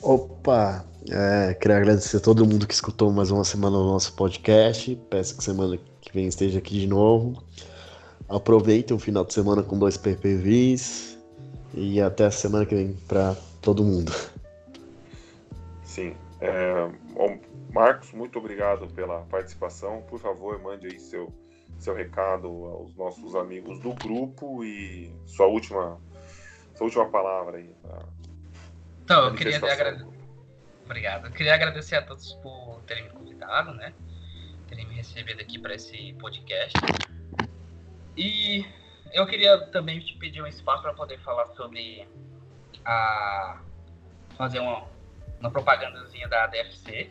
Opa, 0.00 0.84
é, 1.10 1.54
queria 1.54 1.76
agradecer 1.76 2.16
a 2.18 2.20
todo 2.20 2.46
mundo 2.46 2.66
que 2.66 2.72
escutou 2.72 3.12
mais 3.12 3.30
uma 3.30 3.44
semana 3.44 3.76
o 3.76 3.84
nosso 3.84 4.14
podcast. 4.14 4.96
Peço 5.10 5.36
que 5.36 5.44
semana 5.44 5.78
que 6.00 6.12
vem 6.12 6.26
esteja 6.26 6.58
aqui 6.58 6.80
de 6.80 6.86
novo. 6.86 7.42
Aproveitem 8.28 8.96
o 8.96 9.00
final 9.00 9.24
de 9.24 9.34
semana 9.34 9.62
com 9.62 9.78
dois 9.78 9.96
PPVs. 9.96 11.18
E 11.74 12.00
até 12.00 12.26
a 12.26 12.30
semana 12.30 12.66
que 12.66 12.74
vem 12.74 12.94
para 13.06 13.36
todo 13.60 13.84
mundo. 13.84 14.12
Sim, 15.84 16.14
é, 16.40 16.88
bom, 17.14 17.38
Marcos, 17.72 18.12
muito 18.12 18.38
obrigado 18.38 18.86
pela 18.88 19.20
participação. 19.22 20.02
Por 20.08 20.18
favor, 20.18 20.60
mande 20.60 20.86
aí 20.86 20.98
seu, 20.98 21.32
seu 21.80 21.94
recado 21.94 22.48
aos 22.48 22.94
nossos 22.94 23.34
amigos 23.34 23.80
do 23.80 23.92
grupo 23.94 24.64
e 24.64 25.12
sua 25.26 25.46
última, 25.46 26.00
sua 26.74 26.84
última 26.84 27.08
palavra 27.08 27.58
aí. 27.58 27.74
Então, 29.04 29.28
eu 29.28 29.34
queria 29.34 29.56
agradecer. 29.56 30.06
Obrigado. 30.84 31.26
Eu 31.26 31.32
queria 31.32 31.54
agradecer 31.54 31.96
a 31.96 32.02
todos 32.02 32.32
por 32.34 32.80
terem 32.86 33.04
me 33.04 33.10
convidado, 33.10 33.72
né? 33.74 33.92
Terem 34.68 34.86
me 34.86 34.94
recebido 34.94 35.40
aqui 35.40 35.58
para 35.58 35.74
esse 35.74 36.12
podcast. 36.14 36.78
E 38.16 38.64
eu 39.12 39.26
queria 39.26 39.66
também 39.66 40.00
te 40.00 40.16
pedir 40.16 40.42
um 40.42 40.46
espaço 40.46 40.82
para 40.82 40.94
poder 40.94 41.18
falar 41.20 41.46
sobre 41.54 42.06
a 42.84 43.60
fazer 44.36 44.58
uma 44.58 44.86
uma 45.40 45.50
propagandazinha 45.50 46.28
da 46.28 46.44
ADFC, 46.44 47.10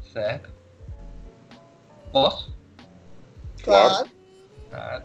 certo? 0.00 0.50
Posso? 2.12 2.56
Claro. 3.62 4.08
Tá. 4.70 5.02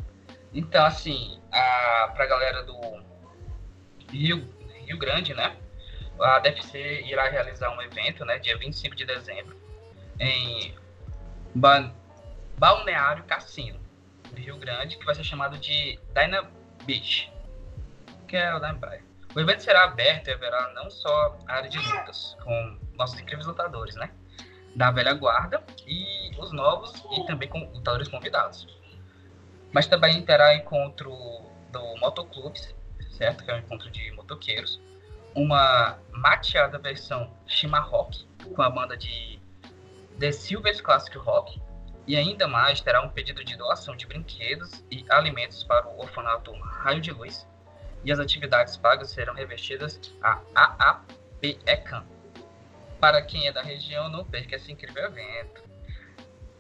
Então, 0.54 0.86
assim, 0.86 1.40
a, 1.52 2.12
pra 2.16 2.26
galera 2.26 2.64
do 2.64 2.80
Rio, 4.12 4.48
Rio 4.86 4.98
Grande, 4.98 5.34
né? 5.34 5.56
A 6.20 6.38
ADFC 6.38 7.04
irá 7.06 7.30
realizar 7.30 7.70
um 7.76 7.82
evento, 7.82 8.24
né? 8.24 8.40
Dia 8.40 8.58
25 8.58 8.96
de 8.96 9.06
dezembro, 9.06 9.58
em 10.20 10.74
ba 11.54 11.94
Balneário 12.58 13.26
Cassino, 13.26 13.80
do 14.32 14.40
Rio 14.40 14.58
Grande, 14.58 14.98
que 14.98 15.06
vai 15.06 15.14
ser 15.14 15.26
chamado 15.26 15.58
de 15.58 16.00
Dyna 16.14 16.50
Beach, 16.86 17.30
que 18.28 18.38
é 18.38 18.56
o 18.56 18.78
praia. 18.78 19.04
O 19.36 19.40
evento 19.42 19.62
será 19.62 19.84
aberto 19.84 20.30
e 20.30 20.34
haverá 20.34 20.72
não 20.74 20.90
só 20.90 21.38
a 21.46 21.56
área 21.56 21.70
de 21.70 21.78
lutas, 21.78 22.38
com 22.42 22.80
nossos 22.94 23.20
incríveis 23.20 23.46
lutadores, 23.46 23.96
né? 23.96 24.10
Da 24.76 24.92
velha 24.92 25.14
guarda 25.14 25.64
e 25.88 26.32
os 26.38 26.52
novos 26.52 26.94
e 27.18 27.26
também 27.26 27.48
com 27.48 27.60
lutadores 27.74 28.08
convidados. 28.10 28.68
Mas 29.72 29.88
também 29.88 30.22
terá 30.22 30.56
encontro 30.56 31.12
do 31.72 31.98
Motoclubes, 32.00 32.74
certo? 33.12 33.44
Que 33.44 33.52
é 33.52 33.56
um 33.56 33.60
encontro 33.60 33.90
de 33.90 34.12
motoqueiros. 34.12 34.82
Uma 35.34 35.98
mateada 36.12 36.78
versão 36.78 37.30
Shima 37.46 37.80
Rock, 37.80 38.26
com 38.54 38.62
a 38.62 38.70
banda 38.70 38.96
de 38.96 39.40
The 40.20 40.32
Silvers 40.32 40.82
Classic 40.82 41.18
Rock. 41.18 41.62
E 42.08 42.16
ainda 42.16 42.48
mais 42.48 42.82
terá 42.82 43.02
um 43.02 43.10
pedido 43.10 43.44
de 43.44 43.58
doação 43.58 43.96
de 43.96 44.06
brinquedos 44.06 44.84
e 44.92 45.06
alimentos 45.10 45.64
para 45.64 45.88
o 45.88 46.00
orfanato 46.00 46.54
Raio 46.54 47.02
de 47.02 47.12
Luz. 47.12 47.48
E 48.04 48.12
as 48.12 48.20
atividades 48.20 48.78
pagas 48.78 49.10
serão 49.10 49.34
revestidas 49.34 50.00
a 50.22 50.40
AAPECAM. 50.54 52.06
Para 53.06 53.22
quem 53.22 53.46
é 53.46 53.52
da 53.52 53.62
região, 53.62 54.10
não 54.10 54.26
perca 54.26 54.56
esse 54.56 54.72
incrível 54.72 55.04
evento. 55.04 55.62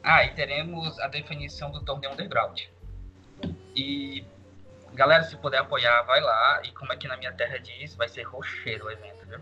Ah, 0.04 0.24
e 0.26 0.36
teremos 0.36 1.00
a 1.00 1.08
definição 1.08 1.72
do 1.72 1.84
torneio 1.84 2.14
Underground. 2.14 2.62
E 3.76 4.24
galera, 4.94 5.24
se 5.24 5.36
puder 5.38 5.58
apoiar, 5.58 6.04
vai 6.04 6.22
lá. 6.22 6.62
E 6.64 6.72
como 6.72 6.92
aqui 6.92 7.08
na 7.08 7.18
minha 7.18 7.34
terra 7.34 7.58
diz, 7.58 7.96
vai 7.96 8.08
ser 8.08 8.22
rocheiro 8.22 8.86
o 8.86 8.92
evento, 8.92 9.26
viu? 9.26 9.40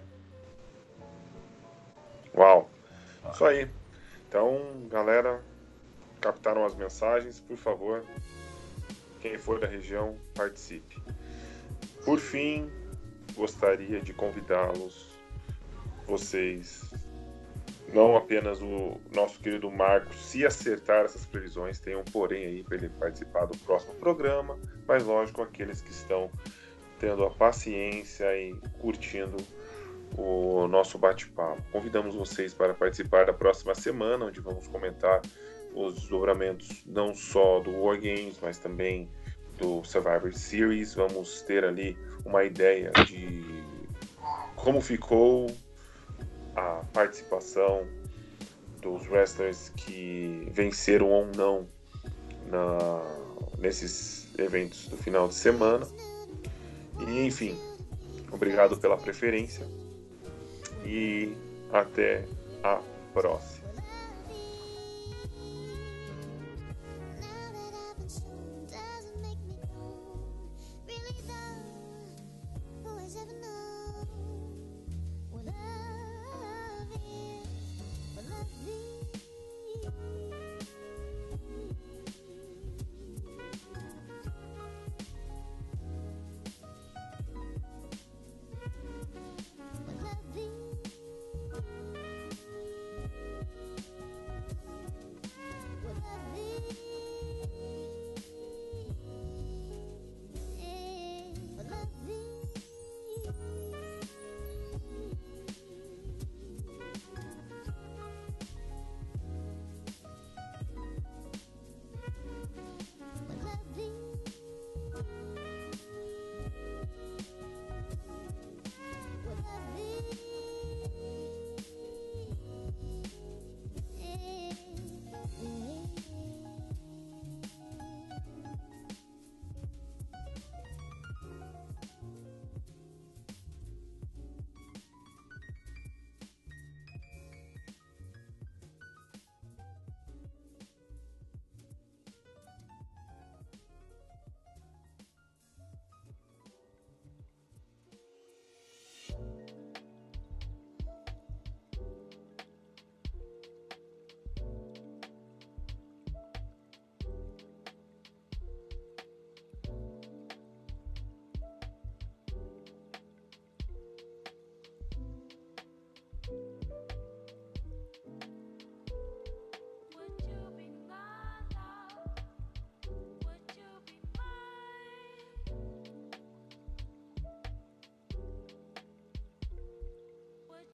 Uau! 2.38 2.72
Isso 3.34 3.44
aí. 3.44 3.70
Então, 4.30 4.88
galera, 4.90 5.42
captaram 6.22 6.66
as 6.66 6.74
mensagens, 6.74 7.42
por 7.42 7.58
favor, 7.58 8.06
quem 9.20 9.38
for 9.38 9.60
da 9.60 9.68
região, 9.68 10.18
participe. 10.34 11.04
Por 12.06 12.18
fim, 12.18 12.72
gostaria 13.36 14.00
de 14.00 14.14
convidá-los, 14.14 15.13
vocês, 16.06 16.84
não 17.94 18.16
apenas 18.16 18.62
o 18.62 19.00
nosso 19.14 19.40
querido 19.40 19.70
Marcos, 19.72 20.16
se 20.18 20.46
acertar 20.46 21.06
essas 21.06 21.26
previsões, 21.26 21.80
tem 21.80 21.96
um 21.96 22.04
porém 22.04 22.46
aí 22.46 22.64
para 22.64 22.78
ele 22.78 22.90
participar 22.90 23.46
do 23.46 23.58
próximo 23.60 23.94
programa, 23.96 24.58
mas 24.88 25.04
lógico, 25.04 25.42
aqueles 25.42 25.82
que 25.82 25.92
estão 25.92 26.30
tendo 27.00 27.24
a 27.24 27.30
paciência 27.30 28.26
e 28.38 28.56
curtindo 28.80 29.38
o 30.18 30.68
nosso 30.68 30.98
bate-papo. 30.98 31.62
Convidamos 31.72 32.16
vocês 32.16 32.54
para 32.54 32.74
participar 32.74 33.26
da 33.26 33.34
próxima 33.34 33.76
semana, 33.76 34.26
onde 34.26 34.40
vamos 34.40 34.68
comentar 34.68 35.22
os 35.74 35.96
desdobramentos 35.96 36.84
não 36.86 37.16
só 37.16 37.60
do 37.60 37.72
War 37.72 37.98
Games, 37.98 38.38
mas 38.42 38.58
também 38.58 39.10
do 39.58 39.84
Survivor 39.84 40.34
Series. 40.34 40.94
Vamos 40.94 41.42
ter 41.42 41.66
ali 41.66 41.98
uma 42.26 42.44
ideia 42.44 42.92
de 43.06 43.64
como 44.56 44.80
ficou 44.80 45.48
a 46.56 46.84
participação 46.94 47.88
dos 48.82 49.08
wrestlers 49.08 49.70
que 49.70 50.48
venceram 50.52 51.10
ou 51.10 51.26
não 51.36 51.68
na, 52.48 53.02
nesses 53.58 54.28
eventos 54.38 54.88
do 54.88 54.98
final 54.98 55.28
de 55.28 55.36
semana. 55.36 55.88
E 57.08 57.26
enfim, 57.26 57.58
obrigado 58.32 58.78
pela 58.78 58.98
preferência 58.98 59.66
e 60.86 61.36
até 61.72 62.26
a 62.62 62.82
próxima. 63.14 63.63